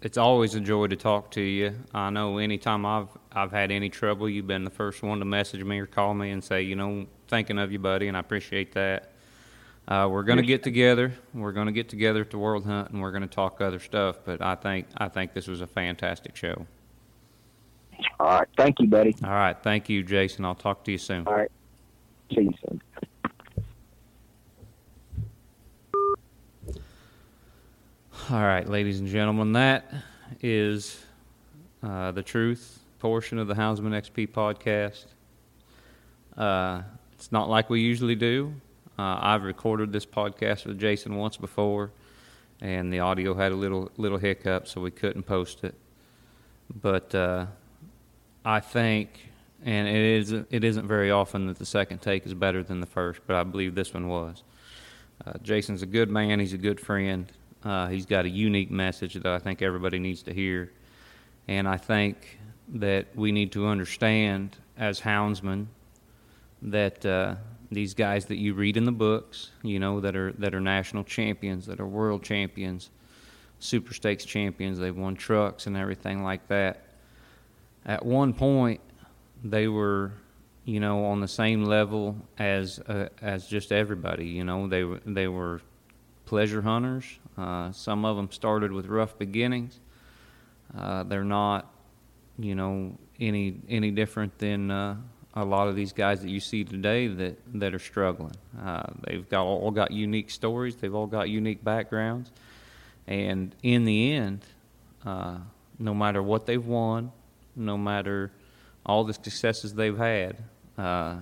it's 0.00 0.16
always 0.16 0.54
a 0.54 0.60
joy 0.60 0.86
to 0.86 0.96
talk 0.96 1.32
to 1.32 1.40
you. 1.40 1.74
I 1.92 2.10
know 2.10 2.38
anytime 2.38 2.86
I've 2.86 3.08
I've 3.32 3.50
had 3.50 3.70
any 3.70 3.88
trouble, 3.88 4.28
you've 4.28 4.46
been 4.46 4.64
the 4.64 4.70
first 4.70 5.02
one 5.02 5.18
to 5.18 5.24
message 5.24 5.62
me 5.64 5.78
or 5.78 5.86
call 5.86 6.14
me 6.14 6.30
and 6.30 6.42
say, 6.42 6.62
you 6.62 6.76
know, 6.76 7.06
thinking 7.26 7.58
of 7.58 7.72
you, 7.72 7.78
buddy, 7.78 8.08
and 8.08 8.16
I 8.16 8.20
appreciate 8.20 8.72
that. 8.74 9.12
Uh, 9.88 10.06
we're 10.10 10.22
going 10.22 10.36
to 10.38 10.44
get 10.44 10.62
together. 10.62 11.12
We're 11.32 11.52
going 11.52 11.66
to 11.66 11.72
get 11.72 11.88
together 11.88 12.20
at 12.20 12.30
the 12.30 12.38
World 12.38 12.66
Hunt, 12.66 12.90
and 12.90 13.00
we're 13.00 13.10
going 13.10 13.22
to 13.22 13.28
talk 13.28 13.60
other 13.60 13.78
stuff. 13.78 14.18
But 14.24 14.42
I 14.42 14.54
think 14.54 14.86
I 14.98 15.08
think 15.08 15.32
this 15.32 15.48
was 15.48 15.62
a 15.62 15.66
fantastic 15.66 16.36
show. 16.36 16.66
All 18.20 18.26
right, 18.26 18.48
thank 18.56 18.78
you, 18.78 18.86
buddy. 18.86 19.16
All 19.24 19.30
right, 19.30 19.56
thank 19.60 19.88
you, 19.88 20.02
Jason. 20.02 20.44
I'll 20.44 20.54
talk 20.54 20.84
to 20.84 20.92
you 20.92 20.98
soon. 20.98 21.26
All 21.26 21.34
right, 21.34 21.50
see 22.32 22.42
you 22.42 22.54
soon. 22.66 22.67
All 28.30 28.42
right, 28.42 28.68
ladies 28.68 29.00
and 29.00 29.08
gentlemen, 29.08 29.52
that 29.54 29.90
is 30.42 31.02
uh, 31.82 32.12
the 32.12 32.22
truth 32.22 32.78
portion 32.98 33.38
of 33.38 33.48
the 33.48 33.54
Houndsman 33.54 33.92
XP 33.92 34.28
podcast. 34.28 35.06
Uh, 36.36 36.82
it's 37.14 37.32
not 37.32 37.48
like 37.48 37.70
we 37.70 37.80
usually 37.80 38.16
do. 38.16 38.52
Uh, 38.98 39.18
I've 39.22 39.44
recorded 39.44 39.92
this 39.92 40.04
podcast 40.04 40.66
with 40.66 40.78
Jason 40.78 41.16
once 41.16 41.38
before, 41.38 41.90
and 42.60 42.92
the 42.92 42.98
audio 43.00 43.32
had 43.32 43.50
a 43.50 43.54
little 43.54 43.90
little 43.96 44.18
hiccup, 44.18 44.68
so 44.68 44.82
we 44.82 44.90
couldn't 44.90 45.22
post 45.22 45.64
it. 45.64 45.74
But 46.82 47.14
uh, 47.14 47.46
I 48.44 48.60
think, 48.60 49.30
and 49.64 49.88
it 49.88 50.04
is 50.04 50.32
it 50.32 50.64
isn't 50.64 50.86
very 50.86 51.10
often 51.10 51.46
that 51.46 51.58
the 51.58 51.64
second 51.64 52.02
take 52.02 52.26
is 52.26 52.34
better 52.34 52.62
than 52.62 52.80
the 52.80 52.86
first, 52.86 53.20
but 53.26 53.36
I 53.36 53.42
believe 53.44 53.74
this 53.74 53.94
one 53.94 54.06
was. 54.06 54.42
Uh, 55.26 55.32
Jason's 55.42 55.80
a 55.80 55.86
good 55.86 56.10
man. 56.10 56.40
He's 56.40 56.52
a 56.52 56.58
good 56.58 56.78
friend. 56.78 57.32
Uh, 57.68 57.86
he's 57.86 58.06
got 58.06 58.24
a 58.24 58.30
unique 58.30 58.70
message 58.70 59.12
that 59.12 59.26
I 59.26 59.38
think 59.38 59.60
everybody 59.60 59.98
needs 59.98 60.22
to 60.22 60.32
hear. 60.32 60.72
And 61.48 61.68
I 61.68 61.76
think 61.76 62.38
that 62.70 63.14
we 63.14 63.30
need 63.30 63.52
to 63.52 63.66
understand 63.66 64.56
as 64.78 64.98
houndsmen 64.98 65.66
that 66.62 67.04
uh, 67.04 67.34
these 67.70 67.92
guys 67.92 68.24
that 68.24 68.36
you 68.36 68.54
read 68.54 68.78
in 68.78 68.86
the 68.86 68.92
books, 68.92 69.50
you 69.62 69.78
know, 69.78 70.00
that 70.00 70.16
are 70.16 70.32
that 70.38 70.54
are 70.54 70.62
national 70.62 71.04
champions, 71.04 71.66
that 71.66 71.78
are 71.78 71.86
world 71.86 72.22
champions, 72.22 72.88
super 73.58 73.92
stakes 73.92 74.24
champions. 74.24 74.78
They've 74.78 74.96
won 74.96 75.14
trucks 75.14 75.66
and 75.66 75.76
everything 75.76 76.22
like 76.22 76.48
that. 76.48 76.84
At 77.84 78.02
one 78.02 78.32
point, 78.32 78.80
they 79.44 79.68
were, 79.68 80.12
you 80.64 80.80
know, 80.80 81.04
on 81.04 81.20
the 81.20 81.28
same 81.28 81.64
level 81.64 82.16
as 82.38 82.78
uh, 82.78 83.10
as 83.20 83.46
just 83.46 83.72
everybody. 83.72 84.26
You 84.26 84.44
know, 84.44 84.68
they 84.68 84.84
they 85.04 85.28
were 85.28 85.60
pleasure 86.28 86.60
hunters. 86.60 87.06
Uh, 87.38 87.72
some 87.72 88.04
of 88.04 88.14
them 88.14 88.30
started 88.30 88.70
with 88.70 88.84
rough 88.86 89.16
beginnings. 89.18 89.80
Uh, 90.76 91.02
they're 91.04 91.24
not, 91.24 91.72
you 92.38 92.54
know, 92.54 92.92
any 93.18 93.56
any 93.70 93.90
different 93.90 94.38
than 94.38 94.70
uh, 94.70 94.94
a 95.32 95.44
lot 95.44 95.68
of 95.68 95.74
these 95.74 95.94
guys 95.94 96.20
that 96.20 96.28
you 96.28 96.38
see 96.38 96.64
today 96.64 97.06
that 97.06 97.38
that 97.54 97.74
are 97.74 97.78
struggling. 97.78 98.34
Uh, 98.62 98.82
they've 99.06 99.26
got 99.30 99.42
all 99.44 99.70
got 99.70 99.90
unique 99.90 100.28
stories. 100.28 100.76
They've 100.76 100.94
all 100.94 101.06
got 101.06 101.30
unique 101.30 101.64
backgrounds, 101.64 102.30
and 103.06 103.54
in 103.62 103.86
the 103.86 104.12
end, 104.12 104.44
uh, 105.06 105.38
no 105.78 105.94
matter 105.94 106.22
what 106.22 106.44
they've 106.44 106.64
won, 106.64 107.10
no 107.56 107.78
matter 107.78 108.30
all 108.84 109.02
the 109.04 109.14
successes 109.14 109.72
they've 109.72 109.96
had, 109.96 110.36
uh, 110.76 111.16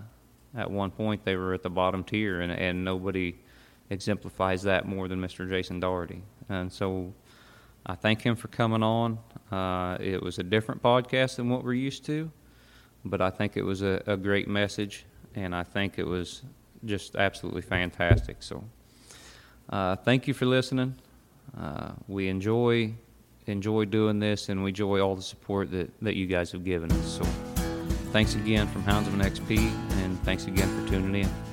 at 0.57 0.69
one 0.69 0.91
point 0.91 1.25
they 1.25 1.37
were 1.37 1.55
at 1.55 1.63
the 1.63 1.71
bottom 1.71 2.03
tier, 2.03 2.41
and 2.41 2.51
and 2.51 2.85
nobody 2.85 3.37
exemplifies 3.91 4.63
that 4.63 4.87
more 4.87 5.09
than 5.09 5.21
Mr. 5.21 5.49
Jason 5.49 5.81
Doherty. 5.81 6.23
And 6.49 6.73
so, 6.73 7.13
I 7.89 7.95
thank 7.95 8.21
him 8.21 8.35
for 8.35 8.49
coming 8.49 8.83
on. 8.83 9.19
Uh, 9.53 9.97
it 10.01 10.21
was 10.21 10.39
a 10.39 10.43
different 10.43 10.83
podcast 10.83 11.37
than 11.37 11.49
what 11.49 11.63
we're 11.63 11.75
used 11.75 12.05
to 12.07 12.31
but 13.11 13.21
I 13.21 13.31
think 13.31 13.57
it 13.57 13.63
was 13.63 13.83
a, 13.83 14.03
a 14.07 14.17
great 14.17 14.49
message, 14.49 15.07
and 15.35 15.55
I 15.55 15.63
think 15.63 15.99
it 15.99 16.07
was 16.07 16.43
just 16.85 17.17
absolutely 17.17 17.63
fantastic. 17.63 18.43
So, 18.43 18.65
uh, 19.71 19.97
thank 19.97 20.29
you 20.29 20.35
for 20.35 20.47
listening. 20.47 20.97
Uh, 21.59 21.93
we 22.09 22.29
enjoy 22.29 22.95
enjoy 23.47 23.85
doing 23.85 24.19
this, 24.19 24.49
and 24.49 24.63
we 24.63 24.71
enjoy 24.71 25.01
all 25.01 25.15
the 25.15 25.23
support 25.23 25.71
that, 25.71 25.89
that 26.03 26.17
you 26.17 26.27
guys 26.27 26.51
have 26.51 26.65
given 26.65 26.91
us. 26.91 27.19
So, 27.19 27.25
thanks 28.13 28.35
again 28.35 28.67
from 28.69 28.83
Houndsman 28.83 29.23
XP, 29.23 29.59
and 30.03 30.21
thanks 30.25 30.47
again 30.47 30.69
for 30.69 30.91
tuning 30.91 31.23
in. 31.23 31.46